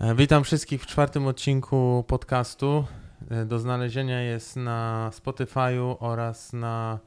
E, 0.00 0.14
Witam 0.14 0.44
wszystkich 0.44 0.82
w 0.82 0.86
czwartym 0.86 1.26
odcinku 1.26 2.04
podcastu. 2.08 2.84
E, 3.30 3.44
Do 3.44 3.58
znalezienia 3.58 4.22
jest 4.22 4.56
na 4.56 5.10
Spotify'u 5.14 5.96
oraz 6.00 6.52
na 6.52 6.98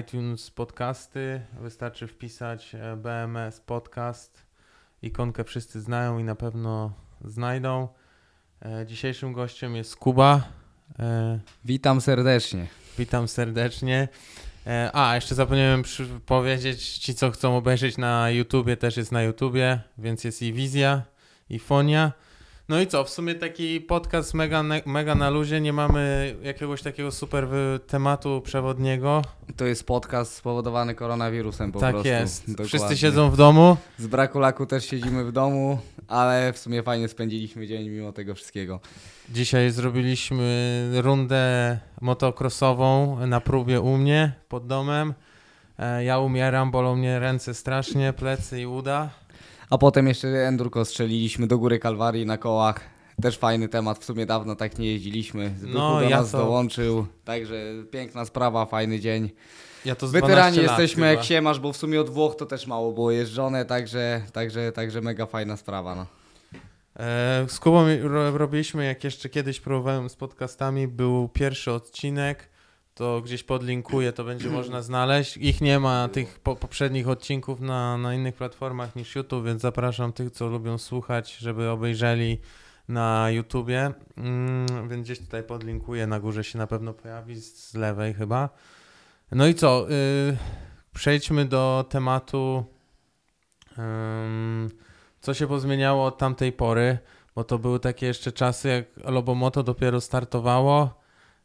iTunes 0.00 0.50
Podcasty. 0.50 1.40
Wystarczy 1.60 2.06
wpisać 2.06 2.74
e, 2.74 2.96
BMS 2.96 3.60
Podcast. 3.60 4.46
Ikonkę 5.02 5.44
wszyscy 5.44 5.80
znają 5.80 6.18
i 6.18 6.24
na 6.24 6.34
pewno 6.34 6.92
znajdą. 7.24 7.88
Dzisiejszym 8.86 9.32
gościem 9.32 9.76
jest 9.76 9.96
Kuba. 9.96 10.48
Witam 11.64 12.00
serdecznie. 12.00 12.66
Witam 12.98 13.28
serdecznie. 13.28 14.08
A, 14.92 15.14
jeszcze 15.14 15.34
zapomniałem 15.34 15.82
powiedzieć, 16.26 16.98
ci 16.98 17.14
co 17.14 17.30
chcą 17.30 17.56
obejrzeć 17.56 17.98
na 17.98 18.30
YouTubie, 18.30 18.76
też 18.76 18.96
jest 18.96 19.12
na 19.12 19.22
YouTubie, 19.22 19.80
więc 19.98 20.24
jest 20.24 20.42
i 20.42 20.52
wizja, 20.52 21.02
i 21.50 21.58
fonia. 21.58 22.12
No 22.68 22.80
i 22.80 22.86
co, 22.86 23.04
w 23.04 23.10
sumie 23.10 23.34
taki 23.34 23.80
podcast 23.80 24.34
mega, 24.34 24.62
mega 24.86 25.14
na 25.14 25.30
luzie, 25.30 25.60
nie 25.60 25.72
mamy 25.72 26.34
jakiegoś 26.42 26.82
takiego 26.82 27.10
super 27.10 27.48
tematu 27.86 28.40
przewodniego. 28.44 29.22
To 29.56 29.64
jest 29.64 29.86
podcast 29.86 30.34
spowodowany 30.34 30.94
koronawirusem 30.94 31.72
po 31.72 31.80
tak 31.80 31.90
prostu. 31.92 32.08
jest, 32.08 32.40
Dokładnie. 32.50 32.64
wszyscy 32.66 32.96
siedzą 32.96 33.30
w 33.30 33.36
domu. 33.36 33.76
Z 33.98 34.06
braku 34.06 34.38
laku 34.38 34.66
też 34.66 34.84
siedzimy 34.84 35.24
w 35.24 35.32
domu, 35.32 35.78
ale 36.08 36.52
w 36.52 36.58
sumie 36.58 36.82
fajnie 36.82 37.08
spędziliśmy 37.08 37.66
dzień 37.66 37.88
mimo 37.88 38.12
tego 38.12 38.34
wszystkiego. 38.34 38.80
Dzisiaj 39.30 39.70
zrobiliśmy 39.70 40.90
rundę 41.02 41.78
motocrossową 42.00 43.26
na 43.26 43.40
próbie 43.40 43.80
u 43.80 43.96
mnie 43.96 44.32
pod 44.48 44.66
domem. 44.66 45.14
E, 45.78 46.04
Ja 46.04 46.18
umieram, 46.18 46.70
bolą 46.70 46.96
mnie 46.96 47.18
ręce 47.18 47.54
strasznie, 47.54 48.12
plecy 48.12 48.60
i 48.60 48.66
uda. 48.66 49.10
A 49.70 49.78
potem 49.78 50.06
jeszcze 50.06 50.28
endurko 50.28 50.84
strzeliliśmy 50.84 51.46
do 51.46 51.58
góry 51.58 51.78
Kalwarii 51.78 52.26
na 52.26 52.38
kołach. 52.38 52.80
Też 53.22 53.38
fajny 53.38 53.68
temat, 53.68 53.98
w 53.98 54.04
sumie 54.04 54.26
dawno 54.26 54.56
tak 54.56 54.78
nie 54.78 54.92
jeździliśmy. 54.92 55.54
Zbychu 55.58 55.78
No, 55.78 56.00
do 56.00 56.08
ja 56.08 56.20
nas 56.20 56.30
to- 56.30 56.38
dołączył, 56.38 57.06
także 57.24 57.56
piękna 57.90 58.24
sprawa, 58.24 58.66
fajny 58.66 59.00
dzień. 59.00 59.30
Ja 59.84 59.94
to 59.94 60.06
z 60.08 60.10
12 60.10 60.26
Weterani 60.36 60.58
jesteśmy 60.58 61.06
jak 61.14 61.24
się 61.24 61.40
masz, 61.40 61.60
bo 61.60 61.72
w 61.72 61.76
sumie 61.76 62.00
od 62.00 62.10
Włoch 62.10 62.36
to 62.36 62.46
też 62.46 62.66
mało 62.66 62.92
było 62.92 63.10
jeżdżone, 63.10 63.64
także, 63.64 64.22
także, 64.32 64.72
także 64.72 65.00
mega 65.00 65.26
fajna 65.26 65.56
sprawa. 65.56 65.94
No. 65.94 66.06
E, 66.96 67.44
Z 67.48 67.58
Kubą 67.60 67.84
ro- 68.02 68.38
robiliśmy, 68.38 68.84
jak 68.84 69.04
jeszcze 69.04 69.28
kiedyś 69.28 69.60
próbowałem 69.60 70.08
z 70.08 70.16
podcastami, 70.16 70.88
był 70.88 71.28
pierwszy 71.28 71.72
odcinek, 71.72 72.48
to 73.00 73.20
gdzieś 73.20 73.42
podlinkuję, 73.42 74.12
to 74.12 74.24
będzie 74.24 74.48
można 74.60 74.82
znaleźć. 74.82 75.36
Ich 75.36 75.60
nie 75.60 75.78
ma, 75.78 76.08
tych 76.08 76.38
po, 76.38 76.56
poprzednich 76.56 77.08
odcinków 77.08 77.60
na, 77.60 77.98
na 77.98 78.14
innych 78.14 78.34
platformach 78.34 78.96
niż 78.96 79.14
YouTube, 79.16 79.44
więc 79.44 79.62
zapraszam 79.62 80.12
tych, 80.12 80.30
co 80.30 80.46
lubią 80.46 80.78
słuchać, 80.78 81.36
żeby 81.36 81.70
obejrzeli 81.70 82.38
na 82.88 83.30
YouTubie, 83.30 83.92
mm, 84.16 84.88
więc 84.88 85.04
gdzieś 85.04 85.18
tutaj 85.18 85.42
podlinkuję, 85.42 86.06
na 86.06 86.20
górze 86.20 86.44
się 86.44 86.58
na 86.58 86.66
pewno 86.66 86.94
pojawi, 86.94 87.40
z, 87.40 87.74
lewej 87.74 88.14
chyba. 88.14 88.48
No 89.32 89.46
i 89.46 89.54
co, 89.54 89.90
y, 89.90 90.36
przejdźmy 90.94 91.44
do 91.44 91.84
tematu... 91.88 92.64
ym, 93.78 94.70
co 95.20 95.34
się 95.34 95.46
pozmieniało 95.46 96.04
od 96.04 96.18
tamtej 96.18 96.52
pory, 96.52 96.98
bo 97.34 97.44
to 97.44 97.58
były 97.58 97.80
takie 97.80 98.06
jeszcze 98.06 98.32
czasy, 98.32 98.68
jak 98.68 99.10
Lobomoto 99.10 99.62
dopiero 99.62 100.00
startowało 100.00 100.99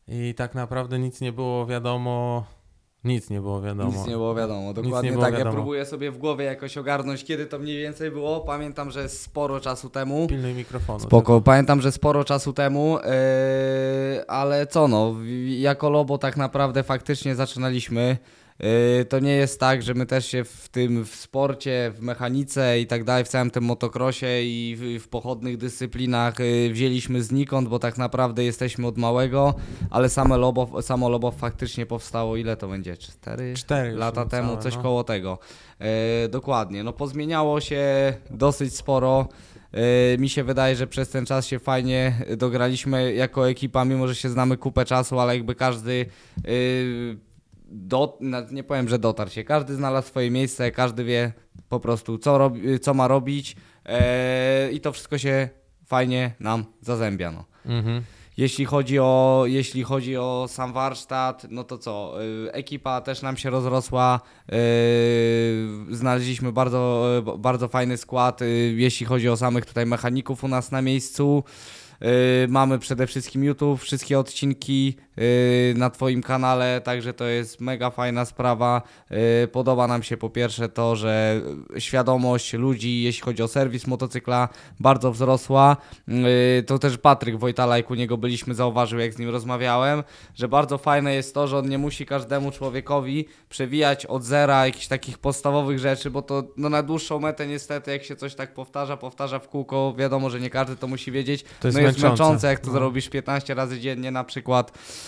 i 0.08 0.34
tak 0.38 0.56
naprawdę 0.56 1.00
nic 1.00 1.22
nie 1.22 1.32
było 1.32 1.66
wiadomo, 1.66 2.46
nic 3.04 3.30
nie 3.30 3.42
było 3.42 3.62
wiadomo. 3.62 3.92
Nic 3.92 4.08
nie 4.08 4.14
było 4.14 4.36
wiadomo, 4.36 4.68
nie 4.68 4.74
dokładnie 4.74 5.12
było 5.12 5.24
tak. 5.24 5.34
Ja 5.34 5.38
wiadomo. 5.38 5.56
próbuję 5.56 5.86
sobie 5.86 6.12
w 6.12 6.18
głowie 6.18 6.46
jakoś 6.46 6.78
ogarnąć, 6.78 7.24
kiedy 7.24 7.46
to 7.46 7.60
mniej 7.60 7.78
więcej 7.78 8.12
było. 8.12 8.42
Pamiętam, 8.42 8.92
że 8.92 9.10
sporo 9.10 9.60
czasu 9.60 9.90
temu. 9.90 10.28
Pilnuj 10.28 10.54
mikrofonu. 10.54 11.00
Spoko, 11.00 11.42
pamiętam, 11.42 11.82
że 11.82 11.92
sporo 11.92 12.24
czasu 12.24 12.54
temu, 12.54 12.98
yy, 12.98 14.28
ale 14.28 14.68
co 14.68 14.88
no, 14.88 15.16
jako 15.48 15.90
Lobo 15.90 16.18
tak 16.18 16.38
naprawdę 16.38 16.84
faktycznie 16.84 17.36
zaczynaliśmy. 17.36 18.18
Yy, 18.60 19.06
to 19.06 19.20
nie 19.20 19.36
jest 19.36 19.60
tak, 19.60 19.84
że 19.84 19.94
my 19.94 20.06
też 20.06 20.26
się 20.26 20.44
w 20.44 20.70
tym 20.70 21.06
w 21.06 21.16
sporcie, 21.16 21.92
w 21.96 22.02
mechanice 22.02 22.80
i 22.80 22.88
tak 22.88 23.04
dalej, 23.04 23.24
w 23.26 23.28
całym 23.28 23.52
tym 23.52 23.64
motocrossie 23.64 24.26
i 24.44 24.76
w, 24.80 25.04
w 25.04 25.08
pochodnych 25.08 25.58
dyscyplinach 25.58 26.40
yy, 26.40 26.70
wzięliśmy 26.74 27.24
znikąd, 27.24 27.70
bo 27.70 27.80
tak 27.80 27.98
naprawdę 27.98 28.44
jesteśmy 28.44 28.88
od 28.88 28.98
małego, 28.98 29.54
ale 29.90 30.10
same 30.10 30.38
Lobo, 30.38 30.82
samo 30.82 31.10
Lobo 31.10 31.32
faktycznie 31.32 31.86
powstało, 31.86 32.38
ile 32.38 32.58
to 32.58 32.68
będzie? 32.68 32.98
Cztery? 32.98 33.54
Cztery 33.54 33.92
lata 33.92 34.26
temu, 34.26 34.58
coś 34.58 34.76
no. 34.76 34.82
koło 34.82 35.04
tego. 35.04 35.40
E, 35.80 36.28
dokładnie. 36.28 36.84
No 36.84 36.94
pozmieniało 36.94 37.62
się 37.62 38.14
dosyć 38.30 38.76
sporo. 38.76 39.28
E, 39.72 40.18
mi 40.18 40.30
się 40.30 40.44
wydaje, 40.44 40.76
że 40.76 40.88
przez 40.88 41.10
ten 41.10 41.26
czas 41.26 41.48
się 41.48 41.60
fajnie 41.60 42.14
dograliśmy 42.38 43.14
jako 43.14 43.50
ekipa, 43.50 43.86
mimo 43.86 44.08
że 44.08 44.16
się 44.16 44.30
znamy 44.30 44.58
kupę 44.58 44.86
czasu, 44.86 45.20
ale 45.20 45.36
jakby 45.36 45.56
każdy 45.56 46.06
e, 46.38 46.52
do, 47.76 48.20
nie 48.52 48.64
powiem, 48.64 48.90
że 48.90 49.00
dotarł 49.00 49.30
się. 49.30 49.44
Każdy 49.44 49.76
znalazł 49.76 50.08
swoje 50.08 50.32
miejsce, 50.32 50.72
każdy 50.72 51.04
wie 51.04 51.34
po 51.70 51.80
prostu 51.80 52.18
co, 52.18 52.38
robi, 52.38 52.80
co 52.80 52.94
ma 52.94 53.08
robić 53.08 53.56
e, 53.86 54.72
i 54.72 54.82
to 54.82 54.92
wszystko 54.92 55.18
się 55.18 55.50
fajnie 55.86 56.32
nam 56.40 56.66
zazębia. 56.82 57.32
No. 57.32 57.46
Mhm. 57.66 58.04
Jeśli 58.38 58.66
chodzi 58.66 59.00
o, 59.00 59.44
jeśli 59.48 59.84
chodzi 59.84 60.18
o 60.18 60.46
sam 60.50 60.74
warsztat, 60.74 61.48
no 61.50 61.64
to 61.64 61.78
co? 61.78 62.24
y, 62.24 62.52
Ekipa 62.52 63.02
też 63.02 63.22
nam 63.22 63.38
się 63.38 63.50
rozrosła. 63.50 64.20
y, 64.54 64.56
Znaleźliśmy 65.96 66.52
bardzo, 66.52 67.08
y, 67.36 67.38
bardzo 67.38 67.68
fajny 67.68 67.98
skład, 67.98 68.40
jeśli 68.76 69.06
chodzi 69.06 69.30
o 69.30 69.38
samych 69.38 69.66
tutaj 69.66 69.86
mechaników 69.86 70.44
u 70.44 70.48
nas 70.48 70.72
na 70.72 70.82
miejscu. 70.82 71.44
Mamy 72.48 72.80
przede 72.80 73.08
wszystkim 73.08 73.44
YouTube, 73.44 73.82
wszystkie 73.82 74.20
odcinki 74.20 74.96
na 75.76 75.90
Twoim 75.90 76.22
kanale, 76.22 76.82
także 76.82 77.14
to 77.14 77.26
jest 77.26 77.62
mega 77.62 77.90
fajna 77.90 78.26
sprawa. 78.26 78.82
Y, 79.44 79.48
Podoba 79.48 79.88
nam 79.88 80.04
się 80.04 80.18
po 80.18 80.30
pierwsze 80.30 80.70
to, 80.70 80.96
że 80.96 81.42
świadomość 81.78 82.54
ludzi, 82.54 83.04
jeśli 83.04 83.22
chodzi 83.22 83.44
o 83.44 83.48
serwis 83.48 83.88
motocykla, 83.88 84.50
bardzo 84.80 85.12
wzrosła. 85.12 85.78
Y, 86.60 86.64
To 86.64 86.80
też 86.80 86.98
Patryk 86.98 87.38
Wojtala, 87.38 87.78
jak 87.78 87.92
u 87.92 87.96
niego 87.96 88.18
byliśmy, 88.18 88.54
zauważył, 88.56 89.00
jak 89.00 89.14
z 89.14 89.18
nim 89.20 89.30
rozmawiałem, 89.30 90.04
że 90.36 90.48
bardzo 90.48 90.78
fajne 90.78 91.16
jest 91.16 91.34
to, 91.34 91.48
że 91.48 91.58
on 91.58 91.70
nie 91.70 91.78
musi 91.78 92.06
każdemu 92.06 92.52
człowiekowi 92.52 93.26
przewijać 93.50 94.06
od 94.06 94.24
zera 94.24 94.66
jakichś 94.66 94.88
takich 94.88 95.18
podstawowych 95.18 95.80
rzeczy, 95.80 96.12
bo 96.12 96.22
to 96.22 96.44
no, 96.58 96.70
na 96.70 96.84
dłuższą 96.84 97.20
metę 97.20 97.48
niestety, 97.48 97.92
jak 97.92 98.04
się 98.04 98.16
coś 98.16 98.36
tak 98.36 98.54
powtarza, 98.54 98.98
powtarza 98.98 99.40
w 99.40 99.48
kółko, 99.50 99.94
wiadomo, 99.98 100.30
że 100.30 100.40
nie 100.40 100.50
każdy 100.50 100.76
to 100.76 100.88
musi 100.88 101.12
wiedzieć. 101.12 101.44
To 101.60 101.68
jest 101.68 101.78
no 101.78 101.82
jest 101.84 101.98
męczące. 101.98 102.24
męczące, 102.24 102.48
jak 102.48 102.60
to 102.60 102.68
No. 102.68 102.74
zrobisz 102.74 103.10
15 103.10 103.54
razy 103.56 103.80
dziennie, 103.80 104.12
na 104.12 104.24
przykład 104.24 104.72
y, 104.72 105.05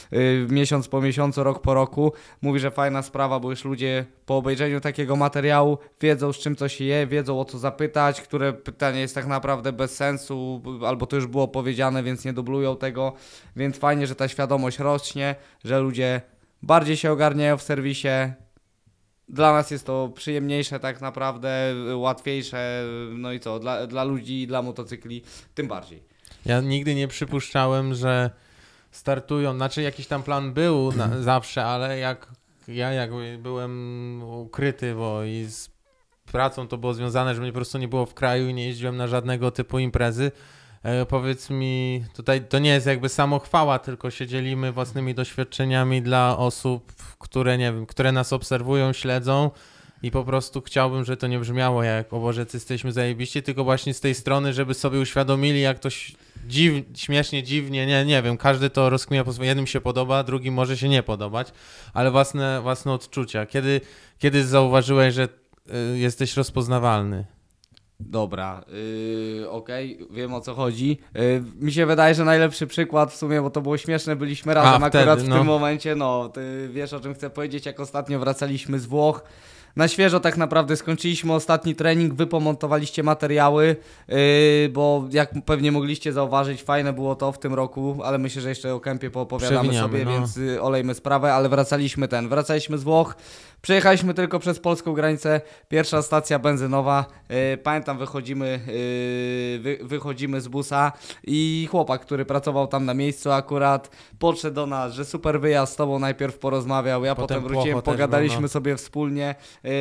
miesiąc 0.50 0.88
po 0.88 1.02
miesiącu, 1.02 1.44
rok 1.44 1.62
po 1.62 1.74
roku. 1.74 2.14
Mówi, 2.42 2.60
że 2.60 2.72
fajna 2.72 3.02
sprawa, 3.02 3.40
bo 3.40 3.50
już 3.50 3.66
ludzie 3.66 4.06
po 4.26 4.38
obejrzeniu 4.38 4.82
takiego 4.82 5.16
materiału 5.16 5.78
wiedzą, 6.02 6.34
z 6.34 6.38
czym 6.38 6.56
co 6.56 6.70
się 6.70 6.84
je, 6.84 7.08
wiedzą 7.08 7.40
o 7.40 7.46
co 7.46 7.58
zapytać, 7.58 8.22
które 8.22 8.54
pytanie 8.54 9.00
jest 9.00 9.16
tak 9.16 9.28
naprawdę 9.28 9.74
bez 9.74 9.96
sensu, 9.96 10.62
albo 10.86 11.06
to 11.06 11.16
już 11.16 11.28
było 11.28 11.48
powiedziane, 11.48 12.04
więc 12.04 12.26
nie 12.26 12.34
dublują 12.34 12.78
tego. 12.78 13.14
Więc 13.56 13.78
fajnie, 13.78 14.08
że 14.08 14.16
ta 14.16 14.28
świadomość 14.28 14.80
rośnie, 14.80 15.36
że 15.64 15.80
ludzie 15.80 16.22
bardziej 16.64 16.98
się 16.98 17.12
ogarniają 17.12 17.58
w 17.58 17.64
serwisie. 17.64 18.08
Dla 19.30 19.54
nas 19.54 19.72
jest 19.72 19.86
to 19.86 20.12
przyjemniejsze 20.16 20.80
tak 20.80 21.02
naprawdę, 21.02 21.76
łatwiejsze, 21.96 22.84
no 23.18 23.34
i 23.34 23.40
co, 23.40 23.60
dla, 23.60 23.88
dla 23.88 24.04
ludzi, 24.04 24.48
dla 24.48 24.62
motocykli 24.62 25.22
tym 25.56 25.68
bardziej. 25.68 26.04
Ja 26.46 26.62
nigdy 26.62 26.96
nie 26.96 27.08
przypuszczałem, 27.08 27.94
że 27.94 28.30
startują, 28.98 29.56
znaczy 29.56 29.82
jakiś 29.82 30.08
tam 30.08 30.24
plan 30.24 30.54
był 30.54 30.92
na, 30.92 31.22
zawsze, 31.22 31.66
ale 31.66 32.00
jak 32.00 32.28
ja 32.68 32.92
jakby 32.92 33.40
byłem 33.42 34.24
ukryty, 34.24 34.96
bo 34.96 35.24
i 35.24 35.46
z 35.46 35.70
pracą 36.26 36.68
to 36.68 36.78
było 36.78 36.94
związane, 36.94 37.36
że 37.36 37.42
mnie 37.42 37.52
po 37.52 37.56
prostu 37.56 37.78
nie 37.78 37.88
było 37.88 38.06
w 38.06 38.14
kraju 38.14 38.50
i 38.50 38.54
nie 38.54 38.68
jeździłem 38.68 38.98
na 38.98 39.08
żadnego 39.08 39.52
typu 39.52 39.80
imprezy. 39.80 40.32
E, 40.84 41.06
powiedz 41.06 41.50
mi, 41.50 42.04
tutaj 42.16 42.42
to 42.42 42.60
nie 42.60 42.70
jest 42.70 42.88
jakby 42.88 43.10
samochwała, 43.10 43.80
tylko 43.80 44.12
się 44.12 44.28
dzielimy 44.28 44.72
własnymi 44.72 45.16
doświadczeniami 45.16 46.02
dla 46.02 46.38
osób, 46.38 46.94
które 47.20 47.58
nie 47.58 47.74
wiem, 47.74 47.86
które 47.86 48.12
nas 48.12 48.34
obserwują, 48.34 48.94
śledzą 48.94 49.52
i 50.04 50.12
po 50.12 50.24
prostu 50.24 50.62
chciałbym, 50.62 51.06
żeby 51.06 51.18
to 51.18 51.28
nie 51.28 51.40
brzmiało 51.40 51.84
jak 51.84 52.14
o 52.14 52.20
Boże, 52.20 52.46
jesteśmy 52.54 52.92
zajebiści, 52.92 53.44
tylko 53.44 53.64
właśnie 53.64 53.94
z 53.94 54.00
tej 54.00 54.16
strony, 54.16 54.54
żeby 54.54 54.74
sobie 54.74 55.00
uświadomili, 55.00 55.62
jak 55.62 55.80
to 55.80 55.90
dziw, 56.48 56.86
śmiesznie, 56.96 57.44
dziwnie, 57.44 57.86
nie, 57.86 58.06
nie 58.06 58.22
wiem, 58.22 58.38
każdy 58.38 58.70
to 58.70 58.90
rozkmia 58.90 59.24
po 59.24 59.34
swojemu, 59.34 59.50
jednym 59.50 59.68
się 59.68 59.82
podoba, 59.82 60.24
drugim 60.24 60.54
może 60.54 60.78
się 60.78 60.90
nie 60.90 61.04
podobać, 61.04 61.52
ale 61.94 62.12
własne, 62.12 62.62
własne 62.62 62.94
odczucia. 62.94 63.46
Kiedy, 63.46 63.82
kiedy 64.18 64.46
zauważyłeś, 64.46 65.14
że 65.14 65.28
y, 65.94 65.98
jesteś 65.98 66.38
rozpoznawalny? 66.38 67.26
Dobra, 68.00 68.64
yy, 69.40 69.50
okej, 69.50 70.00
wiem 70.12 70.34
o 70.34 70.42
co 70.42 70.54
chodzi. 70.54 70.98
Yy, 71.16 71.44
mi 71.60 71.72
się 71.72 71.86
wydaje, 71.86 72.16
że 72.16 72.26
najlepszy 72.26 72.68
przykład 72.68 73.12
w 73.12 73.16
sumie, 73.16 73.42
bo 73.42 73.50
to 73.50 73.62
było 73.62 73.78
śmieszne, 73.78 74.16
byliśmy 74.16 74.54
razem 74.54 74.84
A, 74.84 74.86
akurat 74.86 75.20
wtedy, 75.20 75.30
w 75.30 75.34
tym 75.34 75.38
no. 75.38 75.44
momencie, 75.44 75.96
no, 75.96 76.30
ty 76.30 76.70
wiesz 76.74 76.94
o 76.94 77.00
czym 77.00 77.14
chcę 77.14 77.30
powiedzieć, 77.30 77.66
jak 77.66 77.80
ostatnio 77.80 78.20
wracaliśmy 78.20 78.80
z 78.80 78.86
Włoch, 78.86 79.24
na 79.76 79.88
świeżo 79.88 80.20
tak 80.20 80.38
naprawdę 80.38 80.76
skończyliśmy 80.76 81.34
ostatni 81.34 81.76
trening, 81.76 82.14
wy 82.14 82.28
pomontowaliście 82.28 83.04
materiały, 83.04 83.76
yy, 84.08 84.16
bo 84.70 85.08
jak 85.12 85.32
pewnie 85.46 85.72
mogliście 85.72 86.14
zauważyć, 86.14 86.64
fajne 86.64 86.94
było 86.94 87.16
to 87.16 87.32
w 87.32 87.40
tym 87.40 87.54
roku, 87.54 88.00
ale 88.04 88.18
myślę, 88.18 88.42
że 88.42 88.50
jeszcze 88.50 88.74
o 88.74 88.80
kempie 88.80 89.10
poopowiadamy 89.10 89.70
Przewiniamy, 89.70 89.88
sobie, 89.88 90.06
no. 90.06 90.12
więc 90.12 90.38
y, 90.38 90.62
olejmy 90.62 90.94
sprawę, 90.94 91.34
ale 91.34 91.50
wracaliśmy 91.50 92.08
ten, 92.08 92.30
wracaliśmy 92.30 92.78
z 92.78 92.84
Włoch, 92.84 93.16
przejechaliśmy 93.62 94.14
tylko 94.14 94.40
przez 94.40 94.60
polską 94.60 94.94
granicę, 94.94 95.42
pierwsza 95.70 96.02
stacja 96.02 96.40
benzynowa, 96.40 97.06
yy, 97.30 97.58
pamiętam 97.58 97.98
wychodzimy, 97.98 98.60
yy, 98.68 99.60
wy, 99.60 99.78
wychodzimy 99.82 100.42
z 100.42 100.48
busa 100.48 100.92
i 101.24 101.68
chłopak, 101.72 102.02
który 102.02 102.26
pracował 102.26 102.68
tam 102.68 102.86
na 102.86 102.94
miejscu 102.94 103.32
akurat, 103.32 103.90
podszedł 104.20 104.56
do 104.56 104.66
nas, 104.66 104.94
że 104.94 105.06
super 105.06 105.42
wyjazd 105.42 105.74
z 105.74 105.76
tobą 105.76 106.00
najpierw 106.00 106.38
porozmawiał, 106.38 107.06
ja 107.06 107.16
Potem 107.16 107.44
potem, 107.44 107.54
wróciłem, 107.54 107.82
pogadaliśmy 107.82 108.42
no. 108.42 108.48
sobie 108.48 108.76
wspólnie, 108.76 109.36
yy, 109.64 109.72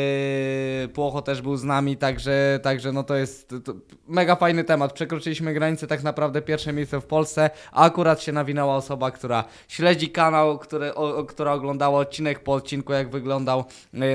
Płocho 0.88 1.22
też 1.22 1.42
był 1.42 1.56
z 1.56 1.64
nami, 1.64 1.96
także, 1.96 2.60
także 2.62 2.92
no 2.92 3.04
to 3.04 3.14
jest 3.14 3.54
to, 3.64 3.72
mega 4.08 4.36
fajny 4.36 4.64
temat, 4.64 4.92
przekroczyliśmy 4.92 5.54
granicę 5.54 5.86
tak 5.86 6.02
naprawdę 6.02 6.42
pierwsze 6.42 6.72
miejsce 6.72 7.00
w 7.00 7.06
Polsce, 7.06 7.50
a 7.72 7.84
akurat 7.84 8.22
się 8.22 8.32
nawinęła 8.32 8.76
osoba, 8.76 9.10
która 9.10 9.44
śledzi 9.68 10.10
kanał, 10.10 10.58
który, 10.58 10.94
o, 10.94 11.24
która 11.24 11.52
oglądała 11.52 12.00
odcinek 12.00 12.42
po 12.42 12.52
odcinku, 12.52 12.92
jak 12.92 13.10
wyglądał 13.10 13.64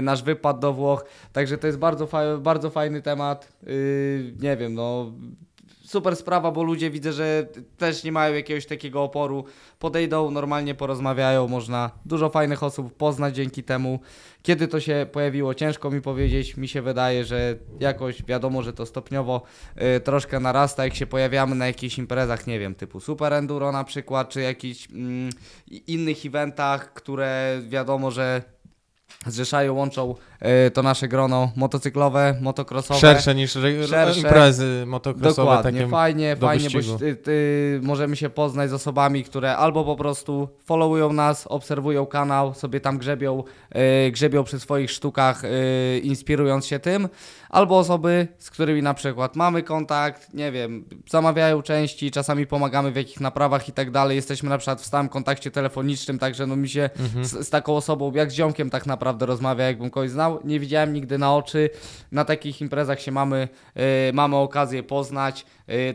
nasz 0.01 0.23
wypad 0.23 0.59
do 0.59 0.73
Włoch, 0.73 1.05
także 1.33 1.57
to 1.57 1.67
jest 1.67 1.79
bardzo, 1.79 2.07
fa 2.07 2.37
bardzo 2.37 2.69
fajny 2.69 3.01
temat, 3.01 3.53
yy, 3.63 4.33
nie 4.39 4.57
wiem, 4.57 4.73
no 4.73 5.11
super 5.91 6.15
sprawa, 6.15 6.51
bo 6.51 6.63
ludzie 6.63 6.89
widzę, 6.89 7.13
że 7.13 7.47
też 7.77 8.03
nie 8.03 8.11
mają 8.11 8.35
jakiegoś 8.35 8.65
takiego 8.65 9.03
oporu. 9.03 9.45
Podejdą, 9.79 10.31
normalnie 10.31 10.75
porozmawiają, 10.75 11.47
można 11.47 11.91
dużo 12.05 12.29
fajnych 12.29 12.63
osób 12.63 12.93
poznać 12.93 13.35
dzięki 13.35 13.63
temu. 13.63 13.99
Kiedy 14.43 14.67
to 14.67 14.79
się 14.79 15.07
pojawiło, 15.11 15.53
ciężko 15.53 15.91
mi 15.91 16.01
powiedzieć. 16.01 16.57
Mi 16.57 16.67
się 16.67 16.81
wydaje, 16.81 17.25
że 17.25 17.55
jakoś 17.79 18.23
wiadomo, 18.23 18.61
że 18.63 18.73
to 18.73 18.85
stopniowo 18.85 19.41
y, 19.97 19.99
troszkę 19.99 20.39
narasta, 20.39 20.83
jak 20.83 20.95
się 20.95 21.07
pojawiamy 21.07 21.55
na 21.55 21.67
jakichś 21.67 21.97
imprezach, 21.97 22.47
nie 22.47 22.59
wiem, 22.59 22.75
typu 22.75 22.99
Super 22.99 23.33
Enduro 23.33 23.71
na 23.71 23.83
przykład, 23.83 24.29
czy 24.29 24.41
jakichś 24.41 24.87
mm, 24.91 25.29
innych 25.87 26.25
eventach, 26.25 26.93
które 26.93 27.61
wiadomo, 27.69 28.11
że 28.11 28.41
zrzeszają, 29.27 29.73
łączą 29.73 30.15
y, 30.67 30.71
to 30.71 30.83
nasze 30.83 31.07
grono 31.07 31.51
motocyklowe, 31.55 32.35
motocrossowe. 32.41 32.99
Szersze 32.99 33.35
niż 33.35 33.51
Szersze. 33.89 34.19
imprezy 34.19 34.83
motocrossowe. 34.87 35.51
Dokładnie, 35.51 35.79
takie 35.79 35.91
fajnie, 35.91 36.35
fajnie, 36.35 36.69
bo 36.69 36.97
ty, 36.97 37.15
ty, 37.15 37.79
możemy 37.83 38.15
się 38.15 38.29
poznać 38.29 38.69
z 38.69 38.73
osobami, 38.73 39.23
które 39.23 39.57
albo 39.57 39.83
po 39.83 39.95
prostu 39.95 40.47
followują 40.65 41.13
nas, 41.13 41.47
obserwują 41.47 42.05
kanał, 42.05 42.53
sobie 42.53 42.79
tam 42.79 42.97
grzebią, 42.97 43.43
e, 43.69 44.11
grzebią 44.11 44.43
przy 44.43 44.59
swoich 44.59 44.91
sztukach, 44.91 45.45
e, 45.45 45.49
inspirując 45.97 46.65
się 46.65 46.79
tym, 46.79 47.09
albo 47.51 47.77
osoby, 47.77 48.27
z 48.37 48.49
którymi 48.49 48.81
na 48.81 48.93
przykład 48.93 49.35
mamy 49.35 49.63
kontakt, 49.63 50.33
nie 50.33 50.51
wiem, 50.51 50.85
zamawiają 51.09 51.61
części, 51.61 52.11
czasami 52.11 52.47
pomagamy 52.47 52.91
w 52.91 52.95
jakichś 52.95 53.19
naprawach 53.19 53.69
i 53.69 53.71
tak 53.71 53.91
dalej, 53.91 54.15
jesteśmy 54.15 54.49
na 54.49 54.57
przykład 54.57 54.81
w 54.81 54.85
stałym 54.85 55.09
kontakcie 55.09 55.51
telefonicznym, 55.51 56.19
także 56.19 56.47
no 56.47 56.55
mi 56.55 56.69
się 56.69 56.89
Mhm. 56.99 57.25
z, 57.25 57.31
z 57.47 57.49
taką 57.49 57.75
osobą, 57.75 58.11
jak 58.13 58.31
z 58.31 58.33
ziomkiem 58.33 58.69
tak 58.69 58.85
naprawdę 58.85 59.25
rozmawia, 59.25 59.65
jakbym 59.65 59.89
kogoś 59.89 60.09
znał, 60.09 60.39
nie 60.43 60.59
widziałem 60.59 60.93
nigdy 60.93 61.17
na 61.17 61.35
oczy, 61.35 61.69
na 62.11 62.25
takich 62.25 62.61
imprezach 62.61 63.01
się 63.01 63.11
mamy, 63.11 63.47
e, 63.75 64.13
mamy 64.13 64.35
okazję 64.35 64.83
poznać, 64.83 65.45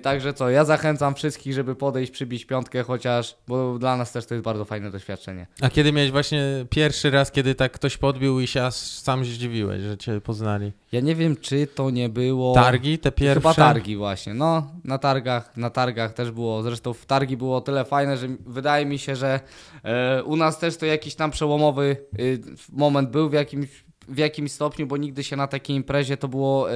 także 0.02 0.34
co, 0.34 0.50
ja 0.50 0.64
zachęcam 0.64 1.14
wszystkich, 1.14 1.52
żeby 1.55 1.75
podejść, 1.75 2.12
przybić 2.12 2.44
piątkę 2.44 2.82
chociaż, 2.82 3.37
bo 3.49 3.78
dla 3.78 3.96
nas 3.96 4.12
też 4.12 4.26
to 4.26 4.34
jest 4.34 4.44
bardzo 4.44 4.64
fajne 4.64 4.90
doświadczenie. 4.90 5.46
A 5.61 5.70
kiedy 5.70 5.93
miałeś 5.93 6.11
właśnie 6.11 6.43
pierwszy 6.70 7.11
raz, 7.11 7.31
kiedy 7.31 7.55
tak 7.55 7.73
ktoś 7.73 7.96
podbił 7.96 8.40
i 8.40 8.46
się 8.46 8.64
aż 8.64 8.75
sam 8.75 9.25
zdziwiłeś, 9.25 9.82
że 9.82 9.99
cię 9.99 10.20
poznali? 10.20 10.73
Ja 10.93 11.00
nie 11.00 11.14
wiem, 11.14 11.37
czy 11.37 11.67
to 11.67 11.90
nie 11.90 12.08
było... 12.08 12.55
Targi 12.55 12.99
te 12.99 13.12
pierwsze? 13.12 13.40
Chyba 13.40 13.55
targi 13.55 13.96
właśnie, 13.96 14.34
no 14.34 14.70
na 14.84 14.99
targach, 14.99 15.56
na 15.56 15.70
targach 15.70 16.12
też 16.12 16.31
było, 16.31 16.62
zresztą 16.62 16.94
w 16.94 17.06
targi 17.06 17.37
było 17.37 17.56
o 17.56 17.61
tyle 17.61 17.84
fajne, 17.84 18.17
że 18.17 18.28
wydaje 18.46 18.87
mi 18.87 18.99
się, 18.99 19.17
że 19.17 19.40
e, 19.82 20.23
u 20.25 20.37
nas 20.37 20.58
też 20.58 20.76
to 20.76 20.87
jakiś 20.87 21.14
tam 21.14 21.31
przełomowy 21.31 21.96
y, 22.19 22.40
moment 22.73 23.11
był 23.11 23.31
w 23.31 23.32
jakimś, 23.32 23.84
w 24.08 24.18
jakimś 24.18 24.52
stopniu, 24.52 24.86
bo 24.86 24.96
nigdy 24.96 25.24
się 25.24 25.36
na 25.36 25.46
takiej 25.46 25.76
imprezie 25.76 26.16
to 26.16 26.28
było 26.28 26.70
y, 26.70 26.72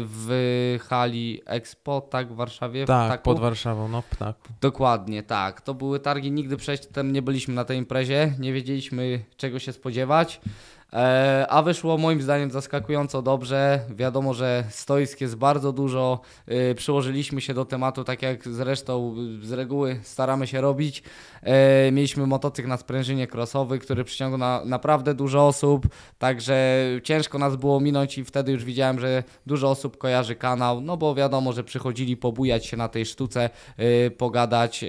w 0.00 0.78
hali 0.88 1.42
Expo, 1.46 2.00
tak 2.00 2.32
w 2.32 2.36
Warszawie? 2.36 2.84
Tak, 2.84 3.08
Ptaku? 3.08 3.24
pod 3.24 3.40
Warszawą, 3.40 3.88
no 3.88 4.02
w 4.02 4.06
ptaku. 4.06 4.48
Dokładnie, 4.60 5.22
tak. 5.22 5.60
To 5.60 5.74
były 5.74 6.00
targi, 6.00 6.32
nigdy 6.32 6.56
przedtem 6.56 7.12
nie 7.12 7.22
byliśmy 7.22 7.54
na 7.54 7.64
tej 7.64 7.78
imprezie, 7.78 8.34
nie 8.38 8.52
wiedzieliśmy 8.52 9.24
czego 9.36 9.58
się 9.58 9.72
spodziewać. 9.72 10.40
E, 10.92 11.46
a 11.48 11.62
wyszło 11.62 11.98
moim 11.98 12.22
zdaniem 12.22 12.50
zaskakująco 12.50 13.22
dobrze. 13.22 13.80
Wiadomo, 13.90 14.34
że 14.34 14.64
stoisk 14.70 15.20
jest 15.20 15.36
bardzo 15.36 15.72
dużo. 15.72 16.20
E, 16.46 16.74
przyłożyliśmy 16.74 17.40
się 17.40 17.54
do 17.54 17.64
tematu, 17.64 18.04
tak 18.04 18.22
jak 18.22 18.48
zresztą 18.48 19.14
y, 19.42 19.46
z 19.46 19.52
reguły 19.52 20.00
staramy 20.02 20.46
się 20.46 20.60
robić. 20.60 21.02
E, 21.42 21.92
mieliśmy 21.92 22.26
motocykl 22.26 22.68
na 22.68 22.76
sprężynie 22.76 23.26
crossowy, 23.34 23.78
który 23.78 24.04
przyciągnął 24.04 24.38
na, 24.38 24.64
naprawdę 24.64 25.14
dużo 25.14 25.46
osób, 25.46 25.86
także 26.18 26.84
ciężko 27.02 27.38
nas 27.38 27.56
było 27.56 27.80
minąć 27.80 28.18
i 28.18 28.24
wtedy 28.24 28.52
już 28.52 28.64
widziałem, 28.64 29.00
że 29.00 29.24
dużo 29.46 29.70
osób 29.70 29.98
kojarzy 29.98 30.34
kanał, 30.34 30.80
no 30.80 30.96
bo 30.96 31.14
wiadomo, 31.14 31.52
że 31.52 31.64
przychodzili 31.64 32.16
pobujać 32.16 32.66
się 32.66 32.76
na 32.76 32.88
tej 32.88 33.06
sztuce, 33.06 33.50
e, 33.76 34.10
pogadać, 34.10 34.84
e, 34.84 34.88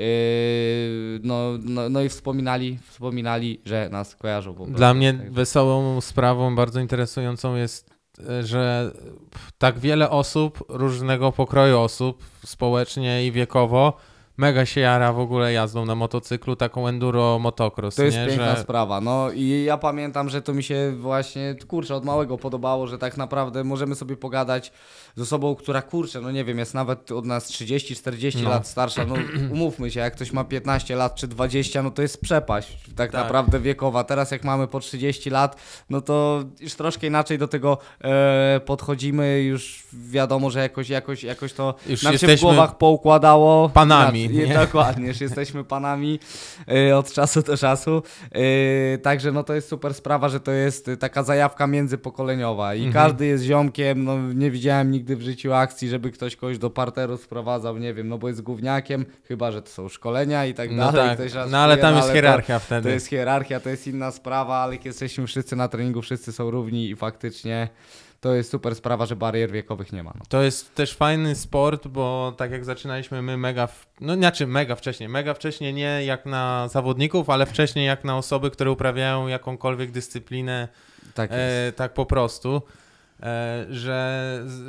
no, 1.23 1.49
no, 1.63 1.89
no 1.89 2.01
i 2.01 2.09
wspominali, 2.09 2.79
wspominali, 2.89 3.61
że 3.65 3.89
nas 3.91 4.15
kojarzą. 4.15 4.55
Dla 4.67 4.93
mnie 4.93 5.13
wesołą 5.13 5.88
sprawą, 6.01 6.55
bardzo 6.55 6.79
interesującą 6.79 7.55
jest, 7.55 7.89
e, 8.29 8.43
że 8.43 8.91
tak 9.57 9.79
wiele 9.79 10.09
osób, 10.09 10.63
różnego 10.69 11.31
pokroju 11.31 11.79
osób, 11.79 12.23
społecznie 12.45 13.25
i 13.25 13.31
wiekowo, 13.31 13.93
mega 14.39 14.65
się 14.65 14.81
jara 14.81 15.13
w 15.13 15.19
ogóle 15.19 15.53
jazdą 15.53 15.85
na 15.85 15.95
motocyklu, 15.95 16.55
taką 16.55 16.87
enduro 16.87 17.39
motocross, 17.39 17.95
To 17.95 18.03
jest 18.03 18.17
nie? 18.17 18.27
piękna 18.27 18.55
że 18.55 18.61
sprawa. 18.61 19.01
No 19.01 19.31
i 19.31 19.63
ja 19.63 19.77
pamiętam, 19.77 20.29
że 20.29 20.41
to 20.41 20.53
mi 20.53 20.63
się 20.63 20.93
właśnie, 20.99 21.55
kurczę, 21.67 21.95
od 21.95 22.05
małego 22.05 22.37
podobało, 22.37 22.87
że 22.87 22.97
tak 22.97 23.17
naprawdę 23.17 23.63
możemy 23.63 23.95
sobie 23.95 24.17
pogadać 24.17 24.71
z 25.15 25.21
osobą, 25.21 25.55
która, 25.55 25.81
kurczę, 25.81 26.21
no 26.21 26.31
nie 26.31 26.45
wiem, 26.45 26.59
jest 26.59 26.73
nawet 26.73 27.11
od 27.11 27.25
nas 27.25 27.51
30-40 27.51 28.43
No. 28.43 28.49
lat 28.49 28.67
starsza. 28.67 29.05
No 29.05 29.15
umówmy 29.53 29.91
się, 29.91 29.99
jak 29.99 30.15
ktoś 30.15 30.31
ma 30.33 30.43
15 30.43 30.95
lat 30.95 31.15
czy 31.15 31.27
20, 31.27 31.83
no 31.83 31.91
to 31.91 32.01
jest 32.01 32.21
przepaść 32.21 32.77
tak, 32.95 33.11
Tak. 33.11 33.13
naprawdę 33.13 33.59
wiekowa. 33.59 34.03
Teraz 34.03 34.31
jak 34.31 34.43
mamy 34.43 34.67
po 34.67 34.79
30 34.79 35.29
lat, 35.29 35.55
no 35.89 36.01
to 36.01 36.43
już 36.59 36.73
troszkę 36.75 37.07
inaczej 37.07 37.37
do 37.37 37.47
tego 37.47 37.77
e, 38.03 38.59
podchodzimy. 38.65 39.41
Już 39.41 39.83
wiadomo, 39.93 40.49
że 40.49 40.59
jakoś, 40.59 40.89
jakoś, 40.89 41.23
jakoś 41.23 41.53
to 41.53 41.75
Już 41.89 42.03
nam 42.03 42.17
się 42.17 42.37
w 42.37 42.41
głowach 42.41 42.77
poukładało. 42.77 43.69
panami, 43.69 44.28
Nie? 44.33 44.53
Dokładnie, 44.53 45.07
już 45.07 45.21
jesteśmy 45.21 45.63
panami 45.63 46.19
e, 46.67 46.97
od 46.97 47.11
czasu 47.13 47.41
do 47.41 47.57
czasu. 47.57 48.03
E, 48.31 48.97
także 48.97 49.31
no 49.31 49.43
to 49.43 49.53
jest 49.55 49.67
super 49.67 49.93
sprawa, 49.93 50.29
że 50.29 50.39
to 50.39 50.51
jest 50.51 50.89
taka 50.99 51.23
zajawka 51.23 51.67
międzypokoleniowa 51.67 52.75
i 52.75 52.85
Mhm. 52.85 52.93
każdy 53.05 53.25
jest 53.25 53.43
ziomkiem, 53.43 54.03
no 54.03 54.17
nie 54.33 54.51
widziałem 54.51 54.91
nigdy 54.91 55.15
w 55.15 55.21
życiu 55.21 55.53
akcji, 55.53 55.89
żeby 55.89 56.11
ktoś 56.11 56.35
kogoś 56.35 56.57
do 56.57 56.69
parteru 56.69 57.17
sprowadzał, 57.17 57.77
nie 57.77 57.93
wiem, 57.93 58.07
no 58.07 58.17
bo 58.17 58.27
jest 58.27 58.41
gówniakiem, 58.41 59.05
chyba, 59.27 59.51
że 59.51 59.61
to 59.61 59.69
są 59.69 59.89
szkolenia 59.89 60.45
i 60.45 60.53
tak 60.53 60.71
no 60.71 60.91
dalej. 60.91 61.09
tak, 61.09 61.17
ktoś 61.19 61.33
raz 61.33 61.51
no 61.51 61.57
ale 61.57 61.77
tam 61.77 61.95
jest 61.95 62.07
to- 62.07 62.13
hierarchia 62.13 62.59
To, 62.59 62.65
wtedy. 62.65 62.91
jest 62.91 63.07
hierarchia, 63.07 63.59
to 63.59 63.69
jest 63.69 63.87
inna 63.87 64.11
sprawa, 64.11 64.57
ale 64.57 64.73
jak 64.75 64.85
jesteśmy 64.85 65.27
wszyscy 65.27 65.55
na 65.55 65.67
treningu, 65.67 66.01
wszyscy 66.01 66.31
są 66.31 66.51
równi 66.51 66.89
i 66.89 66.95
faktycznie 66.95 67.69
to 68.21 68.33
jest 68.33 68.51
super 68.51 68.75
sprawa, 68.75 69.05
że 69.05 69.15
barier 69.15 69.51
wiekowych 69.51 69.93
nie 69.93 70.03
ma. 70.03 70.13
No. 70.15 70.25
To 70.29 70.41
jest 70.41 70.75
też 70.75 70.93
fajny 70.93 71.35
sport, 71.35 71.87
bo 71.87 72.33
tak 72.37 72.51
jak 72.51 72.65
zaczynaliśmy 72.65 73.21
my 73.21 73.37
mega, 73.37 73.67
w, 73.67 73.87
no 74.01 74.15
znaczy 74.15 74.47
mega 74.47 74.75
wcześniej, 74.75 75.09
mega 75.09 75.33
wcześniej 75.33 75.73
nie 75.73 76.05
jak 76.05 76.25
na 76.25 76.67
zawodników, 76.67 77.29
ale 77.29 77.45
wcześniej 77.45 77.85
jak 77.85 78.03
na 78.03 78.17
osoby, 78.17 78.51
które 78.51 78.71
uprawiają 78.71 79.27
jakąkolwiek 79.27 79.91
dyscyplinę 79.91 80.67
Tak 81.13 81.29
e, 81.33 81.73
tak 81.75 81.93
po 81.93 82.05
prostu, 82.05 82.61
że 83.69 84.39
z, 84.45 84.61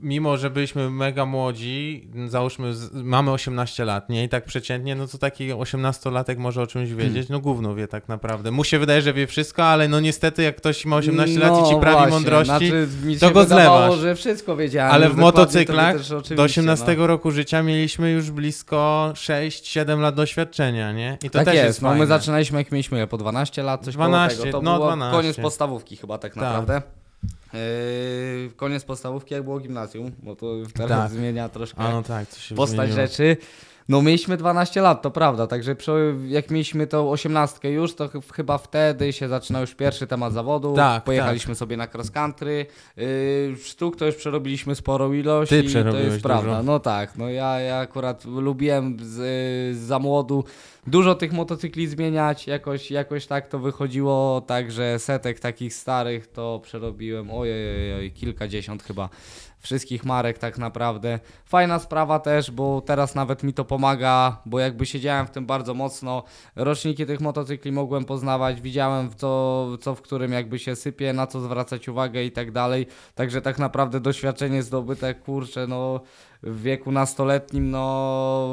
mimo, 0.00 0.36
że 0.36 0.50
byliśmy 0.50 0.90
mega 0.90 1.26
młodzi, 1.26 2.08
załóżmy 2.28 2.72
mamy 2.92 3.30
18 3.30 3.84
lat, 3.84 4.08
nie? 4.08 4.24
I 4.24 4.28
tak 4.28 4.44
przeciętnie, 4.44 4.94
no 4.94 5.06
to 5.06 5.18
taki 5.18 5.52
18-latek 5.52 6.38
może 6.38 6.62
o 6.62 6.66
czymś 6.66 6.92
wiedzieć, 6.92 7.28
no 7.28 7.40
gówno 7.40 7.74
wie 7.74 7.88
tak 7.88 8.08
naprawdę. 8.08 8.50
Mu 8.50 8.64
się 8.64 8.78
wydaje, 8.78 9.02
że 9.02 9.12
wie 9.12 9.26
wszystko, 9.26 9.64
ale 9.64 9.88
no 9.88 10.00
niestety 10.00 10.42
jak 10.42 10.56
ktoś 10.56 10.84
ma 10.84 10.96
18 10.96 11.38
lat 11.38 11.66
i 11.66 11.68
ci 11.68 11.80
prawi 11.80 11.84
No 11.84 11.92
właśnie, 11.92 12.10
mądrości, 12.10 12.68
znaczy, 12.68 12.88
to 13.20 13.30
go 13.30 13.44
zlewasz. 13.44 13.98
że 13.98 14.14
wszystko 14.14 14.56
wiedziałem. 14.56 14.92
Ale 14.92 15.10
w 15.10 15.16
motocyklach 15.16 15.96
do 16.36 16.42
18 16.42 16.96
no. 16.98 17.06
roku 17.06 17.30
życia 17.30 17.62
mieliśmy 17.62 18.10
już 18.10 18.30
blisko 18.30 19.10
6-7 19.14 20.00
lat 20.00 20.14
doświadczenia, 20.14 20.92
nie? 20.92 21.18
I 21.22 21.30
to 21.30 21.38
tak 21.38 21.44
też 21.44 21.54
jest, 21.54 21.66
jest 21.66 21.82
no 21.82 21.94
my 21.94 22.06
zaczynaliśmy 22.06 22.58
jak 22.58 22.72
mieliśmy 22.72 23.06
po 23.06 23.18
12 23.18 23.62
lat, 23.62 23.84
coś 23.84 23.94
12, 23.94 24.36
koło 24.38 24.46
tego. 24.46 24.58
To 24.58 24.64
no, 24.64 24.74
było 24.76 24.86
12. 24.86 25.16
koniec 25.16 25.36
podstawówki 25.36 25.96
chyba 25.96 26.18
tak 26.18 26.34
Tak. 26.34 26.42
naprawdę. 26.42 26.82
Yy, 27.52 28.50
koniec 28.56 28.84
podstawówki 28.84 29.34
jak 29.34 29.42
było 29.42 29.60
gimnazjum, 29.60 30.12
bo 30.22 30.36
to 30.36 30.46
teraz 30.74 30.88
Tak. 31.10 31.10
zmienia 31.10 31.48
troszkę 31.48 31.78
A 31.80 31.90
no 31.90 32.02
tak, 32.02 32.26
postać 32.56 32.90
zmieniło. 32.90 33.06
rzeczy. 33.06 33.36
No 33.88 34.02
mieliśmy 34.02 34.36
12 34.36 34.80
lat, 34.80 35.02
to 35.02 35.10
prawda, 35.10 35.46
także 35.46 35.74
przy, 35.74 36.14
jak 36.28 36.50
mieliśmy 36.50 36.86
tą 36.86 37.10
18 37.10 37.70
już, 37.70 37.94
to 37.94 38.08
ch- 38.08 38.32
chyba 38.34 38.58
wtedy 38.58 39.12
się 39.12 39.28
zaczyna 39.28 39.60
już 39.60 39.74
pierwszy 39.74 40.06
temat 40.06 40.32
zawodu. 40.32 40.74
Tak, 40.76 41.04
Pojechaliśmy 41.04 41.54
sobie 41.54 41.76
na 41.76 41.88
cross 41.94 42.10
country. 42.10 42.66
Yy, 42.96 43.56
sztuk 43.64 43.96
to 43.96 44.06
już 44.06 44.14
przerobiliśmy 44.14 44.74
sporą 44.74 45.12
ilość 45.12 45.50
Ty 45.50 45.60
i 45.60 45.72
to 45.72 45.96
jest 45.98 46.22
prawda. 46.22 46.50
dużo. 46.50 46.62
No 46.62 46.80
tak, 46.80 47.16
no 47.16 47.28
ja, 47.28 47.60
ja 47.60 47.76
akurat 47.76 48.24
lubiłem 48.24 48.96
z, 49.00 49.12
z 49.76 49.78
za 49.78 49.98
młodu 49.98 50.44
dużo 50.86 51.14
tych 51.14 51.32
motocykli 51.32 51.86
zmieniać, 51.86 52.46
jakoś, 52.46 52.90
jakoś 52.90 53.26
tak 53.26 53.48
to 53.48 53.58
wychodziło, 53.58 54.40
także 54.46 54.98
setek 54.98 55.40
takich 55.40 55.74
starych 55.74 56.26
to 56.26 56.60
przerobiłem, 56.64 57.30
ojej, 57.30 57.94
ojej, 57.94 58.12
kilkadziesiąt 58.12 58.82
chyba 58.82 59.08
wszystkich 59.62 60.04
marek 60.04 60.38
tak 60.38 60.58
naprawdę. 60.58 61.20
Fajna 61.44 61.78
sprawa 61.78 62.18
też, 62.18 62.50
bo 62.50 62.80
teraz 62.80 63.14
nawet 63.14 63.42
mi 63.42 63.54
to 63.54 63.64
pomaga, 63.64 64.40
bo 64.46 64.58
jakby 64.58 64.86
siedziałem 64.86 65.26
w 65.26 65.30
tym 65.30 65.46
bardzo 65.46 65.74
mocno, 65.74 66.22
roczniki 66.56 67.06
tych 67.06 67.20
motocykli 67.20 67.72
mogłem 67.72 68.04
poznawać, 68.04 68.60
widziałem 68.60 69.10
co, 69.16 69.68
co 69.80 69.94
w 69.94 70.02
którym 70.02 70.32
jakby 70.32 70.58
się 70.58 70.76
sypie, 70.76 71.12
na 71.12 71.26
co 71.26 71.40
zwracać 71.40 71.88
uwagę 71.88 72.24
i 72.24 72.32
tak 72.32 72.52
dalej, 72.52 72.86
także 73.14 73.42
tak 73.42 73.58
naprawdę 73.58 74.00
doświadczenie 74.00 74.62
zdobyte, 74.62 75.14
kurczę, 75.14 75.66
no 75.66 76.00
w 76.42 76.62
wieku 76.62 76.92
nastoletnim, 76.92 77.70
no 77.70 78.48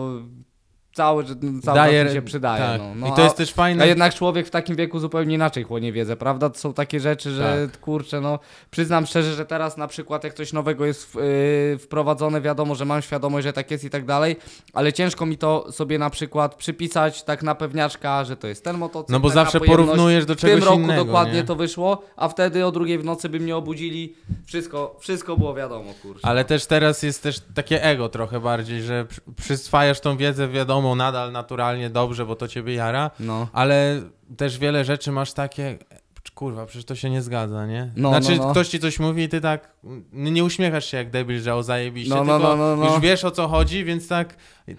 cały, 0.94 1.26
cały 1.64 1.76
Daje- 1.78 2.04
czas 2.06 2.14
się 2.14 2.22
przydaje. 2.22 2.64
tak. 2.64 2.82
No. 2.82 2.96
No, 2.96 3.08
I 3.08 3.12
to 3.16 3.22
jest 3.22 3.36
a- 3.36 3.38
też 3.38 3.54
fajne. 3.54 3.84
a 3.84 3.88
jednak 3.88 4.14
człowiek 4.16 4.48
w 4.48 4.50
takim 4.50 4.76
wieku 4.76 5.00
zupełnie 5.00 5.36
inaczej 5.36 5.64
chłonie 5.64 5.92
wiedzę, 5.92 6.16
prawda? 6.16 6.50
To 6.50 6.60
są 6.60 6.74
takie 6.74 7.00
rzeczy, 7.00 7.32
że 7.32 7.68
Tak. 7.72 7.80
kurczę, 7.80 8.22
no 8.22 8.40
przyznam 8.72 9.06
szczerze, 9.06 9.34
że 9.34 9.46
teraz 9.46 9.78
na 9.78 9.88
przykład 9.88 10.24
jak 10.24 10.34
coś 10.34 10.54
nowego 10.54 10.86
jest 10.86 11.16
yy, 11.16 11.78
wprowadzone, 11.78 12.42
wiadomo, 12.42 12.76
że 12.76 12.86
mam 12.86 13.02
świadomość, 13.02 13.44
że 13.44 13.54
tak 13.54 13.72
jest 13.72 13.84
i 13.84 13.90
tak 13.90 14.06
dalej, 14.06 14.36
ale 14.74 14.94
ciężko 14.94 15.26
mi 15.26 15.38
to 15.38 15.72
sobie 15.72 16.00
na 16.00 16.10
przykład 16.10 16.56
przypisać 16.56 17.24
tak 17.24 17.44
na 17.44 17.56
pewniaczka, 17.56 18.24
że 18.24 18.36
to 18.38 18.48
jest 18.48 18.64
ten 18.64 18.78
motocykl. 18.78 19.12
No 19.14 19.20
bo 19.20 19.30
zawsze 19.30 19.60
porównujesz 19.60 20.26
do 20.26 20.36
W 20.36 20.38
czegoś 20.38 20.60
tym 20.60 20.64
roku 20.70 20.80
innego. 20.82 21.06
dokładnie 21.06 21.34
nie? 21.34 21.44
to 21.44 21.56
wyszło, 21.56 22.02
a 22.18 22.28
wtedy 22.30 22.66
o 22.66 22.72
drugiej 22.72 23.00
w 23.00 23.04
nocy 23.06 23.30
by 23.30 23.40
mnie 23.40 23.56
obudzili. 23.58 24.16
Wszystko, 24.46 24.96
wszystko 25.00 25.38
było 25.38 25.54
wiadomo, 25.54 25.94
kurczę. 26.02 26.28
Ale 26.28 26.46
też 26.46 26.66
teraz 26.66 27.04
jest 27.04 27.24
też 27.24 27.40
takie 27.56 27.84
ego 27.84 28.10
trochę 28.10 28.40
bardziej, 28.40 28.82
że 28.82 29.06
przy- 29.06 29.22
przyswajasz 29.42 30.00
tą 30.00 30.18
wiedzę, 30.18 30.48
wiadomo, 30.48 30.79
nadal 30.82 31.32
naturalnie 31.32 31.90
dobrze, 31.90 32.26
bo 32.26 32.36
to 32.36 32.48
ciebie 32.48 32.74
jara, 32.74 33.12
No. 33.20 33.48
ale 33.54 34.02
też 34.38 34.58
wiele 34.58 34.86
rzeczy 34.86 35.12
masz 35.12 35.34
takie, 35.34 35.78
kurwa, 36.40 36.66
przecież 36.66 36.86
to 36.86 36.96
się 36.96 37.10
nie 37.10 37.22
zgadza, 37.22 37.66
nie? 37.66 37.92
No, 37.96 38.10
znaczy, 38.10 38.38
no, 38.38 38.46
no. 38.46 38.52
ktoś 38.52 38.68
ci 38.68 38.80
coś 38.80 39.00
mówi 39.00 39.24
i 39.24 39.30
ty 39.30 39.42
tak 39.42 39.74
nie 40.14 40.44
uśmiechasz 40.44 40.86
się 40.86 40.98
jak 40.98 41.10
debil, 41.10 41.42
że 41.42 41.56
o 41.56 41.64
zajebiście, 41.64 42.16
No, 42.16 42.24
no, 42.24 42.40
no, 42.40 42.56
no, 42.56 42.76
no. 42.76 42.86
już 42.86 43.00
wiesz 43.00 43.24
o 43.24 43.32
co 43.32 43.48
chodzi, 43.48 43.86
więc 43.86 44.08
tak, 44.08 44.36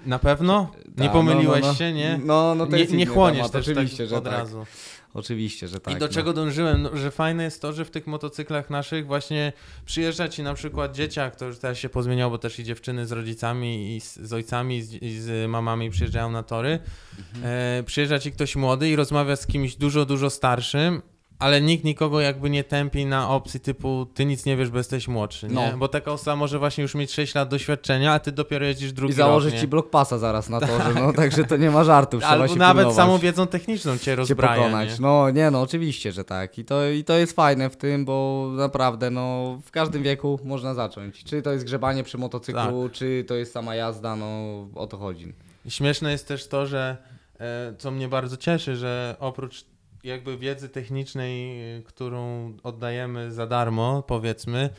na 0.06 0.18
pewno? 0.18 0.70
Nie 0.96 1.08
pomyliłeś 1.08 1.60
no, 1.60 1.66
no, 1.66 1.72
no. 1.72 1.78
się, 1.78 1.92
nie? 1.92 2.20
No, 2.24 2.54
no 2.54 2.66
to 2.66 2.76
nie, 2.76 2.84
nie 2.84 3.06
chłoniesz 3.06 3.38
temat, 3.38 3.52
też 3.52 3.68
oczywiście, 3.68 4.06
tak 4.08 4.18
od 4.18 4.24
tak. 4.24 4.32
razu. 4.32 4.66
Oczywiście, 5.14 5.68
że 5.68 5.80
tak. 5.80 5.94
I 5.94 5.98
do 5.98 6.06
no. 6.06 6.12
czego 6.12 6.32
dążyłem? 6.32 6.82
No, 6.82 6.96
że 6.96 7.10
fajne 7.10 7.44
jest 7.44 7.62
to, 7.62 7.72
że 7.72 7.84
w 7.84 7.90
tych 7.90 8.06
motocyklach 8.06 8.70
naszych 8.70 9.06
właśnie 9.06 9.52
przyjeżdża 9.84 10.28
ci 10.28 10.42
na 10.42 10.54
przykład 10.54 10.94
dzieciak, 10.94 11.36
to 11.36 11.44
już 11.44 11.58
teraz 11.58 11.78
się 11.78 11.88
pozmieniało, 11.88 12.30
bo 12.30 12.38
też 12.38 12.58
i 12.58 12.64
dziewczyny 12.64 13.06
z 13.06 13.12
rodzicami 13.12 13.96
i 13.96 14.00
z, 14.00 14.16
z 14.16 14.32
ojcami 14.32 14.76
i 14.76 14.82
z, 14.82 14.92
i 14.92 15.20
z 15.20 15.50
mamami 15.50 15.90
przyjeżdżają 15.90 16.30
na 16.30 16.42
tory. 16.42 16.78
Mhm. 17.18 17.44
E, 17.44 17.82
przyjeżdża 17.82 18.18
ci 18.18 18.32
ktoś 18.32 18.56
młody 18.56 18.90
i 18.90 18.96
rozmawia 18.96 19.36
z 19.36 19.46
kimś 19.46 19.76
dużo, 19.76 20.06
dużo 20.06 20.30
starszym, 20.30 21.02
ale 21.40 21.60
nikt 21.60 21.84
nikogo 21.84 22.20
jakby 22.20 22.50
nie 22.50 22.64
tępi 22.64 23.06
na 23.06 23.30
opcji 23.30 23.60
typu 23.60 24.06
ty 24.14 24.24
nic 24.24 24.46
nie 24.46 24.56
wiesz, 24.56 24.70
bo 24.70 24.78
jesteś 24.78 25.08
młodszy, 25.08 25.48
nie? 25.48 25.54
No. 25.54 25.78
Bo 25.78 25.88
taka 25.88 26.12
osoba 26.12 26.36
może 26.36 26.58
właśnie 26.58 26.82
już 26.82 26.94
mieć 26.94 27.12
6 27.12 27.34
lat 27.34 27.48
doświadczenia, 27.48 28.12
a 28.12 28.18
ty 28.18 28.32
dopiero 28.32 28.66
jeździsz 28.66 28.92
drugi 28.92 29.12
I 29.12 29.16
założyć 29.16 29.46
rok, 29.52 29.54
nie? 29.54 29.60
ci 29.60 29.68
blok 29.68 29.90
pasa 29.90 30.18
zaraz 30.18 30.48
na 30.48 30.60
torze, 30.60 30.94
no 30.94 31.12
także 31.12 31.44
to 31.44 31.56
nie 31.56 31.70
ma 31.70 31.84
żartów, 31.84 32.20
trzeba 32.20 32.32
Albo 32.32 32.48
się 32.48 32.56
nawet 32.56 32.76
pilnować, 32.84 32.96
samą 32.96 33.18
wiedzą 33.18 33.46
techniczną 33.46 33.98
cię 33.98 34.04
cię 34.04 34.14
rozbraja, 34.14 34.56
pokonać. 34.56 34.88
nie? 34.90 34.96
No 35.00 35.30
nie 35.30 35.50
no, 35.50 35.60
oczywiście, 35.62 36.12
że 36.12 36.24
tak. 36.24 36.58
I 36.58 36.64
to, 36.64 36.88
I 36.90 37.04
to 37.04 37.14
jest 37.14 37.32
fajne 37.36 37.70
w 37.70 37.76
tym, 37.76 38.04
bo 38.04 38.46
naprawdę 38.56 39.10
no 39.10 39.58
w 39.64 39.70
każdym 39.70 40.02
wieku 40.02 40.40
można 40.44 40.74
zacząć. 40.74 41.24
Czy 41.24 41.42
to 41.42 41.52
jest 41.52 41.64
grzebanie 41.64 42.04
przy 42.04 42.18
motocyklu, 42.18 42.82
Tak. 42.88 42.92
czy 42.92 43.24
to 43.28 43.34
jest 43.34 43.52
sama 43.52 43.74
jazda, 43.74 44.16
no 44.16 44.26
o 44.74 44.86
to 44.86 44.96
chodzi. 44.96 45.32
Śmieszne 45.68 46.12
jest 46.12 46.28
też 46.28 46.48
to, 46.48 46.66
że 46.66 46.96
e, 47.40 47.74
co 47.78 47.90
mnie 47.90 48.08
bardzo 48.08 48.36
cieszy, 48.36 48.76
że 48.76 49.16
oprócz 49.20 49.64
jakby 50.04 50.38
wiedzy 50.38 50.68
technicznej, 50.68 51.60
e, 51.78 51.82
którą 51.82 52.52
oddajemy 52.62 53.32
za 53.32 53.46
darmo, 53.46 54.02
powiedzmy, 54.02 54.70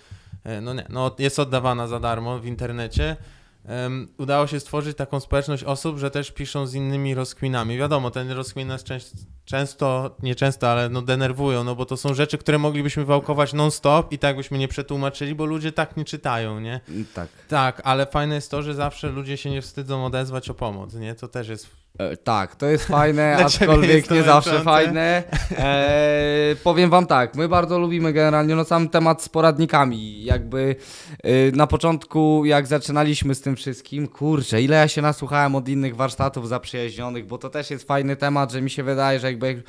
e, 0.44 0.62
no 0.62 0.74
nie, 0.74 0.86
no 0.90 1.16
jest 1.20 1.40
oddawana 1.40 1.88
za 1.88 2.00
darmo 2.00 2.40
w 2.40 2.46
internecie, 2.46 3.18
udało 4.18 4.48
się 4.48 4.60
stworzyć 4.60 4.98
taką 4.98 5.20
społeczność 5.20 5.64
osób, 5.64 5.98
że 5.98 6.12
też 6.12 6.32
piszą 6.32 6.68
z 6.68 6.74
innymi 6.74 7.16
rozkminami. 7.16 7.78
Wiadomo, 7.78 8.12
ten 8.12 8.32
rozkmin 8.32 8.68
nas 8.68 8.84
częst, 8.84 9.16
często, 9.46 10.16
nie 10.24 10.36
często, 10.36 10.72
ale 10.72 10.90
no 10.90 11.02
denerwują, 11.02 11.64
no 11.64 11.76
bo 11.76 11.86
to 11.86 11.98
są 11.98 12.14
rzeczy, 12.14 12.38
które 12.38 12.58
moglibyśmy 12.58 13.06
wałkować 13.06 13.54
non-stop 13.54 14.12
i 14.12 14.20
tak 14.20 14.36
byśmy 14.36 14.58
nie 14.58 14.68
przetłumaczyli, 14.68 15.36
bo 15.36 15.46
ludzie 15.46 15.72
tak 15.72 15.98
nie 15.98 16.06
czytają, 16.06 16.60
nie? 16.60 16.80
Tak. 17.14 17.28
Tak, 17.48 17.82
ale 17.84 18.06
fajne 18.06 18.36
jest 18.36 18.52
to, 18.52 18.62
że 18.62 18.74
zawsze 18.74 19.10
ludzie 19.10 19.38
się 19.38 19.50
nie 19.50 19.62
wstydzą 19.62 20.06
odezwać 20.06 20.50
o 20.50 20.54
pomoc, 20.54 20.94
nie? 20.94 21.16
To 21.16 21.28
też 21.28 21.48
jest 21.48 21.81
E, 22.00 22.18
tak, 22.18 22.56
to 22.56 22.66
jest 22.66 22.86
fajne, 22.86 23.34
Dla 23.38 23.50
ciebie 23.50 23.66
aczkolwiek 23.66 23.96
jest 23.96 24.08
to 24.08 24.16
nie 24.16 24.24
zawsze 24.24 24.50
męczące. 24.50 24.72
fajne. 24.72 25.24
E, 25.58 26.56
powiem 26.64 26.90
wam 26.90 27.06
tak, 27.06 27.36
my 27.36 27.48
bardzo 27.50 27.80
lubimy 27.80 28.14
generalnie 28.14 28.56
no 28.56 28.66
sam 28.66 28.90
temat 28.90 29.24
z 29.24 29.30
poradnikami. 29.30 30.24
Jakby 30.24 30.76
e, 31.24 31.52
na 31.52 31.68
początku, 31.68 32.46
jak 32.46 32.68
zaczynaliśmy 32.68 33.36
z 33.36 33.42
tym 33.42 33.56
wszystkim, 33.56 34.08
kurczę, 34.08 34.62
ile 34.62 34.76
ja 34.76 34.88
się 34.88 35.02
nasłuchałem 35.02 35.56
od 35.56 35.70
innych 35.70 35.96
warsztatów 35.96 36.48
zaprzyjaźnionych, 36.48 37.26
bo 37.26 37.38
to 37.38 37.50
też 37.50 37.72
jest 37.72 37.88
fajny 37.88 38.16
temat, 38.16 38.52
że 38.52 38.62
mi 38.62 38.70
się 38.70 38.84
wydaje, 38.84 39.20
że 39.20 39.28
jakby 39.28 39.64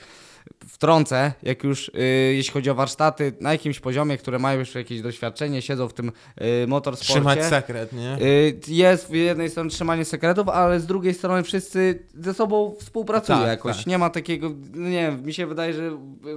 wtrącę, 0.68 1.32
jak 1.42 1.64
już 1.64 1.88
y, 1.88 1.92
jeśli 2.34 2.52
chodzi 2.52 2.70
o 2.70 2.74
warsztaty 2.74 3.32
na 3.40 3.52
jakimś 3.52 3.80
poziomie, 3.80 4.18
które 4.18 4.38
mają 4.38 4.58
już 4.58 4.74
jakieś 4.74 5.02
doświadczenie, 5.02 5.62
siedzą 5.62 5.88
w 5.88 5.92
tym 5.94 6.12
y, 6.62 6.66
motorsporcie. 6.66 7.12
trzymać 7.14 7.44
sekret, 7.44 7.92
nie? 7.92 8.16
Y, 8.22 8.60
Jest 8.68 9.08
z 9.08 9.10
jednej 9.10 9.50
strony 9.50 9.70
trzymanie 9.70 10.04
sekretów, 10.04 10.48
ale 10.48 10.80
z 10.80 10.86
drugiej 10.86 11.14
strony 11.14 11.42
wszyscy 11.42 12.02
ze 12.14 12.34
sobą 12.34 12.74
współpracują 12.80 13.38
Tak, 13.38 13.46
jakoś. 13.48 13.76
tak. 13.76 13.86
Nie 13.86 13.98
ma 13.98 14.10
takiego, 14.10 14.50
no 14.74 14.88
nie 14.88 15.02
wiem, 15.10 15.22
mi 15.26 15.34
się 15.34 15.46
wydaje, 15.46 15.72
że 15.74 15.90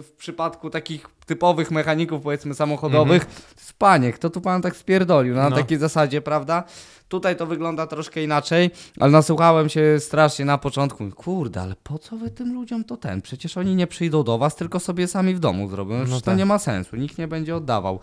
w 0.04 0.12
przypadku 0.18 0.70
takich 0.70 1.08
typowych 1.26 1.72
mechaników, 1.72 2.22
powiedzmy 2.22 2.54
samochodowych, 2.54 3.22
Mhm. 3.24 3.42
spanie, 3.58 4.14
kto 4.14 4.30
tu 4.30 4.42
pan 4.42 4.62
tak 4.62 4.76
spierdolił, 4.76 5.36
no, 5.36 5.42
na 5.42 5.50
No. 5.50 5.56
takiej 5.56 5.78
zasadzie, 5.78 6.22
prawda? 6.22 6.64
Tutaj 7.10 7.36
to 7.36 7.46
wygląda 7.46 7.88
troszkę 7.88 8.24
inaczej, 8.24 8.70
ale 9.00 9.12
nasłuchałem 9.12 9.70
się 9.70 9.96
strasznie 10.00 10.46
na 10.46 10.58
początku. 10.58 11.12
Kurde, 11.12 11.62
ale 11.62 11.76
po 11.84 12.00
co 12.00 12.18
wy 12.18 12.30
tym 12.30 12.54
ludziom 12.54 12.84
to 12.84 12.98
ten? 12.98 13.22
Przecież 13.22 13.58
oni 13.58 13.76
nie 13.76 13.88
przyjdą 13.96 14.24
do 14.24 14.38
was, 14.38 14.56
tylko 14.56 14.80
sobie 14.80 15.08
sami 15.08 15.36
w 15.36 15.40
domu 15.40 15.70
zrobią. 15.70 15.98
No 15.98 16.06
No 16.06 16.16
to 16.16 16.22
tak. 16.22 16.38
nie 16.38 16.46
ma 16.46 16.60
sensu, 16.60 16.96
nikt 16.96 17.18
nie 17.18 17.28
będzie 17.28 17.56
oddawał. 17.56 18.00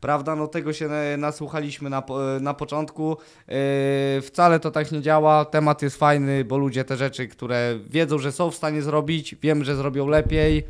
Prawda, 0.00 0.36
no 0.36 0.46
tego 0.46 0.72
się 0.72 0.88
nasłuchaliśmy 1.18 1.90
na, 1.90 2.02
na 2.40 2.54
początku. 2.54 3.16
Yy, 3.48 3.54
wcale 4.22 4.60
to 4.60 4.70
tak 4.70 4.92
nie 4.92 5.02
działa. 5.02 5.44
Temat 5.44 5.82
jest 5.82 5.96
fajny, 5.96 6.44
bo 6.44 6.58
ludzie 6.58 6.84
te 6.84 6.96
rzeczy, 6.96 7.28
które 7.28 7.78
wiedzą, 7.90 8.18
że 8.18 8.32
są 8.32 8.50
w 8.50 8.54
stanie 8.54 8.82
zrobić, 8.82 9.34
wiem, 9.42 9.64
że 9.64 9.76
zrobią 9.76 10.06
lepiej. 10.06 10.64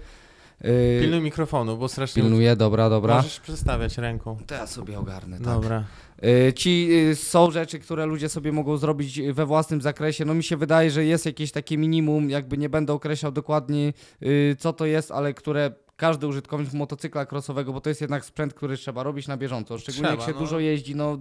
Yy, 0.64 0.98
Pilnuj 1.00 1.20
mikrofonu, 1.20 1.76
bo 1.76 1.88
strasznie... 1.88 2.22
pilnuję, 2.22 2.56
dobra, 2.56 2.90
dobra. 2.90 3.16
Możesz 3.16 3.40
przestawiać 3.40 3.98
ręką. 3.98 4.36
To 4.46 4.54
ja 4.54 4.66
sobie 4.66 4.98
ogarnę, 4.98 5.36
tak. 5.36 5.46
Dobra. 5.46 5.84
Y, 6.24 6.52
Ci 6.52 6.88
y, 7.10 7.16
są 7.16 7.50
rzeczy, 7.50 7.78
które 7.78 8.06
ludzie 8.06 8.28
sobie 8.28 8.52
mogą 8.52 8.76
zrobić 8.76 9.20
we 9.20 9.46
własnym 9.46 9.80
zakresie. 9.80 10.24
No 10.24 10.34
mi 10.34 10.42
się 10.42 10.56
wydaje, 10.56 10.90
że 10.90 11.04
jest 11.04 11.26
jakieś 11.26 11.52
takie 11.52 11.78
minimum, 11.78 12.30
jakby 12.30 12.58
nie 12.58 12.68
będę 12.68 12.92
określał 12.92 13.32
dokładnie 13.32 13.92
y, 14.22 14.56
co 14.58 14.72
to 14.72 14.86
jest, 14.86 15.10
ale 15.10 15.34
które 15.34 15.72
każdy 15.96 16.26
użytkownik 16.26 16.72
motocykla 16.72 17.26
crossowego, 17.26 17.72
bo 17.72 17.80
to 17.80 17.88
jest 17.88 18.00
jednak 18.00 18.24
sprzęt, 18.24 18.54
który 18.54 18.76
trzeba 18.76 19.02
robić 19.02 19.28
na 19.28 19.36
bieżąco. 19.36 19.78
Szczególnie 19.78 20.08
Trzeba, 20.08 20.22
jak 20.22 20.30
się 20.30 20.34
no. 20.34 20.38
dużo 20.38 20.58
jeździ, 20.58 20.96
no 20.96 21.18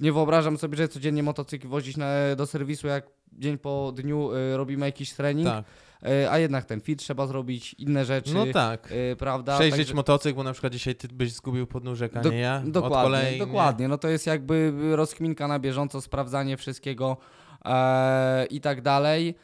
nie 0.00 0.12
wyobrażam 0.12 0.58
sobie, 0.58 0.76
że 0.76 0.88
codziennie 0.88 1.22
motocykl 1.22 1.68
wozić 1.68 1.96
na, 1.96 2.06
do 2.36 2.46
serwisu, 2.46 2.86
jak 2.86 3.06
dzień 3.32 3.58
po 3.58 3.92
dniu 3.96 4.32
y, 4.32 4.56
robimy 4.56 4.86
jakiś 4.86 5.12
trening, 5.12 5.48
Tak. 5.48 5.64
Y, 6.02 6.30
a 6.30 6.38
jednak 6.38 6.64
ten 6.64 6.80
fit 6.80 6.98
trzeba 6.98 7.26
zrobić, 7.26 7.74
inne 7.78 8.04
rzeczy, 8.04 8.34
No 8.34 8.46
tak. 8.52 8.92
y, 8.92 9.16
prawda? 9.16 9.54
Przejrzeć 9.54 9.78
Także- 9.80 9.94
motocykl, 9.94 10.36
bo 10.36 10.42
na 10.42 10.52
przykład 10.52 10.72
dzisiaj 10.72 10.94
ty 10.94 11.08
byś 11.08 11.32
zgubił 11.32 11.66
podnóżek, 11.66 12.16
a 12.16 12.20
Dok- 12.20 12.32
nie 12.32 12.38
ja. 12.38 12.62
Dokładnie, 12.66 13.02
kolei, 13.02 13.38
dokładnie. 13.38 13.88
No 13.88 13.98
to 13.98 14.08
jest 14.08 14.26
jakby 14.26 14.72
rozkminka 14.96 15.48
na 15.48 15.58
bieżąco, 15.58 16.00
sprawdzanie 16.00 16.56
wszystkiego 16.56 17.16
e, 17.64 18.46
i 18.46 18.60
tak 18.60 18.82
dalej. 18.82 19.34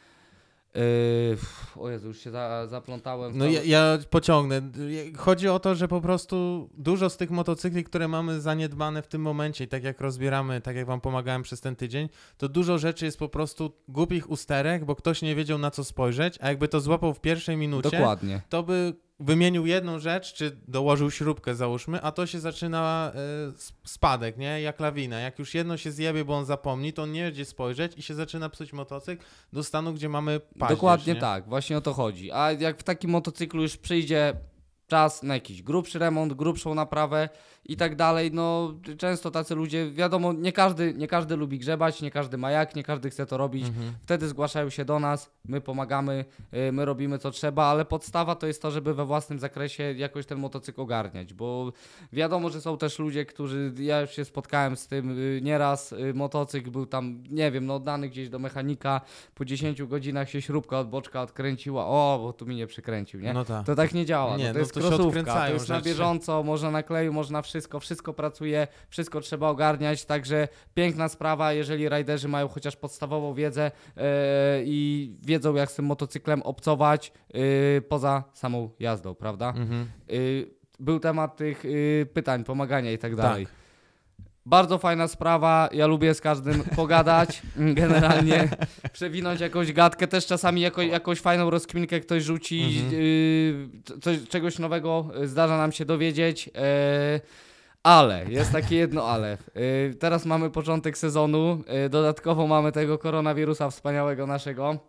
Yy, 0.75 1.81
o 1.81 1.89
Jezu, 1.89 2.07
już 2.07 2.19
się 2.19 2.31
za, 2.31 2.67
zaplątałem. 2.67 3.37
No 3.37 3.45
ja, 3.45 3.63
ja 3.63 3.97
pociągnę. 4.09 4.61
Chodzi 5.17 5.47
o 5.47 5.59
to, 5.59 5.75
że 5.75 5.87
po 5.87 6.01
prostu 6.01 6.69
dużo 6.77 7.09
z 7.09 7.17
tych 7.17 7.31
motocykli, 7.31 7.83
które 7.83 8.07
mamy 8.07 8.41
zaniedbane 8.41 9.01
w 9.01 9.07
tym 9.07 9.21
momencie 9.21 9.63
i 9.63 9.67
tak 9.67 9.83
jak 9.83 10.01
rozbieramy, 10.01 10.61
tak 10.61 10.75
jak 10.75 10.85
wam 10.85 11.01
pomagałem 11.01 11.43
przez 11.43 11.61
ten 11.61 11.75
tydzień, 11.75 12.09
to 12.37 12.49
dużo 12.49 12.77
rzeczy 12.77 13.05
jest 13.05 13.19
po 13.19 13.29
prostu 13.29 13.71
głupich 13.87 14.29
usterek, 14.29 14.85
bo 14.85 14.95
ktoś 14.95 15.21
nie 15.21 15.35
wiedział 15.35 15.57
na 15.57 15.71
co 15.71 15.83
spojrzeć, 15.83 16.37
a 16.41 16.49
jakby 16.49 16.67
to 16.67 16.79
złapał 16.79 17.13
w 17.13 17.21
pierwszej 17.21 17.57
minucie, 17.57 17.91
Dokładnie. 17.91 18.41
to 18.49 18.63
by 18.63 18.93
wymienił 19.19 19.65
jedną 19.65 19.99
rzecz, 19.99 20.33
czy 20.33 20.57
dołożył 20.67 21.11
śrubkę, 21.11 21.55
załóżmy, 21.55 22.01
a 22.01 22.11
to 22.11 22.25
się 22.27 22.39
zaczyna 22.39 23.11
s- 23.55 23.73
spadek, 23.83 24.37
nie? 24.37 24.61
Jak 24.61 24.79
lawina. 24.79 25.19
Jak 25.19 25.39
już 25.39 25.53
jedno 25.53 25.77
się 25.77 25.91
zjebie, 25.91 26.25
bo 26.25 26.37
on 26.37 26.45
zapomni, 26.45 26.93
to 26.93 27.03
on 27.03 27.11
nie 27.11 27.23
będzie 27.23 27.45
spojrzeć 27.45 27.97
i 27.97 28.01
się 28.01 28.13
zaczyna 28.15 28.49
psuć 28.49 28.73
motocykl 28.73 29.25
do 29.53 29.63
stanu, 29.63 29.93
gdzie 29.93 30.09
mamy 30.09 30.39
paździerz, 30.39 30.69
Dokładnie 30.77 31.13
nie? 31.13 31.19
tak, 31.19 31.49
właśnie 31.49 31.77
o 31.77 31.81
to 31.81 31.93
chodzi. 31.93 32.31
A 32.31 32.51
jak 32.51 32.79
w 32.79 32.83
takim 32.83 33.09
motocyklu 33.11 33.61
już 33.61 33.77
przyjdzie 33.77 34.33
czas 34.87 35.23
na 35.23 35.33
jakiś 35.33 35.63
grubszy 35.63 35.99
remont, 35.99 36.33
grubszą 36.33 36.75
naprawę 36.75 37.29
i 37.65 37.77
tak 37.77 37.95
dalej, 37.95 38.31
no 38.33 38.73
często 38.97 39.31
tacy 39.31 39.55
ludzie, 39.55 39.91
wiadomo, 39.91 40.33
nie 40.33 40.51
każdy, 40.51 40.93
nie 40.93 41.07
każdy 41.07 41.35
lubi 41.35 41.59
grzebać, 41.59 42.01
nie 42.01 42.11
każdy 42.11 42.37
ma 42.37 42.51
jak, 42.51 42.75
nie 42.75 42.83
każdy 42.83 43.09
chce 43.09 43.25
to 43.25 43.37
robić. 43.37 43.67
Mhm. 43.67 43.93
Wtedy 44.01 44.27
zgłaszają 44.27 44.69
się 44.69 44.85
do 44.85 44.99
nas, 44.99 45.31
my 45.45 45.61
pomagamy, 45.61 46.25
y, 46.53 46.71
my 46.71 46.85
robimy 46.85 47.19
co 47.19 47.31
trzeba, 47.31 47.65
ale 47.65 47.85
podstawa 47.85 48.35
to 48.35 48.47
jest 48.47 48.61
to, 48.61 48.71
żeby 48.71 48.93
we 48.93 49.05
własnym 49.05 49.39
zakresie 49.39 49.83
jakoś 49.83 50.25
ten 50.25 50.39
motocykl 50.39 50.81
ogarniać, 50.81 51.33
bo 51.33 51.71
wiadomo, 52.13 52.49
że 52.49 52.61
są 52.61 52.77
też 52.77 52.99
ludzie, 52.99 53.25
którzy, 53.25 53.73
ja 53.79 54.01
już 54.01 54.11
się 54.11 54.25
spotkałem 54.25 54.75
z 54.75 54.87
tym 54.87 55.19
y, 55.19 55.39
nieraz, 55.43 55.91
y, 55.91 56.13
motocykl 56.13 56.71
był 56.71 56.85
tam, 56.85 57.23
nie 57.29 57.51
wiem, 57.51 57.65
no 57.65 57.75
oddany 57.75 58.09
gdzieś 58.09 58.29
do 58.29 58.39
mechanika, 58.39 59.01
po 59.35 59.45
10 59.45 59.83
godzinach 59.83 60.29
się 60.29 60.41
śrubka 60.41 60.79
od 60.79 60.89
boczka 60.89 61.21
odkręciła, 61.21 61.85
o, 61.85 62.19
bo 62.23 62.33
tu 62.33 62.45
mi 62.45 62.55
nie 62.55 62.67
przykręcił, 62.67 63.19
nie? 63.19 63.33
No 63.33 63.45
tak. 63.45 63.65
To 63.65 63.75
tak 63.75 63.93
nie 63.93 64.05
działa. 64.05 64.37
Nie, 64.37 64.43
no 64.43 64.49
to 64.49 64.53
no 64.53 64.59
jest 64.59 64.73
to 64.73 64.81
się 64.81 64.87
krosówka, 64.87 65.47
to 65.47 65.53
jest 65.53 65.69
na 65.69 65.81
bieżąco, 65.81 66.43
można 66.43 66.71
na 66.71 66.83
kleju, 66.83 67.13
można 67.13 67.41
wszystko, 67.41 67.54
wszystko 67.79 68.13
pracuje, 68.13 68.67
wszystko 68.89 69.21
trzeba 69.21 69.49
ogarniać, 69.49 70.05
także 70.05 70.47
piękna 70.73 71.09
sprawa, 71.09 71.53
jeżeli 71.53 71.89
rajderzy 71.89 72.27
mają 72.27 72.47
chociaż 72.47 72.75
podstawową 72.75 73.33
wiedzę 73.33 73.71
e, 73.97 74.01
i 74.63 75.11
wiedzą 75.21 75.55
jak 75.55 75.71
z 75.71 75.75
tym 75.75 75.85
motocyklem 75.85 76.41
obcować 76.41 77.11
e, 77.33 77.81
poza 77.81 78.23
samą 78.33 78.69
jazdą, 78.79 79.15
prawda? 79.15 79.49
Mhm. 79.49 79.81
E, 80.09 80.13
był 80.79 80.99
temat 80.99 81.37
tych 81.37 81.63
pytań, 82.13 82.43
pomagania 82.43 82.91
i 82.91 82.97
tak 82.97 83.15
dalej. 83.15 83.45
Tak. 83.45 83.64
Bardzo 84.47 84.77
fajna 84.77 85.07
sprawa, 85.07 85.69
ja 85.71 85.87
lubię 85.87 86.13
z 86.13 86.21
każdym 86.21 86.63
pogadać, 86.63 87.41
generalnie 87.57 88.49
przewinąć 88.93 89.41
jakąś 89.41 89.73
gadkę, 89.73 90.07
też 90.07 90.25
czasami 90.25 90.61
jako, 90.61 90.81
jakąś 90.81 91.19
fajną 91.19 91.49
rozkminkę 91.49 91.99
ktoś 91.99 92.23
rzuci, 92.23 92.63
Mhm. 92.63 92.91
yy, 93.01 93.99
coś, 94.01 94.27
czegoś 94.29 94.59
nowego 94.59 95.05
y, 95.23 95.27
zdarza 95.27 95.57
nam 95.57 95.71
się 95.71 95.85
dowiedzieć, 95.85 96.47
yy, 96.47 96.53
ale, 97.83 98.25
jest 98.29 98.51
takie 98.51 98.75
jedno 98.75 99.03
ale. 99.09 99.37
Yy, 99.55 99.95
teraz 99.99 100.25
mamy 100.25 100.49
początek 100.49 100.97
sezonu, 100.97 101.63
dodatkowo 101.89 102.47
mamy 102.47 102.71
tego 102.71 102.97
koronawirusa 102.97 103.69
wspaniałego 103.69 104.27
naszego. 104.27 104.79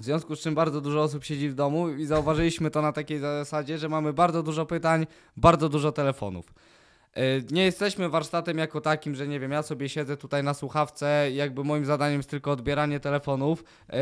W 0.00 0.04
związku 0.04 0.36
z 0.36 0.40
czym 0.40 0.54
bardzo 0.54 0.80
dużo 0.80 1.02
osób 1.02 1.24
siedzi 1.24 1.48
w 1.48 1.54
domu 1.54 1.88
i 1.88 2.06
zauważyliśmy 2.06 2.70
to 2.70 2.82
na 2.82 2.92
takiej 2.92 3.18
zasadzie, 3.18 3.78
że 3.78 3.88
mamy 3.88 4.12
bardzo 4.12 4.42
dużo 4.42 4.66
pytań, 4.66 5.06
bardzo 5.36 5.68
dużo 5.68 5.92
telefonów. 5.92 6.52
Yy, 7.16 7.44
Nie 7.50 7.64
jesteśmy 7.64 8.08
warsztatem 8.08 8.58
jako 8.58 8.80
takim, 8.80 9.14
że 9.14 9.28
nie 9.28 9.40
wiem, 9.40 9.52
ja 9.52 9.62
sobie 9.62 9.88
siedzę 9.88 10.16
tutaj 10.16 10.44
na 10.44 10.54
słuchawce 10.54 11.30
jakby 11.32 11.64
moim 11.64 11.84
zadaniem 11.84 12.16
jest 12.16 12.30
tylko 12.30 12.50
odbieranie 12.50 13.00
telefonów. 13.00 13.64
Yy, 13.92 13.98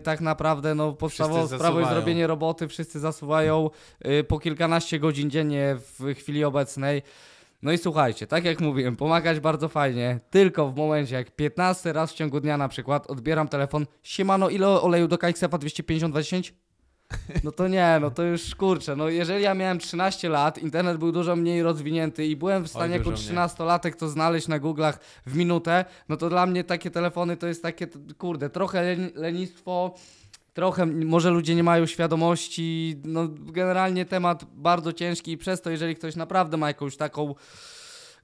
tak 0.00 0.20
naprawdę 0.20 0.74
no 0.74 0.92
podstawową 0.92 1.46
sprawą 1.46 1.78
jest 1.78 1.82
zasuwają. 1.82 2.00
robienie 2.00 2.26
roboty, 2.26 2.68
wszyscy 2.68 3.00
zasuwają 3.00 3.70
yy, 4.04 4.24
po 4.24 4.38
kilkanaście 4.38 4.98
godzin 4.98 5.30
dziennie 5.30 5.76
w 5.98 6.14
chwili 6.14 6.44
obecnej. 6.44 7.02
No 7.62 7.72
i 7.72 7.78
słuchajcie, 7.78 8.26
tak 8.26 8.44
jak 8.44 8.60
mówiłem, 8.60 8.96
pomagać 8.96 9.40
bardzo 9.40 9.68
fajnie, 9.68 10.20
tylko 10.30 10.68
w 10.68 10.76
momencie 10.76 11.14
jak 11.14 11.30
15 11.30 11.92
raz 11.92 12.12
w 12.12 12.14
ciągu 12.14 12.40
dnia 12.40 12.56
na 12.56 12.68
przykład 12.68 13.06
odbieram 13.06 13.48
telefon, 13.48 13.86
siemano, 14.02 14.48
ile 14.48 14.68
oleju 14.68 15.08
do 15.08 15.18
KXF-a 15.18 15.58
250-20? 15.58 16.52
No 17.44 17.52
to 17.52 17.68
nie, 17.68 17.98
no 18.00 18.10
to 18.10 18.22
już 18.22 18.54
kurczę, 18.54 18.96
no 18.96 19.08
jeżeli 19.08 19.42
ja 19.44 19.54
miałem 19.54 19.78
13 19.78 20.28
lat, 20.28 20.58
internet 20.58 20.96
był 20.96 21.12
dużo 21.12 21.36
mniej 21.36 21.62
rozwinięty 21.62 22.26
i 22.26 22.36
byłem 22.36 22.64
w 22.64 22.68
stanie 22.68 22.92
jako 22.96 23.10
dużo 23.10 23.22
mniej. 23.32 23.36
13-latek 23.44 23.96
to 23.96 24.08
znaleźć 24.08 24.48
na 24.48 24.60
Google'ach 24.60 24.92
w 25.26 25.36
minutę, 25.36 25.84
no 26.08 26.16
to 26.16 26.28
dla 26.28 26.46
mnie 26.46 26.64
takie 26.64 26.90
telefony 26.90 27.36
to 27.36 27.46
jest 27.46 27.62
takie, 27.62 27.86
kurde, 28.18 28.50
trochę 28.50 28.82
len- 28.82 29.10
lenistwo, 29.14 29.94
trochę 30.54 30.86
może 30.86 31.30
ludzie 31.30 31.54
nie 31.54 31.62
mają 31.62 31.86
świadomości, 31.86 33.00
no 33.04 33.28
generalnie 33.28 34.04
temat 34.04 34.44
bardzo 34.54 34.92
ciężki 34.92 35.32
i 35.32 35.38
przez 35.38 35.60
to, 35.62 35.70
jeżeli 35.70 35.94
ktoś 35.96 36.16
naprawdę 36.16 36.56
ma 36.56 36.68
jakąś 36.68 36.96
taką 36.96 37.34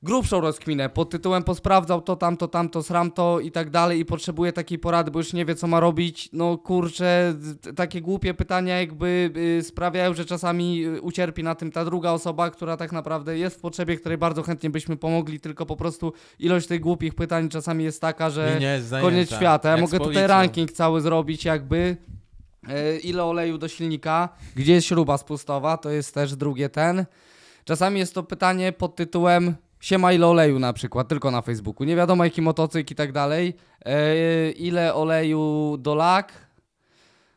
grubszą 0.02 0.40
rozkminę 0.40 0.88
pod 0.88 1.10
tytułem 1.10 1.42
posprawdzał 1.42 2.00
to, 2.00 2.16
tamto, 2.16 2.48
tamto, 2.48 2.82
sramto 2.82 3.40
i 3.40 3.50
tak 3.50 3.70
dalej 3.70 4.00
i 4.00 4.04
potrzebuje 4.04 4.52
takiej 4.52 4.78
porady, 4.78 5.10
bo 5.10 5.18
już 5.18 5.32
nie 5.32 5.44
wie 5.44 5.54
co 5.54 5.66
ma 5.66 5.80
robić, 5.80 6.28
no 6.32 6.58
kurczę, 6.58 7.34
takie 7.76 8.00
głupie 8.00 8.34
pytania 8.34 8.80
jakby 8.80 9.30
y, 9.58 9.62
sprawiają, 9.62 10.14
że 10.14 10.24
czasami 10.24 10.86
y, 10.86 11.00
ucierpi 11.00 11.42
na 11.42 11.54
tym 11.54 11.72
ta 11.72 11.84
druga 11.84 12.10
osoba, 12.10 12.50
która 12.50 12.76
tak 12.76 12.92
naprawdę 12.92 13.38
jest 13.38 13.56
w 13.56 13.60
potrzebie, 13.60 13.96
której 13.96 14.18
bardzo 14.18 14.42
chętnie 14.42 14.70
byśmy 14.70 14.96
pomogli, 14.96 15.40
tylko 15.40 15.66
po 15.66 15.76
prostu 15.76 16.12
ilość 16.38 16.66
tych 16.66 16.80
głupich 16.80 17.14
pytań 17.14 17.48
czasami 17.48 17.84
jest 17.84 18.00
taka, 18.00 18.30
że 18.30 18.54
Linia 18.54 18.74
jest 18.74 18.86
zajęta. 18.86 19.10
koniec 19.10 19.34
świata. 19.34 19.70
Ja 19.70 19.76
mogę 19.76 19.98
tutaj 19.98 20.26
ranking 20.26 20.72
cały 20.72 21.00
zrobić 21.00 21.44
jakby. 21.44 21.96
E, 22.68 22.98
Ile 22.98 23.24
oleju 23.24 23.58
do 23.58 23.68
silnika, 23.68 24.28
gdzie 24.56 24.72
jest 24.72 24.86
śruba 24.86 25.18
spustowa, 25.18 25.76
to 25.76 25.90
jest 25.90 26.14
też 26.14 26.36
drugie 26.36 26.68
ten. 26.68 27.04
Czasami 27.64 27.98
jest 27.98 28.14
to 28.14 28.22
pytanie 28.22 28.72
pod 28.72 28.96
tytułem 28.96 29.54
siema 29.82 30.12
ile 30.12 30.26
oleju 30.26 30.58
na 30.58 30.72
przykład, 30.72 31.08
tylko 31.08 31.30
na 31.30 31.42
Facebooku. 31.42 31.84
Nie 31.84 31.96
wiadomo 31.96 32.24
jaki 32.24 32.42
motocykl 32.42 32.92
i 32.92 32.96
tak 32.96 33.12
dalej. 33.12 33.54
E, 33.84 34.50
Ile 34.50 34.94
oleju 34.94 35.76
do 35.78 35.94
lak, 35.94 36.32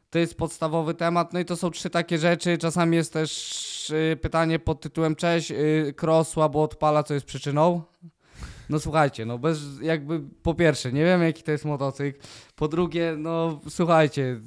to 0.09 0.19
jest 0.19 0.37
podstawowy 0.37 0.93
temat. 0.93 1.33
No 1.33 1.39
i 1.39 1.45
to 1.45 1.55
są 1.55 1.71
trzy 1.71 1.89
takie 1.89 2.17
rzeczy. 2.17 2.57
Czasami 2.57 2.97
jest 2.97 3.13
też 3.13 3.89
y, 3.89 4.17
pytanie 4.21 4.59
pod 4.59 4.81
tytułem 4.81 5.15
cześć, 5.15 5.51
y, 5.51 5.93
cross 6.01 6.29
słabo 6.29 6.63
odpala, 6.63 7.03
co 7.03 7.13
jest 7.13 7.25
przyczyną. 7.25 7.81
No 8.69 8.79
słuchajcie, 8.79 9.25
no 9.25 9.37
bez 9.37 9.59
jakby 9.81 10.21
po 10.43 10.53
pierwsze, 10.53 10.91
nie 10.93 11.05
wiem 11.05 11.23
jaki 11.23 11.43
to 11.43 11.51
jest 11.51 11.65
motocykl. 11.65 12.19
Po 12.55 12.67
drugie, 12.67 13.15
no 13.17 13.59
słuchajcie, 13.69 14.39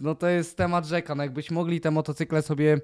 no 0.00 0.14
to 0.14 0.28
jest 0.28 0.56
temat 0.56 0.86
rzeka. 0.86 1.14
No 1.14 1.22
jakbyśmy 1.22 1.54
mogli 1.54 1.80
te 1.80 1.90
motocykle 1.90 2.42
sobie 2.42 2.80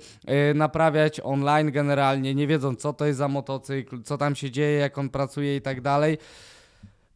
y, 0.50 0.54
naprawiać 0.54 1.20
online 1.24 1.70
generalnie, 1.70 2.34
nie 2.34 2.46
wiedząc 2.46 2.80
co 2.80 2.92
to 2.92 3.06
jest 3.06 3.18
za 3.18 3.28
motocykl, 3.28 4.02
co 4.02 4.18
tam 4.18 4.34
się 4.34 4.50
dzieje, 4.50 4.78
jak 4.78 4.98
on 4.98 5.08
pracuje 5.08 5.56
i 5.56 5.60
tak 5.60 5.80
dalej. 5.80 6.18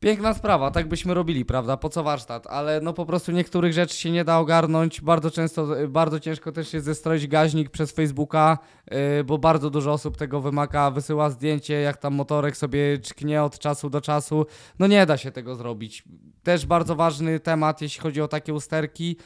Piękna 0.01 0.35
sprawa, 0.35 0.71
tak 0.71 0.89
byśmy 0.89 1.15
robili, 1.15 1.45
prawda? 1.45 1.77
Po 1.77 1.89
co 1.89 2.03
warsztat? 2.03 2.47
Ale 2.47 2.81
no 2.81 2.93
po 2.93 3.07
prostu 3.07 3.33
niektórych 3.33 3.73
rzeczy 3.73 3.97
się 3.97 4.11
nie 4.11 4.25
da 4.25 4.39
ogarnąć. 4.39 5.01
Bardzo 5.01 5.31
często, 5.31 5.67
bardzo 5.89 6.21
ciężko 6.21 6.53
też 6.53 6.73
jest 6.73 6.87
zestroić 6.87 7.27
gaźnik 7.27 7.71
przez 7.71 7.93
Facebooka, 7.93 8.59
yy, 8.91 9.25
bo 9.25 9.39
bardzo 9.39 9.71
dużo 9.71 9.93
osób 9.93 10.17
tego 10.17 10.41
wymaga, 10.41 10.91
wysyła 10.91 11.31
zdjęcie, 11.31 11.75
jak 11.75 11.97
tam 11.97 12.15
motorek 12.15 12.57
sobie 12.57 12.99
czknie 12.99 13.43
od 13.43 13.59
czasu 13.59 13.91
do 13.91 14.01
czasu. 14.01 14.47
No 14.79 14.87
nie 14.87 15.07
da 15.07 15.17
się 15.17 15.33
tego 15.33 15.55
zrobić. 15.55 16.05
Też 16.43 16.67
bardzo 16.67 16.97
ważny 16.97 17.41
temat, 17.41 17.83
jeśli 17.83 18.03
chodzi 18.03 18.21
o 18.21 18.29
takie 18.29 18.55
usterki. 18.55 19.17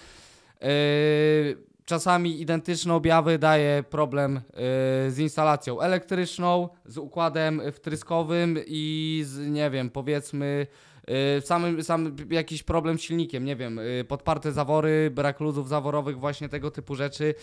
Yy, 0.61 1.57
czasami 1.85 2.41
identyczne 2.41 2.95
objawy 2.95 3.39
daje 3.39 3.85
problem 3.91 4.35
yy, 4.35 5.11
z 5.11 5.19
instalacją 5.19 5.81
elektryczną, 5.81 6.69
z 6.87 6.99
układem 6.99 7.63
wtryskowym 7.73 8.59
i 8.67 9.23
z, 9.27 9.51
nie 9.51 9.71
wiem, 9.71 9.91
powiedzmy, 9.91 10.67
yy, 11.09 11.15
samym, 11.41 11.85
sam 11.85 12.17
jakiś 12.31 12.63
problem 12.63 12.99
z 12.99 13.03
silnikiem, 13.03 13.45
nie 13.45 13.57
wiem, 13.57 13.81
podparte 14.09 14.53
zawory, 14.53 15.11
brak 15.15 15.41
luzów 15.41 15.69
zaworowych, 15.69 16.19
właśnie 16.19 16.49
tego 16.49 16.71
typu 16.71 16.95
rzeczy. 16.95 17.35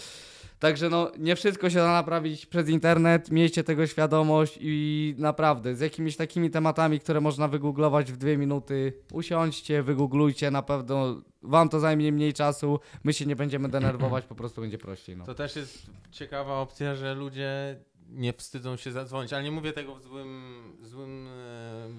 Także 0.60 0.89
no, 0.89 1.12
nie 1.17 1.36
wszystko 1.36 1.70
się 1.70 1.76
da 1.76 1.91
naprawić 1.91 2.46
przez 2.46 2.70
internet, 2.70 3.32
miejcie 3.32 3.63
tego 3.63 3.88
świadomość 3.88 4.58
i 4.62 5.15
naprawdę 5.17 5.76
z 5.76 5.80
jakimiś 5.80 6.15
takimi 6.15 6.50
tematami, 6.50 7.00
które 7.00 7.22
można 7.22 7.48
wygooglować 7.48 8.12
w 8.12 8.17
dwie 8.17 8.38
minuty, 8.38 8.93
usiądźcie, 9.13 9.84
wygooglujcie, 9.84 10.52
na 10.52 10.62
pewno 10.62 11.22
wam 11.41 11.70
to 11.70 11.80
zajmie 11.80 12.12
mniej 12.12 12.34
czasu, 12.34 12.80
my 13.04 13.13
się 13.13 13.26
nie 13.26 13.36
będziemy 13.36 13.70
denerwować, 13.70 14.26
po 14.26 14.36
prostu 14.36 14.62
będzie 14.62 14.78
prościej. 14.78 15.17
No. 15.17 15.26
To 15.26 15.36
też 15.36 15.56
jest 15.56 15.86
ciekawa 16.12 16.60
opcja, 16.60 16.96
że 16.96 17.15
ludzie 17.15 17.80
nie 18.10 18.34
wstydzą 18.34 18.76
się 18.78 18.91
zadzwonić, 18.91 19.34
ale 19.34 19.43
nie 19.43 19.52
mówię 19.52 19.74
tego 19.74 19.96
w 19.96 20.04
złym, 20.04 20.62
złym, 20.82 21.28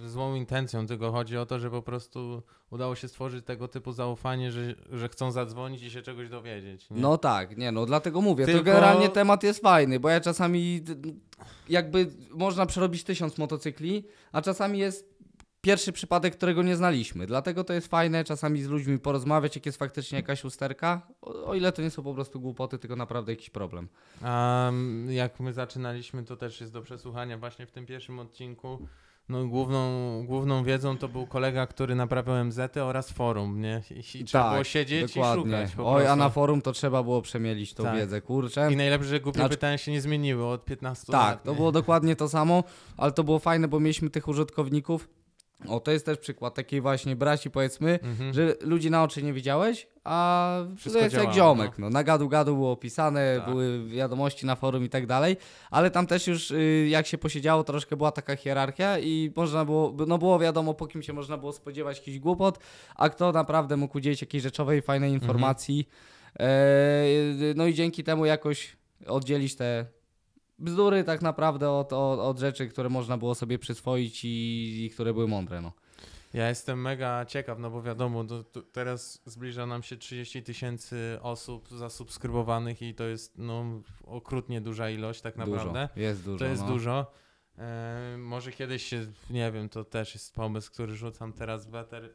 e, 0.05 0.09
złą 0.09 0.35
intencją, 0.35 0.87
tylko 0.87 1.13
chodzi 1.13 1.37
o 1.37 1.47
to, 1.47 1.59
że 1.59 1.71
po 1.71 1.83
prostu 1.83 2.43
udało 2.71 2.95
się 2.95 3.09
stworzyć 3.09 3.45
tego 3.45 3.69
typu 3.69 3.93
zaufanie, 3.93 4.53
że, 4.53 4.75
że 4.93 5.09
chcą 5.09 5.33
zadzwonić 5.33 5.83
i 5.83 5.91
się 5.91 6.03
czegoś 6.03 6.29
dowiedzieć. 6.29 6.91
Nie? 6.91 7.01
No 7.01 7.19
tak, 7.19 7.57
nie 7.57 7.73
no, 7.73 7.87
dlatego 7.87 8.21
mówię, 8.21 8.47
to 8.47 8.53
Tylko- 8.53 8.65
generalnie 8.65 9.09
temat 9.09 9.43
jest 9.43 9.63
fajny, 9.63 10.01
bo 10.01 10.09
ja 10.09 10.21
czasami 10.21 10.85
jakby 11.69 12.11
można 12.31 12.67
przerobić 12.67 13.05
tysiąc 13.05 13.39
motocykli, 13.39 14.05
a 14.33 14.43
czasami 14.43 14.79
jest 14.79 15.18
pierwszy 15.61 15.93
przypadek, 15.93 16.37
którego 16.37 16.63
nie 16.63 16.77
znaliśmy. 16.77 17.27
Dlatego 17.27 17.65
to 17.65 17.73
jest 17.73 17.89
fajne 17.89 18.25
czasami 18.25 18.63
z 18.63 18.69
ludźmi 18.69 18.99
porozmawiać, 18.99 19.57
jak 19.57 19.67
jest 19.67 19.79
faktycznie 19.79 20.17
jakaś 20.19 20.45
usterka, 20.45 21.03
o, 21.23 21.45
o 21.47 21.55
ile 21.55 21.73
to 21.73 21.83
nie 21.83 21.91
są 21.91 22.03
po 22.03 22.15
prostu 22.15 22.41
głupoty, 22.41 22.79
tylko 22.79 22.97
naprawdę 22.97 23.33
jakiś 23.33 23.51
problem. 23.51 23.89
Mm, 24.23 25.11
jak 25.13 25.41
my 25.41 25.53
zaczynaliśmy, 25.53 26.25
to 26.25 26.37
też 26.37 26.61
jest 26.61 26.73
do 26.73 26.83
przesłuchania 26.83 27.39
właśnie 27.39 27.67
w 27.67 27.71
tym 27.71 27.87
pierwszym 27.87 28.19
odcinku. 28.19 28.79
no, 29.29 29.47
główną, 29.47 30.25
główną 30.27 30.65
wiedzą 30.65 30.99
to 30.99 31.09
był 31.09 31.27
kolega, 31.27 31.67
który 31.67 31.95
naprawiał 31.95 32.45
MZ-y 32.45 32.83
oraz 32.83 33.11
forum, 33.11 33.61
nie? 33.61 33.83
I, 33.91 34.19
i 34.19 34.25
trzeba 34.25 34.45
Tak, 34.45 34.53
było 34.53 34.65
siedzieć 34.65 35.15
Dokładnie. 35.15 35.43
i 35.65 35.69
szukać 35.69 35.87
Oj, 35.87 36.07
a 36.07 36.17
na 36.17 36.31
forum 36.31 36.63
to 36.63 36.73
trzeba 36.73 37.03
było 37.03 37.23
przemielić 37.23 37.75
tą 37.75 37.83
Tak. 37.85 37.97
wiedzę, 37.97 38.21
kurczę. 38.21 38.73
I 38.73 38.77
najlepsze, 38.77 39.09
że 39.09 39.21
głupie 39.21 39.39
Znaczy- 39.39 39.55
pytania 39.55 39.79
się 39.79 39.93
nie 39.93 40.01
zmieniły 40.01 40.47
od 40.47 40.65
15 40.65 41.13
lat. 41.13 41.23
Tak, 41.29 41.43
to 41.43 41.55
było 41.55 41.73
dokładnie 41.73 42.17
to 42.17 42.29
samo, 42.29 42.65
ale 42.97 43.13
to 43.13 43.25
było 43.25 43.39
fajne, 43.39 43.69
bo 43.69 43.81
mieliśmy 43.81 44.11
tych 44.11 44.29
użytkowników. 44.29 45.09
O, 45.69 45.81
to 45.81 45.91
jest 45.91 46.07
też 46.07 46.19
przykład 46.19 46.55
takiej 46.55 46.81
właśnie 46.81 47.17
braci, 47.17 47.51
powiedzmy, 47.51 47.99
Mhm. 48.03 48.33
że 48.35 48.55
ludzi 48.61 48.91
na 48.91 49.03
oczy 49.03 49.23
nie 49.23 49.33
widziałeś, 49.33 49.87
a 50.05 50.59
Wszystko 50.77 50.99
to 50.99 51.05
jest 51.05 51.17
jak 51.17 51.33
ziomek, 51.33 51.79
no. 51.79 51.91
Na 51.91 52.05
gadu 52.05 52.29
gadu 52.29 52.55
było 52.55 52.73
opisane, 52.73 53.37
Tak. 53.39 53.49
były 53.51 53.89
wiadomości 53.89 54.47
na 54.47 54.57
forum 54.57 54.85
i 54.85 54.89
tak 54.89 55.07
dalej, 55.07 55.37
ale 55.71 55.91
tam 55.91 56.07
też 56.07 56.27
już 56.27 56.51
y, 56.51 56.87
jak 56.91 57.07
się 57.07 57.19
posiedziało, 57.19 57.65
troszkę 57.65 57.97
była 57.97 58.13
taka 58.13 58.37
hierarchia 58.37 58.99
i 58.99 59.33
można 59.37 59.65
było, 59.65 59.95
no 60.07 60.19
było 60.19 60.39
wiadomo 60.39 60.75
po 60.75 60.87
kim 60.87 61.03
się 61.03 61.13
można 61.13 61.37
było 61.37 61.53
spodziewać 61.53 61.99
jakiś 61.99 62.19
głupot, 62.19 62.59
a 62.97 63.09
kto 63.09 63.33
naprawdę 63.33 63.77
mógł 63.77 63.99
udzielić 63.99 64.21
jakiejś 64.21 64.43
rzeczowej, 64.43 64.83
fajnej 64.83 65.11
Mhm. 65.15 65.23
informacji. 65.23 65.89
E, 66.41 67.05
no 67.55 67.67
i 67.67 67.75
dzięki 67.75 68.05
temu 68.05 68.27
jakoś 68.27 68.77
oddzielić 69.07 69.57
te 69.57 69.87
bzdury 70.59 71.05
tak 71.05 71.23
naprawdę 71.23 71.71
od, 71.71 71.93
od, 71.93 72.21
od 72.21 72.39
rzeczy, 72.39 72.69
które 72.69 72.89
można 72.89 73.19
było 73.19 73.35
sobie 73.35 73.59
przyswoić 73.59 74.25
i, 74.25 74.85
i 74.85 74.91
które 74.91 75.15
były 75.15 75.29
mądre, 75.29 75.61
no. 75.61 75.73
Ja 76.35 76.49
jestem 76.49 76.81
mega 76.81 77.25
ciekaw, 77.25 77.59
no 77.59 77.71
bo 77.71 77.83
wiadomo, 77.83 78.25
teraz 78.73 79.23
zbliża 79.25 79.67
nam 79.67 79.83
się 79.83 79.97
30 79.97 80.43
tysięcy 80.43 81.19
osób 81.23 81.69
zasubskrybowanych 81.69 82.83
i 82.83 82.95
to 82.95 83.05
jest 83.05 83.39
no, 83.39 83.83
okrutnie 84.05 84.61
duża 84.61 84.91
ilość 84.91 85.21
tak 85.21 85.37
naprawdę. 85.37 85.89
Dużo, 85.95 86.01
jest 86.01 86.25
dużo. 86.25 86.39
To 86.39 86.45
jest 86.45 86.63
no. 86.63 86.69
dużo. 86.69 87.13
E, 87.59 88.17
może 88.19 88.53
kiedyś 88.53 88.83
się, 88.83 89.07
nie 89.31 89.53
wiem, 89.53 89.69
to 89.69 89.85
też 89.85 90.15
jest 90.15 90.35
pomysł, 90.35 90.73
który 90.73 90.97
rzucam 90.97 91.33
teraz 91.33 91.67
w 91.67 91.71
Better, 91.71 92.05
e, 92.05 92.09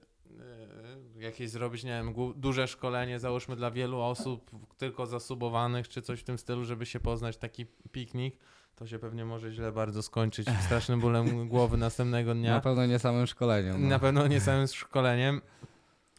jakieś 1.16 1.50
zrobić, 1.50 1.84
nie 1.84 1.92
wiem, 1.92 2.14
duże 2.36 2.68
szkolenie, 2.68 3.20
załóżmy 3.20 3.56
dla 3.56 3.72
wielu 3.72 4.02
osób, 4.02 4.52
tylko 4.78 5.06
zasubowanych, 5.06 5.90
czy 5.90 6.02
coś 6.02 6.20
w 6.20 6.24
tym 6.24 6.38
stylu, 6.38 6.66
żeby 6.66 6.86
się 6.86 7.00
poznać, 7.00 7.38
taki 7.38 7.66
piknik. 7.92 8.38
To 8.76 8.88
się 8.88 9.00
pewnie 9.00 9.26
może 9.26 9.52
źle 9.52 9.72
bardzo 9.72 10.04
skończyć 10.04 10.48
strasznym 10.66 11.00
bólem 11.00 11.28
głowy 11.50 11.78
następnego 11.78 12.34
dnia. 12.34 12.52
Na 12.52 12.62
pewno 12.62 12.86
nie 12.86 13.00
samym 13.00 13.28
szkoleniem. 13.28 13.82
No. 13.82 13.88
Na 13.88 14.00
pewno 14.00 14.28
nie 14.28 14.42
samym 14.42 14.68
szkoleniem, 14.68 15.42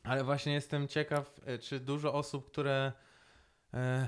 ale 0.05 0.25
właśnie 0.25 0.53
jestem 0.53 0.89
ciekaw, 0.89 1.41
e, 1.47 1.59
czy 1.59 1.81
dużo 1.81 2.15
osób, 2.15 2.47
które 2.47 2.93
e, 3.75 4.07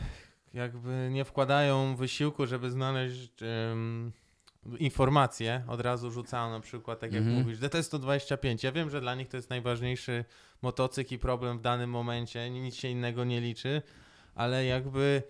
jakby 0.55 1.09
nie 1.13 1.25
wkładają 1.25 1.97
wysiłku, 1.97 2.47
żeby 2.47 2.71
znaleźć 2.71 3.33
informacje, 4.79 5.63
od 5.69 5.81
razu 5.81 6.11
rzucają 6.11 6.51
na 6.51 6.61
przykład, 6.61 7.01
tak 7.01 7.13
jak 7.13 7.23
Mhm. 7.23 7.39
mówisz, 7.43 7.59
DT125. 7.59 8.65
Ja 8.65 8.73
wiem, 8.73 8.91
że 8.91 9.01
dla 9.01 9.15
nich 9.15 9.29
to 9.29 9.37
jest 9.37 9.51
najważniejszy 9.51 10.25
motocykl 10.63 11.15
i 11.15 11.19
problem 11.19 11.59
w 11.59 11.61
danym 11.61 11.91
momencie, 11.91 12.51
nic 12.51 12.75
się 12.75 12.89
innego 12.89 13.25
nie 13.25 13.41
liczy, 13.41 13.83
ale 14.35 14.65
jakby 14.65 15.23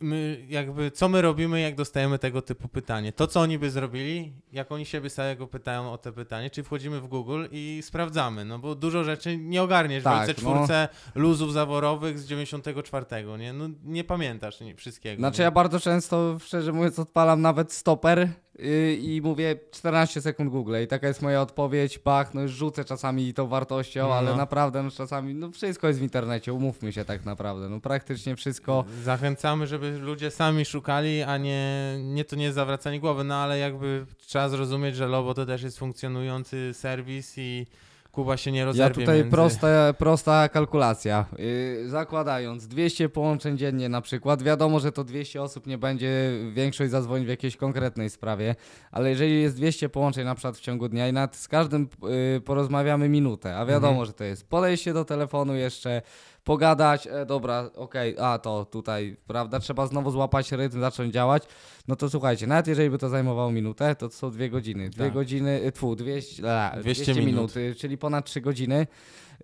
my, 0.00 0.46
jakby, 0.48 0.90
co 0.90 1.08
my 1.08 1.22
robimy, 1.22 1.60
jak 1.60 1.74
dostajemy 1.74 2.18
tego 2.18 2.42
typu 2.42 2.68
pytanie? 2.68 3.12
To, 3.12 3.26
co 3.26 3.40
oni 3.40 3.58
by 3.58 3.70
zrobili, 3.70 4.32
jak 4.52 4.72
oni 4.72 4.86
siebie 4.86 5.10
samego 5.10 5.46
pytają 5.46 5.92
o 5.92 5.98
te 5.98 6.12
pytanie, 6.12 6.50
czy 6.50 6.62
wchodzimy 6.62 7.00
w 7.00 7.06
Google 7.06 7.44
i 7.50 7.80
sprawdzamy, 7.82 8.44
no 8.44 8.58
bo 8.58 8.74
dużo 8.74 9.04
rzeczy 9.04 9.36
nie 9.36 9.62
ogarniesz 9.62 10.04
Tak, 10.04 10.30
w 10.30 10.34
czwórce 10.36 10.88
luzów 11.14 11.52
zaworowych 11.52 12.18
z 12.18 12.26
94, 12.26 13.06
nie? 13.38 13.52
No 13.52 13.68
nie 13.84 14.04
pamiętasz 14.04 14.58
wszystkiego. 14.76 15.20
Znaczy 15.20 15.38
nie? 15.38 15.44
ja 15.44 15.50
bardzo 15.50 15.80
często, 15.80 16.38
szczerze 16.40 16.72
mówiąc, 16.72 16.98
odpalam 16.98 17.42
nawet 17.42 17.72
stoper 17.72 18.28
yy, 18.58 18.94
i 18.94 19.20
mówię 19.22 19.56
14 19.70 20.20
sekund 20.20 20.50
Google 20.50 20.76
i 20.84 20.86
taka 20.86 21.08
jest 21.08 21.22
moja 21.22 21.42
odpowiedź, 21.42 21.98
bach, 21.98 22.34
no 22.34 22.40
już 22.42 22.52
rzucę 22.52 22.84
czasami 22.84 23.34
tą 23.34 23.46
wartością, 23.46 24.08
No. 24.08 24.14
ale 24.14 24.36
naprawdę 24.36 24.82
no 24.82 24.90
czasami, 24.90 25.34
no 25.34 25.50
wszystko 25.50 25.88
jest 25.88 26.00
w 26.00 26.02
internecie, 26.02 26.52
umówmy 26.52 26.92
się 26.92 27.04
tak 27.04 27.24
naprawdę, 27.24 27.68
no 27.68 27.80
praktycznie 27.80 28.36
wszystko. 28.36 28.84
Zachęcamy, 29.02 29.66
żeby 29.74 29.98
ludzie 29.98 30.30
sami 30.30 30.64
szukali, 30.64 31.22
a 31.22 31.36
nie, 31.38 31.94
nie 32.02 32.24
to 32.24 32.36
nie 32.36 32.44
jest 32.44 32.54
zawracanie 32.54 33.00
głowy, 33.00 33.24
no 33.24 33.34
ale 33.36 33.58
jakby 33.58 34.06
trzeba 34.26 34.48
zrozumieć, 34.48 34.96
że 34.96 35.06
Lobo 35.06 35.34
to 35.34 35.46
też 35.46 35.62
jest 35.62 35.78
funkcjonujący 35.78 36.70
serwis 36.74 37.34
i 37.38 37.66
Kuba 38.12 38.36
się 38.36 38.52
nie 38.52 38.58
Ja 38.58 38.64
rozerwie 38.64 39.02
tutaj 39.02 39.16
między... 39.18 39.30
prosta, 39.30 39.92
prosta 39.98 40.48
kalkulacja. 40.48 41.24
Yy, 41.38 41.88
zakładając 41.88 42.66
200 42.66 43.08
połączeń 43.08 43.58
dziennie 43.58 43.88
na 43.88 44.00
przykład, 44.00 44.42
wiadomo, 44.42 44.80
że 44.80 44.92
to 44.92 45.04
200 45.04 45.42
osób 45.42 45.66
nie 45.66 45.78
będzie, 45.78 46.30
większość 46.52 46.90
zadzwoni 46.90 47.24
w 47.24 47.28
jakiejś 47.28 47.56
konkretnej 47.56 48.10
sprawie, 48.10 48.54
ale 48.92 49.10
jeżeli 49.10 49.42
jest 49.42 49.56
200 49.56 49.88
połączeń 49.88 50.24
na 50.24 50.34
przykład 50.34 50.56
w 50.56 50.60
ciągu 50.60 50.88
dnia 50.88 51.08
i 51.08 51.12
nad 51.12 51.36
z 51.36 51.48
każdym 51.48 51.88
yy, 52.34 52.40
porozmawiamy 52.40 53.08
minutę, 53.08 53.56
a 53.56 53.66
wiadomo, 53.66 53.88
Mhm. 53.92 54.06
że 54.06 54.12
to 54.12 54.24
jest 54.24 54.48
podejście 54.48 54.92
do 54.92 55.04
telefonu 55.04 55.54
jeszcze, 55.54 56.02
pogadać, 56.44 57.06
e, 57.06 57.26
dobra, 57.26 57.70
okej, 57.76 58.16
a 58.18 58.38
to 58.38 58.64
tutaj, 58.64 59.16
prawda, 59.26 59.60
trzeba 59.60 59.86
znowu 59.86 60.10
złapać 60.10 60.52
rytm, 60.52 60.80
zacząć 60.80 61.14
działać, 61.14 61.42
no 61.88 61.96
to 61.96 62.10
słuchajcie, 62.10 62.46
nawet 62.46 62.66
jeżeli 62.66 62.90
by 62.90 62.98
to 62.98 63.08
zajmowało 63.08 63.52
minutę, 63.52 63.94
to 63.94 64.08
to 64.08 64.14
są 64.14 64.30
dwie 64.30 64.50
godziny, 64.50 64.88
dwie 64.90 65.04
Tak. 65.04 65.14
godziny, 65.14 65.60
y, 65.66 65.72
tfu, 65.72 65.96
200, 65.96 66.52
a, 66.62 66.70
200 66.80 67.04
200 67.04 67.14
minut, 67.14 67.26
minut. 67.56 67.56
y, 67.56 67.74
czyli 67.74 67.98
ponad 67.98 68.24
3 68.26 68.40
godziny. 68.40 68.86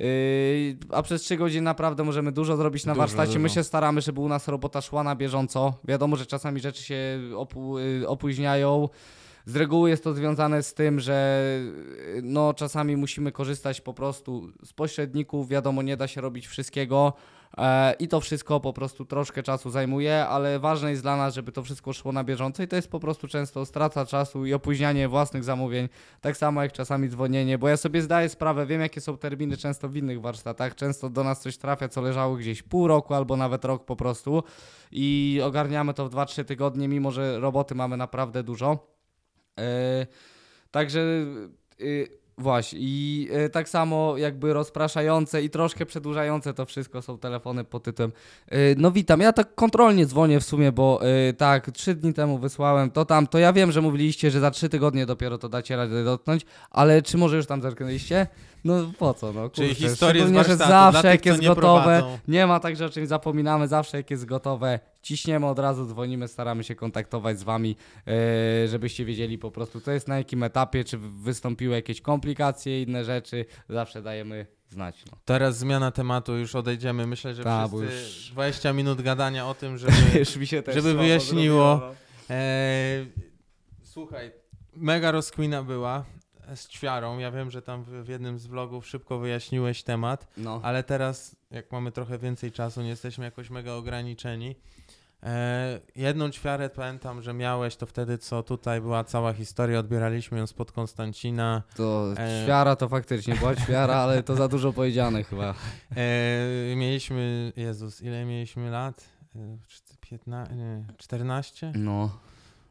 Yy, 0.01 0.07
a 0.91 1.03
przez 1.03 1.23
3 1.23 1.37
godziny 1.37 1.63
naprawdę 1.63 2.05
możemy 2.05 2.33
dużo 2.33 2.57
zrobić 2.57 2.87
na 2.87 2.93
Dużo, 2.93 3.01
warsztacie. 3.01 3.39
My 3.39 3.43
dużo. 3.49 3.55
się 3.55 3.65
staramy, 3.65 4.01
żeby 4.01 4.21
u 4.21 4.29
nas 4.29 4.49
robota 4.49 4.81
szła 4.81 5.03
na 5.03 5.17
bieżąco. 5.17 5.75
Wiadomo, 5.85 6.17
że 6.17 6.27
czasami 6.27 6.61
rzeczy 6.61 6.83
się 6.83 7.21
opu- 7.35 7.79
yy, 7.79 8.09
opóźniają. 8.09 8.89
Z 9.47 9.57
reguły 9.57 9.91
jest 9.91 10.05
to 10.05 10.15
związane 10.15 10.63
z 10.63 10.75
tym, 10.75 11.01
że 11.01 11.49
yy, 12.15 12.21
no, 12.23 12.55
czasami 12.55 12.97
musimy 12.97 13.33
korzystać 13.33 13.81
po 13.81 13.95
prostu 13.95 14.53
z 14.65 14.73
pośredników. 14.73 15.49
Wiadomo, 15.49 15.83
nie 15.83 15.97
da 15.97 16.09
się 16.09 16.21
robić 16.21 16.47
wszystkiego. 16.47 17.13
E, 17.59 17.95
I 17.99 18.09
to 18.09 18.21
wszystko 18.21 18.61
po 18.61 18.73
prostu 18.73 19.05
troszkę 19.05 19.43
czasu 19.43 19.71
zajmuje, 19.71 20.27
ale 20.27 20.59
ważne 20.59 20.91
jest 20.91 21.03
dla 21.03 21.17
nas, 21.17 21.35
żeby 21.35 21.53
to 21.53 21.63
wszystko 21.63 21.93
szło 21.93 22.13
na 22.13 22.25
bieżąco 22.25 22.63
i 22.63 22.69
to 22.69 22.77
jest 22.77 22.91
po 22.91 23.01
prostu 23.01 23.29
często 23.29 23.67
strata 23.67 24.07
czasu 24.07 24.47
i 24.47 24.55
opóźnianie 24.55 25.09
własnych 25.09 25.45
zamówień, 25.45 25.89
tak 26.21 26.37
samo 26.37 26.63
jak 26.63 26.73
czasami 26.73 27.09
dzwonienie, 27.09 27.59
bo 27.59 27.69
ja 27.69 27.77
sobie 27.77 28.03
zdaję 28.03 28.29
sprawę, 28.29 28.67
wiem 28.67 28.81
jakie 28.81 29.01
są 29.01 29.17
terminy 29.17 29.57
często 29.57 29.89
w 29.89 29.97
innych 29.97 30.21
warsztatach, 30.21 30.75
często 30.75 31.11
do 31.11 31.25
nas 31.25 31.41
coś 31.41 31.57
trafia, 31.57 31.89
co 31.89 32.01
leżało 32.01 32.37
gdzieś 32.37 32.63
pół 32.63 32.89
roku 32.89 33.15
albo 33.15 33.37
nawet 33.37 33.65
rok 33.65 33.85
po 33.85 33.97
prostu 33.97 34.43
i 34.93 35.41
ogarniamy 35.45 35.95
to 35.95 36.09
w 36.09 36.11
2-3 36.11 36.45
tygodnie, 36.45 36.89
mimo 36.89 37.11
że 37.11 37.41
roboty 37.41 37.75
mamy 37.75 37.97
naprawdę 37.97 38.43
dużo. 38.43 39.00
E, 39.59 40.07
Także 40.71 41.01
y, 41.81 42.09
właśnie 42.39 42.79
i 42.83 43.29
y, 43.47 43.51
tak 43.51 43.69
samo 43.69 44.17
jakby 44.17 44.53
rozpraszające 44.53 45.43
i 45.43 45.51
troszkę 45.51 45.87
przedłużające 45.87 46.55
to 46.55 46.67
wszystko 46.67 47.03
są 47.03 47.19
telefony 47.19 47.65
pod 47.65 47.83
tytułem 47.83 48.13
no 48.77 48.91
witam, 48.91 49.21
ja 49.21 49.33
tak 49.33 49.55
kontrolnie 49.55 50.07
dzwonię 50.07 50.41
w 50.41 50.45
sumie, 50.45 50.73
bo 50.73 51.01
tak 51.39 51.71
trzy 51.71 51.95
dni 51.95 52.15
temu 52.15 52.39
wysłałem 52.39 52.91
to 52.91 53.05
tam, 53.05 53.27
to 53.27 53.39
ja 53.39 53.53
wiem, 53.53 53.73
że 53.73 53.81
mówiliście, 53.81 54.31
że 54.31 54.41
za 54.41 54.51
trzy 54.51 54.69
tygodnie 54.69 55.07
dopiero 55.07 55.39
to 55.39 55.49
dacie 55.49 55.77
radę 55.77 56.05
dotknąć, 56.05 56.47
ale 56.71 57.03
czy 57.03 57.19
może 57.19 57.37
już 57.37 57.47
tam 57.47 57.63
zerknęliście? 57.63 58.27
No 58.65 58.93
po 58.99 59.15
co, 59.15 59.33
no 59.33 59.51
Czyli 59.51 59.69
kurczę, 59.69 59.83
historie 59.89 60.23
z 60.23 60.27
szczególnie, 60.27 60.45
że 60.45 60.57
zawsze 60.57 61.03
tych, 61.03 61.11
jak 61.11 61.27
jest 61.27 61.41
nie 61.41 61.49
gotowe, 61.49 61.83
prowadzą. 61.83 62.19
nie 62.29 62.47
ma 62.47 62.61
tak, 62.61 62.77
że 62.77 62.87
o 62.87 62.89
czymś 62.89 63.09
zapominamy, 63.09 63.69
zawsze 63.69 63.97
jak 63.97 64.11
jest 64.11 64.25
gotowe, 64.25 64.81
ciśniemy 65.03 65.47
od 65.47 65.59
razu, 65.59 65.87
dzwonimy, 65.87 66.29
staramy 66.29 66.65
się 66.65 66.75
kontaktować 66.75 67.39
z 67.39 67.43
wami, 67.43 67.77
e, 68.07 68.69
żebyście 68.69 69.05
wiedzieli 69.05 69.39
po 69.39 69.51
prostu, 69.51 69.81
co 69.81 69.91
jest 69.93 70.09
na 70.09 70.19
jakim 70.19 70.43
etapie, 70.43 70.85
czy 70.85 70.99
wystąpiły 70.99 71.75
jakieś 71.75 72.01
komplikacje, 72.01 72.83
inne 72.83 73.05
rzeczy, 73.05 73.45
zawsze 73.69 74.03
dajemy 74.03 74.47
znać. 74.69 75.05
No. 75.13 75.19
Teraz 75.25 75.59
zmiana 75.59 75.91
tematu, 75.91 76.37
już 76.37 76.55
odejdziemy. 76.55 77.07
Myślę, 77.07 77.35
że 77.35 77.45
Ta, 77.45 77.69
wszyscy 77.69 77.85
już- 77.87 78.31
20 78.33 78.73
minut 78.73 79.03
gadania 79.03 79.47
o 79.49 79.55
tym, 79.55 79.79
żeby... 79.79 79.93
Żeby 80.75 80.95
wyjaśniło. 80.95 81.81
Eee, 82.31 83.07
słuchaj, 83.83 84.31
mega 84.77 85.11
rozkwina 85.11 85.63
była 85.63 86.05
z 86.55 86.69
ćwiarą. 86.69 87.19
Ja 87.19 87.31
wiem, 87.31 87.51
że 87.51 87.63
tam 87.63 87.85
w, 87.85 88.09
jednym 88.09 88.39
z 88.39 88.47
vlogów 88.47 88.87
szybko 88.87 89.19
wyjaśniłeś 89.19 89.83
temat, 89.83 90.27
No. 90.37 90.61
ale 90.63 90.83
teraz, 90.83 91.37
jak 91.51 91.73
mamy 91.73 91.93
trochę 91.93 92.19
więcej 92.19 92.53
czasu, 92.53 92.83
nie 92.83 92.89
jesteśmy 92.89 93.25
jakoś 93.25 93.51
mega 93.51 93.73
ograniczeni. 93.73 94.57
Eee, 95.23 95.81
jedną 95.97 96.31
ćwiarę 96.31 96.71
pamiętam, 96.71 97.23
że 97.23 97.35
miałeś, 97.35 97.77
to 97.77 97.87
wtedy 97.87 98.19
co 98.19 98.43
tutaj 98.43 98.81
była 98.81 99.05
cała 99.05 99.33
historia, 99.33 99.79
odbieraliśmy 99.79 100.39
ją 100.39 100.47
spod 100.47 100.73
Konstancina. 100.73 101.63
To 101.77 102.13
E. 102.17 102.43
ćwiara 102.45 102.77
to 102.77 102.89
faktycznie 102.89 103.35
była 103.35 103.55
ćwiara, 103.57 103.95
ale 103.95 104.23
to 104.23 104.35
za 104.37 104.49
dużo 104.49 104.73
powiedziane 104.73 105.25
chyba. 105.25 105.55
Eee, 105.97 106.77
mieliśmy, 106.77 107.53
Jezus, 107.57 108.03
ile 108.03 108.25
mieliśmy 108.25 108.71
lat? 108.71 109.05
Eee, 109.37 109.59
15, 110.01 110.55
nie, 110.57 110.85
14? 110.99 111.73
No. 111.75 112.11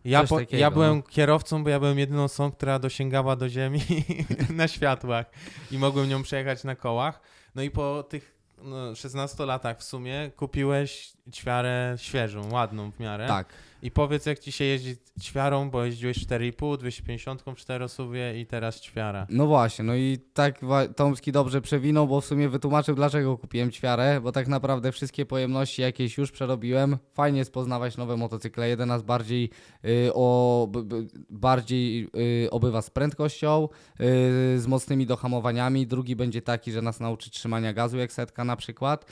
Ja, 0.06 0.24
po, 0.24 0.40
ja 0.52 0.72
byłem 0.72 0.98
no. 0.98 1.04
kierowcą, 1.04 1.64
bo 1.64 1.70
ja 1.70 1.80
byłem 1.80 2.00
jedyną 2.00 2.24
osobą, 2.24 2.52
która 2.52 2.80
dosięgała 2.80 3.36
do 3.36 3.50
ziemi 3.50 3.82
na 4.50 4.68
światłach 4.68 5.26
i 5.72 5.78
mogłem 5.78 6.10
nią 6.10 6.24
przejechać 6.24 6.64
na 6.64 6.76
kołach. 6.76 7.22
No 7.56 7.62
i 7.62 7.72
po 7.72 8.04
tych 8.04 8.36
no, 8.62 8.96
16 8.96 9.46
latach 9.46 9.80
w 9.80 9.84
sumie 9.84 10.32
kupiłeś 10.36 11.14
ćwiarę 11.32 11.96
świeżą, 11.98 12.52
ładną 12.52 12.92
w 12.92 13.00
miarę. 13.00 13.28
Tak. 13.28 13.48
I 13.82 13.92
powiedz, 13.92 14.26
jak 14.26 14.40
ci 14.40 14.52
się 14.52 14.66
jeździ 14.66 14.96
ćwiarą, 15.22 15.70
bo 15.70 15.86
jeździłeś 15.86 16.18
4,5, 16.18 16.78
250 16.78 17.42
w 17.42 17.56
czterosuwie 17.56 18.40
i 18.42 18.46
teraz 18.46 18.82
ćwiara. 18.82 19.28
No 19.30 19.48
właśnie, 19.48 19.86
no 19.86 19.96
i 19.96 20.18
tak 20.34 20.60
Tomski 20.96 21.32
dobrze 21.32 21.62
przewinął, 21.62 22.08
bo 22.08 22.22
w 22.22 22.26
sumie 22.26 22.50
wytłumaczył, 22.50 22.96
dlaczego 22.96 23.38
kupiłem 23.38 23.72
ćwiarę, 23.72 24.22
bo 24.22 24.32
tak 24.32 24.48
naprawdę 24.48 24.92
wszystkie 24.92 25.26
pojemności 25.26 25.82
jakieś 25.82 26.18
już 26.18 26.32
przerobiłem. 26.32 26.98
Fajnie 27.14 27.40
jest 27.40 27.54
poznawać 27.54 27.98
nowe 27.98 28.18
motocykle. 28.18 28.70
Jeden 28.70 28.90
nas 28.90 29.04
bardziej, 29.04 29.50
y, 29.86 30.12
o, 30.14 30.68
b, 30.72 30.84
b, 30.84 30.96
bardziej 31.30 32.10
y, 32.46 32.50
obywa 32.52 32.82
z 32.82 32.90
prędkością, 32.90 33.68
y, 34.00 34.60
z 34.60 34.68
mocnymi 34.68 35.06
dohamowaniami. 35.06 35.88
Drugi 35.88 36.16
będzie 36.16 36.42
taki, 36.42 36.72
że 36.72 36.82
nas 36.82 37.00
nauczy 37.00 37.30
trzymania 37.30 37.74
gazu, 37.74 37.98
jak 37.98 38.14
setka 38.14 38.44
na 38.44 38.56
przykład. 38.56 39.06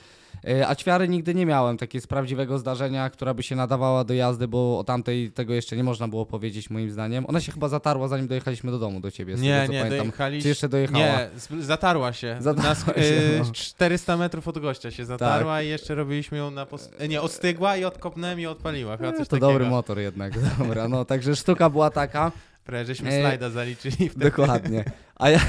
Y, 0.48 0.66
a 0.66 0.74
ćwiary 0.74 1.08
nigdy 1.08 1.34
nie 1.34 1.46
miałem, 1.46 1.76
takie 1.76 2.00
z 2.00 2.06
prawdziwego 2.06 2.58
zdarzenia, 2.58 3.10
która 3.10 3.34
by 3.34 3.42
się 3.42 3.56
nadawała 3.56 4.04
do 4.04 4.14
jazdy, 4.14 4.48
bo 4.48 4.78
o 4.78 4.84
tamtej 4.84 5.30
tego 5.32 5.54
jeszcze 5.54 5.76
nie 5.76 5.84
można 5.84 6.08
było 6.08 6.26
powiedzieć 6.26 6.70
moim 6.70 6.90
zdaniem. 6.90 7.24
Ona 7.28 7.40
się 7.40 7.52
chyba 7.52 7.68
zatarła, 7.68 8.08
zanim 8.08 8.26
dojechaliśmy 8.28 8.70
do 8.70 8.78
domu 8.78 9.00
do 9.00 9.10
ciebie. 9.10 9.36
z 9.36 9.40
Nie, 9.42 9.54
tego, 9.54 9.66
co 9.66 9.72
nie, 9.72 9.78
pamiętam. 9.78 9.98
dojechaliśmy. 10.06 10.42
Czy 10.42 10.48
jeszcze 10.48 10.68
dojechała? 10.68 10.98
Nie, 11.04 11.28
zatarła 11.60 12.12
się. 12.12 12.36
Zatarła 12.40 12.74
na, 12.86 12.94
się, 12.94 13.00
y, 13.02 13.36
no. 13.38 13.44
Tak. 13.44 13.54
400 13.54 14.16
metrów 14.16 14.48
od 14.48 14.58
gościa 14.58 14.90
się 14.90 15.04
zatarła 15.04 15.62
i 15.62 15.68
jeszcze 15.68 15.94
robiliśmy 15.94 16.38
ją 16.38 16.50
na. 16.50 16.66
Pos... 16.66 16.90
e, 16.98 17.08
Nie, 17.08 17.20
ostygła 17.22 17.76
i 17.76 17.84
odkopnąłem 17.84 18.40
i 18.40 18.46
odpaliła. 18.46 18.96
Chyba 18.96 19.08
E, 19.08 19.12
to 19.12 19.18
takiego. 19.24 19.46
dobry 19.48 19.66
motor 19.66 19.98
jednak, 19.98 20.32
dobra. 20.58 20.88
No, 20.88 21.04
także 21.04 21.36
sztuka 21.36 21.70
była 21.70 21.90
taka, 21.90 22.32
Prawie 22.64 22.84
żeśmy 22.84 23.10
E, 23.10 23.20
slajda 23.20 23.50
zaliczyli 23.50 24.08
wtedy. 24.08 24.24
dokładnie. 24.24 24.84
A 25.16 25.30
ja, 25.30 25.40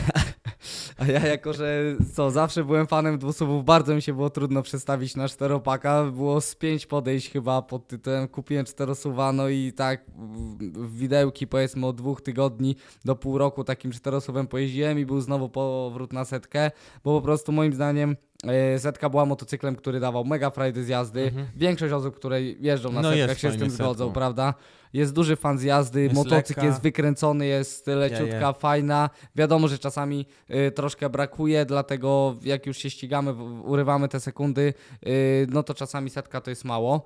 a 0.98 1.06
ja 1.06 1.28
jako, 1.28 1.54
że 1.54 1.84
co, 2.14 2.32
zawsze 2.32 2.64
byłem 2.64 2.88
fanem 2.88 3.18
dwusuwów, 3.20 3.66
bardzo 3.66 3.96
mi 3.96 4.02
się 4.02 4.14
było 4.14 4.30
trudno 4.30 4.62
przestawić 4.62 5.16
na 5.16 5.28
czteropaka. 5.28 6.04
Było 6.04 6.42
z 6.42 6.56
pięć 6.56 6.86
podejść 6.86 7.30
chyba 7.32 7.62
pod 7.62 7.88
tytułem 7.88 8.28
kupiłem 8.28 8.66
czterosuwa, 8.66 9.32
no 9.32 9.50
i 9.50 9.74
tak 9.74 10.06
w- 10.18 10.98
widełki 10.98 11.48
powiedzmy 11.48 11.86
od 11.88 11.96
dwóch 11.96 12.22
tygodni 12.22 12.76
do 13.06 13.16
pół 13.16 13.38
roku 13.38 13.64
takim 13.64 13.92
czterosuwem 13.92 14.48
pojeździłem 14.48 15.00
i 15.00 15.06
był 15.06 15.22
znowu 15.22 15.50
powrót 15.50 16.14
na 16.14 16.26
setkę, 16.26 16.72
bo 17.04 17.18
po 17.20 17.22
prostu 17.22 17.52
moim 17.52 17.74
zdaniem 17.74 18.16
e, 18.44 18.80
setka 18.80 19.10
była 19.10 19.26
motocyklem, 19.26 19.76
który 19.76 20.00
dawał 20.00 20.26
mega 20.26 20.50
frajdy 20.50 20.84
z 20.84 20.88
jazdy. 20.88 21.24
Mhm. 21.24 21.48
Większość 21.56 21.94
osób, 21.94 22.16
które 22.16 22.42
jeżdżą 22.42 22.92
na 22.92 23.02
No 23.02 23.10
setkach 23.12 23.40
się 23.40 23.52
z 23.52 23.58
tym 23.60 23.70
zgodzą, 23.70 24.06
prawda? 24.14 24.54
Jest 24.94 25.14
duży 25.14 25.36
fan 25.36 25.58
z 25.58 25.64
jazdy, 25.64 26.02
Jest 26.04 26.16
motocykl 26.16 26.50
lekka. 26.50 26.66
jest 26.66 26.82
wykręcony, 26.82 27.46
jest 27.46 27.88
leciutka, 27.88 28.48
je. 28.48 28.54
fajna. 28.54 29.10
Wiadomo, 29.36 29.68
że 29.68 29.80
czasami 29.80 30.26
y, 30.68 30.72
troszkę 30.72 31.10
brakuje, 31.10 31.66
dlatego 31.66 32.36
jak 32.42 32.66
już 32.66 32.78
się 32.78 32.90
ścigamy, 32.90 33.34
urywamy 33.64 34.08
te 34.08 34.20
sekundy, 34.20 34.74
y, 35.08 35.48
no 35.50 35.64
to 35.64 35.74
czasami 35.74 36.10
setka 36.10 36.42
to 36.42 36.50
jest 36.50 36.66
mało. 36.66 37.06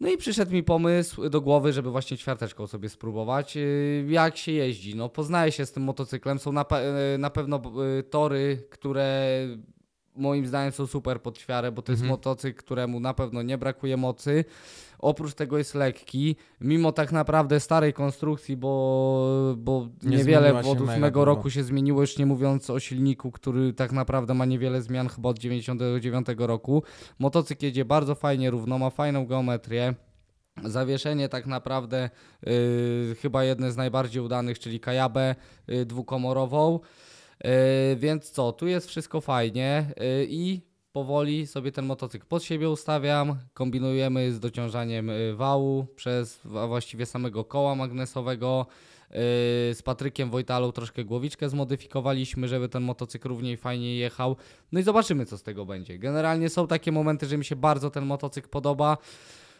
No 0.00 0.08
i 0.10 0.16
przyszedł 0.16 0.52
mi 0.52 0.62
pomysł 0.62 1.28
do 1.28 1.40
głowy, 1.40 1.72
żeby 1.72 1.90
właśnie 1.90 2.16
ćwiarteczką 2.18 2.66
sobie 2.66 2.88
spróbować. 2.88 3.56
y, 3.56 4.04
Jak 4.08 4.36
się 4.36 4.52
jeździ? 4.52 4.96
No 4.96 5.08
poznaję 5.08 5.52
się 5.52 5.66
z 5.66 5.72
tym 5.72 5.82
motocyklem. 5.82 6.38
Są 6.38 6.52
na, 6.52 6.62
pe- 6.62 7.14
y, 7.14 7.18
na 7.18 7.30
pewno 7.30 7.62
y, 7.98 8.02
tory, 8.02 8.62
które 8.70 9.28
moim 10.18 10.46
zdaniem 10.46 10.72
są 10.72 10.86
super 10.86 11.22
pod 11.22 11.38
bo 11.72 11.82
to 11.82 11.92
jest 11.92 12.02
Mhm. 12.02 12.08
motocykl, 12.10 12.58
któremu 12.58 13.00
na 13.00 13.14
pewno 13.14 13.42
nie 13.42 13.58
brakuje 13.58 13.96
mocy. 13.96 14.44
Oprócz 14.98 15.34
tego 15.34 15.58
jest 15.58 15.74
lekki, 15.74 16.36
mimo 16.60 16.92
tak 16.92 17.12
naprawdę 17.12 17.60
starej 17.60 17.92
konstrukcji, 17.92 18.56
bo, 18.56 19.54
bo 19.56 19.88
Nie 20.02 20.16
niewiele 20.16 20.48
od 20.58 20.80
mega 20.80 20.92
8 20.92 21.12
dużo. 21.12 21.24
roku 21.24 21.50
się 21.50 21.62
zmieniło, 21.64 22.00
już 22.00 22.18
nie 22.18 22.26
mówiąc 22.26 22.70
o 22.70 22.80
silniku, 22.80 23.30
który 23.30 23.72
tak 23.72 23.92
naprawdę 23.92 24.34
ma 24.34 24.44
niewiele 24.44 24.82
zmian 24.82 25.08
chyba 25.08 25.28
od 25.28 25.38
99 25.38 26.26
roku. 26.38 26.82
Motocykl 27.18 27.64
jedzie 27.64 27.84
bardzo 27.84 28.14
fajnie, 28.14 28.50
równo, 28.50 28.78
ma 28.78 28.90
fajną 28.90 29.26
geometrię. 29.26 29.94
Zawieszenie 30.64 31.28
tak 31.28 31.46
naprawdę 31.46 32.10
yy, 32.46 33.14
chyba 33.22 33.44
jedne 33.44 33.72
z 33.72 33.76
najbardziej 33.76 34.22
udanych, 34.22 34.58
czyli 34.58 34.80
Kajabę 34.80 35.34
yy, 35.68 35.86
dwukomorową. 35.86 36.80
Yy, 37.44 37.50
więc 37.96 38.30
co, 38.30 38.52
tu 38.52 38.66
jest 38.66 38.88
wszystko 38.88 39.20
fajnie 39.20 39.86
yy, 39.96 40.26
i 40.28 40.60
powoli 40.92 41.46
sobie 41.46 41.72
ten 41.72 41.86
motocykl 41.86 42.26
pod 42.26 42.44
siebie 42.44 42.70
ustawiam. 42.70 43.38
Kombinujemy 43.54 44.32
z 44.32 44.40
dociążaniem 44.40 45.08
yy, 45.08 45.36
wału 45.36 45.86
przez 45.96 46.40
właściwie 46.44 47.06
samego 47.06 47.44
koła 47.44 47.74
magnesowego. 47.74 48.66
Z 49.72 49.82
Patrykiem 49.82 50.30
Wojtalą 50.30 50.72
troszkę 50.72 51.04
głowiczkę 51.04 51.48
zmodyfikowaliśmy, 51.48 52.48
żeby 52.48 52.68
ten 52.68 52.82
motocykl 52.82 53.28
równiej 53.28 53.56
fajnie 53.56 53.96
jechał. 53.96 54.36
No 54.72 54.80
i 54.80 54.82
zobaczymy, 54.82 55.26
co 55.26 55.38
z 55.38 55.42
tego 55.42 55.66
będzie. 55.66 55.98
Generalnie 55.98 56.48
są 56.48 56.66
takie 56.66 56.92
momenty, 56.92 57.26
że 57.26 57.38
mi 57.38 57.44
się 57.44 57.56
bardzo 57.56 57.90
ten 57.90 58.06
motocykl 58.06 58.48
podoba. 58.48 58.98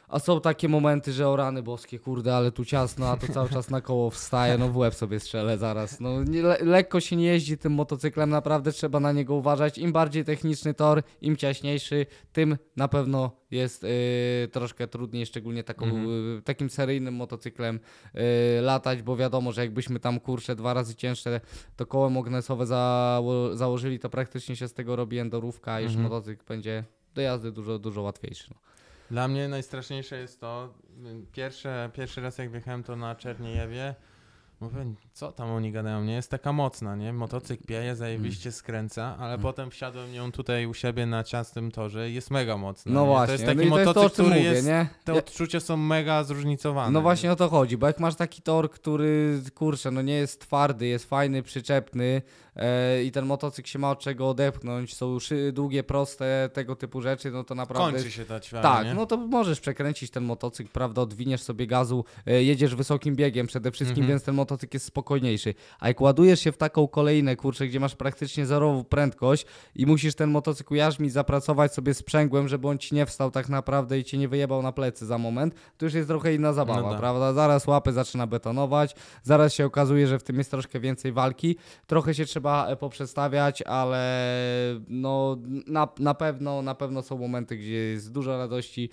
A 0.09 0.19
są 0.19 0.41
takie 0.41 0.69
momenty, 0.69 1.13
że 1.13 1.29
o 1.29 1.37
rany 1.37 1.63
boskie, 1.63 1.99
kurde, 1.99 2.37
ale 2.37 2.53
tu 2.53 2.65
ciasno, 2.65 3.09
a 3.09 3.17
to 3.17 3.33
cały 3.33 3.49
czas 3.49 3.71
na 3.71 3.81
koło 3.81 4.11
wstaje, 4.11 4.59
no 4.59 4.69
w 4.69 4.77
łeb 4.77 4.95
sobie 4.95 5.21
strzelę 5.21 5.59
zaraz. 5.59 6.01
No 6.01 6.25
nie, 6.25 6.43
le, 6.43 6.59
lekko 6.65 7.01
się 7.01 7.17
nie 7.17 7.25
jeździ 7.25 7.59
tym 7.59 7.73
motocyklem, 7.73 8.31
naprawdę 8.31 8.73
trzeba 8.73 9.01
na 9.01 9.13
niego 9.13 9.35
uważać. 9.35 9.79
Im 9.79 9.93
bardziej 9.93 10.25
techniczny 10.25 10.75
tor, 10.75 11.03
im 11.21 11.37
ciaśniejszy, 11.37 12.07
tym 12.33 12.57
na 12.77 12.89
pewno 12.89 13.31
jest 13.51 13.83
yy, 13.83 13.89
troszkę 14.53 14.89
trudniej, 14.89 15.27
szczególnie 15.27 15.65
taką, 15.65 15.85
Mhm. 15.87 16.07
yy, 16.09 16.43
takim 16.45 16.71
seryjnym 16.71 17.15
motocyklem 17.15 17.81
yy, 18.15 18.21
latać, 18.61 19.03
bo 19.03 19.17
wiadomo, 19.17 19.53
że 19.53 19.61
jakbyśmy 19.61 20.01
tam 20.01 20.21
kurczę 20.21 20.57
dwa 20.57 20.75
razy 20.75 20.95
cięższe 20.95 21.41
to 21.77 21.87
koło 21.87 22.11
magnesowe 22.11 22.67
zało 22.67 23.57
założyli, 23.57 23.99
to 23.99 24.11
praktycznie 24.11 24.57
się 24.57 24.69
z 24.69 24.75
tego 24.75 24.97
robi 24.97 25.19
endorówka, 25.19 25.73
a 25.73 25.81
już 25.81 25.93
Mhm. 25.93 26.11
motocykl 26.11 26.45
będzie 26.49 26.85
do 27.15 27.21
jazdy 27.21 27.53
dużo, 27.53 27.79
dużo 27.79 28.03
łatwiejszy. 28.03 28.49
No. 28.51 28.61
Dla 29.11 29.29
mnie 29.29 29.49
najstraszniejsze 29.49 30.17
jest 30.19 30.41
to, 30.41 30.75
pierwsze, 31.33 31.91
pierwszy 31.95 32.21
raz 32.21 32.39
jak 32.39 32.51
wjechałem 32.51 32.83
to 32.83 32.97
na 32.97 33.15
Czerniejewie, 33.15 33.95
mówię, 34.61 34.95
co 35.13 35.33
tam 35.33 35.51
oni 35.51 35.73
gadają, 35.73 36.05
nie 36.05 36.15
jest 36.15 36.31
taka 36.31 36.53
mocna, 36.53 36.97
nie? 36.97 37.13
Motocykl 37.13 37.65
pieje, 37.65 37.97
zajebiście 37.97 38.53
skręca, 38.53 39.17
ale 39.19 39.29
Mm. 39.35 39.41
potem 39.43 39.71
wsiadłem 39.71 40.13
nią 40.13 40.33
tutaj 40.33 40.67
u 40.67 40.75
siebie 40.75 41.07
na 41.07 41.25
ciasnym 41.25 41.71
torze 41.71 42.11
i 42.11 42.15
jest 42.15 42.31
mega 42.31 42.57
mocna. 42.57 42.93
No 42.93 43.01
nie? 43.01 43.07
właśnie, 43.07 43.27
To 43.27 43.33
jest 43.33 43.45
no 43.45 43.53
taki 43.55 43.67
i 43.67 43.71
to 43.71 43.79
jest 43.79 43.95
to, 43.95 44.01
motocykl, 44.01 44.23
który 44.23 44.29
mówię, 44.37 44.43
jest, 44.51 44.67
nie? 44.67 44.89
te 45.05 45.15
odczucia 45.15 45.61
są 45.61 45.77
mega 45.77 46.25
zróżnicowane. 46.25 46.91
No 46.91 46.99
nie? 46.99 47.03
właśnie 47.03 47.33
o 47.33 47.37
to 47.37 47.49
chodzi, 47.49 47.77
bo 47.77 47.87
jak 47.87 48.01
masz 48.01 48.15
taki 48.15 48.43
tor, 48.43 48.71
który 48.71 49.41
kurczę, 49.55 49.91
no 49.91 50.03
nie 50.03 50.15
jest 50.15 50.41
twardy, 50.41 50.87
jest 50.87 51.05
fajny, 51.09 51.43
przyczepny 51.43 52.23
i 53.05 53.11
ten 53.13 53.27
motocykl 53.27 53.69
się 53.69 53.79
ma 53.79 53.91
od 53.91 53.99
czego 54.01 54.29
odepchnąć, 54.29 54.95
są 54.97 55.19
szy, 55.21 55.53
długie, 55.53 55.83
proste, 55.83 56.51
tego 56.53 56.77
typu 56.77 57.01
rzeczy, 57.01 57.31
no 57.31 57.45
to 57.45 57.55
naprawdę... 57.55 57.93
Kończy 57.93 58.11
się 58.11 58.25
ta 58.25 58.41
ćwiara, 58.41 58.63
Tak, 58.75 58.87
nie? 58.87 58.95
no 58.95 59.07
to 59.07 59.17
możesz 59.17 59.61
przekręcić 59.61 60.11
ten 60.11 60.25
motocykl, 60.25 60.71
prawda, 60.73 61.03
odwiniesz 61.03 61.43
sobie 61.43 61.67
gazu, 61.67 62.05
e, 62.27 62.43
jedziesz 62.43 62.75
wysokim 62.75 63.17
biegiem 63.17 63.47
przede 63.47 63.71
wszystkim, 63.71 63.99
Mhm. 64.03 64.09
więc 64.09 64.23
ten 64.23 64.35
motocykl 64.35 64.77
jest 64.77 64.87
spokojniejszy. 64.87 65.55
A 65.81 65.89
jak 65.89 66.01
ładujesz 66.01 66.41
się 66.41 66.53
w 66.53 66.57
taką 66.57 66.89
kolejnę, 66.89 67.37
kurczę, 67.37 67.67
gdzie 67.67 67.81
masz 67.81 67.95
praktycznie 67.97 68.47
zerową 68.47 68.85
prędkość 68.85 69.47
i 69.75 69.87
musisz 69.87 70.15
ten 70.15 70.31
motocykl 70.31 70.75
jarzmić, 70.75 71.13
zapracować 71.13 71.75
sobie 71.75 71.95
sprzęgłem, 71.95 72.49
żeby 72.49 72.69
on 72.69 72.79
ci 72.79 72.95
nie 72.95 73.07
wstał 73.07 73.31
tak 73.31 73.49
naprawdę 73.49 73.99
i 73.99 74.05
cię 74.05 74.19
nie 74.19 74.29
wyjebał 74.29 74.63
na 74.63 74.73
plecy 74.73 75.07
za 75.07 75.19
moment, 75.19 75.55
to 75.77 75.87
już 75.87 75.95
jest 75.95 76.09
trochę 76.09 76.35
inna 76.35 76.53
zabawa, 76.53 76.83
No 76.83 76.91
tak. 76.91 76.99
prawda? 76.99 77.33
Zaraz 77.33 77.67
łapy 77.67 77.93
zaczyna 77.93 78.27
betonować, 78.27 78.95
zaraz 79.23 79.55
się 79.55 79.67
okazuje, 79.67 80.07
że 80.07 80.19
w 80.19 80.23
tym 80.23 80.39
jest 80.39 80.51
troszkę 80.51 80.81
więcej 80.81 81.13
walki, 81.13 81.57
trochę 81.87 82.15
się 82.15 82.25
trzeba 82.25 82.48
e, 82.69 82.77
poprzestawiać, 82.77 83.63
ale 83.63 84.25
no 84.89 85.37
na, 85.67 85.89
na 85.99 86.15
pewno 86.15 86.63
na 86.63 86.75
pewno 86.75 87.03
są 87.03 87.19
momenty, 87.19 87.57
gdzie 87.57 87.73
jest 87.73 88.13
dużo 88.13 88.39
radości, 88.39 88.91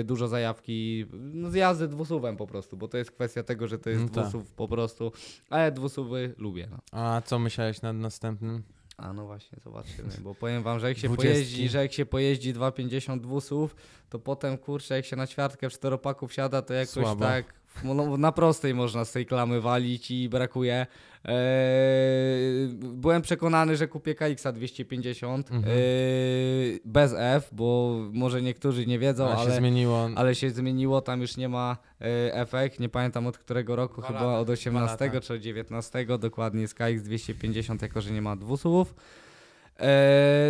e, 0.00 0.04
dużo 0.04 0.28
zajawki, 0.28 1.06
no 1.12 1.50
z 1.50 1.54
jazdy 1.54 1.88
dwusuwem 1.88 2.36
po 2.36 2.46
prostu, 2.46 2.76
bo 2.76 2.88
to 2.88 2.98
jest 2.98 3.10
kwestia 3.10 3.42
tego, 3.42 3.68
że 3.68 3.78
to 3.78 3.90
jest 3.90 4.02
No 4.02 4.08
tak. 4.08 4.24
dwusuw 4.28 4.52
po 4.52 4.68
prostu, 4.68 5.12
ale 5.50 5.72
dwusuwy 5.72 6.34
lubię. 6.38 6.68
No. 6.70 6.78
A 6.92 7.20
co 7.24 7.38
myślałeś 7.38 7.82
nad 7.82 7.96
następnym? 7.96 8.62
A 8.96 9.12
no 9.12 9.26
właśnie, 9.26 9.58
zobaczymy, 9.64 10.08
bo 10.22 10.34
powiem 10.34 10.62
wam, 10.62 10.80
że 10.80 10.88
jak 10.88 10.98
się 10.98 11.08
Dwudziestki. 11.08 11.34
pojeździ, 11.34 11.68
że 11.68 11.78
jak 11.82 11.92
się 11.92 12.06
pojeździ 12.06 12.54
2,50 12.54 13.20
dwusów, 13.20 13.76
to 14.10 14.18
potem 14.18 14.58
kurczę, 14.58 14.94
jak 14.96 15.04
się 15.04 15.16
na 15.16 15.26
ćwiartkę 15.26 15.70
w 15.70 15.72
czteropaku 15.72 16.26
wsiada, 16.28 16.62
to 16.62 16.74
jakoś 16.74 16.92
Słabo. 16.92 17.20
tak 17.24 17.44
no, 17.84 18.16
na 18.16 18.32
prostej 18.32 18.74
można 18.74 19.04
z 19.04 19.12
tej 19.12 19.26
klamy 19.26 19.60
walić 19.60 20.10
i 20.10 20.28
brakuje. 20.28 20.86
Eee, 21.24 22.68
byłem 22.94 23.22
przekonany, 23.22 23.76
że 23.76 23.88
kupię 23.88 24.14
KX 24.14 24.46
250 24.54 25.50
Mhm. 25.50 25.74
eee, 25.76 26.80
bez 26.84 27.14
F, 27.18 27.48
bo 27.52 27.96
może 28.12 28.42
niektórzy 28.42 28.86
nie 28.86 28.98
wiedzą, 28.98 29.28
A 29.28 29.36
się 29.36 29.42
ale, 29.42 29.54
zmieniło. 29.56 30.08
ale 30.16 30.34
się 30.34 30.50
zmieniło, 30.50 31.00
tam 31.00 31.20
już 31.20 31.36
nie 31.36 31.48
ma 31.48 31.76
e, 32.00 32.34
efekt, 32.34 32.80
nie 32.80 32.88
pamiętam 32.88 33.26
od 33.26 33.38
którego 33.38 33.76
roku, 33.76 34.00
Dwa 34.00 34.08
chyba 34.08 34.20
lata, 34.20 34.38
od 34.38 34.44
dwa 34.46 34.52
18 34.52 35.04
lata. 35.06 35.20
czy 35.20 35.34
od 35.34 35.40
19, 35.40 36.06
dokładnie 36.18 36.60
jest 36.60 36.74
KX 36.74 37.02
250, 37.02 37.82
jako 37.82 38.00
że 38.00 38.10
nie 38.10 38.22
ma 38.22 38.36
dwusłów. 38.36 38.94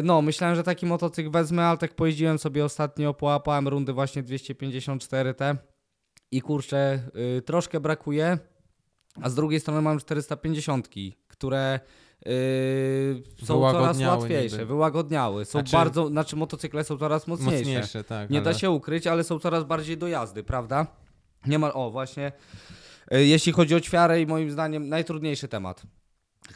No, 0.02 0.22
myślałem, 0.22 0.56
że 0.56 0.62
taki 0.62 0.86
motocykl 0.86 1.30
wezmę, 1.30 1.64
ale 1.64 1.78
tak 1.78 1.94
pojeździłem 1.94 2.38
sobie 2.38 2.64
ostatnio, 2.64 3.14
połapałem 3.14 3.68
rundy 3.68 3.92
właśnie 3.92 4.22
254T 4.22 5.56
i 6.30 6.40
kurczę, 6.40 7.00
y, 7.38 7.42
troszkę 7.42 7.80
brakuje, 7.80 8.38
a 9.20 9.30
z 9.30 9.34
drugiej 9.34 9.60
strony 9.60 9.82
mam 9.82 9.98
450, 9.98 10.88
które 11.28 11.80
yy, 12.26 13.22
są 13.44 13.72
coraz 13.72 14.00
łatwiejsze, 14.00 14.56
niby. 14.56 14.66
wyłagodniały. 14.66 15.44
Są 15.44 15.50
Znaczy- 15.50 15.72
bardzo, 15.72 16.08
znaczy 16.08 16.36
motocykle 16.36 16.84
są 16.84 16.98
coraz 16.98 17.26
mocniejsze. 17.26 17.58
Mocniejsze, 17.58 18.04
tak. 18.04 18.30
Nie 18.30 18.38
ale... 18.38 18.44
da 18.44 18.54
się 18.54 18.70
ukryć, 18.70 19.06
ale 19.06 19.24
są 19.24 19.38
coraz 19.38 19.64
bardziej 19.64 19.98
do 19.98 20.08
jazdy, 20.08 20.42
prawda? 20.42 20.86
Nie 21.46 21.58
ma, 21.58 21.72
o 21.72 21.90
właśnie, 21.90 22.32
y, 23.14 23.26
jeśli 23.26 23.52
chodzi 23.52 23.74
o 23.74 23.80
ćwiarę 23.80 24.20
i 24.20 24.26
moim 24.26 24.50
zdaniem 24.50 24.88
najtrudniejszy 24.88 25.48
temat. 25.48 25.82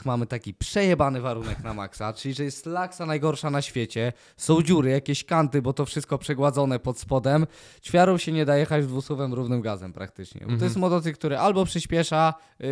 Mamy 0.04 0.26
taki 0.26 0.54
przejebany 0.54 1.20
warunek 1.20 1.64
na 1.64 1.74
maksa, 1.74 2.12
czyli 2.12 2.34
że 2.34 2.44
jest 2.44 2.66
laksa 2.66 3.06
najgorsza 3.06 3.50
na 3.50 3.62
świecie, 3.62 4.12
są 4.36 4.62
dziury, 4.62 4.90
jakieś 4.90 5.24
kanty, 5.24 5.62
bo 5.62 5.72
to 5.72 5.84
wszystko 5.86 6.18
przegładzone 6.18 6.78
pod 6.78 6.98
spodem. 6.98 7.46
Ćwiarą 7.82 8.18
się 8.18 8.32
nie 8.32 8.44
da 8.44 8.56
jechać 8.56 8.86
dwusuwem 8.86 9.34
równym 9.34 9.60
gazem 9.60 9.92
praktycznie. 9.92 10.40
Bo 10.40 10.46
To 10.46 10.52
Mhm. 10.52 10.64
jest 10.68 10.76
motocykl, 10.76 11.18
który 11.18 11.38
albo 11.38 11.64
przyspiesza, 11.64 12.34
yy, 12.60 12.66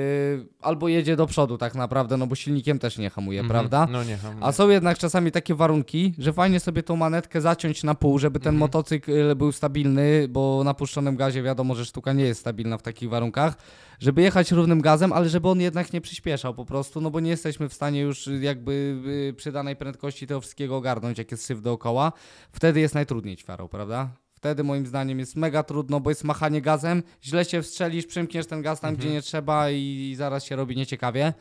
albo 0.61 0.89
jedzie 0.89 1.17
do 1.17 1.27
przodu 1.27 1.59
tak 1.59 1.75
naprawdę, 1.75 2.17
no 2.17 2.27
bo 2.27 2.35
silnikiem 2.35 2.79
też 2.79 2.99
nie 2.99 3.11
hamuje, 3.11 3.41
Mhm. 3.41 3.51
prawda? 3.61 3.93
No 3.93 4.05
nie 4.05 4.17
hamuje. 4.17 4.45
A 4.45 4.53
są 4.53 4.69
jednak 4.69 4.99
czasami 4.99 5.33
takie 5.33 5.55
warunki, 5.55 6.15
że 6.19 6.33
fajnie 6.33 6.61
sobie 6.61 6.83
tą 6.83 6.97
manetkę 6.97 7.41
zaciąć 7.41 7.83
na 7.85 7.95
pół, 7.95 8.19
żeby 8.19 8.41
ten 8.41 8.55
Mhm. 8.55 8.59
motocykl 8.61 9.35
był 9.37 9.53
stabilny, 9.53 10.27
bo 10.29 10.63
na 10.65 10.75
puszczonym 10.75 11.17
gazie 11.17 11.43
wiadomo, 11.43 11.75
że 11.75 11.85
sztuka 11.85 12.13
nie 12.13 12.25
jest 12.25 12.41
stabilna 12.41 12.79
w 12.79 12.83
takich 12.83 13.09
warunkach, 13.09 13.57
żeby 14.05 14.23
jechać 14.23 14.53
równym 14.53 14.81
gazem, 14.81 15.13
ale 15.13 15.29
żeby 15.29 15.49
on 15.49 15.61
jednak 15.61 15.93
nie 15.93 16.01
przyspieszał 16.01 16.55
po 16.55 16.65
prostu, 16.65 17.01
no 17.01 17.11
bo 17.11 17.21
nie 17.21 17.31
jesteśmy 17.31 17.69
w 17.69 17.75
stanie 17.75 18.01
już 18.01 18.29
jakby 18.41 18.97
y, 19.31 19.35
przy 19.37 19.53
danej 19.53 19.77
prędkości 19.77 20.27
tego 20.27 20.41
wszystkiego 20.41 20.77
ogarnąć, 20.77 21.19
jak 21.19 21.31
jest 21.31 21.45
syf 21.45 21.63
dookoła. 21.63 22.13
Wtedy 22.53 22.81
jest 22.81 22.95
najtrudniej 22.95 23.37
ćwiarą, 23.37 23.69
prawda? 23.69 24.09
Wtedy 24.35 24.65
moim 24.65 24.87
zdaniem 24.87 25.19
jest 25.19 25.37
mega 25.37 25.63
trudno, 25.63 26.01
bo 26.01 26.11
jest 26.11 26.25
machanie 26.25 26.61
gazem, 26.63 27.03
źle 27.25 27.45
się 27.45 27.63
wstrzelisz, 27.63 28.07
przymkniesz 28.07 28.47
ten 28.47 28.63
gaz 28.63 28.81
tam, 28.81 28.91
Mhm. 28.91 29.01
gdzie 29.09 29.15
nie 29.15 29.23
trzeba 29.23 29.71
i 29.71 30.15
zaraz 30.19 30.45
się 30.45 30.57
robi 30.57 30.77
nieciekawie. 30.77 31.33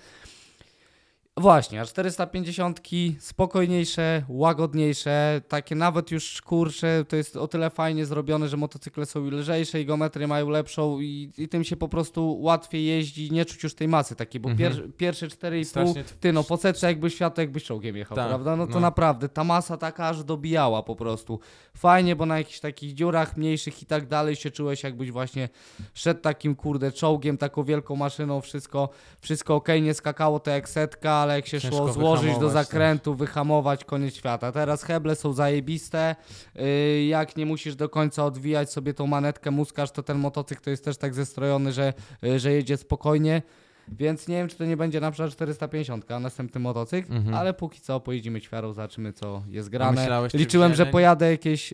Właśnie, 1.38 1.82
a 1.82 1.86
450 1.86 2.82
spokojniejsze, 3.20 4.24
łagodniejsze, 4.28 5.42
takie 5.48 5.76
nawet 5.76 6.12
już 6.12 6.42
kurcze, 6.42 7.06
to 7.08 7.16
jest 7.16 7.38
o 7.38 7.48
tyle 7.48 7.70
fajnie 7.70 8.06
zrobione, 8.06 8.48
że 8.48 8.58
motocykle 8.58 9.06
są 9.06 9.30
lżejsze 9.30 9.82
i 9.82 9.86
geometrię 9.86 10.28
mają 10.28 10.50
lepszą 10.50 11.00
i, 11.00 11.32
i 11.38 11.50
tym 11.50 11.64
się 11.64 11.76
po 11.76 11.88
prostu 11.88 12.42
łatwiej 12.42 12.86
jeździ, 12.86 13.32
nie 13.32 13.46
czuć 13.46 13.64
już 13.64 13.76
tej 13.76 13.88
masy 13.88 14.16
takiej, 14.16 14.42
bo 14.42 14.50
Mhm. 14.50 14.74
pier, 14.74 14.96
pierwsze 14.98 15.28
4,5, 15.28 15.66
Strasznie 15.66 16.04
ty 16.20 16.34
no 16.34 16.44
po 16.44 16.58
setce 16.58 16.88
jakbyś 16.88 17.16
światło 17.16 17.42
jakbyś 17.42 17.64
czołgiem 17.64 17.96
jechał, 17.96 18.16
Tak, 18.16 18.28
prawda? 18.28 18.56
No 18.56 18.68
to 18.68 18.74
no. 18.74 18.80
naprawdę, 18.80 19.30
ta 19.30 19.44
masa 19.44 19.78
taka 19.78 20.08
aż 20.08 20.24
dobijała 20.24 20.84
po 20.84 20.96
prostu. 20.96 21.40
Fajnie, 21.78 22.16
bo 22.16 22.26
na 22.26 22.38
jakichś 22.38 22.60
takich 22.60 22.94
dziurach 22.94 23.38
mniejszych 23.38 23.82
i 23.84 23.86
tak 23.86 24.08
dalej 24.08 24.36
się 24.36 24.52
czułeś 24.52 24.84
jakbyś 24.84 25.12
właśnie 25.12 25.50
szedł 25.94 26.22
takim 26.22 26.56
kurde 26.56 26.92
czołgiem, 26.92 27.38
taką 27.38 27.64
wielką 27.64 27.96
maszyną, 27.96 28.42
wszystko, 28.42 28.90
wszystko 29.22 29.56
ok, 29.56 29.68
nie 29.82 29.94
skakało 29.94 30.40
to 30.40 30.52
jak 30.52 30.70
setka, 30.70 31.23
ale 31.24 31.36
jak 31.36 31.48
się 31.48 31.62
Ciężko 31.62 31.78
szło 31.78 31.94
złożyć 31.94 32.38
do 32.38 32.50
zakrętu, 32.50 33.16
wyhamować, 33.16 33.86
koniec 33.86 34.16
świata. 34.16 34.52
Teraz 34.52 34.84
heble 34.84 35.16
są 35.16 35.34
zajebiste, 35.34 36.16
yy, 36.56 37.06
jak 37.06 37.38
nie 37.38 37.46
musisz 37.46 37.76
do 37.76 37.90
końca 37.90 38.26
odwijać 38.26 38.72
sobie 38.72 38.94
tą 38.94 39.08
manetkę, 39.08 39.52
muskasz, 39.52 39.92
to 39.92 40.04
ten 40.04 40.18
motocykl 40.18 40.62
to 40.64 40.70
jest 40.70 40.86
też 40.86 40.98
tak 40.98 41.14
zestrojony, 41.14 41.72
że, 41.72 41.94
yy, 42.22 42.40
że 42.40 42.52
jedzie 42.52 42.78
spokojnie. 42.78 43.42
Więc 43.88 44.28
nie 44.28 44.36
wiem, 44.36 44.48
czy 44.48 44.56
to 44.58 44.66
nie 44.66 44.78
będzie 44.78 45.00
na 45.00 45.12
przykład 45.12 45.32
450 45.32 46.06
następny 46.20 46.60
motocykl, 46.62 47.14
Mhm. 47.14 47.36
ale 47.36 47.54
póki 47.54 47.82
co 47.82 48.00
pojedziemy 48.00 48.42
ćwiarą, 48.42 48.74
zobaczymy 48.74 49.14
co 49.14 49.44
jest 49.48 49.70
grane. 49.70 50.02
myślałeś, 50.02 50.34
Liczyłem, 50.34 50.74
że 50.76 50.86
pojadę 50.86 51.32
jakieś. 51.32 51.74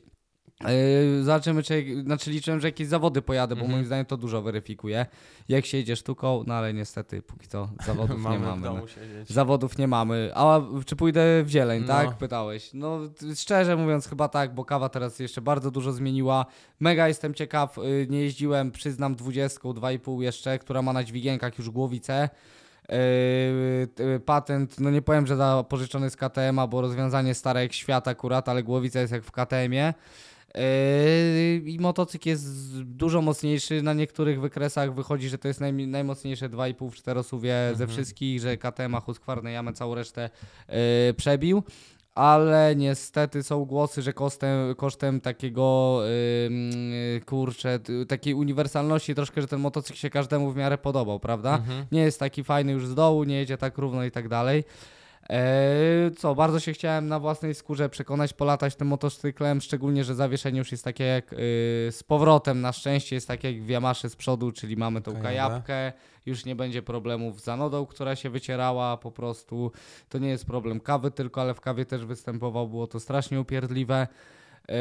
Yy, 0.67 1.23
zobaczymy, 1.23 1.63
czy. 1.63 2.01
Znaczy, 2.03 2.31
liczyłem, 2.31 2.59
że 2.59 2.67
jakieś 2.67 2.87
zawody 2.87 3.21
pojadę, 3.21 3.55
bo 3.55 3.61
Mhm. 3.61 3.71
moim 3.71 3.85
zdaniem 3.85 4.05
to 4.05 4.17
dużo 4.17 4.41
weryfikuje. 4.41 5.05
Jak 5.49 5.65
się 5.65 5.77
jedzie 5.77 5.95
sztuką, 5.95 6.43
no 6.47 6.53
ale 6.53 6.73
niestety 6.73 7.21
póki 7.21 7.47
co 7.47 7.69
zawodów 7.85 8.17
nie 8.23 8.23
mamy 8.23 8.39
w 8.39 8.41
mamy. 8.41 8.61
no. 8.61 8.81
Zawodów 9.27 9.77
nie 9.77 9.87
mamy. 9.87 10.31
A 10.35 10.61
czy 10.85 10.95
pójdę 10.95 11.43
w 11.43 11.49
zieleń, 11.49 11.81
No. 11.81 11.87
tak? 11.87 12.17
Pytałeś. 12.17 12.69
No 12.73 12.99
szczerze 13.35 13.75
mówiąc 13.77 14.07
chyba 14.07 14.27
tak, 14.27 14.55
bo 14.55 14.65
kawa 14.65 14.89
teraz 14.89 15.19
jeszcze 15.19 15.41
bardzo 15.41 15.71
dużo 15.71 15.91
zmieniła. 15.91 16.45
Mega 16.79 17.07
jestem 17.07 17.33
ciekaw, 17.33 17.77
y, 17.77 18.07
nie 18.09 18.21
jeździłem, 18.21 18.71
przyznam 18.71 19.15
20, 19.15 19.59
2,5 19.73 20.21
jeszcze, 20.21 20.59
która 20.59 20.81
ma 20.81 20.93
na 20.93 21.03
dźwigienkach 21.03 21.57
już 21.57 21.69
głowicę. 21.69 22.29
Yy, 23.99 24.19
patent, 24.19 24.79
no 24.79 24.89
nie 24.91 25.01
powiem, 25.01 25.27
że 25.27 25.35
zapożyczony 25.37 26.09
z 26.09 26.15
KTM-a, 26.15 26.67
bo 26.67 26.81
rozwiązanie 26.81 27.33
stare 27.33 27.61
jak 27.63 27.73
świat 27.73 28.07
akurat, 28.07 28.49
ale 28.49 28.63
głowica 28.63 28.99
jest 28.99 29.13
jak 29.13 29.23
w 29.23 29.31
KTM-ie. 29.31 29.93
Yy, 30.55 31.71
I 31.71 31.77
motocykl 31.79 32.29
jest 32.29 32.81
dużo 32.83 33.21
mocniejszy. 33.21 33.81
Na 33.81 33.93
niektórych 33.93 34.41
wykresach 34.41 34.93
wychodzi, 34.93 35.29
że 35.29 35.37
to 35.37 35.47
jest 35.47 35.61
najmi- 35.61 35.87
najmocniejsze 35.87 36.49
2,5 36.49 36.89
w 36.91 36.95
czterosuwie 36.95 37.53
ze 37.67 37.69
Mhm. 37.71 37.89
wszystkich, 37.89 38.39
że 38.41 38.57
KTM, 38.57 38.95
Husqvarna, 39.01 39.49
jamę 39.51 39.73
całą 39.73 39.95
resztę 39.95 40.29
yy, 40.69 40.75
przebił. 41.13 41.63
Ale 42.15 42.75
niestety 42.75 43.43
są 43.43 43.65
głosy, 43.65 44.01
że 44.01 44.13
kosztem, 44.13 44.75
kosztem 44.75 45.21
takiego 45.21 45.99
yy, 47.13 47.21
kurczę, 47.21 47.79
takiej 48.07 48.33
uniwersalności 48.33 49.15
troszkę, 49.15 49.41
że 49.41 49.47
ten 49.47 49.59
motocykl 49.59 49.97
się 49.99 50.09
każdemu 50.09 50.51
w 50.51 50.55
miarę 50.55 50.77
podobał, 50.77 51.19
prawda? 51.19 51.55
Mhm. 51.57 51.85
nie 51.91 52.01
jest 52.01 52.19
taki 52.19 52.43
fajny 52.43 52.71
już 52.71 52.87
z 52.87 52.95
dołu, 52.95 53.23
nie 53.23 53.35
jedzie 53.35 53.57
tak 53.57 53.77
równo 53.77 54.03
i 54.05 54.11
tak 54.11 54.27
dalej. 54.27 54.63
Eee, 55.29 56.11
co, 56.17 56.35
bardzo 56.35 56.59
się 56.59 56.73
chciałem 56.73 57.07
na 57.07 57.19
własnej 57.19 57.55
skórze 57.55 57.89
przekonać, 57.89 58.33
polatać 58.33 58.75
tym 58.75 58.87
motocyklem, 58.87 59.61
szczególnie, 59.61 60.03
że 60.03 60.15
zawieszenie 60.15 60.59
już 60.59 60.71
jest 60.71 60.83
takie 60.83 61.03
jak 61.03 61.31
yy, 61.31 61.37
z 61.91 62.03
powrotem, 62.07 62.61
na 62.61 62.71
szczęście 62.71 63.15
jest 63.15 63.27
takie 63.27 63.51
jak 63.51 63.63
w 63.63 63.69
Yamasze 63.69 64.09
z 64.09 64.15
przodu, 64.15 64.51
czyli 64.51 64.77
mamy 64.77 65.01
tą 65.01 65.21
kajapkę, 65.21 65.93
już 66.25 66.45
nie 66.45 66.55
będzie 66.55 66.81
problemów 66.81 67.41
z 67.41 67.43
zanodą, 67.43 67.85
która 67.85 68.15
się 68.15 68.29
wycierała 68.29 68.97
po 68.97 69.11
prostu, 69.11 69.71
to 70.09 70.17
nie 70.17 70.29
jest 70.29 70.45
problem 70.45 70.79
kawy 70.79 71.11
tylko, 71.11 71.41
ale 71.41 71.53
w 71.53 71.61
kawie 71.61 71.85
też 71.85 72.05
występował, 72.05 72.67
było 72.67 72.87
to 72.87 72.99
strasznie 72.99 73.39
upierdliwe. 73.39 74.07
Eee, 74.67 74.75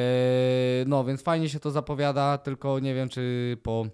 no, 0.87 1.05
więc 1.05 1.23
fajnie 1.23 1.49
się 1.49 1.61
to 1.61 1.71
zapowiada, 1.71 2.39
tylko 2.39 2.79
nie 2.79 2.95
wiem, 2.95 3.09
czy 3.09 3.57
po 3.63 3.87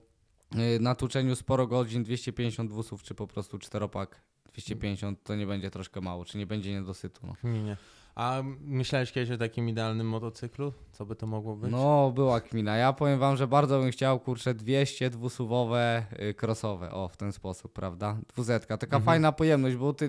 yy, 0.54 0.80
natłuczeniu 0.80 1.36
sporo 1.36 1.66
godzin 1.66 2.02
250 2.02 2.70
wózów, 2.72 3.02
czy 3.02 3.14
po 3.14 3.26
prostu 3.26 3.58
czteropak 3.58 4.33
250 4.54 5.22
to 5.24 5.34
nie 5.36 5.46
będzie 5.46 5.70
troszkę 5.70 6.00
mało, 6.00 6.24
czy 6.24 6.38
nie 6.38 6.46
będzie 6.46 6.72
niedosytu. 6.72 7.26
No, 7.26 7.50
Minie. 7.50 7.76
A 8.14 8.42
myślałeś 8.60 9.12
kiedyś 9.12 9.30
o 9.30 9.36
takim 9.38 9.68
idealnym 9.68 10.08
motocyklu? 10.08 10.72
Co 10.92 11.06
by 11.06 11.16
to 11.16 11.26
mogło 11.26 11.56
być? 11.56 11.72
no 11.72 12.12
była 12.14 12.40
kmina. 12.40 12.76
Ja 12.76 12.92
powiem 12.92 13.18
wam, 13.18 13.36
że 13.36 13.46
bardzo 13.48 13.80
bym 13.80 13.90
chciał, 13.90 14.20
kurczę, 14.20 14.54
200 14.54 15.10
dwusuwowe 15.10 16.04
y, 16.30 16.34
crossowe, 16.34 16.90
o 16.90 17.08
w 17.08 17.16
ten 17.16 17.32
sposób, 17.32 17.72
prawda? 17.72 18.18
Dwuzetka, 18.28 18.76
taka 18.78 18.96
Mhm. 18.96 19.06
fajna 19.06 19.32
pojemność, 19.32 19.76
bo 19.76 19.92
ty, 19.92 20.08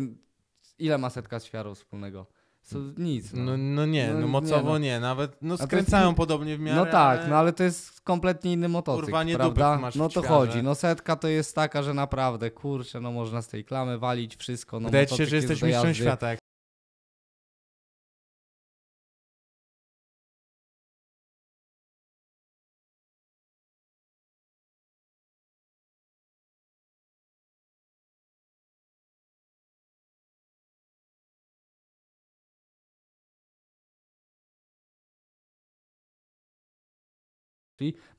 ile 0.79 0.97
ma 0.97 1.09
setka 1.09 1.39
z 1.39 1.45
świarą 1.45 1.75
wspólnego? 1.75 2.25
So, 2.65 2.77
nic. 2.97 3.33
No. 3.33 3.43
No, 3.43 3.57
no 3.57 3.85
nie, 3.85 4.07
No 4.07 4.13
no 4.13 4.19
nie, 4.19 4.27
mocowo 4.27 4.69
no. 4.69 4.77
nie, 4.77 4.99
nawet 4.99 5.37
no 5.41 5.53
jest 5.53 5.63
skręcają 5.63 6.09
in- 6.09 6.15
podobnie 6.15 6.57
w 6.57 6.59
miarę, 6.59 6.77
No 6.77 6.85
tak, 6.85 7.19
ale... 7.19 7.27
no 7.29 7.35
ale 7.35 7.53
to 7.53 7.63
jest 7.63 8.01
kompletnie 8.01 8.53
inny 8.53 8.69
motocykl, 8.69 9.05
Urwanie 9.05 9.33
dupy 9.33 9.43
prawda? 9.43 9.77
masz 9.77 9.95
no 9.95 10.09
to 10.09 10.21
chodzi. 10.21 10.63
No 10.63 10.75
setka 10.75 11.15
to 11.15 11.27
jest 11.27 11.55
taka, 11.55 11.83
że 11.83 11.93
naprawdę, 11.93 12.51
kurczę, 12.51 13.01
no 13.01 13.11
można 13.11 13.41
z 13.41 13.47
tej 13.47 13.65
klamy 13.65 13.97
walić 13.97 14.35
wszystko. 14.35 14.79
No, 14.79 14.85
Wydaje 14.89 15.07
się, 15.07 15.15
że 15.25 15.35
jest 15.35 15.49
jesteś 15.49 15.61
mistrzem 15.69 15.93
świata. 15.93 16.29
Jak... 16.29 16.39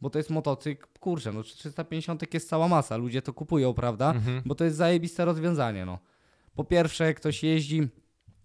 bo 0.01 0.11
to 0.11 0.19
jest 0.19 0.31
motocykl, 0.31 0.87
kurczę, 1.01 1.33
no 1.33 1.43
350 1.43 2.35
jest 2.35 2.49
cała 2.49 2.69
masa, 2.69 2.97
ludzie 2.97 3.23
to 3.23 3.33
kupują, 3.33 3.75
prawda? 3.75 4.11
Mhm. 4.11 4.43
Bo 4.47 4.55
to 4.55 4.65
jest 4.65 4.77
zajebiste 4.77 5.25
rozwiązanie, 5.25 5.85
no. 5.87 5.99
Po 6.55 6.65
pierwsze, 6.65 7.05
jak 7.05 7.17
ktoś 7.17 7.43
jeździ 7.43 7.89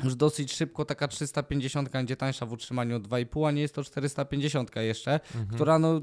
już 0.03 0.15
dosyć 0.15 0.53
szybko, 0.53 0.85
taka 0.85 1.07
350 1.07 1.89
będzie 1.89 2.15
tańsza 2.15 2.45
w 2.45 2.51
utrzymaniu 2.51 2.95
od 2.95 3.07
2,5, 3.07 3.47
a 3.47 3.51
nie 3.51 3.61
jest 3.61 3.75
to 3.75 3.83
450 3.83 4.75
jeszcze, 4.75 5.13
Mhm. 5.13 5.47
która 5.47 5.79
no 5.79 6.01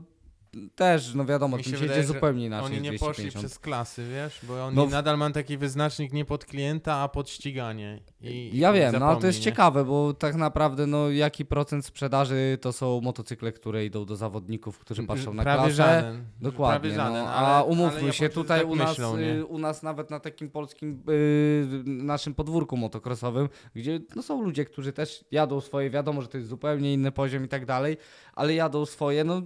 też, 0.75 1.15
no 1.15 1.25
wiadomo, 1.25 1.57
Mi 1.57 1.63
tym 1.63 1.73
się 1.73 1.79
wydaje, 1.79 2.03
że 2.03 2.07
zupełnie 2.09 2.47
inaczej 2.47 2.67
Oni 2.67 2.81
nie 2.81 2.91
250. 2.91 3.17
poszli 3.17 3.41
przez 3.41 3.59
klasy, 3.59 4.05
wiesz, 4.11 4.41
bo 4.43 4.65
oni 4.65 4.77
No 4.77 4.87
nadal 4.87 5.19
mają 5.19 5.33
taki 5.33 5.59
wyznacznik 5.59 6.13
nie 6.13 6.25
pod 6.25 6.45
klienta, 6.45 6.95
a 6.95 7.09
pod 7.09 7.31
ściganie. 7.31 8.01
I, 8.21 8.51
Ja 8.55 8.71
i 8.71 8.75
wiem, 8.75 8.95
no 9.01 9.07
ale 9.07 9.21
to 9.21 9.27
jest 9.27 9.39
nie? 9.39 9.45
ciekawe, 9.45 9.85
bo 9.85 10.15
tak 10.15 10.35
naprawdę 10.35 10.87
no 10.87 11.11
jaki 11.11 11.45
procent 11.47 11.87
sprzedaży 11.87 12.59
to 12.61 12.73
są 12.73 13.01
motocykle, 13.01 13.53
które 13.53 13.85
idą 13.85 14.05
do 14.05 14.17
zawodników, 14.17 14.79
którzy 14.79 15.03
patrzą 15.03 15.35
na 15.35 15.43
Prawie 15.43 15.59
klasę. 15.59 15.75
żaden. 15.75 16.25
Dokładnie, 16.41 16.81
Prawie 16.81 16.97
żaden, 16.97 17.13
no, 17.25 17.31
ale, 17.31 17.49
a 17.49 17.63
umówmy 17.63 18.13
się, 18.13 18.29
tutaj 18.29 18.61
tak 18.61 18.69
u, 18.69 18.77
nas, 18.77 18.89
myślą, 18.89 19.17
u 19.49 19.59
nas 19.59 19.83
nawet 19.83 20.11
na 20.11 20.21
takim 20.21 20.51
polskim 20.51 21.03
y, 21.11 21.83
naszym 21.87 22.35
podwórku 22.35 22.77
motocrossowym, 22.77 23.49
gdzie 23.75 24.01
no, 24.17 24.23
są 24.23 24.43
ludzie, 24.43 24.65
którzy 24.65 24.93
też 24.93 25.25
jadą 25.31 25.61
swoje, 25.61 25.91
wiadomo, 25.91 26.23
że 26.23 26.29
to 26.29 26.37
jest 26.39 26.49
zupełnie 26.51 26.93
inny 26.93 27.13
poziom 27.13 27.45
i 27.45 27.49
tak 27.49 27.67
dalej, 27.67 27.97
ale 28.35 28.55
jadą 28.55 28.87
swoje, 28.87 29.25
no 29.25 29.43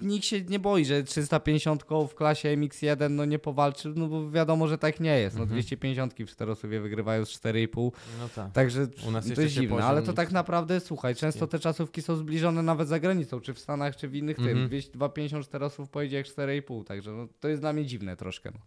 nikt 0.00 0.24
się 0.24 0.40
nie 0.40 0.58
boi, 0.58 0.84
że 0.84 1.02
350 1.04 1.84
w 2.08 2.14
klasie 2.14 2.48
MX1 2.56 3.10
no 3.10 3.24
nie 3.24 3.38
powalczy, 3.38 3.92
no 3.96 4.06
bo 4.08 4.30
wiadomo, 4.30 4.68
że 4.68 4.78
tak 4.78 5.00
nie 5.00 5.18
jest. 5.18 5.36
No 5.36 5.42
Mhm. 5.42 5.60
250 5.60 6.14
w 6.18 6.26
czterosuwie 6.26 6.80
wygrywają 6.80 7.24
z 7.24 7.30
4,5, 7.40 7.90
No 8.18 8.28
tak. 8.34 8.52
także 8.52 8.86
U 9.08 9.10
nas 9.10 9.28
to 9.34 9.40
jest 9.42 9.54
dziwne, 9.54 9.84
ale 9.84 10.02
to 10.02 10.12
tak 10.12 10.32
naprawdę, 10.32 10.80
słuchaj, 10.80 11.14
często 11.14 11.46
te 11.46 11.58
czasówki 11.58 12.02
są 12.02 12.16
zbliżone 12.16 12.62
nawet 12.62 12.88
za 12.88 13.00
granicą, 13.00 13.40
czy 13.40 13.54
w 13.54 13.58
Stanach, 13.58 13.96
czy 13.96 14.08
w 14.08 14.14
innych 14.14 14.38
Mhm. 14.38 14.56
tym. 14.58 14.66
200 14.66 14.92
250 14.92 15.44
czterosów 15.44 15.88
pojedzie 15.88 16.16
jak 16.16 16.26
4,5, 16.26 16.84
także 16.84 17.10
no, 17.12 17.28
to 17.40 17.48
jest 17.48 17.62
dla 17.62 17.72
mnie 17.72 17.86
dziwne 17.86 18.16
troszkę. 18.16 18.50
No. 18.54 18.60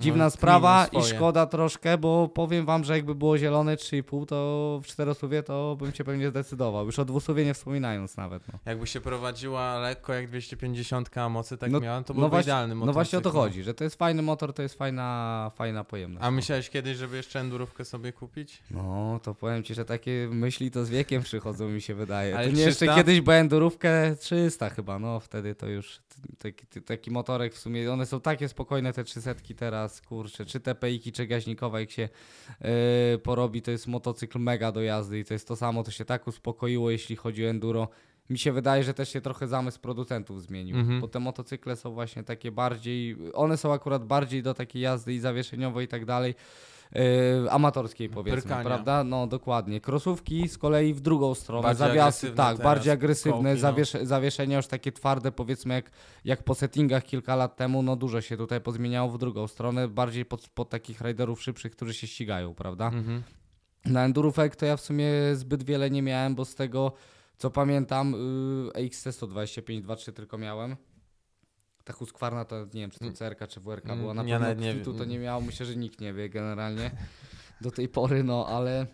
Dziwna 0.00 0.24
No, 0.24 0.30
sprawa 0.30 0.86
i 0.86 1.02
szkoda 1.02 1.46
troszkę, 1.46 1.98
bo 1.98 2.28
powiem 2.28 2.66
wam, 2.66 2.84
że 2.84 2.96
jakby 2.96 3.14
było 3.14 3.38
zielone 3.38 3.76
3,5, 3.76 4.26
to 4.26 4.80
w 4.84 4.86
czterosuwie 4.86 5.42
to 5.42 5.76
bym 5.78 5.92
się 5.92 6.04
pewnie 6.04 6.28
zdecydował. 6.30 6.86
Już 6.86 6.98
o 6.98 7.04
dwusuwie 7.04 7.44
nie 7.44 7.54
wspominając 7.54 8.16
nawet. 8.16 8.42
No. 8.52 8.58
Jakby 8.66 8.86
się 8.86 9.00
prowadziła 9.00 9.78
lekko 9.78 10.12
jak 10.14 10.26
250, 10.28 11.18
a 11.18 11.28
mocy 11.28 11.56
tak 11.58 11.70
No- 11.70 11.80
miała, 11.80 12.02
to 12.02 12.14
no 12.14 12.20
byłby 12.20 12.30
właśnie- 12.30 12.42
idealny 12.52 12.74
No 12.74 12.78
motocykl. 12.78 12.94
właśnie 12.94 13.18
o 13.18 13.22
to 13.22 13.30
chodzi, 13.30 13.62
że 13.62 13.74
to 13.74 13.84
jest 13.84 13.96
fajny 13.96 14.22
motor, 14.22 14.52
to 14.52 14.62
jest 14.62 14.74
fajna, 14.78 15.50
fajna 15.54 15.84
pojemność. 15.84 16.26
A 16.26 16.30
myślałeś 16.30 16.70
kiedyś, 16.70 16.96
żeby 16.96 17.16
jeszcze 17.16 17.40
endurówkę 17.40 17.84
sobie 17.84 18.12
kupić? 18.12 18.62
No, 18.70 19.20
to 19.22 19.34
powiem 19.34 19.62
ci, 19.62 19.74
że 19.74 19.84
takie 19.84 20.28
myśli 20.32 20.70
to 20.70 20.84
z 20.84 20.90
wiekiem 20.90 21.22
przychodzą, 21.22 21.68
mi 21.68 21.82
się 21.82 21.94
wydaje. 21.94 22.36
Ale 22.38 22.46
to 22.48 22.52
nie 22.56 22.62
jeszcze 22.62 22.74
300? 22.86 22.94
kiedyś, 22.96 23.20
bo 23.20 23.34
endurówkę 23.34 24.16
300 24.16 24.70
chyba, 24.70 24.98
no 24.98 25.20
wtedy 25.20 25.54
to 25.54 25.66
już 25.66 26.00
taki, 26.38 26.82
taki 26.82 27.10
motorek 27.10 27.54
w 27.54 27.58
sumie, 27.58 27.92
one 27.92 28.06
są 28.06 28.20
takie 28.20 28.48
spokojne 28.48 28.92
te 28.92 29.04
300 29.04 29.34
teraz, 29.56 29.87
kurczę, 30.00 30.44
czy 30.46 30.60
TPI-ki, 30.60 31.12
czy 31.12 31.26
gaźnikowe, 31.26 31.80
jak 31.80 31.90
się 31.90 32.08
yy, 33.12 33.18
porobi, 33.18 33.62
to 33.62 33.70
jest 33.70 33.86
motocykl 33.86 34.38
mega 34.38 34.72
do 34.72 34.82
jazdy 34.82 35.18
i 35.18 35.24
to 35.24 35.34
jest 35.34 35.48
to 35.48 35.56
samo, 35.56 35.84
to 35.84 35.90
się 35.90 36.04
tak 36.04 36.26
uspokoiło, 36.26 36.90
jeśli 36.90 37.16
chodzi 37.16 37.46
o 37.46 37.48
enduro. 37.48 37.88
Mi 38.30 38.38
się 38.38 38.52
wydaje, 38.52 38.84
że 38.84 38.94
też 38.94 39.08
się 39.12 39.20
trochę 39.20 39.48
zamysł 39.48 39.80
producentów 39.80 40.42
zmienił, 40.42 40.76
Mhm. 40.76 41.00
bo 41.00 41.08
te 41.08 41.20
motocykle 41.20 41.76
są 41.76 41.92
właśnie 41.92 42.22
takie 42.24 42.52
bardziej, 42.52 43.16
one 43.34 43.56
są 43.56 43.72
akurat 43.72 44.04
bardziej 44.06 44.42
do 44.42 44.54
takiej 44.54 44.82
jazdy 44.82 45.14
i 45.14 45.18
zawieszeniowej 45.18 45.84
i 45.84 45.88
tak 45.88 46.04
dalej, 46.04 46.34
yy, 46.92 47.02
amatorskiej 47.50 48.08
powiedzmy, 48.08 48.42
Pyrkania. 48.42 48.64
prawda? 48.64 49.04
No 49.04 49.26
dokładnie. 49.26 49.80
Krosówki 49.80 50.48
z 50.48 50.58
kolei 50.58 50.94
w 50.94 51.00
drugą 51.00 51.34
stronę, 51.34 51.62
Bardziej 51.62 51.88
zawiasy, 51.88 52.26
tak, 52.26 52.56
teraz, 52.56 52.60
bardziej 52.60 52.92
agresywne, 52.92 53.32
kołki, 53.32 53.48
no. 53.54 53.56
zawiesz, 53.56 53.96
zawieszenia 54.02 54.56
już 54.56 54.66
takie 54.66 54.92
twarde 54.92 55.32
powiedzmy 55.32 55.74
jak, 55.74 55.90
jak 56.24 56.42
po 56.42 56.54
settingach 56.54 57.04
kilka 57.04 57.36
lat 57.36 57.56
temu, 57.56 57.82
no 57.82 57.96
dużo 57.96 58.20
się 58.20 58.36
tutaj 58.36 58.60
pozmieniało 58.60 59.10
w 59.10 59.18
drugą 59.18 59.46
stronę, 59.46 59.88
bardziej 59.88 60.24
pod, 60.24 60.48
pod 60.48 60.70
takich 60.70 61.00
riderów 61.00 61.42
szybszych, 61.42 61.72
którzy 61.72 61.94
się 61.94 62.06
ścigają, 62.06 62.54
prawda? 62.54 62.86
Mhm. 62.86 63.22
Na 63.84 64.04
endurówek 64.04 64.56
to 64.56 64.66
ja 64.66 64.76
w 64.76 64.80
sumie 64.80 65.10
zbyt 65.32 65.62
wiele 65.62 65.90
nie 65.90 66.02
miałem, 66.02 66.34
bo 66.34 66.44
z 66.44 66.54
tego 66.54 66.92
co 67.38 67.50
pamiętam 67.50 68.12
yy, 68.74 68.84
EXC 68.84 69.08
125 69.10 69.86
2.3 69.86 70.12
tylko 70.12 70.38
miałem. 70.38 70.76
Ta 71.88 71.94
Husqvarna 71.94 72.44
to 72.44 72.56
nie 72.74 72.80
wiem 72.80 72.90
czy 72.90 72.98
to 72.98 73.12
CRK 73.12 73.48
czy 73.48 73.60
WRK 73.60 73.84
Mm, 73.84 73.98
była, 73.98 74.14
na 74.14 74.22
ja 74.22 74.38
pewno 74.40 74.64
nie 74.64 74.74
kwitu 74.74 74.92
to 74.92 74.98
wiem. 74.98 75.08
nie 75.08 75.18
miał, 75.18 75.42
myślę, 75.42 75.66
że 75.66 75.76
nikt 75.76 76.00
nie 76.00 76.12
wie 76.12 76.28
generalnie 76.28 76.90
do 77.60 77.70
tej 77.70 77.88
pory, 77.88 78.24
no 78.24 78.46
ale 78.46 78.86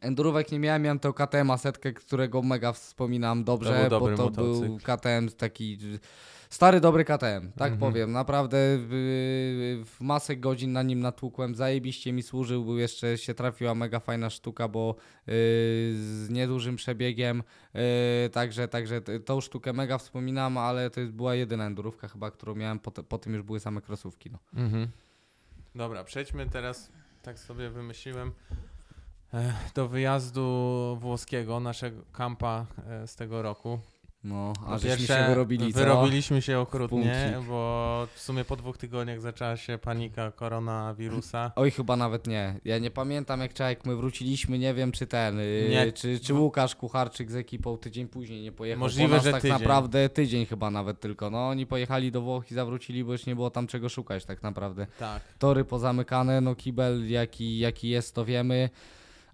endurówek 0.00 0.52
nie 0.52 0.58
miałem, 0.58 0.82
miałem 0.82 0.98
to 0.98 1.12
KTM 1.12 1.58
setkę, 1.58 1.92
którego 1.92 2.42
mega 2.42 2.72
wspominam 2.72 3.44
dobrze, 3.44 3.80
był 3.80 3.90
dobry 3.90 4.16
bo 4.16 4.30
to 4.30 4.42
był 4.42 4.54
motocykl. 4.62 4.96
KTM 4.96 5.28
taki 5.28 5.78
stary 6.54 6.80
dobry 6.80 7.04
KTM, 7.04 7.52
tak 7.52 7.72
Mhm. 7.72 7.78
powiem, 7.78 8.12
naprawdę 8.12 8.56
w, 8.60 9.82
w 9.86 10.00
masę 10.00 10.36
godzin 10.36 10.72
na 10.72 10.82
nim 10.82 11.00
natłukłem, 11.00 11.54
zajebiście 11.54 12.12
mi 12.12 12.22
służył, 12.22 12.64
był 12.64 12.78
jeszcze 12.78 13.18
się 13.18 13.34
trafiła 13.34 13.74
mega 13.74 14.00
fajna 14.00 14.30
sztuka, 14.30 14.68
bo 14.68 14.94
yy, 15.26 15.32
z 15.96 16.30
niedużym 16.30 16.76
przebiegiem, 16.76 17.42
yy, 17.74 17.80
także, 18.32 18.68
także 18.68 19.00
tą 19.00 19.40
sztukę 19.40 19.72
mega 19.72 19.98
wspominam, 19.98 20.58
ale 20.58 20.90
to 20.90 21.00
jest 21.00 21.12
była 21.12 21.34
jedyna 21.34 21.66
endurówka 21.66 22.08
chyba, 22.08 22.30
którą 22.30 22.54
miałem, 22.54 22.78
po, 22.78 22.90
te, 22.90 23.02
po 23.02 23.18
tym 23.18 23.34
już 23.34 23.42
były 23.42 23.60
same 23.60 23.80
krosówki. 23.80 24.30
No. 24.30 24.38
Mhm. 24.62 24.88
Dobra, 25.74 26.04
przejdźmy 26.04 26.46
teraz, 26.46 26.90
tak 27.22 27.38
sobie 27.38 27.70
wymyśliłem, 27.70 28.32
e, 29.34 29.54
do 29.74 29.88
wyjazdu 29.88 30.98
włoskiego, 31.00 31.60
naszego 31.60 32.02
kampa 32.12 32.66
e, 32.88 33.06
z 33.06 33.16
tego 33.16 33.42
roku. 33.42 33.78
No, 34.24 34.52
a 34.66 34.78
żeśmy 34.78 35.06
się 35.06 35.24
wyrobili, 35.28 35.72
co? 35.72 35.78
wyrobiliśmy 35.78 36.42
się 36.42 36.58
okrutnie, 36.58 37.38
bo 37.48 38.08
w 38.14 38.20
sumie 38.20 38.44
po 38.44 38.56
dwóch 38.56 38.78
tygodniach 38.78 39.20
zaczęła 39.20 39.56
się 39.56 39.78
panika 39.78 40.32
koronawirusa. 40.32 41.52
Oj, 41.56 41.70
chyba 41.70 41.96
nawet 41.96 42.26
nie. 42.26 42.60
Ja 42.64 42.78
nie 42.78 42.90
pamiętam 42.90 43.40
jak, 43.40 43.58
jak 43.58 43.86
my 43.86 43.96
wróciliśmy, 43.96 44.58
nie 44.58 44.74
wiem 44.74 44.92
czy 44.92 45.06
ten, 45.06 45.38
yy, 45.38 45.66
Nie. 45.70 45.92
czy, 45.92 46.20
czy 46.20 46.34
Łukasz 46.34 46.74
Kucharczyk 46.74 47.30
z 47.30 47.36
ekipą 47.36 47.78
tydzień 47.78 48.08
później 48.08 48.42
nie 48.42 48.52
pojechał. 48.52 48.80
Możliwe, 48.80 49.20
że 49.20 49.32
tak 49.32 49.42
tydzień. 49.42 49.58
naprawdę 49.60 50.08
tydzień 50.08 50.46
chyba 50.46 50.70
nawet 50.70 51.00
tylko. 51.00 51.30
No 51.30 51.48
oni 51.48 51.66
pojechali 51.66 52.12
do 52.12 52.20
Włoch 52.20 52.50
i 52.50 52.54
zawrócili, 52.54 53.04
bo 53.04 53.12
już 53.12 53.26
nie 53.26 53.34
było 53.34 53.50
tam 53.50 53.66
czego 53.66 53.88
szukać 53.88 54.24
tak 54.24 54.42
naprawdę. 54.42 54.86
Tak. 54.98 55.22
Tory 55.38 55.64
pozamykane, 55.64 56.40
no 56.40 56.54
kibel 56.54 57.10
jaki, 57.10 57.58
jaki 57.58 57.88
jest 57.88 58.14
to 58.14 58.24
wiemy. 58.24 58.70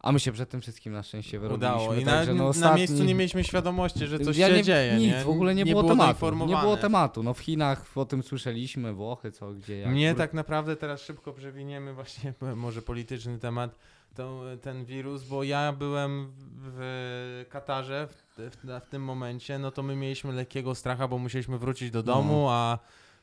A 0.00 0.12
my 0.12 0.20
się 0.20 0.32
przed 0.32 0.50
tym 0.50 0.60
wszystkim 0.60 0.92
na 0.92 1.02
szczęście 1.02 1.38
wyrobiliśmy. 1.38 1.76
Udało. 1.76 1.94
I 1.94 2.04
na, 2.04 2.24
no, 2.24 2.34
na 2.34 2.46
ostatni... 2.46 2.78
miejscu 2.78 3.04
nie 3.04 3.14
mieliśmy 3.14 3.44
świadomości, 3.44 4.06
że 4.06 4.18
coś 4.18 4.36
Ja 4.36 4.48
się 4.48 4.54
nie, 4.54 4.62
dzieje. 4.62 4.94
Nic, 4.96 5.12
nie? 5.12 5.24
w 5.24 5.28
ogóle 5.28 5.54
nie, 5.54 5.66
było, 5.66 5.82
tematu. 5.82 6.46
Nie 6.46 6.56
było 6.56 6.76
tematu. 6.76 7.22
No 7.22 7.34
w 7.34 7.38
Chinach 7.38 7.84
o 7.94 8.04
tym 8.04 8.22
słyszeliśmy, 8.22 8.92
Włochy, 8.92 9.32
co, 9.32 9.52
gdzie, 9.52 9.78
jak. 9.78 9.90
Mnie 9.90 10.14
tak 10.14 10.34
naprawdę 10.34 10.76
teraz 10.76 11.02
szybko 11.02 11.32
przewiniemy 11.32 11.94
właśnie 11.94 12.34
może 12.56 12.82
polityczny 12.82 13.38
temat, 13.38 13.78
to, 14.14 14.42
ten 14.62 14.84
wirus, 14.84 15.24
bo 15.24 15.42
ja 15.44 15.72
byłem 15.72 16.32
w 16.56 17.46
Katarze 17.48 18.08
w, 18.10 18.38
w, 18.38 18.80
w 18.84 18.88
tym 18.88 19.04
momencie, 19.04 19.58
no 19.58 19.70
to 19.70 19.82
my 19.82 19.96
mieliśmy 19.96 20.32
lekkiego 20.32 20.74
stracha, 20.74 21.08
bo 21.08 21.18
musieliśmy 21.18 21.58
wrócić 21.58 21.90
do 21.90 22.02
domu, 22.02 22.42
No. 22.42 22.52
a 22.52 22.78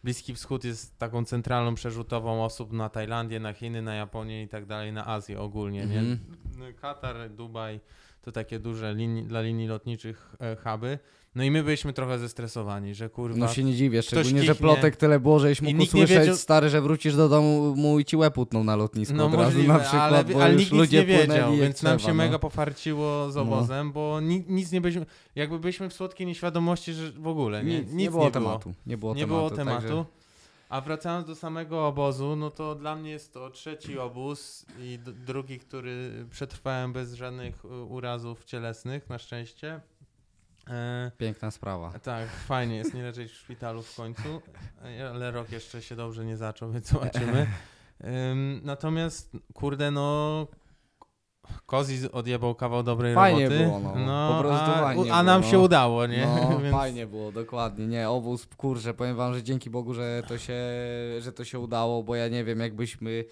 Bliski 0.08 0.34
Wschód 0.34 0.64
jest 0.64 0.98
taką 1.00 1.26
centralną 1.26 1.76
przerzutową 1.76 2.44
osób 2.46 2.72
na 2.74 2.90
Tajlandię, 2.90 3.40
na 3.40 3.54
Chiny, 3.54 3.82
na 3.82 3.96
Japonię 3.96 4.44
i 4.44 4.48
tak 4.48 4.66
dalej, 4.66 4.94
na 4.94 5.08
Azję 5.08 5.40
ogólnie, 5.40 5.84
Mhm. 5.84 6.20
nie? 6.58 6.74
Katar, 6.74 7.30
Dubaj 7.32 7.80
to 8.22 8.32
takie 8.32 8.60
duże 8.60 8.94
linii, 8.94 9.24
dla 9.24 9.42
linii 9.42 9.68
lotniczych 9.68 10.36
e, 10.40 10.56
huby. 10.56 11.00
No 11.38 11.44
i 11.44 11.52
my 11.52 11.64
byliśmy 11.64 11.94
trochę 11.94 12.20
zestresowani, 12.20 12.96
że 12.96 13.10
kurwa... 13.10 13.38
No 13.38 13.48
się 13.48 13.64
nie 13.64 13.74
dziwię, 13.74 14.02
szczególnie, 14.02 14.44
że 14.44 14.56
plotek 14.56 14.96
tyle 14.96 15.20
było, 15.20 15.40
żeś 15.40 15.62
mógł 15.62 15.78
nie 15.78 15.84
usłyszeć, 15.84 16.10
wiedział- 16.20 16.36
stary, 16.36 16.70
że 16.70 16.82
wrócisz 16.82 17.16
do 17.16 17.30
domu 17.30 17.76
mu 17.76 18.00
i 18.00 18.06
ci 18.06 18.18
łeb 18.18 18.38
utnął 18.38 18.64
na 18.64 18.76
lotnisku 18.76 19.16
No 19.16 19.26
od 19.26 19.34
razu 19.34 19.44
możliwe, 19.44 19.74
na 19.74 19.80
przykład, 19.80 20.02
ale, 20.02 20.24
bo 20.24 20.44
ale 20.44 20.54
już 20.54 20.62
nikt 20.62 20.74
ludzie 20.74 21.00
nie 21.00 21.06
wiedział, 21.06 21.56
więc 21.56 21.84
nam 21.84 21.98
trzeba, 21.98 22.12
się 22.12 22.18
no. 22.18 22.24
mega 22.24 22.40
pofarciło 22.40 23.32
z 23.32 23.36
No. 23.36 23.42
obozem, 23.42 23.92
bo 23.92 24.20
ni, 24.22 24.44
nic 24.48 24.72
nie 24.72 24.82
byliśmy, 24.82 25.06
jakby 25.36 25.60
byliśmy 25.60 25.90
w 25.90 25.94
słodkiej 25.94 26.28
nieświadomości, 26.28 26.94
że 26.94 27.12
w 27.12 27.28
ogóle, 27.28 27.64
nie, 27.64 27.80
Nic, 27.80 27.88
nic, 27.88 27.94
nie 27.98 28.12
było 28.12 28.32
tematu. 28.32 28.74
Nie 28.86 28.98
było 28.98 29.14
nie 29.14 29.22
tematu. 29.22 29.38
było 29.38 29.50
tematu. 29.50 29.82
Także... 29.82 30.06
A 30.70 30.82
wracając 30.82 31.28
do 31.28 31.36
samego 31.36 31.88
obozu, 31.88 32.36
no 32.36 32.52
to 32.52 32.76
dla 32.76 32.96
mnie 32.96 33.12
jest 33.12 33.34
to 33.34 33.50
trzeci 33.50 34.00
obóz 34.00 34.66
i 34.80 35.00
drugi, 35.26 35.60
który 35.60 36.26
przetrwałem 36.32 36.94
bez 36.94 37.14
żadnych 37.14 37.66
y, 37.66 37.68
urazów 37.68 38.46
cielesnych, 38.46 39.10
na 39.10 39.18
szczęście. 39.18 39.82
E, 40.70 41.12
Piękna 41.18 41.52
sprawa. 41.52 41.92
tak, 42.00 42.30
fajnie 42.30 42.76
jest 42.76 42.94
nie 42.94 43.04
leżeć 43.04 43.32
w 43.32 43.36
szpitalu 43.36 43.82
w 43.82 43.96
końcu, 43.96 44.42
e, 45.00 45.10
ale 45.10 45.32
rok 45.32 45.52
jeszcze 45.52 45.82
się 45.82 45.96
dobrze 45.96 46.26
nie 46.26 46.38
zaczął, 46.38 46.72
więc 46.72 46.88
zobaczymy. 46.92 47.48
Ym, 48.32 48.62
natomiast, 48.64 49.38
kurde, 49.54 49.92
no. 49.92 50.48
Kozi 51.66 52.12
odjebał 52.12 52.56
kawał 52.56 52.84
dobrej 52.84 53.16
Fajnie 53.16 53.50
roboty. 53.50 53.64
było, 53.66 53.80
no. 53.96 54.34
Po 54.38 54.40
prostu 54.44 54.72
a, 54.72 54.82
fajnie 54.82 55.14
a 55.14 55.24
nam 55.24 55.42
było, 55.42 55.52
się 55.52 55.58
no. 55.58 55.64
udało, 55.64 56.08
nie? 56.08 56.26
No, 56.50 56.60
Więc- 56.64 56.76
fajnie 56.76 57.08
było, 57.08 57.32
dokładnie. 57.32 57.88
Nie, 57.88 58.10
obóz, 58.10 58.48
kurczę, 58.58 58.94
powiem 58.94 59.16
wam, 59.16 59.34
że 59.34 59.44
dzięki 59.44 59.70
Bogu, 59.70 59.94
że 59.94 60.24
to 60.28 60.38
się, 60.38 60.54
że 61.20 61.32
to 61.36 61.46
się 61.46 61.60
udało, 61.60 62.04
bo 62.04 62.16
ja 62.16 62.28
nie 62.28 62.44
wiem, 62.44 62.60
jakbyśmy 62.60 63.26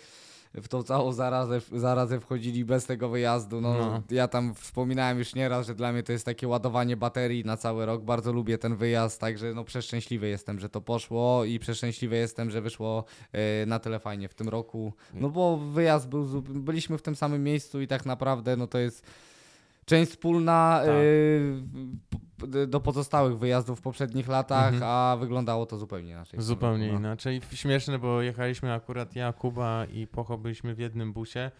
w 0.62 0.68
tą 0.68 0.84
całą 0.84 1.14
zarazę, 1.14 1.62
zarazę 1.72 2.20
wchodzili 2.20 2.66
bez 2.66 2.86
tego 2.86 3.10
wyjazdu. 3.10 3.62
No, 3.62 3.74
No. 3.78 4.02
Ja 4.12 4.28
tam 4.28 4.56
wspominałem 4.56 5.20
już 5.20 5.36
nieraz, 5.36 5.68
że 5.68 5.76
dla 5.76 5.92
mnie 5.92 6.04
to 6.04 6.12
jest 6.12 6.26
takie 6.26 6.48
ładowanie 6.48 6.98
baterii 6.98 7.46
na 7.46 7.58
cały 7.58 7.86
rok. 7.86 8.04
Bardzo 8.04 8.34
lubię 8.34 8.58
ten 8.58 8.76
wyjazd, 8.76 9.22
także 9.22 9.54
no 9.54 9.64
przeszczęśliwy 9.64 10.28
jestem, 10.28 10.60
że 10.60 10.70
to 10.70 10.82
poszło 10.82 11.46
i 11.46 11.60
przeszczęśliwy 11.60 12.16
jestem, 12.16 12.52
że 12.52 12.62
wyszło 12.62 13.04
e, 13.32 13.66
na 13.66 13.80
tyle 13.80 14.00
fajnie 14.00 14.30
w 14.30 14.34
tym 14.34 14.50
roku. 14.50 14.94
No 15.14 15.30
bo 15.30 15.58
wyjazd 15.58 16.08
był, 16.10 16.42
byliśmy 16.42 16.98
w 16.98 17.02
tym 17.02 17.16
samym 17.16 17.44
miejscu 17.44 17.82
i 17.82 17.88
tak 17.88 18.06
naprawdę 18.06 18.58
no 18.58 18.68
to 18.68 18.78
jest 18.78 19.06
część 19.86 20.12
wspólna 20.12 20.80
Tak. 20.86 20.90
y, 22.56 22.68
do 22.68 22.80
pozostałych 22.80 23.38
wyjazdów 23.38 23.80
w 23.80 23.82
poprzednich 23.82 24.28
latach, 24.28 24.74
Mhm. 24.74 24.92
a 24.92 25.18
wyglądało 25.20 25.66
to 25.66 25.78
zupełnie 25.78 26.12
inaczej. 26.12 26.42
Zupełnie 26.42 26.88
No. 26.92 27.00
inaczej. 27.00 27.42
Śmieszne, 27.54 28.00
bo 28.00 28.22
jechaliśmy 28.22 28.74
akurat 28.74 29.16
ja, 29.16 29.34
Kuba 29.34 29.86
i 29.86 30.08
Pocho 30.08 30.38
byliśmy 30.38 30.76
w 30.76 30.80
jednym 30.80 31.14
busie, 31.14 31.52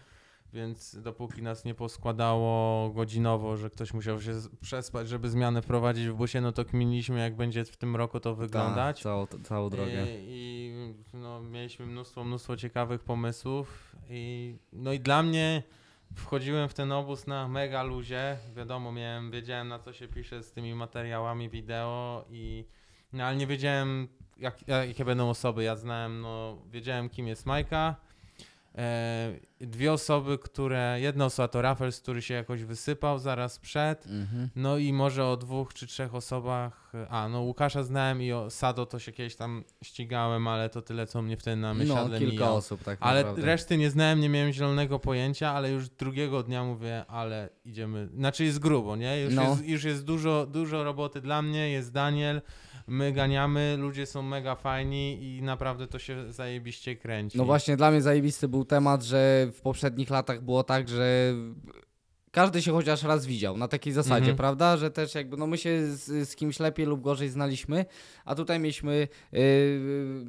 więc 0.52 0.96
dopóki 1.02 1.42
nas 1.42 1.64
nie 1.64 1.74
poskładało 1.74 2.90
godzinowo, 2.90 3.56
że 3.56 3.70
ktoś 3.70 3.94
musiał 3.94 4.20
się 4.20 4.32
przespać, 4.60 5.08
żeby 5.08 5.30
zmianę 5.30 5.62
wprowadzić 5.62 6.08
w 6.08 6.14
busie, 6.14 6.40
no 6.40 6.52
to 6.52 6.64
kminiliśmy 6.64 7.18
jak 7.20 7.36
będzie 7.36 7.64
w 7.64 7.76
tym 7.76 7.96
roku 7.96 8.20
to 8.20 8.34
wyglądać. 8.34 8.96
Tak, 8.96 9.02
całą, 9.02 9.26
całą 9.26 9.70
drogę. 9.70 10.06
I, 10.06 10.24
i 10.28 10.94
no, 11.16 11.42
mieliśmy 11.42 11.86
mnóstwo, 11.86 12.24
mnóstwo 12.24 12.56
ciekawych 12.56 13.00
pomysłów 13.04 13.96
i 14.10 14.56
no 14.72 14.92
i 14.92 15.00
dla 15.00 15.22
mnie 15.22 15.62
wchodziłem 16.14 16.68
w 16.68 16.74
ten 16.74 16.92
obóz 16.92 17.26
na 17.26 17.48
mega 17.48 17.82
luzie, 17.82 18.36
wiadomo, 18.56 18.92
miałem, 18.92 19.30
wiedziałem 19.30 19.68
na 19.68 19.78
co 19.78 19.92
się 19.92 20.08
pisze 20.08 20.42
z 20.42 20.52
tymi 20.52 20.74
materiałami 20.74 21.48
wideo 21.48 22.24
i 22.30 22.64
no 23.12 23.24
ale 23.24 23.36
nie 23.36 23.46
wiedziałem, 23.46 24.08
jak, 24.36 24.68
jakie 24.68 25.04
będą 25.04 25.30
osoby. 25.30 25.64
Ja 25.64 25.76
znałem, 25.76 26.20
no, 26.20 26.62
wiedziałem, 26.70 27.08
kim 27.08 27.26
jest 27.26 27.46
Majka. 27.46 27.96
E, 28.76 29.32
dwie 29.60 29.92
osoby, 29.92 30.38
które. 30.38 30.96
Jedna 31.00 31.24
osoba 31.24 31.48
to 31.48 31.62
Raffles, 31.62 32.00
który 32.00 32.22
się 32.22 32.34
jakoś 32.34 32.64
wysypał 32.64 33.18
zaraz 33.18 33.58
przed. 33.58 34.06
Mhm. 34.06 34.48
No 34.56 34.78
i 34.78 34.92
może 34.92 35.26
o 35.26 35.36
dwóch 35.36 35.74
czy 35.74 35.86
trzech 35.86 36.14
osobach. 36.14 36.86
A, 37.10 37.28
no 37.28 37.40
Łukasza 37.40 37.82
znałem 37.82 38.22
i 38.22 38.32
o 38.32 38.50
Sado 38.50 38.86
to 38.86 38.98
się 38.98 39.12
kiedyś 39.12 39.36
tam 39.36 39.64
ścigałem, 39.84 40.48
ale 40.48 40.68
to 40.68 40.82
tyle, 40.82 41.06
co 41.06 41.22
mnie 41.22 41.36
wtedy 41.36 41.56
na 41.56 41.68
No, 41.68 41.74
myśladle 41.74 42.18
kilka 42.18 42.34
mijało. 42.34 42.56
osób 42.56 42.82
tak 42.84 42.98
Ale 43.00 43.20
naprawdę. 43.20 43.42
reszty 43.46 43.78
nie 43.78 43.90
znałem, 43.90 44.20
nie 44.20 44.28
miałem 44.28 44.52
zielonego 44.52 44.98
pojęcia, 44.98 45.50
ale 45.50 45.70
już 45.70 45.88
drugiego 45.88 46.42
dnia 46.42 46.64
mówię, 46.64 47.04
ale 47.08 47.48
idziemy. 47.64 48.08
Znaczy 48.14 48.44
jest 48.44 48.58
grubo, 48.58 48.96
nie? 48.96 49.20
Już, 49.22 49.34
No. 49.34 49.42
jest, 49.42 49.64
już 49.66 49.84
jest 49.84 50.04
dużo, 50.04 50.46
dużo 50.46 50.84
roboty 50.84 51.20
dla 51.20 51.42
mnie, 51.42 51.70
jest 51.70 51.92
Daniel, 51.92 52.42
my 52.86 53.12
ganiamy, 53.12 53.76
ludzie 53.80 54.06
są 54.06 54.22
mega 54.22 54.54
fajni 54.54 55.36
i 55.36 55.42
naprawdę 55.42 55.86
to 55.86 55.98
się 55.98 56.32
zajebiście 56.32 56.96
kręci. 56.96 57.38
No 57.38 57.44
właśnie, 57.44 57.76
dla 57.76 57.90
mnie 57.90 58.02
zajebisty 58.02 58.48
był 58.48 58.64
temat, 58.64 59.02
że 59.02 59.48
w 59.52 59.60
poprzednich 59.60 60.10
latach 60.10 60.42
było 60.42 60.62
tak, 60.64 60.88
że 60.88 61.34
każdy 62.30 62.62
się 62.62 62.72
chociaż 62.72 63.02
raz 63.02 63.26
widział, 63.26 63.56
na 63.56 63.68
takiej 63.68 63.92
zasadzie, 63.92 64.16
Mhm. 64.16 64.36
prawda? 64.36 64.76
Że 64.76 64.90
też 64.90 65.14
jakby, 65.14 65.36
no 65.36 65.46
my 65.46 65.58
się 65.58 65.86
z, 65.86 66.28
z 66.28 66.36
kimś 66.36 66.60
lepiej 66.60 66.86
lub 66.86 67.00
gorzej 67.00 67.28
znaliśmy, 67.28 67.84
a 68.24 68.34
tutaj 68.34 68.60
mieliśmy 68.60 69.08
yy, 69.32 69.40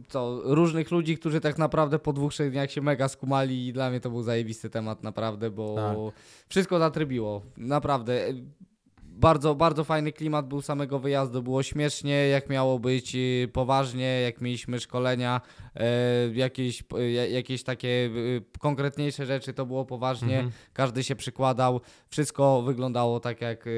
co, 0.08 0.42
różnych 0.44 0.92
ludzi, 0.92 1.18
którzy 1.18 1.42
tak 1.42 1.58
naprawdę 1.58 2.00
po 2.00 2.14
dwóch, 2.14 2.34
trzech 2.34 2.52
dniach 2.52 2.72
się 2.72 2.82
mega 2.82 3.08
skumali 3.08 3.68
i 3.68 3.74
dla 3.74 3.90
mnie 3.90 4.00
to 4.00 4.10
był 4.10 4.24
zajebisty 4.24 4.70
temat 4.70 5.04
naprawdę, 5.04 5.50
bo 5.52 5.76
Tak. 5.76 5.98
wszystko 6.50 6.80
zatrybiło, 6.80 7.42
naprawdę. 7.58 8.28
Bardzo, 9.20 9.56
bardzo 9.56 9.84
fajny 9.84 10.12
klimat 10.12 10.48
był 10.48 10.62
samego 10.62 11.00
wyjazdu, 11.00 11.44
było 11.44 11.64
śmiesznie, 11.64 12.28
jak 12.28 12.50
miało 12.50 12.80
być 12.80 13.16
yy, 13.16 13.48
poważnie, 13.54 14.22
jak 14.22 14.42
mieliśmy 14.42 14.80
szkolenia, 14.80 15.42
e, 15.76 15.84
jakieś, 16.34 16.84
jakieś 17.32 17.64
takie 17.64 18.10
e, 18.58 18.60
konkretniejsze 18.60 19.26
rzeczy, 19.26 19.54
to 19.54 19.66
było 19.66 19.86
poważnie, 19.86 20.36
Mhm. 20.36 20.52
każdy 20.74 21.04
się 21.04 21.16
przykładał, 21.16 21.82
wszystko 22.10 22.62
wyglądało 22.62 23.20
tak 23.20 23.42
jak, 23.42 23.68
e, 23.68 23.72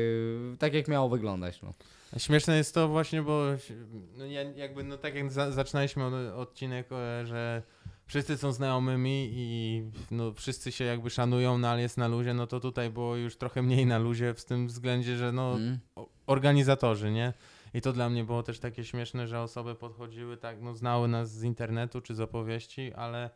tak 0.60 0.74
jak 0.74 0.88
miało 0.88 1.10
wyglądać. 1.10 1.62
No. 1.62 1.74
Śmieszne 2.18 2.58
jest 2.58 2.74
to 2.74 2.88
właśnie, 2.88 3.22
bo 3.22 3.44
no 4.18 4.26
ja 4.26 4.42
jakby, 4.44 4.84
no 4.84 4.98
tak 4.98 5.16
jak 5.16 5.32
za, 5.32 5.52
zaczynaliśmy 5.52 6.06
od, 6.06 6.14
odcinek, 6.36 6.88
e, 6.92 7.26
że 7.26 7.64
wszyscy 8.10 8.38
są 8.38 8.52
znajomymi 8.52 9.30
i 9.34 9.84
no, 10.12 10.34
wszyscy 10.34 10.72
się 10.72 10.84
jakby 10.84 11.10
szanują, 11.10 11.58
no 11.58 11.68
ale 11.70 11.82
jest 11.82 11.98
na 11.98 12.08
luzie, 12.08 12.34
no 12.34 12.48
to 12.48 12.60
tutaj 12.60 12.90
było 12.90 13.16
już 13.16 13.38
trochę 13.38 13.62
mniej 13.62 13.86
na 13.86 13.98
luzie 13.98 14.34
w 14.34 14.46
tym 14.46 14.68
względzie, 14.68 15.18
że 15.18 15.32
no 15.32 15.56
Mm. 15.56 15.80
organizatorzy, 16.28 17.12
nie? 17.12 17.34
I 17.74 17.82
to 17.82 17.94
dla 17.94 18.10
mnie 18.10 18.24
było 18.24 18.44
też 18.44 18.60
takie 18.60 18.84
śmieszne, 18.86 19.28
że 19.28 19.42
osoby 19.42 19.76
podchodziły 19.76 20.38
tak, 20.38 20.62
no 20.62 20.74
znały 20.74 21.08
nas 21.08 21.32
z 21.32 21.44
internetu 21.44 22.02
czy 22.02 22.16
z 22.16 22.20
opowieści, 22.20 22.94
ale, 22.94 23.30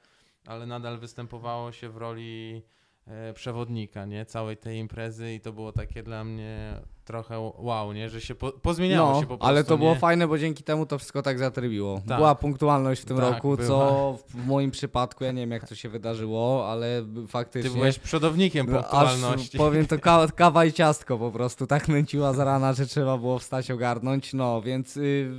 ale 0.46 0.66
nadal 0.66 1.00
występowało 1.00 1.72
się 1.72 1.90
w 1.90 1.98
roli 1.98 2.62
e, 3.08 3.34
przewodnika, 3.34 4.06
nie? 4.06 4.26
Całej 4.26 4.58
tej 4.58 4.78
imprezy 4.78 5.34
i 5.34 5.40
to 5.40 5.54
było 5.54 5.72
takie 5.72 6.04
dla 6.04 6.24
mnie 6.24 6.82
trochę 7.06 7.52
wow, 7.58 7.94
nie? 7.94 8.10
Że 8.10 8.22
się 8.22 8.36
po, 8.36 8.52
pozmieniało 8.52 9.12
No, 9.14 9.16
się 9.20 9.22
po 9.22 9.28
prostu, 9.38 9.46
ale 9.46 9.64
to 9.64 9.78
było 9.78 9.94
nie? 9.94 10.00
fajne, 10.00 10.28
bo 10.28 10.38
dzięki 10.38 10.64
temu 10.64 10.86
to 10.86 10.98
wszystko 10.98 11.22
tak 11.22 11.40
zatrybiło. 11.40 12.02
Tak. 12.08 12.18
Była 12.18 12.36
punktualność 12.36 13.02
w 13.02 13.06
tym 13.06 13.18
Tak, 13.18 13.34
roku, 13.34 13.56
była. 13.58 13.68
co 13.68 14.18
w 14.30 14.46
moim 14.46 14.72
przypadku, 14.72 15.24
ja 15.24 15.32
nie 15.32 15.42
wiem 15.42 15.52
jak 15.52 15.68
to 15.68 15.76
się 15.76 15.90
wydarzyło, 15.90 16.72
ale 16.72 17.02
Ty 17.16 17.28
faktycznie... 17.28 17.70
byłeś 17.72 18.00
przodownikiem 18.00 18.68
No, 18.70 18.78
punktualności. 18.80 19.58
Aż 19.58 19.58
powiem 19.58 19.86
to 19.88 20.00
ka- 20.00 20.28
kawa 20.36 20.66
i 20.66 20.74
ciastko 20.74 21.18
po 21.18 21.32
prostu, 21.32 21.68
tak 21.68 21.88
nęciła 21.88 22.34
z 22.34 22.40
rana, 22.40 22.74
że 22.74 22.86
trzeba 22.88 23.18
było 23.18 23.40
wstać 23.40 23.72
ogarnąć, 23.72 24.34
no 24.34 24.62
więc 24.62 24.98
y, 24.98 25.32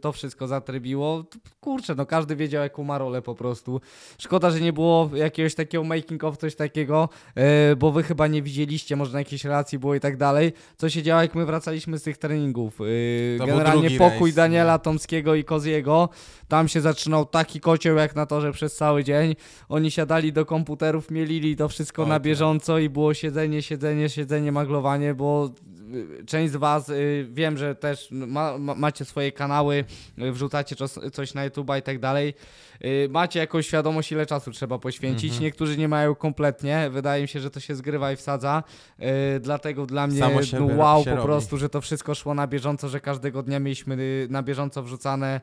to 0.00 0.12
wszystko 0.12 0.46
zatrybiło. 0.46 1.24
Kurczę, 1.60 1.94
no 1.94 2.06
każdy 2.06 2.36
wiedział 2.36 2.62
jaką 2.62 2.84
ma 2.84 2.98
rolę 2.98 3.22
po 3.22 3.34
prostu. 3.34 3.80
Szkoda, 4.18 4.50
że 4.50 4.60
nie 4.60 4.72
było 4.72 5.10
jakiegoś 5.14 5.54
takiego 5.54 5.84
making 5.84 6.24
of, 6.24 6.36
coś 6.36 6.54
takiego, 6.56 7.08
y, 7.72 7.76
bo 7.76 7.92
wy 7.92 8.02
chyba 8.02 8.26
nie 8.26 8.42
widzieliście, 8.42 8.96
może 8.96 9.12
na 9.12 9.18
jakiejś 9.18 9.44
relacji 9.44 9.78
było 9.78 9.94
i 9.94 10.00
tak 10.00 10.16
dalej, 10.16 10.52
co 10.76 10.90
się 10.94 11.02
działo 11.02 11.22
jak 11.22 11.34
my 11.34 11.46
wracaliśmy 11.46 11.98
z 11.98 12.02
tych 12.02 12.18
treningów. 12.18 12.80
Y, 12.80 13.34
był 13.38 13.46
Generalnie 13.46 13.90
pokój 13.90 14.20
rejs, 14.20 14.34
Daniela 14.34 14.78
Tomskiego 14.78 15.34
i 15.34 15.44
Koziego, 15.44 16.08
tam 16.48 16.68
się 16.68 16.80
zaczynał 16.80 17.26
taki 17.26 17.60
kocioł 17.60 17.96
jak 17.96 18.14
na 18.14 18.26
torze 18.26 18.52
przez 18.52 18.76
cały 18.76 19.04
dzień. 19.04 19.34
Oni 19.68 19.90
siadali 19.90 20.32
do 20.32 20.46
komputerów, 20.46 21.10
mielili 21.10 21.56
to 21.56 21.68
wszystko 21.68 22.02
Oj, 22.02 22.08
na 22.08 22.14
tak. 22.14 22.22
bieżąco 22.22 22.78
i 22.78 22.88
było 22.88 23.14
siedzenie, 23.14 23.62
siedzenie, 23.62 24.08
siedzenie, 24.08 24.52
maglowanie, 24.52 25.14
bo 25.14 25.50
część 26.26 26.52
z 26.52 26.56
was, 26.56 26.88
y, 26.88 27.26
wiem, 27.32 27.56
że 27.58 27.74
też 27.74 28.08
ma, 28.10 28.58
ma, 28.58 28.74
macie 28.74 29.04
swoje 29.04 29.32
kanały, 29.32 29.84
y, 30.18 30.32
wrzucacie 30.32 30.76
czos, 30.76 30.98
coś 31.12 31.34
na 31.34 31.48
YouTube'a 31.48 31.78
i 31.78 31.82
tak 31.82 31.98
dalej. 31.98 32.34
Y, 32.84 33.08
Macie 33.10 33.40
jakąś 33.40 33.66
świadomość, 33.66 34.12
ile 34.12 34.26
czasu 34.26 34.50
trzeba 34.50 34.78
poświęcić. 34.78 35.30
Mhm. 35.30 35.42
Niektórzy 35.42 35.78
nie 35.78 35.88
mają 35.88 36.14
kompletnie. 36.14 36.90
Wydaje 36.90 37.22
mi 37.22 37.28
się, 37.28 37.40
że 37.40 37.50
to 37.50 37.60
się 37.60 37.74
zgrywa 37.74 38.12
i 38.12 38.16
wsadza. 38.16 38.62
Y, 39.36 39.40
Dlatego 39.40 39.86
dla 39.86 40.06
mnie 40.06 40.18
Samo 40.18 40.42
się 40.42 40.60
no, 40.60 40.76
wow 40.76 41.04
się 41.04 41.10
po 41.10 41.16
robi. 41.16 41.26
prostu, 41.26 41.56
że 41.56 41.68
to 41.68 41.80
wszystko 41.80 42.14
szło 42.14 42.34
na 42.34 42.46
bieżąco, 42.46 42.88
że 42.88 43.00
każdego 43.00 43.42
dnia 43.42 43.58
mieliśmy 43.60 43.94
y, 43.94 44.26
na 44.30 44.42
bieżąco 44.42 44.82
wrzucane 44.82 45.40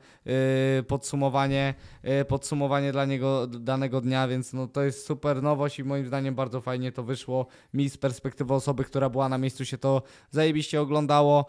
y, 0.79 0.83
podsumowanie, 0.83 1.73
y, 2.21 2.25
podsumowanie 2.25 2.91
dla 2.91 3.05
niego 3.05 3.47
danego 3.47 4.01
dnia, 4.01 4.27
więc 4.27 4.53
no, 4.53 4.67
to 4.67 4.83
jest 4.83 5.05
super 5.05 5.43
nowość 5.43 5.79
i 5.79 5.83
moim 5.83 6.07
zdaniem 6.07 6.35
bardzo 6.35 6.61
fajnie 6.61 6.91
to 6.91 7.03
wyszło. 7.03 7.45
Mi 7.73 7.89
z 7.89 7.97
perspektywy 7.97 8.53
osoby, 8.53 8.83
która 8.83 9.09
była 9.09 9.29
na 9.29 9.37
miejscu 9.37 9.65
się 9.65 9.77
to 9.77 10.01
zajebiście 10.31 10.40
oglądało. 10.81 11.45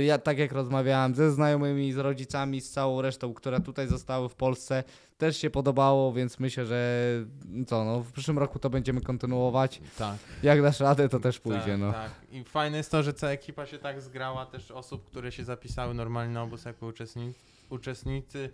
Y, 0.00 0.04
Ja 0.04 0.18
tak 0.18 0.38
jak 0.38 0.52
rozmawiałem 0.52 1.14
ze 1.14 1.32
znajomymi, 1.32 1.92
z 1.92 1.96
rodzicami, 1.96 2.60
z 2.60 2.70
całą 2.70 3.02
resztą, 3.02 3.34
która 3.34 3.60
tutaj 3.60 3.88
zostały 3.88 4.28
w 4.28 4.34
Polsce, 4.34 4.84
też 5.18 5.36
się 5.36 5.50
podobało, 5.50 6.12
więc 6.12 6.38
myślę, 6.38 6.66
że 6.66 7.00
co, 7.66 7.84
no, 7.84 8.00
w 8.00 8.12
przyszłym 8.12 8.38
roku 8.38 8.58
to 8.58 8.70
będziemy 8.70 9.00
kontynuować. 9.00 9.80
Tak. 9.98 10.16
Jak 10.42 10.62
dasz 10.62 10.80
radę, 10.80 11.08
to 11.08 11.20
też 11.20 11.40
pójdzie. 11.40 11.60
tak, 11.60 11.78
no. 11.80 11.92
tak. 11.92 12.10
I 12.32 12.44
fajne 12.44 12.76
jest 12.76 12.90
to, 12.90 13.02
że 13.02 13.12
cała 13.12 13.32
ekipa 13.32 13.66
się 13.66 13.78
tak 13.78 14.00
zgrała, 14.00 14.46
też 14.46 14.70
osób, 14.70 15.04
które 15.04 15.32
się 15.32 15.44
zapisały 15.44 15.94
normalnie 15.94 16.34
na 16.34 16.42
obóz 16.42 16.64
jako 16.64 16.86
uczestnicy, 16.86 17.38
uczestnicy, 17.70 18.50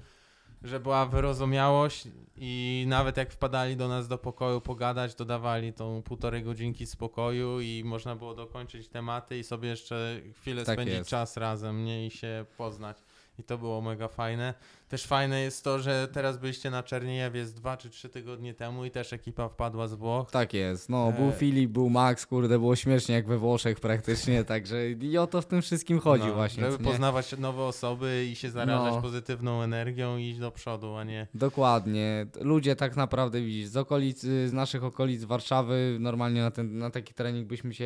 że 0.64 0.80
była 0.80 1.06
wyrozumiałość 1.06 2.08
i 2.36 2.84
nawet 2.88 3.16
jak 3.16 3.32
wpadali 3.32 3.76
do 3.76 3.88
nas 3.88 4.08
do 4.08 4.18
pokoju 4.18 4.60
pogadać, 4.60 5.14
dodawali 5.14 5.72
tą 5.72 6.02
półtorej 6.02 6.42
godzinki 6.42 6.86
spokoju 6.86 7.60
i 7.60 7.82
można 7.84 8.16
było 8.16 8.34
dokończyć 8.34 8.88
tematy 8.88 9.38
i 9.38 9.44
sobie 9.44 9.68
jeszcze 9.68 10.20
chwilę 10.32 10.64
Tak 10.64 10.74
spędzić 10.76 10.96
jest. 10.98 11.10
czas 11.10 11.36
razem, 11.36 11.84
nie? 11.84 12.06
I 12.06 12.10
się 12.10 12.44
poznać. 12.56 12.96
I 13.38 13.42
to 13.42 13.58
było 13.58 13.80
mega 13.80 14.08
fajne. 14.08 14.54
Też 14.92 15.04
fajne 15.06 15.40
jest 15.40 15.64
to, 15.64 15.78
że 15.78 16.08
teraz 16.12 16.38
byliście 16.38 16.70
na 16.70 16.82
Czerniejewie 16.82 17.46
z 17.46 17.54
dwa 17.54 17.76
czy 17.76 17.90
trzy 17.90 18.08
tygodnie 18.08 18.54
temu 18.54 18.84
i 18.84 18.90
też 18.90 19.12
ekipa 19.12 19.48
wpadła 19.48 19.88
z 19.88 19.94
Włoch. 19.94 20.30
Tak 20.30 20.54
jest. 20.54 20.88
No, 20.88 21.12
był 21.12 21.28
E, 21.28 21.32
Filip, 21.32 21.70
był 21.70 21.90
Max, 21.90 22.26
kurde, 22.26 22.58
było 22.58 22.76
śmiesznie 22.76 23.14
jak 23.14 23.26
we 23.26 23.38
Włoszech 23.38 23.80
praktycznie, 23.80 24.44
także 24.54 24.90
i 24.90 25.18
o 25.18 25.26
to 25.26 25.42
w 25.42 25.46
tym 25.46 25.62
wszystkim 25.62 26.00
chodzi 26.00 26.26
No, 26.26 26.34
właśnie. 26.34 26.70
Żeby 26.70 26.84
poznawać 26.84 27.38
nowe 27.38 27.62
osoby 27.62 28.26
i 28.32 28.36
się 28.36 28.50
zarażać 28.50 28.94
No. 28.94 29.02
pozytywną 29.02 29.62
energią 29.62 30.16
i 30.16 30.24
iść 30.24 30.38
do 30.38 30.50
przodu, 30.50 30.96
a 30.96 31.04
nie. 31.04 31.26
Dokładnie. 31.34 32.26
Ludzie 32.40 32.76
tak 32.76 32.96
naprawdę 32.96 33.40
widzisz, 33.40 33.68
z 33.68 33.76
okolic, 33.76 34.20
z 34.20 34.52
naszych 34.52 34.84
okolic 34.84 35.24
Warszawy, 35.24 35.96
normalnie 36.00 36.40
na, 36.42 36.50
ten, 36.50 36.78
na 36.78 36.90
taki 36.90 37.14
trening 37.14 37.48
byśmy 37.48 37.74
się 37.74 37.84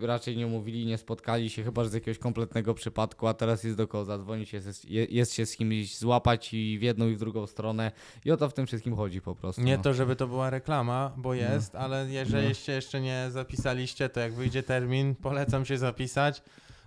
raczej 0.00 0.36
nie 0.36 0.46
umówili, 0.46 0.86
nie 0.86 0.98
spotkali 0.98 1.50
się, 1.50 1.62
chyba 1.62 1.84
że 1.84 1.90
z 1.90 1.94
jakiegoś 1.94 2.18
kompletnego 2.18 2.74
przypadku, 2.74 3.26
a 3.26 3.34
teraz 3.34 3.64
jest 3.64 3.76
do 3.76 3.88
kogo 3.88 4.04
zadzwonić, 4.04 4.52
jest, 4.52 4.66
jest, 4.90 5.10
jest 5.12 5.34
się 5.34 5.46
z 5.46 5.56
kimś 5.56 5.98
złapać 5.98 6.43
i 6.52 6.78
w 6.78 6.82
jedną 6.82 7.08
i 7.08 7.14
w 7.14 7.18
drugą 7.18 7.46
stronę 7.46 7.92
i 8.24 8.30
o 8.30 8.36
to 8.36 8.48
w 8.48 8.54
tym 8.54 8.66
wszystkim 8.66 8.96
chodzi 8.96 9.20
po 9.20 9.34
prostu. 9.34 9.62
Nie 9.62 9.76
no. 9.76 9.82
to, 9.82 9.94
żeby 9.94 10.16
to 10.16 10.26
była 10.26 10.50
reklama, 10.50 11.12
bo 11.16 11.34
jest, 11.34 11.74
ale 11.74 12.10
jeżeli 12.10 12.54
się 12.54 12.72
jeszcze 12.72 13.00
nie 13.00 13.26
zapisaliście, 13.30 14.08
to 14.08 14.20
jak 14.20 14.34
wyjdzie 14.34 14.62
termin, 14.62 15.14
polecam 15.14 15.64
się 15.64 15.78
zapisać, 15.78 16.42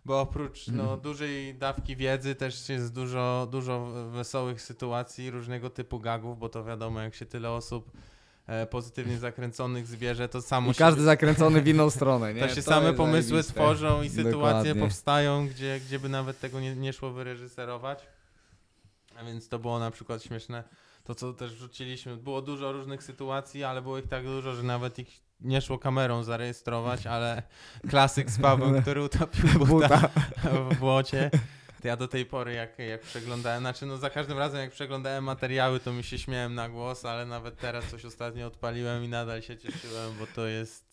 bo 0.05 0.21
oprócz 0.21 0.67
no, 0.67 0.83
Mhm. 0.83 0.99
dużej 1.01 1.55
dawki 1.55 1.95
wiedzy 1.95 2.35
też 2.35 2.69
jest 2.69 2.93
dużo, 2.93 3.47
dużo 3.51 3.85
wesołych 4.11 4.61
sytuacji, 4.61 5.31
różnego 5.31 5.69
typu 5.69 5.99
gagów, 5.99 6.39
bo 6.39 6.49
to 6.49 6.63
wiadomo, 6.63 7.01
jak 7.01 7.15
się 7.15 7.25
tyle 7.25 7.51
osób 7.51 7.91
e, 8.47 8.65
pozytywnie 8.67 9.17
zakręconych 9.17 9.87
zbierze, 9.87 10.29
to 10.29 10.41
samo 10.41 10.71
I 10.71 10.73
się 10.73 10.77
każdy 10.79 11.01
zakręcony 11.13 11.61
w 11.61 11.67
inną 11.67 11.89
stronę, 11.89 12.33
nie? 12.33 12.41
To 12.41 12.55
się 12.55 12.61
same 12.61 12.85
jest 12.85 12.97
pomysły 12.97 13.29
zajebiste. 13.29 13.53
tworzą 13.53 14.01
i 14.03 14.09
sytuacje 14.09 14.31
Dokładnie. 14.31 14.75
powstają, 14.75 15.47
gdzie, 15.47 15.79
gdzie 15.79 15.99
by 15.99 16.09
nawet 16.09 16.39
tego 16.39 16.59
nie, 16.59 16.75
nie 16.75 16.93
szło 16.93 17.11
wyreżyserować. 17.11 17.99
A 19.17 19.23
więc 19.23 19.49
to 19.49 19.59
było 19.59 19.79
na 19.79 19.91
przykład 19.91 20.23
śmieszne. 20.23 20.63
To, 21.03 21.15
co 21.15 21.33
też 21.33 21.53
wrzuciliśmy, 21.55 22.17
było 22.17 22.41
dużo 22.41 22.71
różnych 22.71 23.03
sytuacji, 23.03 23.63
ale 23.63 23.81
było 23.81 23.97
ich 23.97 24.07
tak 24.07 24.23
dużo, 24.23 24.55
że 24.55 24.63
nawet 24.63 24.99
ich 24.99 25.21
nie 25.41 25.61
szło 25.61 25.79
kamerą 25.79 26.23
zarejestrować, 26.23 27.07
ale 27.07 27.43
klasyk 27.89 28.29
z 28.29 28.41
Pawłem, 28.41 28.81
który 28.81 29.03
utopił 29.03 29.49
buta 29.65 30.09
w 30.71 30.75
błocie. 30.79 31.31
To 31.81 31.87
ja 31.87 31.97
do 31.97 32.07
tej 32.07 32.25
pory, 32.25 32.53
jak, 32.53 32.79
jak 32.79 33.01
przeglądałem, 33.01 33.59
znaczy 33.59 33.85
no 33.85 33.97
za 33.97 34.09
każdym 34.09 34.37
razem, 34.37 34.59
jak 34.59 34.71
przeglądałem 34.71 35.23
materiały, 35.23 35.79
to 35.79 35.93
mi 35.93 36.03
się 36.03 36.19
śmiałem 36.19 36.55
na 36.55 36.69
głos, 36.69 37.05
ale 37.05 37.25
nawet 37.25 37.57
teraz 37.57 37.85
coś 37.85 38.05
ostatnio 38.05 38.47
odpaliłem 38.47 39.03
i 39.03 39.09
nadal 39.09 39.41
się 39.41 39.57
cieszyłem, 39.57 40.13
bo 40.19 40.27
to 40.35 40.47
jest 40.47 40.86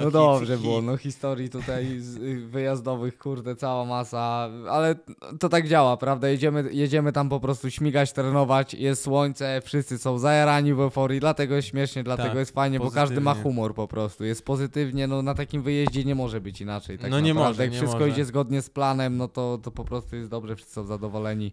hit, 0.06 0.12
dobrze 0.12 0.52
hit. 0.54 0.62
było, 0.62 0.82
no 0.82 0.96
historii 0.96 1.50
tutaj 1.50 2.00
y, 2.22 2.46
wyjazdowych, 2.48 3.18
kurde, 3.18 3.56
cała 3.56 3.84
masa, 3.84 4.48
ale 4.70 4.94
to 5.40 5.48
tak 5.48 5.68
działa, 5.68 5.96
prawda? 5.96 6.28
Jedziemy, 6.28 6.64
jedziemy 6.72 7.12
tam 7.12 7.28
po 7.28 7.40
prostu 7.40 7.70
śmigać, 7.70 8.12
trenować, 8.12 8.74
jest 8.74 9.02
słońce, 9.02 9.60
wszyscy 9.64 9.98
są 9.98 10.18
zajarani 10.18 10.74
w 10.74 10.80
euforii, 10.80 11.20
dlatego 11.20 11.54
jest 11.54 11.68
śmiesznie, 11.68 12.04
dlatego 12.04 12.28
Tak, 12.28 12.38
jest 12.38 12.54
fajnie, 12.54 12.78
bo 12.78 12.90
każdy 12.90 13.20
ma 13.20 13.30
pozytywnie. 13.30 13.42
humor 13.54 13.74
po 13.74 13.88
prostu, 13.88 14.24
jest 14.24 14.44
pozytywnie, 14.44 15.06
no 15.06 15.22
na 15.22 15.34
takim 15.34 15.62
wyjeździe 15.62 16.04
nie 16.04 16.14
może 16.14 16.40
być 16.40 16.60
inaczej, 16.60 16.98
tak 16.98 17.10
No 17.10 17.20
nie 17.20 17.34
naprawdę. 17.34 17.50
może, 17.50 17.62
Jak 17.62 17.72
nie 17.72 17.78
wszystko 17.78 17.98
może. 17.98 18.10
idzie 18.10 18.24
zgodnie 18.24 18.62
z 18.62 18.70
planem, 18.70 19.16
no 19.16 19.28
to, 19.28 19.58
to 19.62 19.70
po 19.70 19.84
prostu 19.84 20.16
jest 20.16 20.30
dobrze, 20.30 20.56
wszyscy 20.56 20.74
są 20.74 20.84
zadowoleni. 20.84 21.52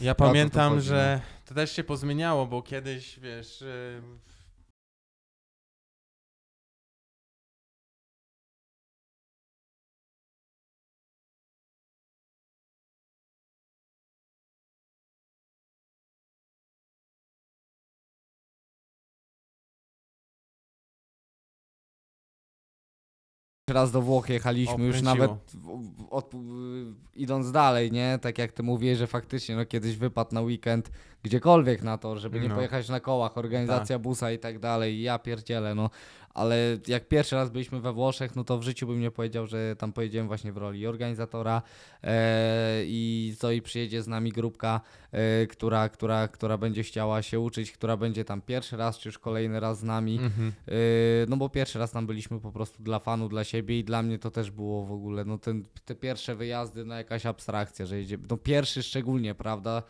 Ja 0.00 0.14
to 0.14 0.24
pamiętam, 0.24 0.74
chodzi, 0.74 0.86
że 0.86 1.20
to 1.46 1.54
też 1.54 1.72
się 1.72 1.84
pozmieniało, 1.84 2.46
bo 2.46 2.62
kiedyś, 2.62 3.18
wiesz, 3.20 3.62
y, 3.62 4.02
raz 23.70 23.92
do 23.92 24.02
Włoch 24.02 24.28
jechaliśmy, 24.28 24.84
już 24.84 25.02
nawet 25.02 25.30
w, 25.30 25.56
w, 25.56 26.06
od, 26.10 26.30
w, 26.34 26.94
idąc 27.16 27.52
dalej, 27.52 27.92
nie? 27.92 28.18
Tak 28.22 28.38
jak 28.38 28.52
ty 28.52 28.62
mówiłeś, 28.62 28.98
że 28.98 29.06
faktycznie 29.06 29.56
no, 29.56 29.66
kiedyś 29.66 29.96
wypadł 29.96 30.34
na 30.34 30.40
weekend 30.40 30.90
gdziekolwiek 31.22 31.82
na 31.82 31.98
to, 31.98 32.18
żeby 32.18 32.40
nie 32.40 32.48
No. 32.48 32.54
pojechać 32.54 32.88
na 32.88 33.00
kołach, 33.00 33.38
organizacja 33.38 33.98
busa 33.98 34.32
i 34.32 34.38
tak 34.38 34.58
dalej. 34.58 35.02
Ja 35.02 35.18
pierdzielę, 35.18 35.74
no. 35.74 35.90
Ale 36.38 36.78
jak 36.86 37.08
pierwszy 37.08 37.36
raz 37.36 37.50
byliśmy 37.50 37.80
we 37.80 37.92
Włoszech, 37.92 38.36
no 38.36 38.44
to 38.44 38.58
w 38.58 38.62
życiu 38.62 38.86
bym 38.86 39.00
nie 39.00 39.10
powiedział, 39.10 39.46
że 39.46 39.76
tam 39.76 39.92
pojedziemy 39.92 40.28
właśnie 40.28 40.52
w 40.52 40.56
roli 40.56 40.86
organizatora 40.86 41.62
e, 42.02 42.82
i 42.84 43.34
co 43.38 43.50
i 43.50 43.62
przyjedzie 43.62 44.02
z 44.02 44.06
nami 44.06 44.32
grupka, 44.32 44.80
e, 45.12 45.46
która, 45.46 45.88
która, 45.88 46.28
która 46.28 46.58
będzie 46.58 46.82
chciała 46.82 47.22
się 47.22 47.40
uczyć, 47.40 47.72
która 47.72 47.96
będzie 47.96 48.24
tam 48.24 48.40
pierwszy 48.40 48.76
raz, 48.76 48.98
czy 48.98 49.08
już 49.08 49.18
kolejny 49.18 49.60
raz 49.60 49.78
z 49.78 49.82
nami. 49.82 50.18
mhm. 50.18 50.52
Yy, 50.66 50.74
no 51.28 51.36
bo 51.36 51.48
pierwszy 51.48 51.78
raz 51.78 51.90
tam 51.90 52.06
byliśmy 52.06 52.40
po 52.40 52.52
prostu 52.52 52.82
dla 52.82 52.98
fanu, 52.98 53.28
dla 53.28 53.44
siebie 53.44 53.78
i 53.78 53.84
dla 53.84 54.02
mnie 54.02 54.18
to 54.18 54.30
też 54.30 54.50
było 54.50 54.86
w 54.86 54.92
ogóle, 54.92 55.24
no 55.24 55.38
ten, 55.38 55.64
te 55.84 55.94
pierwsze 55.94 56.34
wyjazdy, 56.36 56.84
no 56.84 56.94
jakaś 56.94 57.26
abstrakcja, 57.26 57.86
że 57.86 57.98
jedzie, 57.98 58.18
no 58.30 58.36
pierwszy 58.36 58.82
szczególnie, 58.82 59.34
prawda, 59.34 59.82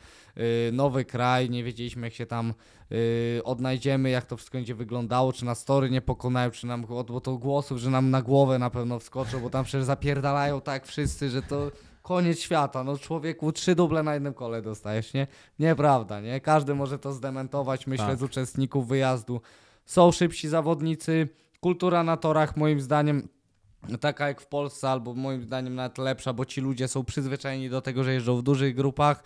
nowy 0.72 1.04
kraj, 1.04 1.50
nie 1.50 1.64
wiedzieliśmy 1.64 2.06
jak 2.06 2.14
się 2.14 2.26
tam 2.26 2.54
yy, 2.90 2.98
odnajdziemy, 3.44 4.10
jak 4.10 4.26
to 4.26 4.36
wszystko 4.36 4.58
będzie 4.58 4.74
wyglądało, 4.74 5.32
czy 5.32 5.44
nas 5.44 5.64
tory 5.64 5.90
nie 5.90 6.00
pokonają, 6.00 6.50
czy 6.50 6.66
nam, 6.66 6.86
bo 6.86 7.20
to 7.20 7.38
głosów, 7.38 7.78
że 7.78 7.90
nam 7.90 8.10
na 8.10 8.22
głowę 8.22 8.58
na 8.58 8.70
pewno 8.70 8.98
wskoczą, 8.98 9.40
bo 9.40 9.50
tam 9.50 9.64
przecież 9.64 9.84
zapierdalają 9.84 10.60
tak 10.60 10.86
wszyscy, 10.86 11.30
że 11.30 11.42
to 11.42 11.70
koniec 12.02 12.38
świata, 12.40 12.84
no 12.84 12.98
człowieku 12.98 13.52
trzy 13.52 13.74
duble 13.74 14.02
na 14.02 14.14
jednym 14.14 14.34
kole 14.34 14.62
dostajesz, 14.62 15.14
nie? 15.14 15.26
Nieprawda, 15.58 16.20
nie? 16.20 16.40
Każdy 16.40 16.74
może 16.74 16.98
to 16.98 17.12
zdementować, 17.12 17.86
myślę, 17.86 18.06
Tak. 18.06 18.18
z 18.18 18.22
uczestników 18.22 18.88
wyjazdu. 18.88 19.40
Są 19.86 20.12
szybsi 20.12 20.48
zawodnicy, 20.48 21.28
kultura 21.60 22.02
na 22.02 22.16
torach 22.16 22.56
moim 22.56 22.80
zdaniem 22.80 23.28
taka 24.00 24.28
jak 24.28 24.40
w 24.40 24.46
Polsce, 24.46 24.90
albo 24.90 25.14
moim 25.14 25.42
zdaniem 25.42 25.74
nawet 25.74 25.98
lepsza, 25.98 26.32
bo 26.32 26.44
ci 26.44 26.60
ludzie 26.60 26.88
są 26.88 27.04
przyzwyczajeni 27.04 27.70
do 27.70 27.80
tego, 27.80 28.04
że 28.04 28.12
jeżdżą 28.12 28.36
w 28.36 28.42
dużych 28.42 28.74
grupach. 28.74 29.22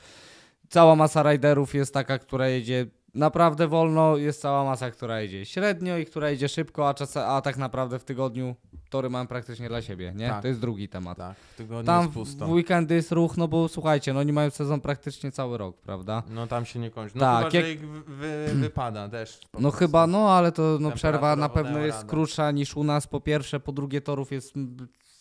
Cała 0.72 0.96
masa 0.96 1.22
riderów 1.22 1.74
jest 1.74 1.94
taka, 1.94 2.18
która 2.18 2.48
jedzie 2.48 2.86
naprawdę 3.14 3.68
wolno, 3.68 4.16
jest 4.16 4.40
cała 4.40 4.64
masa, 4.64 4.90
która 4.90 5.20
jedzie 5.20 5.46
średnio 5.46 5.98
i 5.98 6.06
która 6.06 6.30
jedzie 6.30 6.48
szybko, 6.48 6.88
a, 6.88 6.94
czas, 6.94 7.16
a 7.16 7.40
tak 7.40 7.56
naprawdę 7.56 7.98
w 7.98 8.04
tygodniu 8.04 8.54
tory 8.90 9.10
mam 9.10 9.26
praktycznie 9.26 9.68
dla 9.68 9.82
siebie, 9.82 10.12
nie? 10.16 10.28
Tak. 10.28 10.42
To 10.42 10.48
jest 10.48 10.60
drugi 10.60 10.88
temat. 10.88 11.18
Tak, 11.18 11.36
w 11.36 11.56
tygodniu 11.56 11.84
Tam 11.86 12.02
jest 12.02 12.14
pusto. 12.14 12.46
w 12.46 12.50
weekendy 12.50 12.94
jest 12.94 13.12
ruch, 13.12 13.36
no 13.36 13.48
bo 13.48 13.68
słuchajcie, 13.68 14.12
no 14.12 14.20
oni 14.20 14.32
mają 14.32 14.50
sezon 14.50 14.80
praktycznie 14.80 15.32
cały 15.32 15.58
rok, 15.58 15.76
prawda? 15.80 16.22
No 16.30 16.46
tam 16.46 16.64
się 16.64 16.78
nie 16.78 16.90
kończy. 16.90 17.16
No 17.16 17.20
Tak, 17.20 17.44
chyba, 17.44 17.56
jak- 17.56 17.66
że 17.66 17.72
ich 17.72 17.88
wy, 17.88 18.00
wy, 18.02 18.54
wypada 18.64 19.08
po 19.08 19.16
No 19.60 19.60
prostu. 19.60 19.78
chyba, 19.78 20.06
no 20.06 20.30
ale 20.30 20.52
to 20.52 20.78
no, 20.80 20.90
przerwa 20.90 21.36
na 21.36 21.48
pewno 21.48 21.78
jest 21.78 21.98
radę. 21.98 22.08
krótsza 22.10 22.50
niż 22.50 22.76
u 22.76 22.84
nas. 22.84 23.06
Po 23.06 23.20
pierwsze, 23.20 23.60
po 23.60 23.72
drugie 23.72 24.00
torów 24.00 24.32
jest 24.32 24.54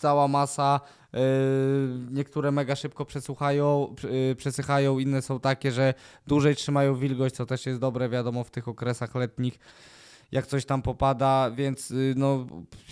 cała 0.02 0.28
masa. 0.28 0.80
Yy, 1.14 1.20
niektóre 2.12 2.52
mega 2.52 2.76
szybko 2.76 3.06
yy, 4.04 4.36
przesychają, 4.36 5.00
inne 5.00 5.22
są 5.22 5.40
takie, 5.40 5.72
że 5.72 5.94
dłużej 6.28 6.56
trzymają 6.56 6.96
wilgoć, 6.96 7.34
co 7.34 7.46
też 7.46 7.66
jest 7.66 7.80
dobre, 7.80 8.10
wiadomo, 8.10 8.44
w 8.44 8.52
tych 8.52 8.68
okresach 8.68 9.16
letnich. 9.16 9.60
Jak 10.32 10.48
coś 10.48 10.66
tam 10.66 10.82
popada, 10.82 11.52
więc 11.56 11.90
yy, 11.90 12.14
no, 12.18 12.48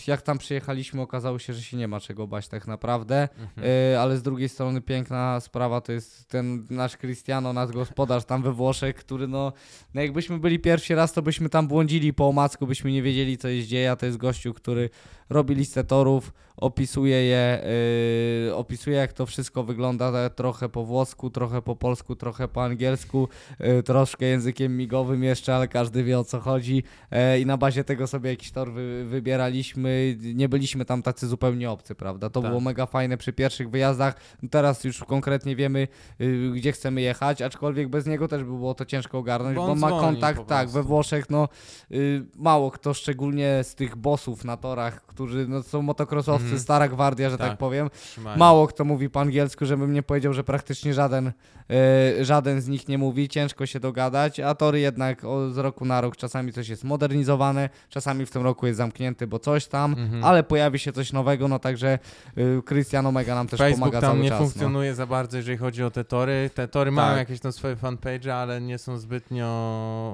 jak 0.07 0.22
tam 0.22 0.38
przyjechaliśmy, 0.38 1.01
okazało 1.01 1.39
się, 1.39 1.53
że 1.53 1.62
się 1.62 1.78
nie 1.78 1.88
ma 1.88 1.99
czego 1.99 2.28
bać 2.28 2.47
tak 2.47 2.68
naprawdę. 2.68 3.30
Mhm. 3.39 3.99
Ale 3.99 4.18
z 4.18 4.22
drugiej 4.22 4.49
strony 4.49 4.82
piękna 4.82 5.39
sprawa 5.39 5.82
to 5.82 5.91
jest 5.91 6.28
ten 6.28 6.68
nasz 6.70 6.97
Cristiano, 6.97 7.53
nasz 7.53 7.72
gospodarz 7.72 8.26
tam 8.26 8.41
we 8.43 8.51
Włoszech, 8.51 8.95
który 8.95 9.28
no, 9.28 9.53
no 9.93 10.01
jakbyśmy 10.01 10.39
byli 10.39 10.60
pierwszy 10.60 10.95
raz, 10.95 11.14
to 11.14 11.22
byśmy 11.22 11.49
tam 11.49 11.68
błądzili 11.68 12.14
po 12.14 12.28
omacku, 12.28 12.68
byśmy 12.68 12.91
nie 12.91 13.01
wiedzieli 13.01 13.38
co 13.38 13.47
jest 13.47 13.68
dzieje, 13.68 13.91
a 13.91 13.95
to 13.95 14.05
jest 14.05 14.18
gościu, 14.18 14.53
który 14.53 14.89
robi 15.30 15.56
listę 15.56 15.84
torów, 15.84 16.34
opisuje 16.58 17.24
je, 17.26 17.62
yy, 18.46 18.56
opisuje 18.56 18.98
jak 18.98 19.14
to 19.14 19.26
wszystko 19.26 19.64
wygląda 19.64 20.30
trochę 20.30 20.70
po 20.70 20.86
włosku, 20.86 21.30
trochę 21.30 21.62
po 21.62 21.76
polsku, 21.76 22.16
trochę 22.16 22.48
po 22.48 22.64
angielsku, 22.64 23.28
yy, 23.60 23.84
troszkę 23.84 24.26
językiem 24.26 24.78
migowym 24.78 25.24
jeszcze, 25.24 25.56
ale 25.56 25.68
każdy 25.68 26.04
wie 26.04 26.20
o 26.20 26.24
co 26.24 26.40
chodzi 26.40 26.84
e, 27.12 27.40
i 27.40 27.46
na 27.46 27.58
bazie 27.58 27.84
tego 27.84 28.08
sobie 28.08 28.30
jakiś 28.30 28.52
tor 28.52 28.72
wy, 28.72 29.06
wybieraliśmy, 29.06 30.18
nie 30.20 30.50
byliśmy 30.50 30.86
tam 30.86 31.02
tacy 31.02 31.28
zupełnie 31.28 31.72
obcy, 31.72 31.96
prawda? 31.96 32.30
To 32.30 32.42
Tak. 32.42 32.50
było 32.50 32.62
mega 32.62 32.86
fajne 32.86 33.18
przy 33.18 33.34
pierwszych 33.34 33.70
wyjazdach, 33.70 34.16
teraz 34.52 34.84
już 34.84 35.04
konkretnie 35.04 35.56
wiemy 35.56 35.88
yy, 36.20 36.52
gdzie 36.52 36.72
chcemy 36.72 37.02
jechać, 37.02 37.42
aczkolwiek 37.42 37.90
bez 37.90 38.06
niego 38.06 38.28
też 38.28 38.44
by 38.44 38.52
było 38.52 38.74
to 38.74 38.86
ciężko 38.86 39.18
ogarnąć, 39.18 39.56
Bo 39.56 39.68
bo, 39.68 39.76
ma 39.76 39.90
kontakt, 39.90 40.48
tak, 40.48 40.70
we. 40.70 40.84
Włoszech, 40.84 41.30
no 41.30 41.50
y, 41.92 42.26
mało 42.36 42.72
kto, 42.72 42.94
szczególnie 42.94 43.64
z 43.64 43.76
tych 43.76 43.96
bossów 43.96 44.46
na 44.46 44.58
torach, 44.58 45.06
którzy 45.20 45.48
no, 45.48 45.64
są 45.64 45.82
motocrossowcy, 45.82 46.44
Mhm. 46.44 46.62
stara 46.62 46.88
gwardia, 46.88 47.30
że 47.30 47.38
tak, 47.38 47.50
Tak. 47.50 47.58
powiem. 47.58 47.90
Trzymają. 48.12 48.38
Mało 48.38 48.68
kto 48.68 48.86
mówi 48.86 49.10
po 49.10 49.20
angielsku, 49.22 49.66
żebym 49.66 49.94
nie 49.94 50.04
powiedział, 50.04 50.34
że 50.34 50.44
praktycznie 50.44 50.94
żaden, 50.94 51.28
y, 52.18 52.26
żaden 52.26 52.62
z 52.62 52.68
nich 52.68 52.88
nie 52.88 52.98
mówi, 52.98 53.30
ciężko 53.30 53.66
się 53.66 53.80
dogadać, 53.80 54.40
a 54.40 54.56
tory 54.56 54.80
jednak 54.80 55.24
o, 55.24 55.50
z 55.50 55.58
roku 55.58 55.86
na 55.86 56.02
rok 56.02 56.18
czasami 56.18 56.54
coś 56.54 56.70
jest 56.70 56.84
modernizowane, 56.84 57.70
czasami 57.90 58.26
w 58.26 58.32
tym 58.32 58.44
roku 58.44 58.68
jest 58.68 58.78
zamknięty, 58.78 59.28
bo 59.28 59.40
coś 59.40 59.68
tam, 59.68 59.94
Mhm. 59.94 60.24
ale 60.24 60.44
pojawi 60.44 60.80
się 60.80 60.92
coś 60.92 61.14
nowego, 61.14 61.48
no 61.48 61.60
także 61.60 62.00
y, 62.38 62.62
Cristiano 62.66 63.12
Mega 63.12 63.36
nam 63.36 63.48
też 63.48 63.58
Facebook 63.60 63.80
pomaga 63.80 64.02
tam 64.02 64.10
cały 64.12 64.24
nie 64.24 64.30
czas. 64.30 64.40
no. 64.40 64.46
funkcjonuje 64.46 64.96
za 64.96 65.06
bardzo, 65.06 65.38
jeżeli 65.38 65.58
chodzi 65.58 65.84
o 65.84 65.92
te 65.92 66.04
tory. 66.04 66.50
Te 66.56 66.68
tory 66.68 66.92
mają 66.92 67.10
Tak. 67.10 67.18
jakieś 67.18 67.40
tam 67.40 67.52
swoje 67.52 67.76
fanpage, 67.76 68.36
ale 68.36 68.62
nie 68.62 68.78
są 68.78 68.98
zbytnio 68.98 69.50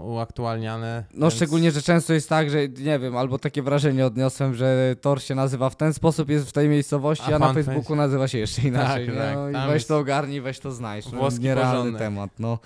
uaktualniane. 0.06 1.03
No 1.14 1.22
więc- 1.26 1.34
szczególnie, 1.34 1.72
że 1.72 1.82
często 1.82 2.14
jest 2.14 2.30
tak, 2.30 2.49
że 2.49 2.58
nie 2.68 2.99
wiem, 2.99 3.18
albo 3.18 3.39
takie 3.39 3.62
wrażenie 3.62 4.06
odniosłem, 4.06 4.53
że 4.56 4.94
tor 4.95 5.21
się 5.21 5.35
nazywa 5.35 5.69
w 5.69 5.75
ten 5.75 5.93
sposób, 5.93 6.29
jest 6.29 6.49
w 6.49 6.51
tej 6.51 6.69
miejscowości, 6.69 7.31
A 7.31 7.35
a, 7.35 7.39
na 7.39 7.53
Facebooku 7.53 7.95
nazywa 7.95 8.27
się 8.27 8.37
jeszcze 8.37 8.61
inaczej. 8.61 9.07
Tak, 9.07 9.15
tak, 9.15 9.35
no, 9.35 9.65
I 9.65 9.67
weź 9.67 9.85
to 9.85 9.97
ogarnij, 9.97 10.41
weź 10.41 10.59
to 10.59 10.71
znajdź. 10.71 11.11
No, 11.11 11.17
włoski 11.17 11.41
nierealny 11.43 11.77
porządek. 11.77 11.99
temat, 11.99 12.29
no. 12.39 12.59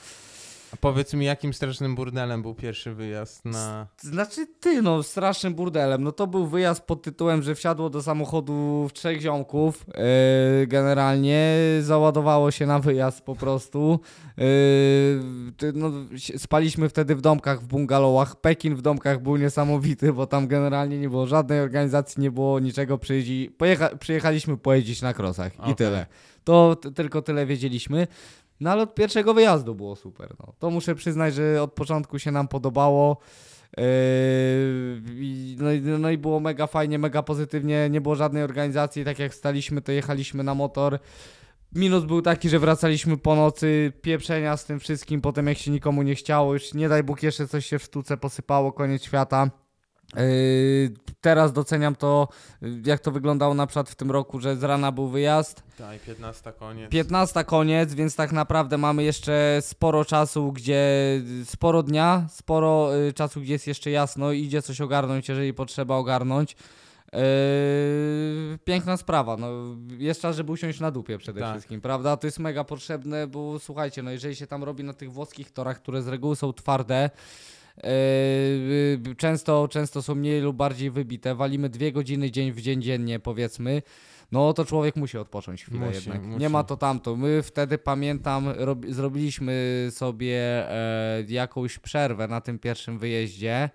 A 0.74 0.78
powiedz 0.78 1.14
mi, 1.14 1.26
jakim 1.26 1.54
strasznym 1.54 1.96
burdelem 1.96 2.42
był 2.42 2.56
pierwszy 2.56 2.94
wyjazd 2.94 3.46
na... 3.46 3.88
Znaczy 3.98 4.48
ty, 4.60 4.82
no 4.82 5.04
strasznym 5.04 5.54
burdelem. 5.56 6.04
No 6.04 6.12
to 6.12 6.28
był 6.28 6.48
wyjazd 6.48 6.82
pod 6.82 7.02
tytułem, 7.02 7.42
że 7.42 7.56
wsiadło 7.56 7.90
do 7.90 8.02
samochodu 8.02 8.88
w 8.90 8.94
trzech 8.94 9.22
ziomków. 9.22 9.86
Yy, 10.60 10.68
generalnie 10.68 11.56
załadowało 11.82 12.52
się 12.52 12.66
na 12.66 12.80
wyjazd 12.80 13.22
po 13.22 13.36
prostu. 13.36 14.00
Yy, 14.38 15.74
no, 15.74 15.92
spaliśmy 16.38 16.90
wtedy 16.90 17.16
w 17.16 17.22
domkach, 17.22 17.62
w 17.62 17.68
bungalowach. 17.68 18.36
Pekin 18.36 18.76
w 18.76 18.82
domkach 18.82 19.22
był 19.22 19.38
niesamowity, 19.38 20.14
bo 20.14 20.28
tam 20.28 20.48
generalnie 20.48 21.00
nie 21.00 21.10
było 21.10 21.28
żadnej 21.28 21.60
organizacji, 21.60 22.22
nie 22.22 22.32
było 22.32 22.60
niczego. 22.60 22.98
Przyjeździ, 22.98 23.52
pojecha, 23.58 23.98
przyjechaliśmy 23.98 24.58
pojeździć 24.58 25.02
na 25.02 25.14
krosach 25.14 25.56
i 25.56 25.60
Okej. 25.60 25.76
tyle. 25.76 26.06
To 26.44 26.76
tylko 26.96 27.22
tyle 27.22 27.46
wiedzieliśmy. 27.46 28.08
No 28.60 28.72
ale 28.72 28.84
od 28.84 28.96
pierwszego 28.96 29.34
wyjazdu 29.34 29.76
było 29.76 29.96
super. 29.96 30.36
No. 30.40 30.54
To 30.60 30.70
muszę 30.70 30.96
przyznać, 30.96 31.34
że 31.34 31.64
od 31.64 31.74
początku 31.74 32.20
się 32.20 32.32
nam 32.32 32.48
podobało. 32.48 33.18
Yy, 33.78 33.84
no, 35.58 35.72
i, 35.72 35.82
no 35.82 36.10
i 36.10 36.18
było 36.18 36.40
mega 36.40 36.68
fajnie, 36.68 37.00
mega 37.00 37.24
pozytywnie. 37.24 37.90
Nie 37.90 38.02
było 38.02 38.16
żadnej 38.16 38.44
organizacji. 38.44 39.06
Tak 39.06 39.20
jak 39.20 39.36
staliśmy, 39.36 39.82
to 39.82 39.92
jechaliśmy 39.92 40.44
na 40.44 40.56
motor. 40.56 41.00
Minus 41.76 42.04
był 42.04 42.22
taki, 42.22 42.50
że 42.50 42.60
wracaliśmy 42.60 43.18
po 43.18 43.36
nocy, 43.36 43.94
pieprzenia 44.02 44.58
z 44.58 44.66
tym 44.66 44.80
wszystkim, 44.80 45.22
potem 45.22 45.48
jak 45.48 45.58
się 45.58 45.72
nikomu 45.72 46.02
nie 46.02 46.16
chciało, 46.16 46.54
już 46.54 46.74
nie 46.74 46.90
daj 46.90 47.04
Bóg 47.04 47.24
jeszcze 47.24 47.48
coś 47.48 47.66
się 47.66 47.80
w 47.80 47.84
sztuce 47.84 48.18
posypało, 48.18 48.72
koniec 48.72 49.04
świata. 49.04 49.50
Yy, 50.16 50.22
teraz 51.22 51.54
doceniam 51.54 51.96
to, 51.96 52.28
yy, 52.62 52.82
jak 52.86 53.00
to 53.00 53.12
wyglądało 53.12 53.54
na 53.54 53.68
przykład 53.68 53.90
w 53.90 53.96
tym 53.96 54.12
roku, 54.12 54.40
że 54.40 54.56
z 54.56 54.64
rana 54.64 54.92
był 54.92 55.08
wyjazd, 55.08 55.64
Tak, 55.78 56.00
15 56.00 56.52
koniec. 56.54 56.92
15 56.92 57.44
koniec, 57.44 57.94
więc 57.94 58.16
tak 58.16 58.32
naprawdę 58.32 58.78
mamy 58.78 59.04
jeszcze 59.04 59.58
sporo 59.62 60.06
czasu, 60.06 60.52
gdzie 60.52 60.86
sporo 61.46 61.84
dnia, 61.84 62.28
sporo 62.30 62.98
y, 62.98 63.14
czasu, 63.14 63.42
gdzie 63.42 63.54
jest 63.54 63.68
jeszcze 63.68 63.92
jasno, 63.92 64.32
idzie 64.32 64.62
coś 64.62 64.82
ogarnąć, 64.82 65.30
jeżeli 65.30 65.54
potrzeba 65.54 65.96
ogarnąć. 65.96 66.56
Yy, 67.14 67.20
piękna 68.66 68.98
sprawa, 68.98 69.38
no 69.38 69.48
jest 69.98 70.22
czas, 70.22 70.36
żeby 70.36 70.52
usiąść 70.52 70.80
na 70.80 70.92
dupie 70.92 71.18
przede 71.18 71.40
Tak. 71.42 71.52
wszystkim, 71.52 71.82
prawda? 71.82 72.18
To 72.18 72.28
jest 72.28 72.40
mega 72.40 72.64
potrzebne, 72.64 73.28
bo 73.28 73.60
słuchajcie, 73.60 74.04
no 74.04 74.12
jeżeli 74.12 74.36
się 74.36 74.48
tam 74.48 74.64
robi 74.64 74.84
na 74.84 74.94
tych 74.94 75.12
włoskich 75.12 75.52
torach, 75.52 75.82
które 75.82 76.02
z 76.02 76.08
reguły 76.08 76.36
są 76.36 76.54
twarde, 76.54 77.10
yy, 77.14 77.59
często, 79.18 79.68
często 79.68 80.02
są 80.02 80.16
mniej 80.16 80.42
lub 80.42 80.56
bardziej 80.58 80.92
wybite, 80.92 81.36
walimy 81.36 81.70
dwie 81.70 81.92
godziny 81.92 82.32
dzień 82.32 82.52
w 82.52 82.62
dzień 82.62 82.82
dziennie 82.82 83.20
powiedzmy, 83.20 83.82
no 84.32 84.54
to 84.54 84.66
człowiek 84.66 84.96
musi 84.96 85.18
odpocząć 85.18 85.64
chwilę 85.64 85.86
Musi, 85.86 85.96
jednak. 85.96 86.24
musi. 86.24 86.40
Nie 86.40 86.50
ma 86.50 86.64
to 86.64 86.78
tamto. 86.78 87.16
My 87.16 87.42
wtedy 87.44 87.78
pamiętam, 87.78 88.50
rob, 88.50 88.86
zrobiliśmy 88.90 89.88
sobie 89.92 90.38
e, 90.72 91.24
jakąś 91.28 91.80
przerwę 91.80 92.28
na 92.28 92.42
tym 92.42 92.60
pierwszym 92.60 93.00
wyjeździe. 93.00 93.70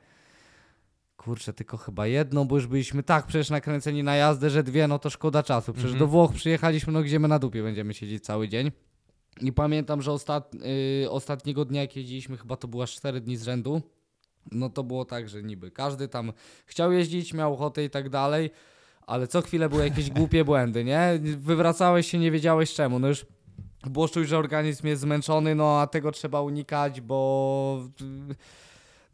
Kurczę, 1.17 1.53
tylko 1.53 1.77
chyba 1.77 2.07
jedną, 2.07 2.45
bo 2.45 2.57
już 2.57 2.67
byliśmy 2.67 3.03
tak 3.03 3.27
przecież 3.27 3.51
nakręceni 3.51 4.03
na 4.03 4.17
jazdę, 4.17 4.51
że 4.51 4.63
dwie, 4.63 4.89
no 4.89 4.99
to 4.99 5.11
szkoda 5.11 5.43
czasu. 5.43 5.73
Przecież 5.73 5.91
Mhm. 5.93 5.99
do 5.99 6.07
Włoch 6.07 6.33
przyjechaliśmy, 6.33 6.93
no 6.93 7.03
gdzie 7.03 7.19
my 7.21 7.29
na 7.29 7.39
dupie 7.39 7.63
będziemy 7.63 7.95
siedzieć 7.95 8.25
cały 8.25 8.49
dzień. 8.49 8.71
I 9.41 9.53
pamiętam, 9.53 10.03
że 10.03 10.13
ostat, 10.13 10.55
y, 11.05 11.11
ostatniego 11.11 11.65
dnia, 11.65 11.81
jak 11.81 11.97
jeździliśmy, 11.97 12.37
chyba 12.37 12.57
to 12.57 12.69
było 12.69 12.83
aż 12.83 12.95
4 12.95 13.21
dni 13.21 13.37
z 13.37 13.43
rzędu, 13.43 13.83
no 14.53 14.71
to 14.71 14.85
było 14.85 15.05
tak, 15.05 15.29
że 15.29 15.43
niby 15.43 15.71
każdy 15.71 16.09
tam 16.09 16.33
chciał 16.67 16.93
jeździć, 16.93 17.35
miał 17.35 17.55
ochotę 17.55 17.85
i 17.85 17.91
tak 17.91 18.09
dalej, 18.09 18.51
ale 19.07 19.27
co 19.27 19.43
chwilę 19.43 19.69
były 19.69 19.85
jakieś 19.85 20.11
głupie 20.21 20.45
błędy, 20.45 20.85
nie? 20.85 21.19
Wywracałeś 21.23 22.11
się, 22.11 22.19
nie 22.19 22.31
wiedziałeś 22.31 22.75
czemu, 22.75 22.99
no 22.99 23.09
już 23.09 23.27
było 23.87 24.09
czuć, 24.09 24.29
że 24.29 24.39
organizm 24.39 24.87
jest 24.87 25.03
zmęczony, 25.03 25.55
no 25.55 25.81
a 25.81 25.87
tego 25.87 26.13
trzeba 26.13 26.41
unikać, 26.41 27.01
bo 27.01 27.89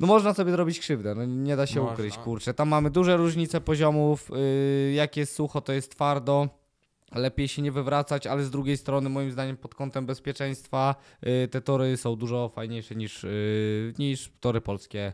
no 0.01 0.07
można 0.07 0.35
sobie 0.35 0.53
zrobić 0.53 0.81
krzywdę, 0.81 1.15
no 1.15 1.25
nie 1.25 1.57
da 1.57 1.67
się 1.67 1.81
Można. 1.81 1.95
ukryć, 1.95 2.19
kurczę. 2.19 2.55
Tam 2.55 2.69
mamy 2.69 2.91
duże 2.91 3.17
różnice 3.17 3.61
poziomów, 3.61 4.31
yy, 4.31 4.93
jak 4.93 5.17
jest 5.17 5.35
sucho, 5.35 5.61
to 5.61 5.73
jest 5.73 5.91
twardo. 5.91 6.49
Lepiej 7.15 7.49
się 7.49 7.63
nie 7.63 7.73
wywracać, 7.73 8.27
ale 8.27 8.45
z 8.45 8.51
drugiej 8.51 8.77
strony, 8.77 9.09
moim 9.09 9.31
zdaniem, 9.31 9.57
pod 9.57 9.75
kątem 9.75 10.07
bezpieczeństwa, 10.07 10.95
yy, 11.23 11.49
te 11.49 11.61
tory 11.61 11.97
są 11.97 12.17
dużo 12.17 12.49
fajniejsze 12.49 12.95
niż, 12.95 13.23
yy, 13.23 13.95
niż 13.99 14.31
tory 14.41 14.61
polskie. 14.61 15.13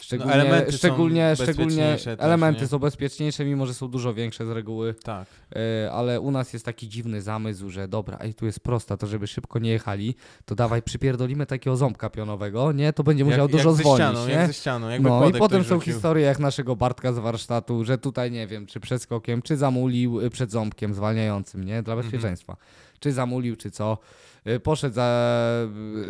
Szczególnie, 0.00 0.32
No, 0.34 0.40
elementy 0.40 0.72
są 0.72 0.78
szczególnie, 0.78 1.36
szczególnie 1.36 1.76
też, 1.76 2.06
elementy 2.18 2.68
są 2.68 2.78
bezpieczniejsze, 2.78 3.44
mimo 3.44 3.66
że 3.66 3.74
są 3.74 3.88
dużo 3.88 4.14
większe 4.14 4.46
z 4.46 4.50
reguły. 4.50 4.94
Tak. 4.94 5.28
E, 5.84 5.92
ale 5.92 6.20
u 6.20 6.30
nas 6.30 6.52
jest 6.52 6.64
taki 6.64 6.88
dziwny 6.88 7.22
zamysł, 7.22 7.70
że 7.70 7.88
dobra, 7.88 8.18
ej, 8.20 8.34
tu 8.34 8.46
jest 8.46 8.60
prosta, 8.60 8.96
to 8.96 9.06
żeby 9.06 9.26
szybko 9.26 9.58
nie 9.58 9.70
jechali, 9.70 10.14
to 10.44 10.54
dawaj 10.54 10.82
przypierdolimy 10.82 11.46
takiego 11.46 11.76
ząbka 11.76 12.10
pionowego, 12.10 12.72
nie? 12.72 12.92
To 12.92 13.04
będzie 13.04 13.24
musiał 13.24 13.42
jak, 13.42 13.50
dużo 13.50 13.68
jak 13.68 13.76
ze 13.76 13.82
zwolnić, 13.82 14.06
ścianą, 14.06 14.26
nie? 14.28 14.34
Jak 14.34 14.46
ze 14.46 14.54
ścianą, 14.54 14.88
jakby 14.88 15.08
No 15.08 15.28
i 15.28 15.32
potem 15.32 15.64
są 15.64 15.74
rzucił. 15.74 15.92
historie 15.92 16.26
jak 16.26 16.38
naszego 16.38 16.76
Bartka 16.76 17.12
z 17.12 17.18
warsztatu, 17.18 17.84
że 17.84 17.98
tutaj 17.98 18.30
nie 18.30 18.46
wiem, 18.46 18.66
czy 18.66 18.80
przed 18.80 19.02
skokiem, 19.02 19.42
czy 19.42 19.56
zamulił 19.56 20.20
y, 20.20 20.30
przed 20.30 20.50
ząbkiem 20.50 20.94
zwalniającym, 20.94 21.64
nie? 21.64 21.82
Dla 21.82 21.96
Mhm. 21.96 22.36
Czy 23.06 23.12
zamulił, 23.12 23.56
czy 23.56 23.70
co. 23.70 23.98
Y, 24.46 24.60
Poszedł 24.60 24.94
za, 24.94 25.40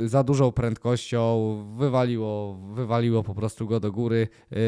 za 0.05 0.24
dużą 0.24 0.53
prędkością, 0.53 1.55
wywaliło, 1.78 2.55
wywaliło 2.55 3.22
po 3.22 3.34
prostu 3.34 3.66
go 3.66 3.80
do 3.80 3.92
góry. 3.92 4.28
Yy, 4.51 4.59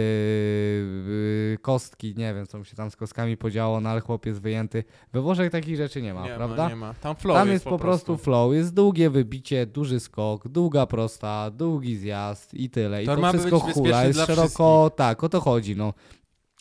yy, 1.51 1.59
kostki, 1.62 2.14
nie 2.16 2.35
wiem, 2.35 2.47
co 2.47 2.59
mu 2.59 2.64
się 2.64 2.76
tam 2.76 2.91
z 2.91 2.97
kostkami 2.97 3.37
podziało, 3.37 3.81
no 3.81 3.91
ale 3.91 4.01
chłop 4.01 4.26
jest 4.26 4.41
wyjęty. 4.41 4.85
We 5.12 5.20
Włoszech 5.20 5.53
takich 5.53 5.76
rzeczy 5.76 6.03
nie 6.03 6.14
ma, 6.14 6.24
nie 6.24 6.35
prawda? 6.35 6.62
Ma, 6.62 6.68
nie 6.68 6.76
ma. 6.76 6.95
Tam 6.95 7.16
flow 7.16 7.37
Tam 7.37 7.49
jest 7.49 7.64
po 7.64 7.79
prostu 7.79 8.16
flow, 8.16 8.55
jest 8.55 8.74
długie 8.74 9.11
wybicie, 9.11 9.66
duży 9.66 10.01
skok, 10.01 10.49
długa 10.49 10.87
prosta, 10.87 11.51
długi 11.51 11.97
zjazd 11.97 12.55
i 12.55 12.70
tyle. 12.70 13.03
I 13.03 13.07
Tor 13.07 13.16
to 13.16 13.22
ma 13.22 13.33
wszystko 13.33 13.59
hula, 13.59 14.05
jest 14.05 14.26
szeroko, 14.26 14.91
tak, 14.97 15.24
o 15.24 15.29
to 15.29 15.41
chodzi, 15.41 15.76
no. 15.76 15.95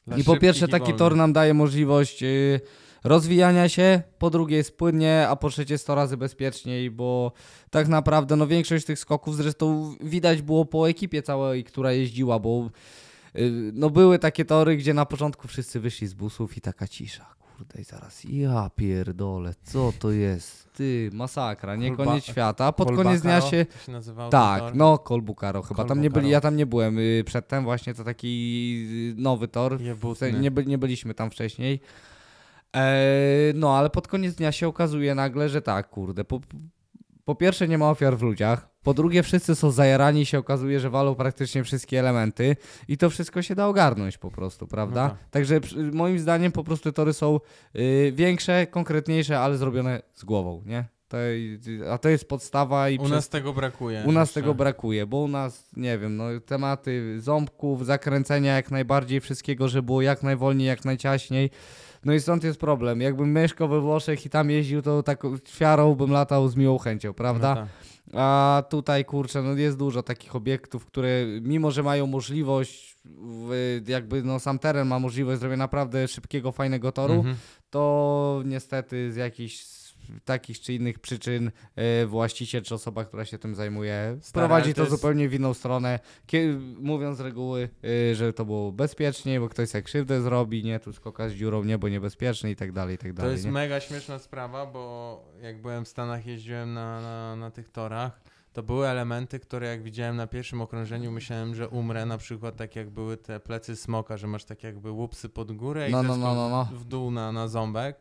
Dla 0.08 0.18
I 0.18 0.24
po 0.24 0.38
pierwsze 0.38 0.68
taki 0.68 0.94
tor 0.94 1.16
nam 1.16 1.34
daje 1.34 1.54
możliwość 1.54 2.24
y, 2.24 2.62
rozwijania 3.04 3.70
się, 3.70 4.02
po 4.20 4.30
drugie 4.30 4.58
jest 4.58 4.78
płynnie, 4.78 5.28
a 5.30 5.36
po 5.36 5.50
trzecie 5.50 5.78
100 5.78 5.96
razy 5.96 6.18
bezpieczniej, 6.18 6.92
bo 6.92 7.32
tak 7.70 7.88
naprawdę 7.88 8.36
no 8.36 8.48
większość 8.48 8.86
tych 8.86 9.00
skoków 9.00 9.36
zresztą 9.36 9.96
widać 10.02 10.42
było 10.42 10.66
po 10.66 10.90
ekipie 10.90 11.22
całej, 11.22 11.64
która 11.64 11.92
jeździła, 11.92 12.40
bo 12.40 12.70
y, 13.36 13.72
no 13.74 13.90
były 13.90 14.20
takie 14.20 14.46
tory, 14.46 14.78
gdzie 14.78 14.94
na 14.94 15.06
początku 15.06 15.48
wszyscy 15.48 15.80
wyszli 15.80 16.08
z 16.08 16.14
busów 16.14 16.58
i 16.58 16.62
taka 16.62 16.88
cisza. 16.88 17.38
Kurde, 17.58 17.82
i 17.82 17.84
zaraz, 17.84 18.24
ja 18.24 18.70
pierdolę, 18.76 19.54
co 19.64 19.94
to 20.00 20.12
jest? 20.12 20.74
Ty, 20.74 21.10
masakra, 21.14 21.76
nie 21.76 21.92
Kolba- 21.92 22.06
koniec 22.06 22.26
świata. 22.26 22.66
A 22.66 22.72
pod 22.72 22.88
Kolbakaro, 22.88 23.10
koniec 23.10 23.22
dnia 23.22 23.42
się 23.42 23.66
się 23.86 24.30
tak, 24.30 24.60
tor? 24.62 24.76
no 24.76 24.98
Kolbukaro 24.98 25.62
chyba. 25.62 25.86
Tam 25.86 25.98
nie 26.02 26.10
byli, 26.10 26.14
Kolbukaro. 26.14 26.32
ja 26.32 26.42
tam 26.42 26.56
nie 26.56 26.66
byłem 26.66 27.00
y, 27.00 27.24
przedtem, 27.26 27.64
właśnie 27.64 27.94
to 27.94 28.04
taki 28.04 29.14
y, 29.18 29.22
nowy 29.22 29.48
tor. 29.48 29.78
W 29.78 29.82
Jebutny. 29.82 30.16
sensie 30.16 30.40
nie, 30.40 30.52
by, 30.52 30.66
nie 30.66 30.78
byliśmy 30.78 31.14
tam 31.14 31.32
wcześniej. 31.32 31.80
E, 32.76 33.54
no, 33.56 33.78
ale 33.78 33.90
pod 33.90 34.08
koniec 34.08 34.36
dnia 34.36 34.52
się 34.52 34.68
okazuje 34.68 35.16
nagle, 35.16 35.50
że 35.50 35.62
tak, 35.62 35.90
kurde. 35.90 36.24
Po, 36.24 36.40
po 37.26 37.36
pierwsze, 37.36 37.68
nie 37.68 37.78
ma 37.78 37.90
ofiar 37.90 38.18
w 38.18 38.22
ludziach. 38.22 38.70
Po 38.84 38.94
drugie, 38.94 39.24
wszyscy 39.24 39.56
są 39.56 39.72
zajarani 39.72 40.26
się 40.26 40.40
okazuje, 40.40 40.80
że 40.80 40.90
walą 40.90 41.16
praktycznie 41.16 41.64
wszystkie 41.64 42.00
elementy. 42.00 42.56
I 42.88 42.98
to 42.98 43.10
wszystko 43.10 43.42
się 43.42 43.56
da 43.56 43.68
ogarnąć 43.68 44.18
po 44.18 44.32
prostu, 44.32 44.68
prawda? 44.68 45.04
No 45.04 45.10
tak. 45.10 45.30
Także 45.30 45.60
moim 45.94 46.20
zdaniem 46.20 46.52
po 46.52 46.64
prostu 46.64 46.92
tory 46.92 47.14
są 47.14 47.40
y, 47.76 48.12
większe, 48.16 48.68
konkretniejsze, 48.68 49.40
ale 49.40 49.58
zrobione 49.58 50.02
z 50.14 50.24
głową, 50.24 50.64
nie? 50.66 50.86
To, 51.08 51.18
a 51.92 51.98
to 51.98 52.10
jest 52.10 52.30
podstawa 52.30 52.90
i 52.90 52.96
U 52.98 53.00
przez 53.00 53.12
nas 53.12 53.30
tego 53.30 53.54
brakuje. 53.54 54.04
u 54.06 54.12
nas 54.12 54.28
jeszcze. 54.30 54.42
tego 54.42 54.54
brakuje, 54.54 55.06
bo 55.06 55.18
u 55.18 55.28
nas, 55.28 55.70
nie 55.78 55.98
wiem, 55.98 56.18
no, 56.18 56.24
tematy 56.46 57.22
ząbków, 57.22 57.86
zakręcenia 57.86 58.56
jak 58.56 58.72
najbardziej, 58.72 59.20
wszystkiego, 59.20 59.68
żeby 59.68 59.86
było 59.86 60.02
jak 60.02 60.24
najwolniej, 60.24 60.68
jak 60.68 60.86
najciaśniej. 60.86 61.50
No 62.08 62.14
i 62.14 62.20
stąd 62.20 62.44
jest 62.44 62.60
problem. 62.60 63.02
Jakbym 63.02 63.34
mieszkał 63.34 63.68
we 63.68 63.80
Włoszech 63.82 64.26
i 64.26 64.30
tam 64.30 64.50
jeździł, 64.50 64.82
to 64.82 65.04
taką 65.04 65.38
ćwiarą 65.40 65.96
bym 65.96 66.12
latał 66.12 66.48
z 66.48 66.56
miłą 66.56 66.78
chęcią, 66.78 67.14
prawda? 67.14 67.56
No 67.56 67.62
tak. 67.62 67.70
A 68.14 68.64
tutaj, 68.70 69.06
kurczę, 69.06 69.42
no 69.42 69.54
jest 69.54 69.78
dużo 69.78 70.04
takich 70.04 70.36
obiektów, 70.36 70.86
które 70.86 71.26
mimo, 71.42 71.72
że 71.72 71.84
mają 71.84 72.08
możliwość, 72.08 72.98
jakby 73.88 74.24
no 74.24 74.40
sam 74.40 74.60
teren 74.60 74.88
ma 74.88 75.00
możliwość 75.00 75.40
zrobienia 75.40 75.58
naprawdę 75.64 76.08
szybkiego, 76.08 76.52
fajnego 76.52 76.92
toru, 76.92 77.14
Mhm. 77.14 77.36
to 77.70 78.42
niestety 78.46 79.12
z 79.12 79.16
jakichś 79.16 79.64
takich 80.26 80.60
czy 80.60 80.74
innych 80.74 81.00
przyczyn 81.00 81.52
e, 81.76 82.06
właściciel 82.06 82.62
czy 82.64 82.76
osoba, 82.76 83.06
która 83.06 83.26
się 83.26 83.38
tym 83.38 83.56
zajmuje, 83.56 84.18
Stary, 84.22 84.48
prowadzi 84.48 84.70
to, 84.70 84.76
to 84.76 84.82
jest- 84.82 84.92
zupełnie 84.92 85.30
w 85.30 85.34
inną 85.34 85.54
stronę, 85.54 86.00
mówiąc 86.80 87.18
z 87.18 87.22
reguły, 87.22 87.70
e, 88.12 88.16
że 88.16 88.34
to 88.34 88.46
było 88.46 88.72
bezpiecznie, 88.72 89.40
bo 89.40 89.50
ktoś 89.50 89.70
sobie 89.70 89.82
krzywdę 89.82 90.22
zrobi, 90.22 90.64
nie, 90.64 90.80
tu 90.80 90.94
skoka 90.94 91.30
z 91.30 91.34
dziurą, 91.34 91.64
niebo 91.64 91.90
niebezpieczne 91.90 92.52
i 92.52 92.56
tak 92.56 92.72
dalej, 92.72 92.96
i 92.96 92.98
tak 92.98 93.12
To 93.12 93.18
dalej. 93.18 93.32
jest 93.32 93.46
nie? 93.46 93.52
mega 93.52 93.80
śmieszna 93.80 94.20
sprawa, 94.20 94.66
bo 94.66 95.24
jak 95.42 95.62
byłem 95.62 95.86
w 95.86 95.88
Stanach, 95.88 96.26
jeździłem 96.26 96.74
na, 96.74 97.02
na, 97.02 97.36
na 97.36 97.52
tych 97.52 97.70
torach, 97.70 98.22
to 98.54 98.64
były 98.64 98.88
elementy, 98.88 99.40
które 99.40 99.68
jak 99.68 99.84
widziałem 99.84 100.16
na 100.16 100.28
pierwszym 100.28 100.62
okrążeniu, 100.62 101.12
myślałem, 101.12 101.56
że 101.56 101.70
umrę, 101.70 102.06
na 102.06 102.18
przykład 102.18 102.56
tak 102.56 102.76
jak 102.76 102.90
były 102.90 103.18
te 103.18 103.40
plecy 103.40 103.76
smoka, 103.76 104.18
że 104.18 104.28
masz 104.28 104.46
tak 104.46 104.64
jakby 104.64 104.92
łupsy 104.92 105.30
pod 105.30 105.52
górę 105.52 105.90
i 105.90 105.92
No, 105.92 106.04
no, 106.04 106.18
no, 106.18 106.36
no, 106.36 106.50
no. 106.50 106.66
w 106.74 106.86
dół 106.86 107.12
na, 107.12 107.32
na 107.32 107.48
ząbek. 107.48 107.98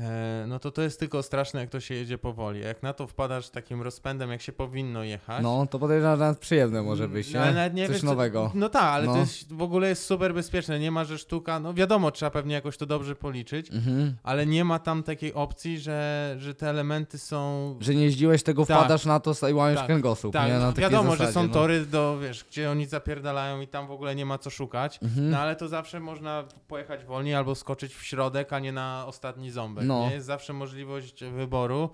E, 0.00 0.44
no 0.48 0.58
to 0.58 0.70
to 0.70 0.82
jest 0.82 1.00
tylko 1.00 1.22
straszne, 1.22 1.60
jak 1.60 1.70
to 1.70 1.80
się 1.80 1.94
jedzie 1.94 2.18
powoli. 2.18 2.60
Jak 2.60 2.82
na 2.82 2.92
to 2.92 3.06
wpadasz 3.06 3.50
takim 3.50 3.82
rozpędem, 3.82 4.30
jak 4.30 4.42
się 4.42 4.52
powinno 4.52 5.02
jechać. 5.02 5.42
No, 5.42 5.66
to 5.66 5.78
podejrzewam, 5.78 6.16
że 6.18 6.24
nawet 6.24 6.38
przyjemne 6.38 6.82
może 6.82 7.08
być, 7.08 7.34
No, 7.34 7.40
ale 7.40 7.70
nie? 7.70 7.74
nie 7.74 7.86
Coś 7.86 7.94
wiesz, 7.96 8.02
nowego. 8.02 8.50
No 8.54 8.68
tak, 8.68 8.82
ale 8.82 9.06
No. 9.06 9.12
to 9.12 9.18
jest, 9.18 9.52
w 9.52 9.62
ogóle 9.62 9.88
jest 9.88 10.04
super 10.06 10.34
bezpieczne. 10.34 10.78
Nie 10.78 10.90
ma, 10.90 11.04
że 11.04 11.18
sztuka, 11.18 11.60
no 11.60 11.74
wiadomo, 11.74 12.10
trzeba 12.10 12.30
pewnie 12.30 12.54
jakoś 12.54 12.76
to 12.76 12.86
dobrze 12.86 13.14
policzyć, 13.16 13.70
Mhm. 13.70 14.16
ale 14.22 14.46
nie 14.46 14.64
ma 14.64 14.78
tam 14.78 15.02
takiej 15.02 15.34
opcji, 15.34 15.78
że, 15.78 16.34
że 16.38 16.54
te 16.54 16.70
elementy 16.70 17.18
są. 17.18 17.76
Że 17.80 17.94
nie 17.94 18.04
jeździłeś 18.04 18.42
tego, 18.42 18.66
Tak. 18.66 18.78
wpadasz 18.78 19.04
na 19.06 19.20
to 19.20 19.48
i 19.48 19.52
łamiesz 19.52 19.76
Tak, 19.78 19.86
kręgosłup, 19.86 20.32
Tak, 20.32 20.48
nie? 20.48 20.54
Na 20.54 20.66
no, 20.66 20.72
wiadomo, 20.72 21.10
zasadzie, 21.10 21.26
że 21.26 21.32
są 21.32 21.42
no. 21.46 21.54
tory, 21.54 21.86
do, 21.86 22.18
wiesz, 22.18 22.44
gdzie 22.44 22.70
oni 22.70 22.86
zapierdalają 22.86 23.60
i 23.60 23.66
tam 23.66 23.86
w 23.86 23.90
ogóle 23.90 24.14
nie 24.14 24.26
ma 24.26 24.38
co 24.38 24.50
szukać. 24.50 24.98
Mhm. 25.02 25.30
No 25.30 25.38
ale 25.38 25.56
to 25.56 25.68
zawsze 25.68 26.00
można 26.00 26.44
pojechać 26.68 27.04
wolniej 27.04 27.34
albo 27.34 27.54
skoczyć 27.54 27.94
w 27.94 28.02
środek, 28.04 28.52
a 28.52 28.58
nie 28.58 28.72
na 28.72 29.04
ostatni 29.06 29.50
ząbek. 29.50 29.84
No. 29.90 30.08
Nie? 30.08 30.14
Jest 30.14 30.26
zawsze 30.26 30.52
możliwość 30.52 31.24
wyboru. 31.24 31.90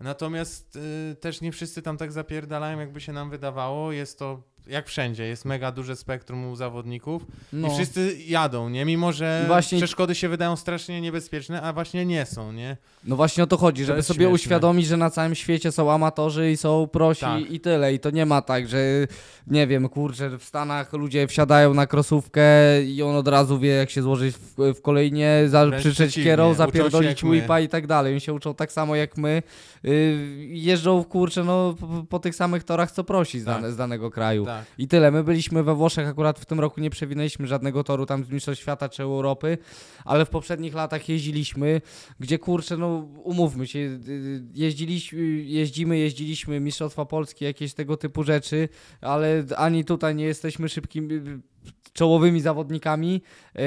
Natomiast 0.00 0.76
y, 0.76 1.16
też 1.20 1.40
nie 1.40 1.52
wszyscy 1.52 1.82
tam 1.82 1.96
tak 1.96 2.12
zapierdalają, 2.12 2.78
jakby 2.78 3.00
się 3.00 3.12
nam 3.12 3.30
wydawało. 3.30 3.92
Jest 3.92 4.18
to 4.18 4.42
jak 4.70 4.86
wszędzie, 4.88 5.24
jest 5.26 5.44
mega 5.44 5.72
duże 5.72 5.96
spektrum 5.96 6.48
u 6.50 6.56
zawodników 6.56 7.26
No. 7.52 7.68
i 7.68 7.74
wszyscy 7.74 8.16
jadą, 8.26 8.68
nie? 8.68 8.84
Mimo, 8.84 9.12
że 9.12 9.44
Właśnie- 9.46 9.78
przeszkody 9.78 10.14
się 10.14 10.28
wydają 10.28 10.56
strasznie 10.56 11.00
niebezpieczne, 11.00 11.62
a 11.62 11.72
właśnie 11.72 12.06
nie 12.06 12.26
są, 12.26 12.52
nie? 12.52 12.76
No 13.04 13.16
właśnie 13.16 13.44
o 13.44 13.46
to 13.46 13.56
chodzi, 13.56 13.84
żeby 13.84 14.02
sobie 14.02 14.16
śmieszne. 14.16 14.34
uświadomić, 14.34 14.86
że 14.86 14.96
na 14.96 15.10
całym 15.10 15.34
świecie 15.34 15.72
są 15.72 15.92
amatorzy 15.92 16.50
i 16.52 16.56
są 16.56 16.88
prosi 16.92 17.20
Tak. 17.20 17.50
i 17.50 17.60
tyle. 17.60 17.94
I 17.94 17.98
to 17.98 18.10
nie 18.10 18.26
ma 18.26 18.42
tak, 18.42 18.68
że 18.68 18.78
nie 19.46 19.66
wiem, 19.66 19.88
kurczę, 19.88 20.38
w 20.38 20.44
Stanach 20.44 20.92
ludzie 20.92 21.26
wsiadają 21.26 21.74
na 21.74 21.86
krosówkę 21.86 22.42
i 22.84 23.02
on 23.02 23.16
od 23.16 23.28
razu 23.28 23.58
wie, 23.58 23.68
jak 23.70 23.90
się 23.90 24.02
złożyć 24.02 24.36
w, 24.36 24.74
w 24.74 24.82
kolejnie, 24.82 25.42
za, 25.46 25.66
przeciwnie, 25.78 26.24
kierą, 26.24 26.54
zapierdolić 26.54 27.24
whipa 27.24 27.60
i 27.60 27.68
tak 27.68 27.86
dalej. 27.86 28.12
Oni 28.12 28.20
się 28.20 28.32
uczą 28.32 28.54
tak 28.54 28.72
samo 28.72 28.96
jak 28.96 29.16
my. 29.16 29.42
Yy, 29.82 29.92
jeżdżą, 30.48 31.04
kurczę, 31.04 31.44
no 31.44 31.74
po, 31.80 31.86
po 32.08 32.18
tych 32.18 32.34
samych 32.34 32.64
torach, 32.64 32.90
co 32.92 33.04
prosi 33.04 33.40
z, 33.40 33.44
Tak. 33.44 33.54
dane, 33.54 33.72
z 33.72 33.76
danego 33.76 34.10
kraju. 34.10 34.44
Tak. 34.44 34.59
I 34.78 34.88
tyle. 34.88 35.10
My 35.10 35.24
byliśmy 35.24 35.62
we 35.62 35.74
Włoszech, 35.74 36.08
akurat 36.08 36.38
w 36.38 36.46
tym 36.46 36.60
roku 36.60 36.80
nie 36.80 36.90
przewinęliśmy 36.90 37.46
żadnego 37.46 37.84
toru 37.84 38.06
tam 38.06 38.24
z 38.24 38.30
Mistrzostw 38.30 38.62
Świata 38.62 38.88
czy 38.88 39.02
Europy, 39.02 39.58
ale 40.04 40.24
w 40.24 40.30
poprzednich 40.30 40.74
latach 40.74 41.08
jeździliśmy, 41.08 41.80
gdzie 42.20 42.38
kurczę, 42.38 42.76
no 42.76 43.08
umówmy 43.24 43.66
się, 43.66 43.78
y, 43.78 44.42
jeździliśmy, 44.54 45.20
jeździmy, 45.42 45.98
jeździliśmy 45.98 46.60
Mistrzostwa 46.60 47.04
Polski, 47.04 47.44
jakieś 47.44 47.74
tego 47.74 47.96
typu 47.96 48.22
rzeczy, 48.22 48.68
ale 49.00 49.44
ani 49.56 49.84
tutaj 49.84 50.14
nie 50.14 50.24
jesteśmy 50.24 50.68
szybkimi, 50.68 51.14
y, 51.14 51.40
czołowymi 51.92 52.40
zawodnikami, 52.40 53.22
yy, 53.54 53.62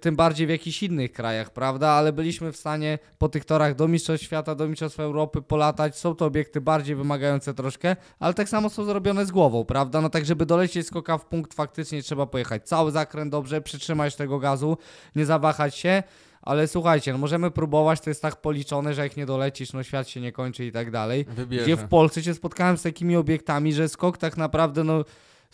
tym 0.00 0.16
bardziej 0.16 0.46
w 0.46 0.50
jakichś 0.50 0.82
innych 0.82 1.12
krajach, 1.12 1.52
prawda? 1.52 1.88
Ale 1.88 2.12
byliśmy 2.12 2.52
w 2.52 2.56
stanie 2.56 2.98
po 3.18 3.28
tych 3.28 3.44
torach 3.44 3.74
do 3.74 3.88
Mistrzostw 3.88 4.26
Świata, 4.26 4.54
do 4.54 4.68
Mistrzostw 4.68 5.00
Europy 5.00 5.42
polatać. 5.42 5.98
Są 5.98 6.14
to 6.14 6.26
obiekty 6.26 6.60
bardziej 6.60 6.96
wymagające 6.96 7.54
troszkę, 7.54 7.96
ale 8.18 8.34
tak 8.34 8.48
samo 8.48 8.70
są 8.70 8.84
zrobione 8.84 9.26
z 9.26 9.30
głową, 9.30 9.64
prawda? 9.64 10.00
No 10.00 10.10
tak, 10.10 10.24
żeby 10.24 10.46
dolecieć 10.46 10.86
skoka 10.86 11.18
w 11.18 11.26
punkt, 11.26 11.54
faktycznie 11.54 12.02
trzeba 12.02 12.26
pojechać 12.26 12.68
cały 12.68 12.90
zakręt 12.90 13.30
dobrze, 13.30 13.60
przytrzymać 13.60 14.16
tego 14.16 14.38
gazu, 14.38 14.78
nie 15.16 15.26
zawahać 15.26 15.76
się. 15.76 16.02
Ale 16.42 16.68
słuchajcie, 16.68 17.12
no 17.12 17.18
możemy 17.18 17.50
próbować, 17.50 18.00
to 18.00 18.10
jest 18.10 18.22
tak 18.22 18.36
policzone, 18.36 18.94
że 18.94 19.02
jak 19.02 19.16
nie 19.16 19.26
dolecisz, 19.26 19.72
no 19.72 19.82
świat 19.82 20.08
się 20.08 20.20
nie 20.20 20.32
kończy 20.32 20.64
i 20.64 20.72
tak 20.72 20.90
dalej. 20.90 21.24
Wybierze. 21.28 21.64
Gdzie 21.64 21.76
w 21.76 21.88
Polsce 21.88 22.22
się 22.22 22.34
spotkałem 22.34 22.78
z 22.78 22.82
takimi 22.82 23.16
obiektami, 23.16 23.72
że 23.72 23.88
skok 23.88 24.18
tak 24.18 24.36
naprawdę, 24.36 24.84
no 24.84 25.04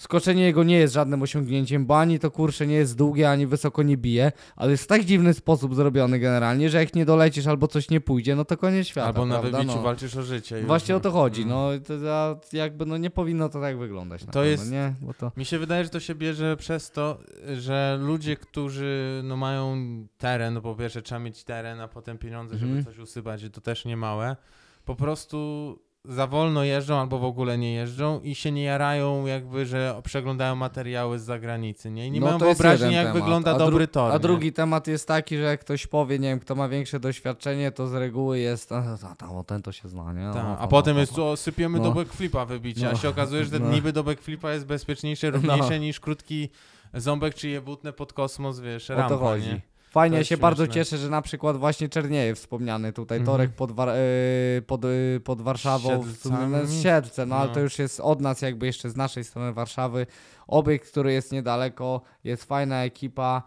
skoczenie 0.00 0.42
jego 0.44 0.64
nie 0.64 0.76
jest 0.78 0.94
żadnym 0.94 1.22
osiągnięciem, 1.22 1.86
bo 1.86 1.98
ani 2.00 2.18
to 2.18 2.30
kurcze 2.30 2.66
nie 2.66 2.74
jest 2.74 2.96
długie, 2.96 3.30
ani 3.30 3.46
wysoko 3.46 3.82
nie 3.82 3.96
bije, 3.96 4.32
ale 4.56 4.70
jest 4.70 4.84
w 4.84 4.86
tak 4.86 5.04
dziwny 5.04 5.34
sposób 5.34 5.74
zrobiony 5.74 6.18
generalnie, 6.18 6.70
że 6.70 6.78
jak 6.78 6.94
nie 6.94 7.04
dolecisz 7.04 7.46
albo 7.46 7.68
coś 7.68 7.90
nie 7.90 8.00
pójdzie, 8.00 8.36
no 8.36 8.44
to 8.44 8.56
koniec 8.56 8.86
świata, 8.86 9.06
Albo 9.08 9.26
na 9.26 9.38
prawda? 9.38 9.58
wybiciu 9.58 9.76
no. 9.76 9.82
walczysz 9.82 10.16
o 10.16 10.22
życie. 10.22 10.56
już. 10.58 10.66
Właśnie 10.66 10.96
o 10.96 11.00
to 11.00 11.10
chodzi, 11.10 11.42
Mm. 11.42 11.54
no 11.54 11.68
to 11.86 12.40
jakby 12.52 12.86
no 12.86 12.96
nie 12.96 13.10
powinno 13.10 13.48
to 13.48 13.60
tak 13.60 13.78
wyglądać. 13.78 14.20
To 14.20 14.26
pewno, 14.26 14.42
jest- 14.44 14.70
Nie, 14.70 14.94
bo 15.00 15.14
to... 15.14 15.32
Mi 15.36 15.44
się 15.44 15.58
wydaje, 15.58 15.84
że 15.84 15.90
to 15.90 16.00
się 16.00 16.14
bierze 16.14 16.56
przez 16.56 16.90
to, 16.90 17.18
że 17.56 17.98
ludzie, 18.02 18.36
którzy 18.36 19.20
no, 19.24 19.36
mają 19.36 19.76
teren, 20.18 20.54
no 20.54 20.60
po 20.60 20.74
pierwsze 20.74 21.02
trzeba 21.02 21.18
mieć 21.18 21.44
teren, 21.44 21.80
a 21.80 21.88
potem 21.88 22.18
pieniądze, 22.18 22.58
żeby 22.58 22.72
Mhm. 22.72 22.84
coś 22.84 22.98
usypać, 22.98 23.42
to 23.52 23.60
też 23.60 23.84
nie 23.84 23.96
małe, 23.96 24.36
po 24.84 24.94
prostu 24.94 25.78
za 26.04 26.26
wolno 26.26 26.64
jeżdżą 26.64 26.96
albo 27.00 27.18
w 27.18 27.24
ogóle 27.24 27.58
nie 27.58 27.74
jeżdżą 27.74 28.20
i 28.20 28.34
się 28.34 28.52
nie 28.52 28.62
jarają 28.62 29.26
jakby, 29.26 29.66
że 29.66 30.00
przeglądają 30.04 30.56
materiały 30.56 31.18
z 31.18 31.22
zagranicy, 31.22 31.90
nie? 31.90 32.06
I 32.06 32.10
nie 32.10 32.20
No 32.20 32.26
mają 32.26 32.38
wyobraźni, 32.38 32.94
jak 32.94 33.06
temat. 33.06 33.22
wygląda 33.22 33.54
A 33.54 33.58
dobry 33.58 33.88
tor. 33.88 34.12
A 34.12 34.18
drugi 34.18 34.52
temat 34.52 34.86
jest 34.86 35.08
taki, 35.08 35.36
że 35.36 35.42
jak 35.42 35.60
ktoś 35.60 35.86
powie, 35.86 36.18
nie 36.18 36.28
wiem, 36.28 36.40
kto 36.40 36.54
ma 36.54 36.68
większe 36.68 37.00
doświadczenie, 37.00 37.72
to 37.72 37.86
z 37.86 37.94
reguły 37.94 38.38
jest, 38.38 38.72
a, 38.72 38.96
a, 39.12 39.14
tam, 39.14 39.36
o 39.36 39.44
ten 39.44 39.62
to 39.62 39.72
się 39.72 39.88
zna, 39.88 40.12
nie? 40.12 40.30
Ta, 40.34 40.46
O, 40.48 40.58
a 40.58 40.64
o, 40.64 40.68
potem 40.68 40.96
o, 40.96 41.00
jest, 41.00 41.12
o. 41.12 41.14
co 41.14 41.36
sypiemy 41.36 41.78
No. 41.78 41.84
do 41.84 41.92
backflipa 41.92 42.44
wybicia, 42.44 42.88
a 42.88 42.92
No. 42.92 42.98
się 42.98 43.08
okazuje, 43.08 43.44
że 43.44 43.50
ten 43.50 43.62
No. 43.68 43.72
niby 43.72 43.92
do 43.92 44.04
backflipa 44.04 44.52
jest 44.52 44.66
bezpieczniejsze, 44.66 45.30
równiejsze 45.30 45.80
niż 45.80 46.00
krótki 46.00 46.48
ząbek 46.94 47.34
czy 47.34 47.48
jebutne 47.48 47.92
pod 47.92 48.12
kosmos, 48.12 48.60
wiesz, 48.60 48.90
O 48.90 48.94
rampa, 48.94 49.08
to 49.08 49.18
chodzi. 49.18 49.46
nie? 49.48 49.60
Fajnie, 49.90 50.24
się 50.24 50.36
bardzo 50.36 50.64
śmieszne. 50.64 50.74
cieszę, 50.84 50.98
że 50.98 51.08
na 51.10 51.22
przykład 51.22 51.56
właśnie 51.56 51.88
Czerniejew 51.88 52.38
wspomniany 52.38 52.92
tutaj, 52.92 53.18
Mhm. 53.18 53.36
torek 53.36 53.50
pod, 53.50 53.72
War- 53.72 53.88
e, 53.88 54.62
pod, 54.66 54.84
e, 54.84 54.88
pod 55.24 55.42
Warszawą, 55.42 55.98
w 56.02 56.16
sumie, 56.16 56.36
no, 56.36 56.58
Siedlcami? 56.58 56.82
Siedlce, 56.82 57.26
no 57.26 57.36
ale 57.36 57.48
No. 57.48 57.54
to 57.54 57.60
już 57.60 57.78
jest 57.78 58.00
od 58.00 58.20
nas 58.20 58.42
jakby 58.42 58.66
jeszcze 58.66 58.90
z 58.90 58.96
naszej 58.96 59.24
strony 59.24 59.52
Warszawy. 59.52 60.06
Obiekt, 60.46 60.90
który 60.90 61.12
jest 61.12 61.32
niedaleko, 61.32 62.00
jest 62.24 62.44
fajna 62.44 62.84
ekipa, 62.84 63.42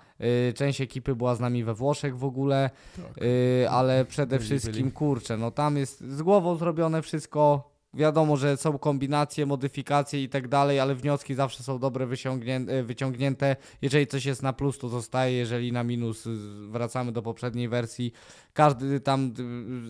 e, 0.49 0.53
część 0.53 0.81
ekipy 0.81 1.15
była 1.15 1.35
z 1.35 1.39
nami 1.39 1.63
we 1.63 1.73
Włoszech 1.73 2.17
w 2.17 2.23
ogóle, 2.25 2.69
e, 3.63 3.69
ale 3.69 4.05
przede 4.05 4.37
Byli, 4.37 4.47
wszystkim, 4.49 4.73
byli. 4.73 4.91
kurczę, 4.91 5.37
no 5.37 5.51
tam 5.51 5.77
jest 5.77 6.01
z 6.01 6.21
głową 6.21 6.55
zrobione 6.55 7.01
wszystko, 7.01 7.72
Wiadomo, 7.93 8.37
że 8.37 8.57
są 8.57 8.77
kombinacje, 8.77 9.45
modyfikacje 9.45 10.23
i 10.23 10.29
tak 10.29 10.47
dalej, 10.47 10.79
ale 10.79 10.95
wnioski 10.95 11.35
zawsze 11.35 11.63
są 11.63 11.79
dobre 11.79 12.05
e, 12.05 12.83
wyciągnięte. 12.83 13.55
Jeżeli 13.81 14.07
coś 14.07 14.25
jest 14.25 14.43
na 14.43 14.53
plus, 14.53 14.77
to 14.77 14.89
zostaje, 14.89 15.37
jeżeli 15.37 15.71
na 15.71 15.83
minus, 15.83 16.27
wracamy 16.69 17.11
do 17.11 17.21
poprzedniej 17.21 17.69
wersji. 17.69 18.13
Każdy 18.53 18.99
tam 18.99 19.33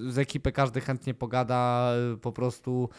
z 0.07 0.17
ekipy, 0.17 0.51
każdy 0.51 0.81
chętnie 0.81 1.13
pogada, 1.13 1.91
y, 2.13 2.17
po 2.17 2.31
prostu 2.31 2.89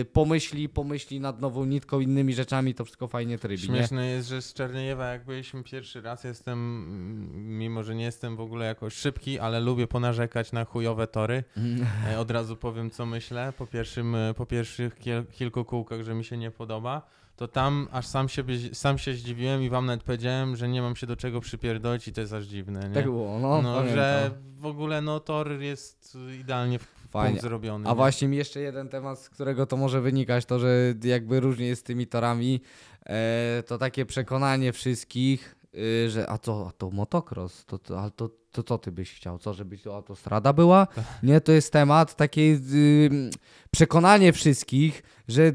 y, 0.00 0.04
pomyśli, 0.04 0.68
pomyśli 0.68 1.20
nad 1.20 1.40
nową 1.40 1.64
nitką, 1.64 2.00
innymi 2.00 2.34
rzeczami, 2.34 2.74
to 2.74 2.84
wszystko 2.84 3.08
fajnie 3.08 3.38
trybi, 3.38 3.62
nie? 3.62 3.76
Śmieszne 3.76 4.06
jest, 4.06 4.28
że 4.28 4.42
z 4.42 4.54
Czerniejewa 4.54 5.06
jak 5.06 5.24
byliśmy 5.24 5.62
pierwszy 5.62 6.00
raz, 6.00 6.24
jestem, 6.24 6.58
mm, 6.58 7.58
mimo 7.58 7.82
że 7.82 7.94
nie 7.94 8.04
jestem 8.04 8.36
w 8.36 8.40
ogóle 8.40 8.66
jakoś 8.66 8.94
szybki, 8.94 9.38
ale 9.38 9.60
lubię 9.60 9.86
ponarzekać 9.86 10.52
na 10.52 10.64
chujowe 10.64 11.06
tory. 11.06 11.44
E, 12.12 12.18
Od 12.18 12.30
razu 12.30 12.56
powiem, 12.56 12.90
co 12.90 13.06
myślę. 13.06 13.52
Po, 13.58 13.66
pierwszym, 13.66 14.11
e, 14.14 14.34
po 14.34 14.46
pierwszych 14.46 14.98
kiel, 14.98 15.26
kilku 15.26 15.64
kółkach, 15.64 16.02
że 16.02 16.14
mi 16.14 16.24
się 16.24 16.36
nie 16.36 16.50
podoba, 16.50 17.02
to 17.36 17.48
tam 17.48 17.88
aż 17.92 18.06
sam, 18.06 18.28
siebie, 18.28 18.74
sam 18.74 18.98
się 18.98 19.14
zdziwiłem 19.14 19.62
i 19.62 19.70
wam 19.70 19.86
nawet 19.86 20.02
powiedziałem, 20.02 20.56
że 20.56 20.68
nie 20.68 20.82
mam 20.82 20.96
się 20.96 21.06
do 21.06 21.16
czego 21.16 21.40
przypierdolić 21.40 22.08
i 22.08 22.12
to 22.12 22.20
jest 22.20 22.32
aż 22.32 22.44
dziwne, 22.44 22.88
nie? 22.88 22.94
Tak 22.94 23.04
było, 23.04 23.38
no, 23.38 23.62
no, 23.62 23.86
że 23.86 24.30
w 24.58 24.66
ogóle 24.66 25.02
no 25.02 25.20
tor 25.20 25.60
jest 25.60 26.18
idealnie 26.40 26.78
w 26.78 27.02
Fajnie. 27.10 27.40
zrobiony. 27.40 27.86
A 27.86 27.90
nie? 27.90 27.96
właśnie 27.96 28.28
mi 28.28 28.36
jeszcze 28.36 28.60
jeden 28.60 28.88
temat, 28.88 29.18
z 29.18 29.30
którego 29.30 29.66
to 29.66 29.76
może 29.76 30.00
wynikać, 30.00 30.44
to 30.44 30.58
że 30.58 30.94
jakby 31.04 31.40
różnie 31.40 31.66
jest 31.66 31.82
z 31.82 31.84
tymi 31.84 32.06
torami, 32.06 32.60
e, 33.06 33.62
to 33.66 33.78
takie 33.78 34.06
przekonanie 34.06 34.72
wszystkich, 34.72 35.56
y, 35.74 36.10
że 36.10 36.30
a 36.30 36.38
co, 36.38 36.68
a 36.68 36.72
to 36.72 36.90
motocross, 36.90 37.64
to, 37.66 37.78
to, 37.78 38.00
ale 38.00 38.10
to, 38.10 38.30
to 38.52 38.62
co 38.62 38.78
ty 38.78 38.92
byś 38.92 39.14
chciał, 39.14 39.38
co, 39.38 39.54
żeby 39.54 39.78
to 39.78 39.94
autostrada 39.94 40.52
była? 40.52 40.86
Nie, 41.22 41.40
to 41.40 41.52
jest 41.52 41.72
temat, 41.72 42.16
takie 42.16 42.40
y, 42.42 43.30
przekonanie 43.70 44.32
wszystkich, 44.32 45.02
że 45.28 45.52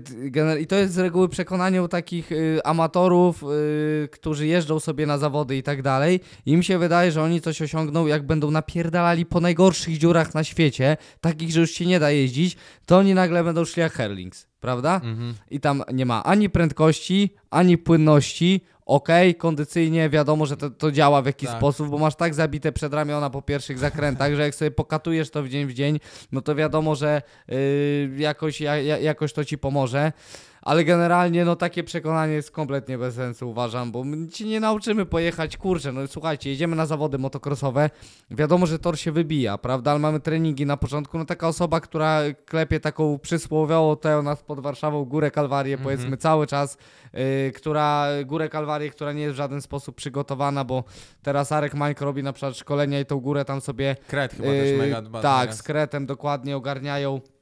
i 0.61 0.67
to 0.67 0.75
jest 0.75 0.93
z 0.93 0.97
reguły 0.97 1.29
przekonanie 1.29 1.83
u 1.83 1.87
takich 1.87 2.31
y, 2.31 2.59
amatorów, 2.63 3.43
y, 3.43 4.09
którzy 4.11 4.47
jeżdżą 4.47 4.79
sobie 4.79 5.05
na 5.05 5.17
zawody 5.17 5.57
i 5.57 5.63
tak 5.63 5.81
dalej. 5.81 6.19
Im 6.45 6.63
się 6.63 6.77
wydaje, 6.77 7.11
że 7.11 7.23
oni 7.23 7.41
coś 7.41 7.61
osiągną, 7.61 8.07
jak 8.07 8.25
będą 8.25 8.51
napierdalali 8.51 9.25
po 9.25 9.39
najgorszych 9.39 9.97
dziurach 9.97 10.33
na 10.33 10.43
świecie, 10.43 10.97
takich, 11.21 11.51
że 11.51 11.59
już 11.59 11.71
się 11.71 11.85
nie 11.85 11.99
da 11.99 12.11
jeździć, 12.11 12.57
to 12.85 12.97
oni 12.97 13.13
nagle 13.13 13.43
będą 13.43 13.65
szli 13.65 13.79
jak 13.79 13.93
Herlings, 13.93 14.47
prawda? 14.59 14.95
Mhm. 14.95 15.33
I 15.51 15.59
tam 15.59 15.83
nie 15.93 16.05
ma 16.05 16.23
ani 16.23 16.49
prędkości, 16.49 17.35
ani 17.49 17.77
płynności. 17.77 18.61
Okej, 18.87 19.35
kondycyjnie 19.35 20.09
wiadomo, 20.09 20.45
że 20.45 20.57
to, 20.57 20.69
to 20.69 20.91
działa 20.91 21.21
w 21.21 21.25
jakiś 21.25 21.49
Tak. 21.49 21.57
sposób, 21.57 21.89
bo 21.89 21.97
masz 21.97 22.15
tak 22.15 22.33
zabite 22.33 22.71
przedramiona 22.71 23.29
po 23.29 23.41
pierwszych 23.41 23.79
zakrętach, 23.79 24.35
że 24.35 24.41
jak 24.41 24.55
sobie 24.55 24.71
pokatujesz 24.71 25.29
to 25.29 25.43
w 25.43 25.49
dzień 25.49 25.65
w 25.65 25.73
dzień, 25.73 25.99
no 26.31 26.41
to 26.41 26.55
wiadomo, 26.55 26.95
że 26.95 27.21
yy, 27.47 28.09
jakoś, 28.17 28.61
ja, 28.61 28.77
ja, 28.77 28.97
jakoś 28.97 29.33
to 29.33 29.45
ci 29.45 29.57
pomoże. 29.57 30.11
Ale 30.61 30.83
generalnie 30.83 31.45
no 31.45 31.55
takie 31.55 31.83
przekonanie 31.83 32.33
jest 32.33 32.51
kompletnie 32.51 32.97
bez 32.97 33.15
sensu 33.15 33.49
uważam, 33.49 33.91
bo 33.91 34.03
my 34.03 34.27
ci 34.27 34.45
nie 34.45 34.59
nauczymy 34.59 35.05
pojechać, 35.05 35.57
kurczę, 35.57 35.91
no 35.91 36.07
słuchajcie, 36.07 36.49
jedziemy 36.49 36.75
na 36.75 36.85
zawody 36.85 37.17
motocrossowe, 37.17 37.89
wiadomo, 38.31 38.65
że 38.65 38.79
tor 38.79 38.99
się 38.99 39.11
wybija, 39.11 39.57
prawda, 39.57 39.91
ale 39.91 39.99
mamy 39.99 40.19
treningi 40.19 40.65
na 40.65 40.77
początku, 40.77 41.17
no 41.17 41.25
taka 41.25 41.47
osoba, 41.47 41.79
która 41.81 42.19
klepie 42.45 42.79
taką 42.79 43.19
przysłowiową 43.19 43.97
tę 43.97 44.21
nas 44.21 44.43
pod 44.43 44.59
Warszawą 44.59 45.05
Górę 45.05 45.31
Kalwarię, 45.31 45.73
Mhm. 45.73 45.83
powiedzmy 45.83 46.17
cały 46.17 46.47
czas, 46.47 46.77
yy, 47.13 47.51
która, 47.55 48.07
Górę 48.25 48.49
Kalwarię, 48.49 48.89
która 48.89 49.13
nie 49.13 49.21
jest 49.21 49.33
w 49.33 49.37
żaden 49.37 49.61
sposób 49.61 49.95
przygotowana, 49.95 50.63
bo 50.63 50.83
teraz 51.23 51.51
Arek 51.51 51.73
Mańko 51.73 52.05
robi 52.05 52.23
na 52.23 52.33
przykład 52.33 52.57
szkolenia 52.57 52.99
i 52.99 53.05
tą 53.05 53.19
górę 53.19 53.45
tam 53.45 53.61
sobie 53.61 53.95
Kret 54.07 54.31
chyba 54.33 54.47
też 54.47 54.69
Yy, 54.71 54.77
mega 54.77 55.01
dba 55.01 55.21
Tak, 55.21 55.53
z 55.53 55.63
kretem 55.63 56.05
dokładnie 56.05 56.57
ogarniają, 56.57 57.13
yy, 57.15 57.36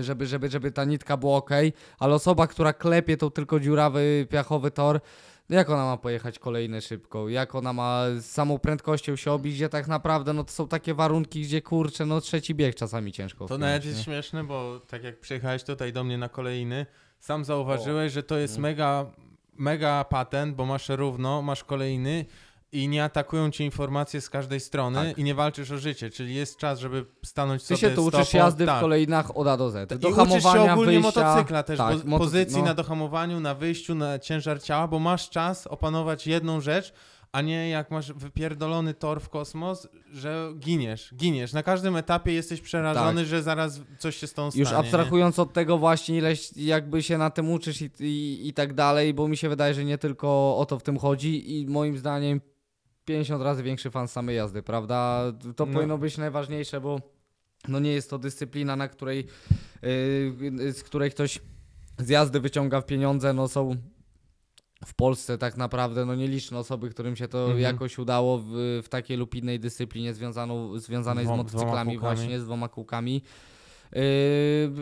żeby, 0.00 0.26
żeby, 0.26 0.48
żeby 0.48 0.70
ta 0.72 0.84
nitka 0.84 1.16
była 1.16 1.36
ok, 1.36 1.50
ale 1.98 2.14
osoba, 2.14 2.46
która 2.46 2.72
klepie 2.72 3.16
tą 3.16 3.30
tylko 3.30 3.60
dziurawy, 3.60 4.26
piachowy 4.30 4.70
tor, 4.70 5.00
jak 5.48 5.70
ona 5.70 5.84
ma 5.84 5.96
pojechać 5.96 6.38
kolejne 6.38 6.80
szybko? 6.80 7.28
Jak 7.28 7.54
ona 7.54 7.72
ma 7.72 8.02
z 8.18 8.24
samą 8.24 8.58
prędkością 8.58 9.16
się 9.16 9.32
obić, 9.32 9.54
gdzie 9.54 9.68
tak 9.68 9.88
naprawdę 9.88 10.32
no 10.32 10.44
to 10.44 10.52
są 10.52 10.68
takie 10.68 10.94
warunki, 10.94 11.42
gdzie 11.42 11.62
kurczę, 11.62 12.06
no 12.06 12.20
trzeci 12.20 12.54
bieg 12.54 12.74
czasami 12.74 13.12
ciężko 13.12 13.38
To 13.38 13.46
wpiąć, 13.46 13.60
nawet 13.60 13.84
nie? 13.84 13.90
jest 13.90 14.02
śmieszne, 14.02 14.44
bo 14.44 14.80
tak 14.88 15.04
jak 15.04 15.20
przyjechałeś 15.20 15.62
tutaj 15.62 15.92
do 15.92 16.04
mnie 16.04 16.18
na 16.18 16.28
kolejny, 16.28 16.86
sam 17.20 17.44
zauważyłeś, 17.44 18.12
że 18.12 18.22
to 18.22 18.38
jest 18.38 18.54
Mm. 18.54 18.62
mega, 18.62 19.06
mega 19.54 20.04
patent, 20.04 20.54
bo 20.56 20.66
masz 20.66 20.88
równo, 20.88 21.42
masz 21.42 21.64
kolejny 21.64 22.24
i 22.72 22.88
nie 22.88 23.04
atakują 23.04 23.50
ci 23.50 23.64
informacje 23.64 24.20
z 24.20 24.30
każdej 24.30 24.60
strony 24.60 25.08
Tak. 25.08 25.18
i 25.18 25.24
nie 25.24 25.34
walczysz 25.34 25.70
o 25.70 25.78
życie, 25.78 26.10
czyli 26.10 26.34
jest 26.34 26.56
czas, 26.56 26.78
żeby 26.78 27.06
stanąć 27.24 27.62
Ty 27.62 27.66
sobie 27.68 27.78
się 27.78 27.90
tu 27.90 28.04
uczysz 28.04 28.28
stopą, 28.28 28.38
jazdy 28.44 28.66
tak. 28.66 28.78
w 28.78 28.80
kolejnach 28.80 29.36
od 29.36 29.46
A 29.46 29.56
do 29.56 29.70
Z. 29.70 30.00
Do 30.00 30.08
I 30.08 30.12
uczysz 30.12 30.42
się 30.42 30.72
ogólnie 30.72 31.00
wyjścia, 31.00 31.20
motocykla 31.20 31.62
też, 31.62 31.78
tak, 31.78 31.96
motocy- 31.96 32.18
pozycji 32.18 32.58
no. 32.58 32.64
na 32.64 32.74
dohamowaniu, 32.74 33.40
na 33.40 33.54
wyjściu, 33.54 33.94
na 33.94 34.18
ciężar 34.18 34.62
ciała, 34.62 34.88
bo 34.88 34.98
masz 34.98 35.30
czas 35.30 35.66
opanować 35.66 36.26
jedną 36.26 36.60
rzecz, 36.60 36.92
a 37.32 37.40
nie 37.40 37.68
jak 37.68 37.90
masz 37.90 38.12
wypierdolony 38.12 38.94
tor 38.94 39.20
w 39.20 39.28
kosmos, 39.28 39.88
że 40.12 40.52
giniesz, 40.58 41.14
giniesz. 41.14 41.52
Na 41.52 41.62
każdym 41.62 41.96
etapie 41.96 42.32
jesteś 42.32 42.60
przerażony, 42.60 43.26
że 43.26 43.42
zaraz 43.42 43.80
coś 43.98 44.16
się 44.16 44.26
z 44.26 44.34
tą 44.34 44.50
stanie. 44.50 44.64
Tak. 44.64 44.70
Już 44.70 44.70
nie? 44.70 44.76
abstrahując 44.76 45.38
od 45.38 45.52
tego 45.52 45.78
właśnie, 45.78 46.18
ileś 46.18 46.56
jakby 46.56 47.02
się 47.02 47.18
na 47.18 47.30
tym 47.30 47.50
uczysz 47.50 47.82
i, 47.82 47.90
i, 48.00 48.48
i 48.48 48.52
tak 48.52 48.74
dalej, 48.74 49.14
bo 49.14 49.28
mi 49.28 49.36
się 49.36 49.48
wydaje, 49.48 49.74
że 49.74 49.84
nie 49.84 49.98
tylko 49.98 50.56
o 50.56 50.66
to 50.66 50.78
w 50.78 50.82
tym 50.82 50.98
chodzi 50.98 51.60
i 51.60 51.66
moim 51.66 51.98
zdaniem 51.98 52.40
50 53.10 53.42
razy 53.42 53.62
większy 53.62 53.90
fan 53.90 54.08
samej 54.08 54.36
jazdy, 54.36 54.62
prawda? 54.62 55.22
To 55.56 55.66
No. 55.66 55.72
powinno 55.72 55.98
być 55.98 56.18
najważniejsze, 56.18 56.80
bo 56.80 57.00
no 57.68 57.78
nie 57.80 57.92
jest 57.92 58.10
to 58.10 58.18
dyscyplina, 58.18 58.76
na 58.76 58.88
której, 58.88 59.26
yy, 59.82 60.72
z 60.72 60.82
której 60.82 61.10
ktoś 61.10 61.38
z 61.98 62.08
jazdy 62.08 62.40
wyciąga 62.40 62.82
pieniądze, 62.82 63.32
no 63.32 63.48
są 63.48 63.76
w 64.86 64.94
Polsce 64.94 65.38
tak 65.38 65.56
naprawdę 65.56 66.06
no 66.06 66.14
nieliczne 66.14 66.58
osoby, 66.58 66.90
którym 66.90 67.16
się 67.16 67.28
to 67.28 67.38
Mhm. 67.38 67.60
jakoś 67.60 67.98
udało 67.98 68.38
w, 68.38 68.46
w 68.84 68.88
takiej 68.88 69.16
lub 69.16 69.34
innej 69.34 69.60
dyscyplinie 69.60 70.14
związaną, 70.14 70.78
związanej 70.78 71.24
z 71.24 71.28
motocyklami 71.36 71.98
właśnie, 71.98 72.40
z 72.40 72.44
dwoma 72.44 72.68
kółkami. 72.68 73.22
Yy, 73.92 74.00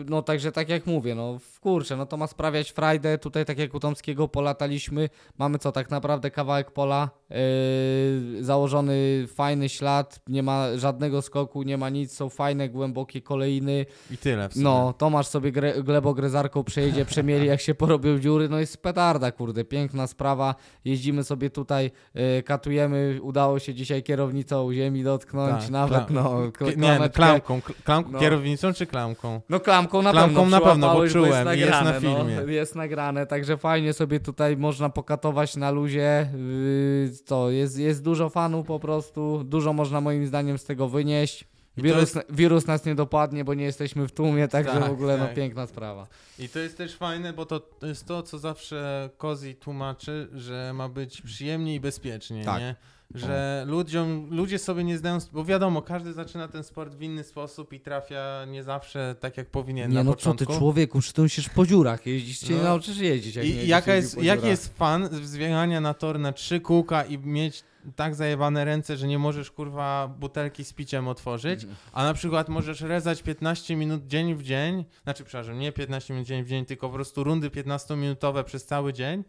no 0.09 0.21
także 0.21 0.51
tak 0.51 0.69
jak 0.69 0.85
mówię, 0.85 1.15
no 1.15 1.37
kurczę, 1.61 1.97
no 1.97 2.05
to 2.05 2.17
ma 2.17 2.27
sprawiać 2.27 2.71
frajdę, 2.71 3.17
tutaj 3.17 3.45
tak 3.45 3.57
jak 3.57 3.73
u 3.73 3.79
Tomskiego 3.79 4.27
polataliśmy, 4.27 5.09
mamy 5.37 5.59
co 5.59 5.71
tak 5.71 5.89
naprawdę 5.89 6.31
kawałek 6.31 6.71
pola, 6.71 7.09
yy, 7.29 7.35
założony 8.43 9.27
fajny 9.27 9.69
ślad, 9.69 10.19
nie 10.27 10.43
ma 10.43 10.77
żadnego 10.77 11.21
skoku, 11.21 11.63
nie 11.63 11.77
ma 11.77 11.89
nic, 11.89 12.11
są 12.13 12.29
fajne, 12.29 12.69
głębokie 12.69 13.21
kolejny, 13.21 13.85
I 14.11 14.17
tyle 14.17 14.49
w 14.49 14.53
sumie. 14.53 14.63
no, 14.63 14.93
Tomasz 14.97 15.27
sobie 15.27 15.51
gre, 15.51 15.83
glebogrezarką 15.83 16.63
przejedzie, 16.63 17.05
przemieli 17.05 17.47
jak 17.47 17.61
się 17.61 17.75
porobią 17.75 18.19
dziury, 18.19 18.49
no 18.49 18.59
jest 18.59 18.77
petarda, 18.81 19.31
kurde, 19.31 19.63
piękna 19.63 20.07
sprawa. 20.07 20.55
Jeździmy 20.85 21.23
sobie 21.23 21.49
tutaj, 21.49 21.91
y, 22.39 22.43
katujemy, 22.43 23.19
udało 23.21 23.59
się 23.59 23.73
dzisiaj 23.73 24.03
kierownicą 24.03 24.73
ziemi 24.73 25.03
dotknąć, 25.03 25.61
Tak, 25.61 25.69
nawet 25.69 26.09
no, 26.09 26.41
Nie, 26.77 26.99
no, 26.99 27.09
klamką. 27.09 27.59
kl- 27.59 27.73
klamką 27.83 28.11
No. 28.11 28.19
Kierownicą 28.19 28.73
czy 28.73 28.85
klamką? 28.85 28.98
No 29.49 29.59
klamką 29.59 30.01
na 30.01 30.11
Klamką 30.11 30.41
pewno, 30.41 30.59
na 30.59 30.65
pewno, 30.65 30.93
bo 30.93 31.07
czułem 31.07 31.47
jest 31.47 31.57
i 31.57 31.59
jest 31.59 31.71
na 31.71 31.81
nagrane, 31.83 32.01
filmie. 32.01 32.41
No, 32.45 32.51
jest 32.51 32.75
nagrane, 32.75 33.25
także 33.25 33.57
fajnie 33.57 33.93
sobie 33.93 34.19
tutaj 34.19 34.57
można 34.57 34.89
pokatować 34.89 35.55
na 35.55 35.71
luzie. 35.71 36.29
Yy, 37.03 37.11
co, 37.25 37.49
jest, 37.49 37.77
jest 37.79 38.03
dużo 38.03 38.29
fanów 38.29 38.67
po 38.67 38.79
prostu, 38.79 39.43
dużo 39.43 39.73
można 39.73 40.01
moim 40.01 40.27
zdaniem 40.27 40.57
z 40.57 40.63
tego 40.65 40.87
wynieść. 40.89 41.43
To 41.75 41.83
Wirus, 41.83 41.99
jest- 42.15 42.17
wirus 42.29 42.67
nas 42.67 42.85
nie 42.85 42.95
dopadnie, 42.95 43.43
bo 43.45 43.53
nie 43.53 43.63
jesteśmy 43.63 44.07
w 44.07 44.11
tłumie, 44.11 44.47
także 44.47 44.71
Tak, 44.79 44.89
w 44.89 44.91
ogóle 44.91 45.17
no 45.17 45.25
tak. 45.25 45.33
piękna 45.35 45.67
sprawa. 45.67 46.07
I 46.39 46.49
to 46.49 46.59
jest 46.59 46.77
też 46.77 46.95
fajne, 46.95 47.33
bo 47.33 47.45
to, 47.45 47.59
to 47.59 47.87
jest 47.87 48.05
to, 48.07 48.23
co 48.23 48.39
zawsze 48.39 49.09
Kozi 49.17 49.55
tłumaczy, 49.55 50.27
że 50.33 50.71
ma 50.73 50.89
być 50.89 51.21
przyjemnie 51.21 51.75
i 51.75 51.79
bezpiecznie, 51.79 52.45
Tak. 52.45 52.59
nie? 52.59 52.75
Że 53.15 53.63
ludziom, 53.67 54.27
ludzie 54.31 54.59
sobie 54.59 54.83
nie 54.83 54.97
zdają, 54.97 55.17
bo 55.33 55.45
wiadomo, 55.45 55.81
każdy 55.81 56.13
zaczyna 56.13 56.47
ten 56.47 56.63
sport 56.63 56.95
w 56.95 57.01
inny 57.01 57.23
sposób 57.23 57.73
i 57.73 57.79
trafia 57.79 58.45
nie 58.47 58.63
zawsze 58.63 59.15
tak, 59.19 59.37
jak 59.37 59.49
powinien 59.49 59.89
Nie 59.89 59.95
na 59.95 60.03
no 60.03 60.11
co 60.11 60.17
początku. 60.17 60.45
ty 60.53 60.59
człowieku, 60.59 61.01
czy 61.01 61.13
ty 61.13 61.21
musisz 61.21 61.49
po 61.49 61.65
dziurach 61.65 62.05
jeździć, 62.05 62.39
cię 62.39 62.55
No. 62.55 62.63
nauczysz 62.63 62.97
jeździć. 62.97 63.35
Jak 63.35 63.45
I 63.45 63.67
jaka 63.67 63.95
jest, 63.95 64.21
jaki 64.23 64.47
jest 64.47 64.77
fan 64.77 65.09
zwiechania 65.25 65.81
na 65.81 65.93
tor 65.93 66.19
na 66.19 66.33
trzy 66.33 66.59
kółka 66.59 67.03
i 67.03 67.17
mieć 67.17 67.63
tak 67.95 68.15
zajebane 68.15 68.65
ręce, 68.65 68.97
że 68.97 69.07
nie 69.07 69.19
możesz 69.19 69.51
kurwa 69.51 70.07
butelki 70.19 70.63
z 70.65 70.73
piciem 70.73 71.07
otworzyć, 71.07 71.63
Mhm. 71.63 71.79
a 71.93 72.03
na 72.03 72.13
przykład 72.13 72.49
możesz 72.49 72.81
rezać 72.81 73.23
15 73.23 73.75
minut 73.75 74.07
dzień 74.07 74.35
w 74.35 74.43
dzień, 74.43 74.85
znaczy 75.03 75.23
przepraszam, 75.23 75.59
nie 75.59 75.71
15 75.71 76.13
minut 76.13 76.27
dzień 76.27 76.43
w 76.43 76.47
dzień, 76.47 76.65
tylko 76.65 76.87
po 76.89 76.93
prostu 76.95 77.23
rundy 77.23 77.49
15-minutowe 77.49 78.43
przez 78.43 78.65
cały 78.65 78.93
dzień 78.93 79.23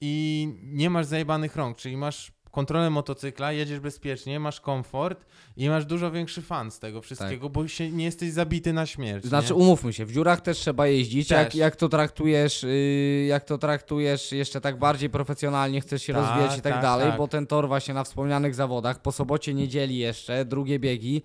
i 0.00 0.48
nie 0.62 0.90
masz 0.90 1.06
zajebanych 1.06 1.56
rąk, 1.56 1.76
czyli 1.76 1.96
masz 1.96 2.32
kontrolę 2.54 2.90
motocykla, 2.90 3.52
jedziesz 3.52 3.80
bezpiecznie, 3.80 4.40
masz 4.40 4.60
komfort 4.60 5.26
i 5.56 5.68
masz 5.68 5.84
dużo 5.86 6.10
większy 6.10 6.42
fan 6.42 6.70
z 6.70 6.78
tego 6.78 7.02
wszystkiego, 7.02 7.50
bo 7.50 7.68
się 7.68 7.90
nie 7.90 8.04
jesteś 8.04 8.32
zabity 8.32 8.72
na 8.72 8.86
śmierć. 8.86 9.22
Tak. 9.22 9.28
Znaczy 9.28 9.52
nie? 9.52 9.58
umówmy 9.58 9.92
się, 9.92 10.04
w 10.04 10.12
dziurach 10.12 10.40
też 10.40 10.58
trzeba 10.58 10.86
jeździć, 10.86 11.28
Też. 11.28 11.38
jak, 11.38 11.54
jak 11.54 11.76
to 11.76 11.88
traktujesz, 11.88 12.62
yy, 12.62 13.26
jak 13.28 13.44
to 13.44 13.58
traktujesz 13.58 14.32
jeszcze 14.32 14.60
tak 14.60 14.78
bardziej 14.78 15.10
profesjonalnie, 15.10 15.80
chcesz 15.80 16.02
się 16.02 16.12
Tak, 16.12 16.22
rozwijać 16.22 16.58
i 16.58 16.62
tak, 16.62 16.72
tak, 16.72 16.82
dalej, 16.82 17.08
tak. 17.08 17.18
bo 17.18 17.28
ten 17.28 17.46
tor 17.46 17.68
właśnie 17.68 17.94
na 17.94 18.04
wspomnianych 18.04 18.54
zawodach, 18.54 19.02
po 19.02 19.12
sobocie, 19.12 19.54
niedzieli 19.54 19.98
jeszcze, 19.98 20.44
drugie 20.44 20.78
biegi, 20.78 21.22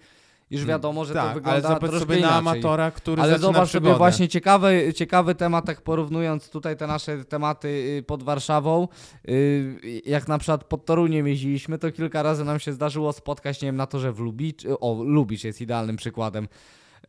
już 0.52 0.66
wiadomo, 0.66 1.06
że 1.06 1.14
to 1.14 1.20
tak, 1.20 1.26
ale 1.26 1.34
wygląda 1.36 1.62
zobacz 1.68 1.80
troszkę 1.82 2.00
sobie 2.00 2.18
inaczej. 2.18 2.32
na 2.44 2.52
amatora, 2.52 2.92
który 2.92 3.22
Ale 3.22 3.32
zaczyna 3.32 3.48
zobacz 3.54 3.70
przygodę. 3.70 3.90
sobie 3.90 3.98
właśnie 3.98 4.28
ciekawy, 4.28 4.94
ciekawy 4.96 5.36
temat, 5.36 5.66
tak 5.66 5.82
porównując 5.82 6.50
tutaj 6.50 6.78
te 6.78 6.88
nasze 6.88 7.26
tematy 7.26 7.68
y, 7.68 8.04
pod 8.08 8.24
Warszawą, 8.24 8.88
y, 9.30 10.02
jak 10.06 10.28
na 10.28 10.38
przykład 10.38 10.64
pod 10.64 10.86
Toruniem 10.86 11.28
jeździliśmy, 11.28 11.78
to 11.78 11.92
kilka 11.92 12.24
razy 12.24 12.46
nam 12.46 12.60
się 12.60 12.74
zdarzyło 12.74 13.14
spotkać, 13.14 13.62
nie 13.62 13.68
wiem, 13.68 13.76
na 13.76 13.88
torze 13.88 14.12
w 14.14 14.20
Lubicz, 14.20 14.64
o, 14.80 15.04
Lubicz 15.04 15.44
jest 15.44 15.62
idealnym 15.62 15.96
przykładem. 15.98 16.48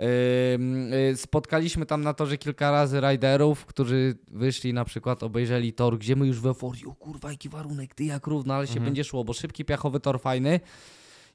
Y, 0.00 1.16
Spotkaliśmy 1.16 1.86
tam 1.86 2.02
na 2.02 2.14
torze 2.14 2.38
kilka 2.38 2.70
razy 2.70 3.00
riderów, 3.00 3.66
którzy 3.66 4.14
wyszli 4.28 4.72
na 4.74 4.84
przykład, 4.84 5.22
obejrzeli 5.22 5.72
tor, 5.72 5.98
gdzie 5.98 6.16
my 6.16 6.26
już 6.26 6.40
w 6.40 6.46
euforii, 6.46 6.86
o 6.86 6.94
kurwa, 6.94 7.30
jaki 7.30 7.48
warunek, 7.48 7.94
ty 7.94 8.04
jak 8.04 8.26
równo, 8.26 8.54
ale 8.54 8.66
się 8.66 8.70
Mhm. 8.70 8.84
będzie 8.84 9.04
szło, 9.04 9.24
bo 9.24 9.32
szybki 9.32 9.64
piachowy 9.64 10.00
tor 10.00 10.20
fajny 10.20 10.60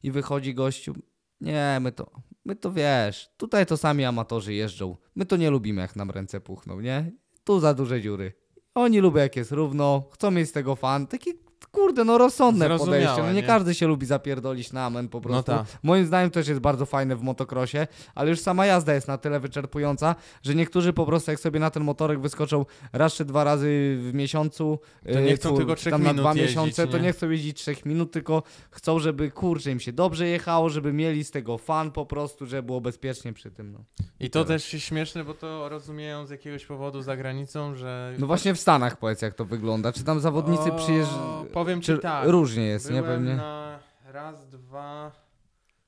i 0.03 0.11
wychodzi 0.11 0.53
gościu, 0.53 0.93
nie, 1.41 1.77
my 1.81 1.91
to, 1.91 2.11
my 2.45 2.55
to 2.55 2.71
wiesz, 2.71 3.29
tutaj 3.37 3.65
to 3.65 3.77
sami 3.77 4.05
amatorzy 4.05 4.53
jeżdżą. 4.53 4.97
My 5.15 5.25
to 5.25 5.37
nie 5.37 5.49
lubimy, 5.49 5.81
jak 5.81 5.95
nam 5.95 6.11
ręce 6.11 6.41
puchną, 6.41 6.81
nie? 6.81 7.11
Tu 7.43 7.59
za 7.59 7.73
duże 7.73 8.01
dziury. 8.01 8.33
Oni 8.75 8.99
lubią, 8.99 9.19
jak 9.19 9.35
jest 9.35 9.51
równo, 9.51 10.09
chcą 10.13 10.31
mieć 10.31 10.49
z 10.49 10.51
tego 10.51 10.75
fan. 10.75 11.07
Takie, 11.07 11.31
kurde, 11.71 12.03
no 12.03 12.17
rozsądne 12.17 12.65
Zrozumiałe, 12.65 12.97
podejście. 12.97 13.23
No 13.23 13.33
nie, 13.33 13.41
nie? 13.41 13.47
każdy 13.47 13.75
się 13.75 13.87
lubi 13.87 14.05
zapierdolić 14.05 14.73
na 14.73 14.85
amen 14.85 15.09
po 15.09 15.21
prostu. 15.21 15.51
tak. 15.51 15.65
Moim 15.83 16.05
zdaniem 16.05 16.31
też 16.31 16.47
jest 16.47 16.59
bardzo 16.61 16.85
fajne 16.85 17.15
w 17.15 17.21
motocrossie, 17.21 17.77
ale 18.15 18.29
już 18.29 18.39
sama 18.39 18.65
jazda 18.65 18.93
jest 18.93 19.07
na 19.07 19.17
tyle 19.17 19.39
wyczerpująca, 19.39 20.15
że 20.43 20.55
niektórzy 20.55 20.93
po 20.93 21.05
prostu 21.05 21.31
jak 21.31 21.39
sobie 21.39 21.59
na 21.59 21.69
ten 21.69 21.83
motorek 21.83 22.19
wyskoczą 22.19 22.65
raz 22.93 23.13
czy 23.13 23.25
dwa 23.25 23.43
razy 23.43 23.97
w 23.99 24.11
miesiącu, 24.13 24.79
To 25.13 25.19
nie 25.19 25.29
yy, 25.29 25.35
chcą 25.35 25.57
tylko 25.57 25.75
tam 25.89 26.03
na 26.03 26.13
dwa 26.13 26.29
jeździć, 26.33 26.47
miesiące, 26.47 26.87
to 26.87 26.97
nie? 26.97 27.03
nie 27.03 27.13
chcą 27.13 27.29
jeździć 27.29 27.57
trzech 27.57 27.85
minut, 27.85 28.11
tylko 28.11 28.43
chcą, 28.71 28.99
żeby 28.99 29.31
kurczę 29.31 29.71
im 29.71 29.79
się 29.79 29.93
dobrze 29.93 30.27
jechało, 30.27 30.69
żeby 30.69 30.93
mieli 30.93 31.23
z 31.23 31.31
tego 31.31 31.57
fan 31.57 31.91
po 31.91 32.05
prostu, 32.05 32.45
żeby 32.45 32.63
było 32.63 32.81
bezpiecznie 32.81 33.33
przy 33.33 33.51
tym. 33.51 33.71
No, 33.71 33.79
I 34.19 34.29
to 34.29 34.43
tyle. 34.45 34.55
też 34.55 34.73
jest 34.73 34.85
śmieszne, 34.85 35.23
bo 35.23 35.33
to 35.33 35.69
rozumieją 35.69 36.25
z 36.25 36.29
jakiegoś 36.29 36.65
powodu 36.65 37.01
za 37.01 37.17
granicą, 37.17 37.75
że... 37.75 38.15
no 38.19 38.27
właśnie 38.27 38.53
w 38.53 38.59
Stanach 38.59 38.97
powiedz 38.97 39.21
jak 39.21 39.33
to 39.33 39.45
wygląda. 39.45 39.93
Czy 39.93 40.03
tam 40.03 40.19
zawodnicy 40.19 40.73
O, 40.73 40.75
przyjeżdżają? 40.75 41.44
Powiem 41.53 41.81
ci 41.81 41.85
Czy 41.85 41.97
tak. 41.97 42.27
różnie 42.29 42.65
jest, 42.65 42.91
nie 42.91 43.01
Byłem 43.01 43.17
pewnie? 43.17 43.35
na 43.35 43.79
raz, 44.05 44.49
dwa, 44.49 45.11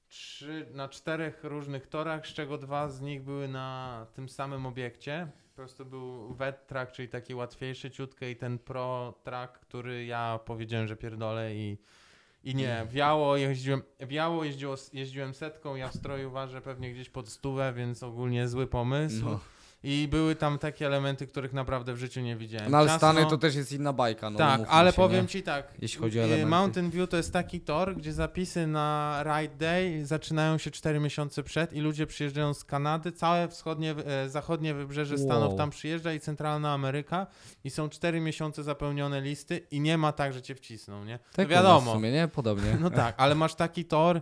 trzy, 0.07 0.65
na 0.73 0.89
czterech 0.89 1.43
różnych 1.43 1.87
torach, 1.87 2.27
z 2.27 2.33
czego 2.33 2.57
dwa 2.57 2.89
z 2.89 3.01
nich 3.01 3.23
były 3.23 3.47
na 3.47 4.05
tym 4.13 4.29
samym 4.29 4.65
obiekcie. 4.65 5.27
Po 5.49 5.55
prostu 5.55 5.85
był 5.85 6.33
wet 6.33 6.67
track, 6.67 6.91
czyli 6.91 7.09
taki 7.09 7.35
łatwiejszy 7.35 7.91
ciutkę 7.91 8.31
i 8.31 8.35
ten 8.35 8.59
pro 8.59 9.13
track, 9.23 9.59
który 9.59 10.05
ja 10.05 10.39
powiedziałem, 10.45 10.87
że 10.87 10.95
pierdolę 10.95 11.55
i, 11.55 11.77
i 12.43 12.55
nie, 12.55 12.87
wiało 12.89 13.37
jeździłem, 13.37 13.81
wiało 13.99 14.43
jeździło, 14.43 14.75
jeździłem 14.93 15.33
setką, 15.33 15.75
ja 15.75 15.87
w 15.89 15.95
stroju 15.95 16.31
ważę 16.31 16.61
pewnie 16.61 16.93
gdzieś 16.93 17.09
pod 17.09 17.29
stówę, 17.29 17.73
więc 17.73 18.03
ogólnie 18.03 18.47
zły 18.47 18.67
pomysł. 18.67 19.25
No. 19.25 19.39
I 19.89 20.07
były 20.07 20.35
tam 20.35 20.59
takie 20.59 20.85
elementy, 20.85 21.27
których 21.27 21.53
naprawdę 21.53 21.93
w 21.93 21.97
życiu 21.97 22.21
nie 22.21 22.35
widziałem. 22.35 22.71
No 22.71 22.77
ale 22.77 22.87
Ciasno- 22.87 22.97
Stany 22.97 23.25
to 23.25 23.37
też 23.37 23.55
jest 23.55 23.71
inna 23.71 23.93
bajka. 23.93 24.29
No, 24.29 24.37
tak, 24.37 24.61
ale 24.69 24.91
się, 24.91 24.95
powiem 24.95 25.21
nie? 25.21 25.27
ci 25.27 25.43
tak. 25.43 25.73
Jeśli 25.81 25.99
chodzi 25.99 26.19
o 26.19 26.21
y, 26.21 26.25
elementy. 26.25 26.49
Mountain 26.49 26.89
View 26.89 27.09
to 27.09 27.17
jest 27.17 27.33
taki 27.33 27.61
tor, 27.61 27.95
gdzie 27.95 28.13
zapisy 28.13 28.67
na 28.67 29.23
Ride 29.23 29.55
Day 29.55 30.05
zaczynają 30.05 30.57
się 30.57 30.71
4 30.71 30.99
miesiące 30.99 31.43
przed 31.43 31.73
i 31.73 31.79
ludzie 31.79 32.07
przyjeżdżają 32.07 32.53
z 32.53 32.63
Kanady, 32.63 33.11
całe 33.11 33.47
wschodnie, 33.47 33.95
e, 34.05 34.29
zachodnie 34.29 34.73
wybrzeże 34.73 35.17
Stanów 35.17 35.49
Wow. 35.49 35.57
tam 35.57 35.69
przyjeżdża 35.69 36.13
i 36.13 36.19
centralna 36.19 36.73
Ameryka 36.73 37.27
i 37.63 37.69
są 37.69 37.89
4 37.89 38.19
miesiące 38.19 38.63
zapełnione 38.63 39.21
listy 39.21 39.57
i 39.71 39.79
nie 39.79 39.97
ma 39.97 40.11
tak, 40.11 40.33
że 40.33 40.41
cię 40.41 40.55
wcisną, 40.55 41.05
nie? 41.05 41.19
Tak 41.33 41.47
no 41.47 41.55
wiadomo. 41.55 41.91
W 41.91 41.93
sumie, 41.93 42.11
nie? 42.11 42.27
Podobnie. 42.27 42.77
No 42.87 42.89
tak, 42.89 43.15
ale 43.17 43.35
masz 43.35 43.55
taki 43.55 43.85
tor, 43.85 44.21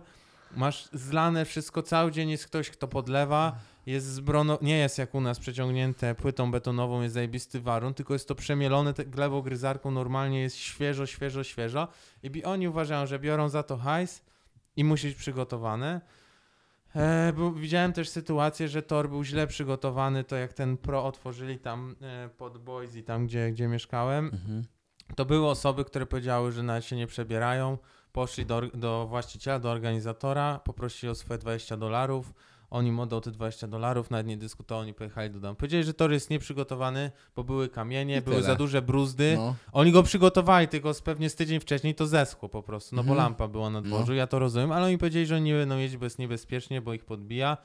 masz 0.56 0.88
zlane 0.92 1.44
wszystko, 1.44 1.82
cały 1.82 2.12
dzień 2.12 2.30
jest 2.30 2.46
ktoś, 2.46 2.70
kto 2.70 2.88
podlewa, 2.88 3.56
jest 3.86 4.06
zbrono, 4.06 4.58
nie 4.62 4.78
jest 4.78 4.98
jak 4.98 5.14
u 5.14 5.20
nas 5.20 5.38
przeciągnięte 5.38 6.14
płytą 6.14 6.50
betonową, 6.50 7.02
jest 7.02 7.14
zajebisty 7.14 7.60
warun, 7.60 7.94
tylko 7.94 8.12
jest 8.12 8.28
to 8.28 8.34
przemielone 8.34 8.92
glebogryzarką, 8.92 9.90
normalnie 9.90 10.40
jest 10.40 10.56
świeżo, 10.56 11.06
świeżo, 11.06 11.44
świeżo 11.44 11.88
i 12.22 12.44
oni 12.44 12.68
uważają, 12.68 13.06
że 13.06 13.18
biorą 13.18 13.48
za 13.48 13.62
to 13.62 13.76
hajs 13.76 14.22
i 14.76 14.84
musi 14.84 15.06
być 15.08 15.16
przygotowane. 15.16 16.00
E, 16.96 17.32
widziałem 17.56 17.92
też 17.92 18.08
sytuację, 18.08 18.68
że 18.68 18.82
tor 18.82 19.08
był 19.08 19.24
źle 19.24 19.46
przygotowany, 19.46 20.24
to 20.24 20.36
jak 20.36 20.52
ten 20.52 20.76
pro 20.76 21.04
otworzyli 21.04 21.58
tam 21.58 21.96
e, 22.02 22.28
pod 22.28 22.58
Boise, 22.58 23.02
tam 23.02 23.26
gdzie, 23.26 23.50
gdzie 23.52 23.68
mieszkałem, 23.68 24.24
Mhm. 24.26 24.64
to 25.16 25.24
były 25.24 25.46
osoby, 25.48 25.84
które 25.84 26.06
powiedziały, 26.06 26.52
że 26.52 26.62
nawet 26.62 26.84
się 26.84 26.96
nie 26.96 27.06
przebierają, 27.06 27.78
poszli 28.12 28.46
do, 28.46 28.62
do 28.74 29.06
właściciela, 29.06 29.58
do 29.58 29.70
organizatora, 29.70 30.60
poprosili 30.64 31.10
o 31.10 31.14
swoje 31.14 31.38
20 31.38 31.76
dolarów, 31.76 32.32
on 32.70 32.86
im 32.86 33.00
oddał 33.00 33.20
te 33.20 33.30
20 33.30 33.66
dolarów, 33.66 34.10
nawet 34.10 34.26
nie 34.26 34.36
dyskutował, 34.36 34.82
oni 34.82 34.94
pojechali 34.94 35.30
do 35.30 35.40
domu. 35.40 35.54
Powiedzieli, 35.54 35.84
że 35.84 35.94
tor 35.94 36.12
jest 36.12 36.30
nieprzygotowany, 36.30 37.10
bo 37.36 37.44
były 37.44 37.68
kamienie, 37.68 38.16
I 38.16 38.20
były 38.20 38.36
tyle. 38.36 38.46
za 38.46 38.54
duże 38.54 38.82
bruzdy. 38.82 39.34
No. 39.36 39.54
Oni 39.72 39.92
go 39.92 40.02
przygotowali, 40.02 40.68
tylko 40.68 40.94
z 40.94 41.02
pewnie 41.02 41.30
z 41.30 41.34
tydzień 41.34 41.60
wcześniej 41.60 41.94
to 41.94 42.06
zeschło 42.06 42.48
po 42.48 42.62
prostu, 42.62 42.96
no 42.96 43.02
bo 43.04 43.10
Mhm. 43.10 43.18
lampa 43.26 43.48
była 43.48 43.70
na 43.70 43.82
dworzu, 43.82 44.14
ja 44.14 44.26
to 44.26 44.38
rozumiem, 44.38 44.72
ale 44.72 44.86
oni 44.86 44.98
powiedzieli, 44.98 45.26
że 45.26 45.36
oni 45.36 45.44
nie 45.44 45.54
będą 45.54 45.78
jeździć, 45.78 45.98
bo 45.98 46.06
jest 46.06 46.18
niebezpiecznie, 46.18 46.80
bo 46.82 46.94
ich 46.94 47.04
podbija. 47.04 47.56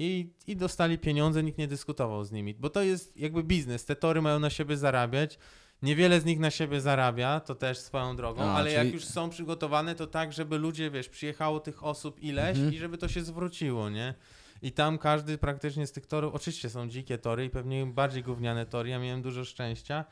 I, 0.00 0.30
I 0.46 0.56
dostali 0.56 0.98
pieniądze, 0.98 1.42
nikt 1.42 1.58
nie 1.58 1.68
dyskutował 1.68 2.24
z 2.24 2.32
nimi, 2.32 2.54
bo 2.54 2.70
to 2.70 2.82
jest 2.82 3.16
jakby 3.16 3.42
biznes. 3.44 3.84
Te 3.84 3.96
tory 3.96 4.22
mają 4.22 4.38
na 4.38 4.50
siebie 4.50 4.76
zarabiać. 4.76 5.38
Niewiele 5.82 6.20
z 6.20 6.24
nich 6.24 6.38
na 6.38 6.50
siebie 6.50 6.80
zarabia, 6.80 7.40
to 7.40 7.54
też 7.54 7.78
swoją 7.78 8.16
drogą, 8.16 8.42
A, 8.42 8.54
ale 8.54 8.72
jak 8.72 8.82
czyli- 8.82 8.94
już 8.94 9.04
są 9.04 9.30
przygotowane, 9.30 9.94
to 9.94 10.06
tak, 10.06 10.32
żeby 10.32 10.58
ludzie, 10.58 10.90
wiesz, 10.90 11.08
przyjechało 11.08 11.60
tych 11.60 11.84
osób 11.84 12.20
ileś 12.22 12.48
Mhm. 12.56 12.74
i 12.74 12.78
żeby 12.78 12.98
to 12.98 13.08
się 13.08 13.22
zwróciło, 13.22 13.90
nie? 13.90 14.14
I 14.62 14.72
tam 14.72 14.98
każdy 14.98 15.38
praktycznie 15.38 15.86
z 15.86 15.92
tych 15.92 16.06
torów, 16.06 16.34
oczywiście 16.34 16.70
są 16.70 16.88
dzikie 16.88 17.18
tory 17.18 17.44
i 17.44 17.50
pewnie 17.50 17.86
bardziej 17.86 18.22
gówniane 18.22 18.66
tory, 18.66 18.88
ja 18.88 18.98
miałem 18.98 19.22
dużo 19.22 19.44
szczęścia, 19.44 20.04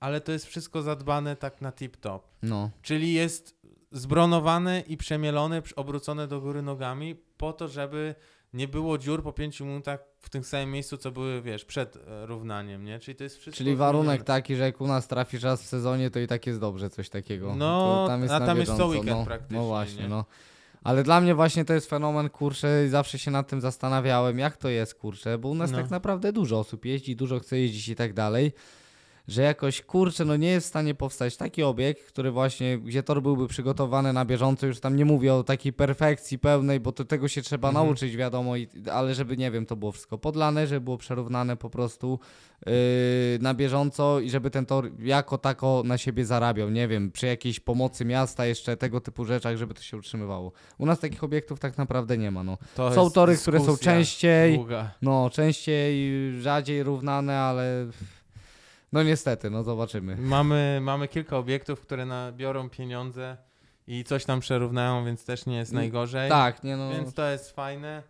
ale 0.00 0.20
to 0.20 0.32
jest 0.32 0.46
wszystko 0.46 0.82
zadbane 0.82 1.36
tak 1.36 1.60
na 1.60 1.72
tip-top. 1.72 2.20
No. 2.42 2.70
Czyli 2.82 3.12
jest 3.12 3.60
zbronowane 3.92 4.80
i 4.80 4.96
przemielone, 4.96 5.62
obrócone 5.76 6.28
do 6.28 6.40
góry 6.40 6.62
nogami 6.62 7.14
po 7.36 7.52
to, 7.52 7.68
żeby 7.68 8.14
nie 8.54 8.68
było 8.68 8.98
dziur 8.98 9.22
po 9.22 9.32
pięciu 9.32 9.66
minutach 9.66 10.00
w 10.20 10.30
tym 10.30 10.44
samym 10.44 10.70
miejscu, 10.70 10.96
co 10.96 11.10
były, 11.10 11.42
wiesz, 11.42 11.64
przed 11.64 11.96
e, 11.96 12.26
równaniem, 12.26 12.84
nie? 12.84 12.98
Czyli 12.98 13.14
to 13.16 13.24
jest 13.24 13.38
wszystko... 13.38 13.58
Czyli 13.58 13.76
warunek 13.76 14.24
taki, 14.24 14.56
że 14.56 14.62
jak 14.62 14.80
u 14.80 14.86
nas 14.86 15.08
trafisz 15.08 15.42
raz 15.42 15.62
w 15.62 15.66
sezonie, 15.66 16.10
to 16.10 16.18
i 16.18 16.26
tak 16.26 16.46
jest 16.46 16.60
dobrze, 16.60 16.90
coś 16.90 17.08
takiego. 17.08 17.54
No, 17.56 18.04
to 18.06 18.12
a 18.12 18.16
na 18.16 18.46
tam 18.46 18.58
jest 18.58 18.76
co 18.76 18.86
weekend 18.86 19.10
no, 19.10 19.24
praktycznie, 19.24 19.56
No 19.56 19.64
właśnie, 19.66 20.02
nie? 20.02 20.08
no. 20.08 20.24
Ale 20.84 21.02
dla 21.02 21.20
mnie 21.20 21.34
właśnie 21.34 21.64
to 21.64 21.74
jest 21.74 21.90
fenomen, 21.90 22.28
kurczę, 22.30 22.84
i 22.86 22.88
zawsze 22.88 23.18
się 23.18 23.30
nad 23.30 23.48
tym 23.48 23.60
zastanawiałem, 23.60 24.38
jak 24.38 24.56
to 24.56 24.68
jest, 24.68 24.94
kurczę, 24.94 25.38
bo 25.38 25.48
u 25.48 25.54
nas 25.54 25.70
No. 25.70 25.78
tak 25.78 25.90
naprawdę 25.90 26.32
dużo 26.32 26.58
osób 26.58 26.84
jeździ, 26.84 27.16
dużo 27.16 27.38
chce 27.40 27.58
jeździć 27.58 27.88
i 27.88 27.96
tak 27.96 28.12
dalej, 28.12 28.52
że 29.28 29.42
jakoś, 29.42 29.82
kurczę, 29.82 30.24
no 30.24 30.36
nie 30.36 30.48
jest 30.48 30.66
w 30.66 30.68
stanie 30.68 30.94
powstać 30.94 31.36
taki 31.36 31.62
obiekt, 31.62 32.04
który 32.06 32.30
właśnie, 32.30 32.78
gdzie 32.78 33.02
tor 33.02 33.22
byłby 33.22 33.48
przygotowany 33.48 34.12
na 34.12 34.24
bieżąco, 34.24 34.66
już 34.66 34.80
tam 34.80 34.96
nie 34.96 35.04
mówię 35.04 35.34
o 35.34 35.44
takiej 35.44 35.72
perfekcji 35.72 36.38
pełnej, 36.38 36.80
bo 36.80 36.92
to 36.92 37.04
tego 37.04 37.28
się 37.28 37.42
trzeba 37.42 37.68
Mhm. 37.68 37.86
nauczyć, 37.86 38.16
wiadomo, 38.16 38.56
i, 38.56 38.68
ale 38.92 39.14
żeby, 39.14 39.36
nie 39.36 39.50
wiem, 39.50 39.66
to 39.66 39.76
było 39.76 39.92
wszystko 39.92 40.18
podlane, 40.18 40.66
żeby 40.66 40.80
było 40.80 40.98
przerównane 40.98 41.56
po 41.56 41.70
prostu 41.70 42.18
yy, 42.66 42.72
na 43.40 43.54
bieżąco 43.54 44.20
i 44.20 44.30
żeby 44.30 44.50
ten 44.50 44.66
tor 44.66 44.90
jako 44.98 45.38
tako 45.38 45.82
na 45.84 45.98
siebie 45.98 46.24
zarabiał, 46.26 46.70
nie 46.70 46.88
wiem, 46.88 47.10
przy 47.10 47.26
jakiejś 47.26 47.60
pomocy 47.60 48.04
miasta, 48.04 48.46
jeszcze 48.46 48.76
tego 48.76 49.00
typu 49.00 49.24
rzeczach, 49.24 49.56
żeby 49.56 49.74
to 49.74 49.82
się 49.82 49.96
utrzymywało. 49.96 50.52
U 50.78 50.86
nas 50.86 51.00
takich 51.00 51.24
obiektów 51.24 51.60
tak 51.60 51.78
naprawdę 51.78 52.18
nie 52.18 52.30
ma, 52.30 52.42
no. 52.44 52.58
To 52.74 52.94
Są 52.94 53.10
tory, 53.10 53.36
które 53.36 53.60
są 53.60 53.76
częściej, 53.76 54.54
długa. 54.56 54.90
no, 55.02 55.30
częściej, 55.30 56.12
rzadziej 56.40 56.82
równane, 56.82 57.38
ale 57.40 57.86
no 58.94 59.02
niestety, 59.02 59.50
no 59.50 59.62
zobaczymy. 59.62 60.16
Mamy, 60.16 60.78
mamy 60.82 61.08
kilka 61.08 61.38
obiektów, 61.38 61.80
które 61.80 62.06
na, 62.06 62.32
biorą 62.32 62.70
pieniądze 62.70 63.36
i 63.86 64.04
coś 64.04 64.24
tam 64.24 64.40
przerównają, 64.40 65.04
więc 65.04 65.24
też 65.24 65.46
nie 65.46 65.56
jest 65.56 65.72
najgorzej. 65.72 66.30
Tak, 66.30 66.64
nie 66.64 66.76
no. 66.76 66.90
Więc 66.90 67.14
to 67.14 67.30
jest 67.30 67.50
fajne. 67.50 68.02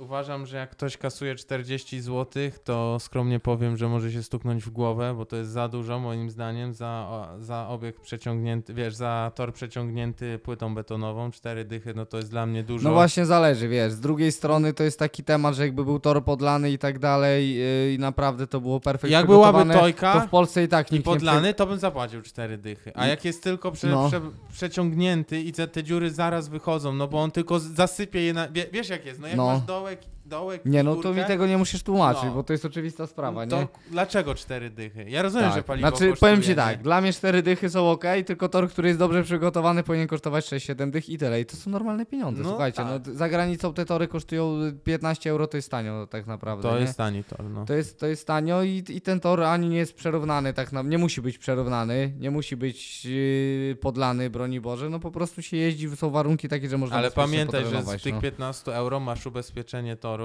Uważam, 0.00 0.46
że 0.46 0.56
jak 0.56 0.70
ktoś 0.70 0.96
kasuje 0.96 1.34
40 1.34 2.00
zł, 2.00 2.42
to 2.64 2.96
skromnie 3.00 3.40
powiem, 3.40 3.76
że 3.76 3.88
może 3.88 4.12
się 4.12 4.22
stuknąć 4.22 4.64
w 4.64 4.70
głowę, 4.70 5.14
bo 5.16 5.26
to 5.26 5.36
jest 5.36 5.50
za 5.50 5.68
dużo 5.68 5.98
moim 5.98 6.30
zdaniem 6.30 6.72
za, 6.74 7.28
za 7.38 7.68
obiekt 7.68 8.00
przeciągnięty, 8.00 8.74
wiesz, 8.74 8.94
za 8.94 9.32
tor 9.34 9.52
przeciągnięty 9.52 10.38
płytą 10.38 10.74
betonową, 10.74 11.30
cztery 11.30 11.64
dychy, 11.64 11.92
no 11.96 12.06
to 12.06 12.16
jest 12.16 12.30
dla 12.30 12.46
mnie 12.46 12.62
dużo. 12.62 12.88
No 12.88 12.94
właśnie 12.94 13.26
zależy, 13.26 13.68
wiesz, 13.68 13.92
z 13.92 14.00
drugiej 14.00 14.32
strony 14.32 14.72
to 14.72 14.82
jest 14.82 14.98
taki 14.98 15.24
temat, 15.24 15.54
że 15.54 15.62
jakby 15.62 15.84
był 15.84 16.00
tor 16.00 16.24
podlany 16.24 16.70
i 16.70 16.78
tak 16.78 16.98
dalej 16.98 17.54
yy, 17.54 17.92
i 17.94 17.98
naprawdę 17.98 18.46
to 18.46 18.60
było 18.60 18.80
perfekcyjnie 18.80 19.16
Jak 19.16 19.26
byłaby 19.26 19.72
tojka 19.72 20.12
to 20.12 20.20
w 20.20 20.30
Polsce 20.30 20.64
i 20.64 20.68
tak 20.68 20.92
I 20.92 20.94
nikt 20.94 21.06
nie 21.06 21.12
podlany, 21.12 21.54
to 21.54 21.66
bym 21.66 21.78
zapłacił 21.78 22.22
cztery 22.22 22.58
dychy. 22.58 22.92
A 22.94 23.06
I- 23.06 23.08
jak 23.10 23.24
jest 23.24 23.42
tylko 23.42 23.72
prze, 23.72 23.86
No. 23.88 24.08
prze, 24.08 24.20
przeciągnięty 24.52 25.40
i 25.40 25.52
te, 25.52 25.68
te 25.68 25.82
dziury 25.82 26.10
zaraz 26.10 26.48
wychodzą, 26.48 26.92
no 26.92 27.08
bo 27.08 27.22
on 27.22 27.30
tylko 27.30 27.58
zasypie 27.58 28.20
je 28.22 28.32
na... 28.32 28.48
Wie, 28.48 28.66
wiesz 28.72 28.88
jak 28.88 29.06
jest, 29.06 29.20
no 29.20 29.26
jak 29.28 29.36
No. 29.36 29.46
masz 29.46 29.60
dołek, 29.60 29.89
like 29.90 30.06
dołek 30.30 30.64
Nie 30.64 30.82
no, 30.82 30.96
to 30.96 31.14
mi 31.14 31.24
tego 31.24 31.46
nie 31.46 31.58
musisz 31.58 31.82
tłumaczyć, 31.82 32.22
No. 32.24 32.34
bo 32.34 32.42
to 32.42 32.52
jest 32.52 32.64
oczywista 32.64 33.06
sprawa, 33.06 33.46
to 33.46 33.56
nie? 33.60 33.66
dlaczego 33.90 34.34
cztery 34.34 34.70
dychy? 34.70 35.04
Ja 35.08 35.22
rozumiem, 35.22 35.50
że 35.50 35.56
Tak. 35.56 35.64
paliwo 35.64 35.88
Znaczy, 35.88 36.12
powiem 36.20 36.42
ci 36.42 36.54
tak, 36.54 36.82
dla 36.82 37.00
mnie 37.00 37.12
cztery 37.12 37.42
dychy 37.42 37.70
są 37.70 37.90
ok, 37.90 38.04
tylko 38.26 38.48
tor, 38.48 38.68
który 38.68 38.88
jest 38.88 38.98
dobrze 39.00 39.22
przygotowany 39.22 39.82
powinien 39.82 40.08
kosztować 40.08 40.46
6-7 40.46 40.90
dych 40.90 41.08
i 41.08 41.18
tyle. 41.18 41.40
I 41.40 41.46
to 41.46 41.56
są 41.56 41.70
normalne 41.70 42.06
pieniądze, 42.06 42.42
No 42.42 42.48
słuchajcie, 42.48 42.76
tak. 42.76 43.06
no, 43.06 43.14
za 43.14 43.28
granicą 43.28 43.74
te 43.74 43.84
tory 43.84 44.08
kosztują 44.08 44.56
15 44.84 45.30
euro, 45.30 45.46
to 45.46 45.56
jest 45.56 45.70
tanio 45.70 46.06
tak 46.06 46.26
naprawdę, 46.26 46.68
To 46.68 46.74
nie? 46.74 46.80
jest 46.80 46.98
tani 46.98 47.24
tor, 47.24 47.44
no. 47.44 47.64
To 47.66 47.74
jest, 47.74 48.00
to 48.00 48.06
jest 48.06 48.26
tanio 48.26 48.62
i, 48.62 48.84
i 48.88 49.00
ten 49.00 49.20
tor 49.20 49.42
ani 49.42 49.68
nie 49.68 49.76
jest 49.78 49.94
przerównany, 49.94 50.52
tak 50.52 50.72
na, 50.72 50.82
nie 50.82 50.98
musi 50.98 51.22
być 51.22 51.38
przerównany, 51.38 52.12
nie 52.18 52.30
musi 52.30 52.56
być 52.56 53.04
yy, 53.04 53.76
podlany, 53.80 54.30
broni 54.30 54.60
Boże, 54.60 54.90
no 54.90 55.00
po 55.00 55.10
prostu 55.10 55.42
się 55.42 55.56
jeździ, 55.56 55.96
są 55.96 56.10
warunki 56.10 56.48
takie, 56.48 56.68
że 56.68 56.78
można 56.78 56.96
Ale 56.96 57.10
pamiętaj, 57.10 57.64
że 57.64 57.82
z 57.82 58.02
tych 58.02 58.14
no. 58.14 58.20
15 58.20 58.74
euro 58.76 59.00
masz 59.00 59.26
ubezpieczenie 59.26 59.96
toru, 59.96 60.19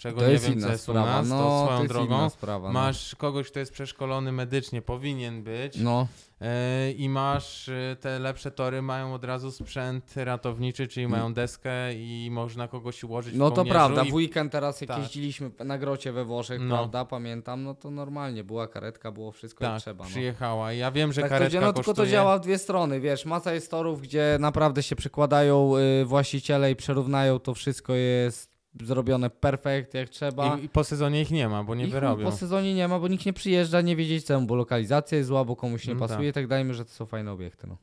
czego 0.00 0.20
To 0.20 0.28
nie 0.28 0.38
wiem, 0.38 0.60
co 0.60 0.68
jest 0.68 0.88
u 0.88 0.92
sprawa, 0.92 1.06
nas, 1.12 1.28
no 1.28 1.38
to 1.38 1.62
swoją 1.64 1.76
to 1.76 1.82
jest 1.82 1.94
drogą. 1.94 2.30
sprawa, 2.30 2.66
no. 2.68 2.72
Masz 2.72 3.14
kogoś, 3.14 3.50
kto 3.50 3.58
jest 3.60 3.72
przeszkolony 3.72 4.32
medycznie, 4.32 4.82
powinien 4.82 5.42
być. 5.42 5.76
No, 5.80 6.06
E, 6.40 6.90
I 6.92 7.08
masz 7.08 7.68
e, 7.68 7.96
te 8.00 8.18
lepsze 8.18 8.50
tory, 8.50 8.82
mają 8.82 9.14
od 9.14 9.24
razu 9.24 9.50
sprzęt 9.52 10.14
ratowniczy, 10.16 10.88
czyli 10.88 11.08
mają 11.08 11.34
deskę 11.34 11.94
i 11.94 12.28
można 12.32 12.68
kogoś 12.68 13.04
ułożyć 13.04 13.32
w 13.32 13.36
Mm. 13.36 13.44
no 13.44 13.50
to 13.50 13.56
kołnierzu 13.56 13.74
prawda, 13.74 14.02
i 14.02 14.10
w 14.10 14.14
weekend 14.14 14.52
teraz 14.52 14.80
jak 14.80 14.88
Tak. 14.88 14.98
jeździliśmy 14.98 15.50
na 15.64 15.78
grocie 15.78 16.12
we 16.12 16.24
Włoszech, 16.24 16.60
No. 16.60 16.74
prawda, 16.76 17.04
pamiętam, 17.04 17.62
no 17.62 17.74
to 17.74 17.90
normalnie, 17.90 18.44
była 18.44 18.68
karetka, 18.68 19.12
było 19.12 19.32
wszystko 19.32 19.64
jak 19.64 19.72
tak, 19.72 19.82
trzeba, 19.82 20.04
no. 20.04 20.10
przyjechała. 20.10 20.72
I 20.72 20.78
Ja 20.78 20.90
wiem, 20.90 21.12
że 21.12 21.20
Tak 21.20 21.30
to 21.30 21.34
karetka 21.34 21.58
dzia- 21.58 21.60
no 21.60 21.72
tylko 21.72 21.86
kosztuje... 21.86 22.06
to 22.06 22.12
działa 22.12 22.38
w 22.38 22.40
dwie 22.40 22.58
strony, 22.58 23.00
wiesz, 23.00 23.24
masa 23.24 23.52
jest 23.54 23.70
torów, 23.70 24.02
gdzie 24.02 24.36
naprawdę 24.40 24.82
się 24.82 24.96
przykładają 24.96 25.72
y, 25.76 26.04
właściciele 26.04 26.70
i 26.70 26.76
przerównają, 26.76 27.38
to 27.38 27.54
wszystko 27.54 27.94
jest 27.94 28.55
zrobione 28.84 29.30
perfekt 29.30 29.94
jak 29.94 30.08
trzeba. 30.08 30.56
I, 30.56 30.64
I 30.64 30.68
po 30.68 30.84
sezonie 30.84 31.20
ich 31.22 31.30
nie 31.30 31.48
ma, 31.48 31.64
bo 31.64 31.74
nie 31.74 31.84
Ich 31.86 31.92
wyrobią. 31.92 32.24
po 32.24 32.32
sezonie 32.32 32.74
nie 32.74 32.88
ma, 32.88 32.98
bo 32.98 33.08
nikt 33.08 33.26
nie 33.26 33.32
przyjeżdża, 33.32 33.80
nie 33.80 33.96
wiedzieć 33.96 34.24
czemu, 34.24 34.46
bo 34.46 34.54
lokalizacja 34.54 35.18
jest 35.18 35.28
zła, 35.28 35.44
bo 35.44 35.56
komuś 35.56 35.86
nie 35.86 35.94
No 35.94 36.00
pasuje 36.00 36.28
tak. 36.32 36.34
tak 36.42 36.46
dalej, 36.46 36.74
że 36.74 36.84
to 36.84 36.90
są 36.90 37.06
fajne 37.06 37.32
obiekty. 37.32 37.66
No. 37.66 37.76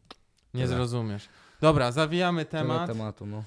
Nie 0.54 0.64
Tyle. 0.64 0.76
zrozumiesz. 0.76 1.30
Dobra, 1.62 1.92
zawijamy 1.92 2.46
Tyle 2.46 2.62
temat. 2.62 2.88
tematu, 2.88 3.26
no. 3.26 3.44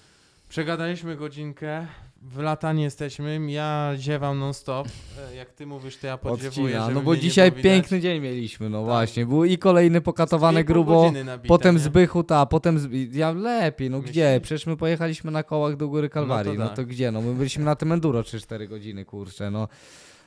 Przegadaliśmy 0.48 1.16
godzinkę. 1.16 1.86
W 2.22 2.38
latanie 2.38 2.82
jesteśmy. 2.82 3.50
Ja 3.50 3.92
ziewam 3.96 4.38
non 4.38 4.54
stop. 4.54 4.88
E, 5.32 5.34
Jak 5.36 5.52
ty 5.52 5.66
mówisz, 5.66 5.96
to 5.96 6.06
ja 6.06 6.18
podziewuję, 6.18 6.78
Odcina. 6.80 6.94
No 6.94 7.00
bo 7.00 7.16
dzisiaj 7.16 7.52
piękny 7.52 8.00
dzień 8.00 8.22
mieliśmy, 8.22 8.70
no 8.70 8.78
Tak. 8.78 8.86
właśnie. 8.86 9.26
Był 9.26 9.44
i 9.44 9.58
kolejny 9.58 10.00
pokatowany 10.00 10.64
grubo, 10.64 11.12
nabite, 11.24 11.48
potem 11.48 11.74
nie? 11.74 11.80
Zbychu, 11.80 12.22
ta, 12.24 12.46
potem 12.46 12.78
z... 12.78 13.14
ja 13.14 13.32
lepiej, 13.32 13.90
no 13.90 13.96
Myślisz? 13.98 14.12
gdzie? 14.12 14.40
Przecież 14.42 14.66
my 14.66 14.76
pojechaliśmy 14.76 15.30
na 15.30 15.42
kołach 15.42 15.76
do 15.76 15.88
Góry 15.88 16.08
Kalwarii, 16.08 16.52
No 16.52 16.58
no 16.58 16.64
to 16.64 16.70
to, 16.70 16.76
tak. 16.76 16.86
gdzie? 16.86 17.12
No 17.12 17.20
my 17.20 17.34
byliśmy 17.34 17.64
na 17.64 17.76
tym 17.76 17.92
enduro 17.92 18.20
3-4 18.22 18.68
godziny, 18.68 19.04
kurczę, 19.04 19.50
no. 19.50 19.68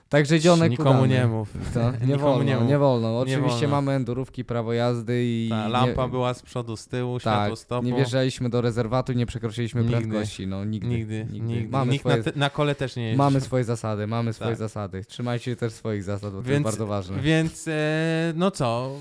Także 0.09 0.39
dzionek 0.39 0.69
Nikomu 0.71 0.89
udany. 0.99 1.07
nie 1.07 1.27
mów. 1.27 1.49
To, 1.73 1.91
nie 1.91 1.97
Nikomu 2.07 2.19
wolno, 2.23 2.43
nie 2.43 2.51
nie, 2.51 2.59
mów. 2.73 2.79
wolno. 2.79 3.09
Nie 3.11 3.17
Oczywiście 3.19 3.59
wolno. 3.67 3.75
mamy 3.75 3.91
endurówki, 3.91 4.45
prawo 4.45 4.73
jazdy 4.73 5.23
i... 5.25 5.47
Ta 5.49 5.67
lampa 5.67 6.03
nie, 6.03 6.09
była 6.09 6.33
z 6.33 6.41
przodu, 6.41 6.77
z 6.77 6.87
tyłu, 6.87 7.19
światło 7.19 7.55
Tak, 7.55 7.59
stopu. 7.59 7.85
nie 7.85 7.93
wjeżdżaliśmy 7.93 8.49
do 8.49 8.61
rezerwatu 8.61 9.13
nie 9.13 9.25
przekroczyliśmy 9.25 9.81
Nigdy. 9.81 9.97
prędkości, 9.97 10.47
no 10.47 10.65
nigdy. 10.65 10.87
Nigdy, 10.89 11.27
nigdy. 11.31 11.69
Mamy, 11.71 11.91
Nikt 11.91 12.01
swoje, 12.03 12.17
na, 12.17 12.23
te, 12.23 12.31
na 12.35 12.49
kole 12.49 12.75
też 12.75 12.95
nie 12.95 13.03
jeździ. 13.03 13.17
mamy 13.17 13.41
swoje 13.41 13.63
zasady, 13.63 14.07
mamy 14.07 14.33
swoje 14.33 14.49
Tak. 14.51 14.59
zasady. 14.59 15.05
Trzymajcie 15.05 15.55
też 15.55 15.73
swoich 15.73 16.03
zasad, 16.03 16.31
bo 16.33 16.37
to 16.37 16.43
Więc- 16.43 16.49
jest 16.51 16.63
bardzo 16.63 16.87
ważne. 16.87 17.19
Więc 17.21 17.67
e, 17.67 17.71
no 18.35 18.51
co, 18.51 18.91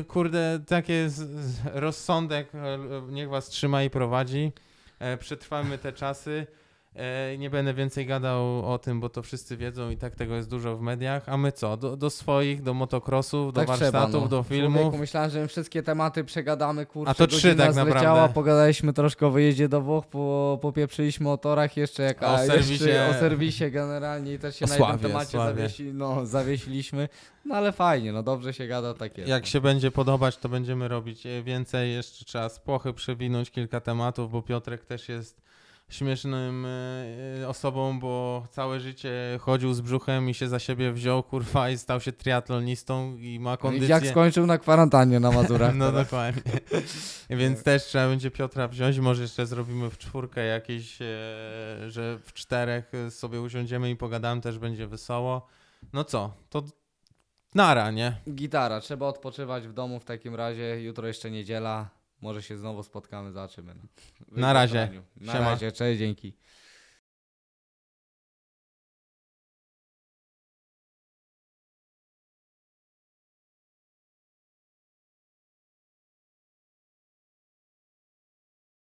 y, 0.00 0.04
kurde, 0.04 0.60
takie 0.66 1.08
z, 1.10 1.28
rozsądek, 1.74 2.54
e, 2.54 2.78
niech 3.10 3.28
was 3.28 3.48
trzyma 3.48 3.82
i 3.82 3.90
prowadzi. 3.90 4.52
E, 4.98 5.16
przetrwamy 5.16 5.78
te 5.78 5.92
czasy. 5.92 6.46
E, 6.94 7.38
nie 7.38 7.50
będę 7.50 7.74
więcej 7.74 8.06
gadał 8.06 8.72
o 8.72 8.78
tym, 8.78 9.00
bo 9.00 9.08
to 9.08 9.22
wszyscy 9.22 9.56
wiedzą 9.56 9.90
i 9.90 9.96
tak 9.96 10.16
tego 10.16 10.34
jest 10.36 10.50
dużo 10.50 10.76
w 10.76 10.80
mediach. 10.80 11.28
A 11.28 11.36
my 11.36 11.52
co? 11.52 11.76
Do, 11.76 11.96
do 11.96 12.10
swoich, 12.10 12.62
do 12.62 12.74
motokrosów, 12.74 13.52
do 13.52 13.60
Tak 13.66 13.76
trzeba, 13.76 13.90
warsztatów, 13.90 14.22
no. 14.22 14.28
do 14.28 14.42
filmów. 14.42 14.74
Człowieku, 14.80 14.98
myślałem, 14.98 15.30
że 15.30 15.48
wszystkie 15.48 15.82
tematy 15.82 16.24
przegadamy, 16.24 16.86
kurczę, 16.86 17.10
A 17.10 17.14
to 17.14 17.26
trzy 17.26 17.54
tak 17.56 17.72
zleciała, 17.72 17.94
naprawdę. 17.94 18.34
pogadaliśmy 18.34 18.92
troszkę 18.92 19.26
o 19.26 19.30
wyjeździe 19.30 19.68
do 19.68 19.80
Włoch, 19.80 20.06
po, 20.06 20.58
popieprzyliśmy 20.62 21.30
o 21.30 21.36
torach 21.38 21.76
jeszcze, 21.76 22.02
jak, 22.02 22.22
O 22.22 22.38
serwisie. 22.38 22.72
jeszcze 22.72 23.08
o 23.10 23.14
serwisie 23.20 23.70
generalnie 23.70 24.34
i 24.34 24.38
też 24.38 24.56
się 24.56 24.64
O 24.64 24.68
na 24.68 24.74
Sławie, 24.76 24.92
jednym 24.92 25.10
temacie 25.10 25.30
Sławie. 25.30 25.54
zawiesi, 25.56 25.84
no, 25.94 26.26
zawiesiliśmy, 26.26 27.08
no 27.44 27.54
ale 27.54 27.72
fajnie, 27.72 28.12
no 28.12 28.22
dobrze 28.22 28.52
się 28.54 28.66
gada, 28.66 28.94
tak 28.94 29.18
jest. 29.18 29.30
Jak 29.30 29.46
się 29.46 29.60
będzie 29.60 29.90
podobać, 29.90 30.36
to 30.36 30.48
będziemy 30.48 30.88
robić 30.88 31.26
e, 31.26 31.42
więcej. 31.42 31.92
Jeszcze 31.92 32.24
trzeba 32.24 32.48
z 32.48 32.58
płochy 32.60 32.92
przewinąć 32.92 33.50
kilka 33.50 33.80
tematów, 33.80 34.30
bo 34.30 34.42
Piotrek 34.42 34.84
też 34.84 35.08
jest 35.08 35.48
śmiesznym 35.88 36.66
e, 36.66 36.68
e, 37.42 37.48
osobą, 37.48 38.00
bo 38.00 38.42
całe 38.50 38.80
życie 38.80 39.12
chodził 39.40 39.74
z 39.74 39.80
brzuchem 39.80 40.30
i 40.30 40.34
się 40.34 40.48
za 40.48 40.58
siebie 40.58 40.92
wziął, 40.92 41.22
kurwa, 41.22 41.70
i 41.70 41.78
stał 41.78 42.00
się 42.00 42.12
triatlonistą 42.12 43.16
i 43.16 43.40
ma 43.40 43.50
No 43.50 43.54
i 43.54 43.58
kondycję. 43.58 43.88
jak 43.88 44.06
skończył 44.06 44.46
na 44.46 44.58
kwarantannie 44.58 45.20
na 45.20 45.30
Mazurach 45.30 45.74
No 45.74 45.86
teraz. 45.86 46.04
dokładnie. 46.04 46.42
Więc 47.40 47.62
też 47.62 47.84
trzeba 47.84 48.08
będzie 48.08 48.30
Piotra 48.30 48.68
wziąć. 48.68 48.98
Może 48.98 49.22
jeszcze 49.22 49.46
zrobimy 49.46 49.90
w 49.90 49.98
czwórkę 49.98 50.44
jakieś, 50.44 51.02
e, 51.02 51.04
że 51.88 52.18
w 52.24 52.32
czterech 52.32 52.92
sobie 53.10 53.40
usiądziemy 53.40 53.90
i 53.90 53.96
pogadamy, 53.96 54.40
też 54.40 54.58
będzie 54.58 54.86
wesoło. 54.86 55.46
No 55.92 56.04
co, 56.04 56.32
to 56.50 56.62
nara, 57.54 57.90
nie? 57.90 58.16
Gitara, 58.30 58.80
trzeba 58.80 59.06
odpoczywać 59.06 59.68
w 59.68 59.72
domu 59.72 60.00
w 60.00 60.04
takim 60.04 60.34
razie, 60.34 60.82
jutro 60.82 61.06
jeszcze 61.06 61.30
niedziela, 61.30 61.88
może 62.20 62.42
się 62.42 62.56
znowu 62.56 62.82
spotkamy, 62.82 63.32
zobaczymy. 63.32 63.74
No. 64.32 64.40
Na 64.40 64.52
razie. 64.52 65.02
Na 65.16 65.32
Siema. 65.32 65.50
razie, 65.50 65.72
cześć, 65.72 65.98
dzięki. 65.98 66.32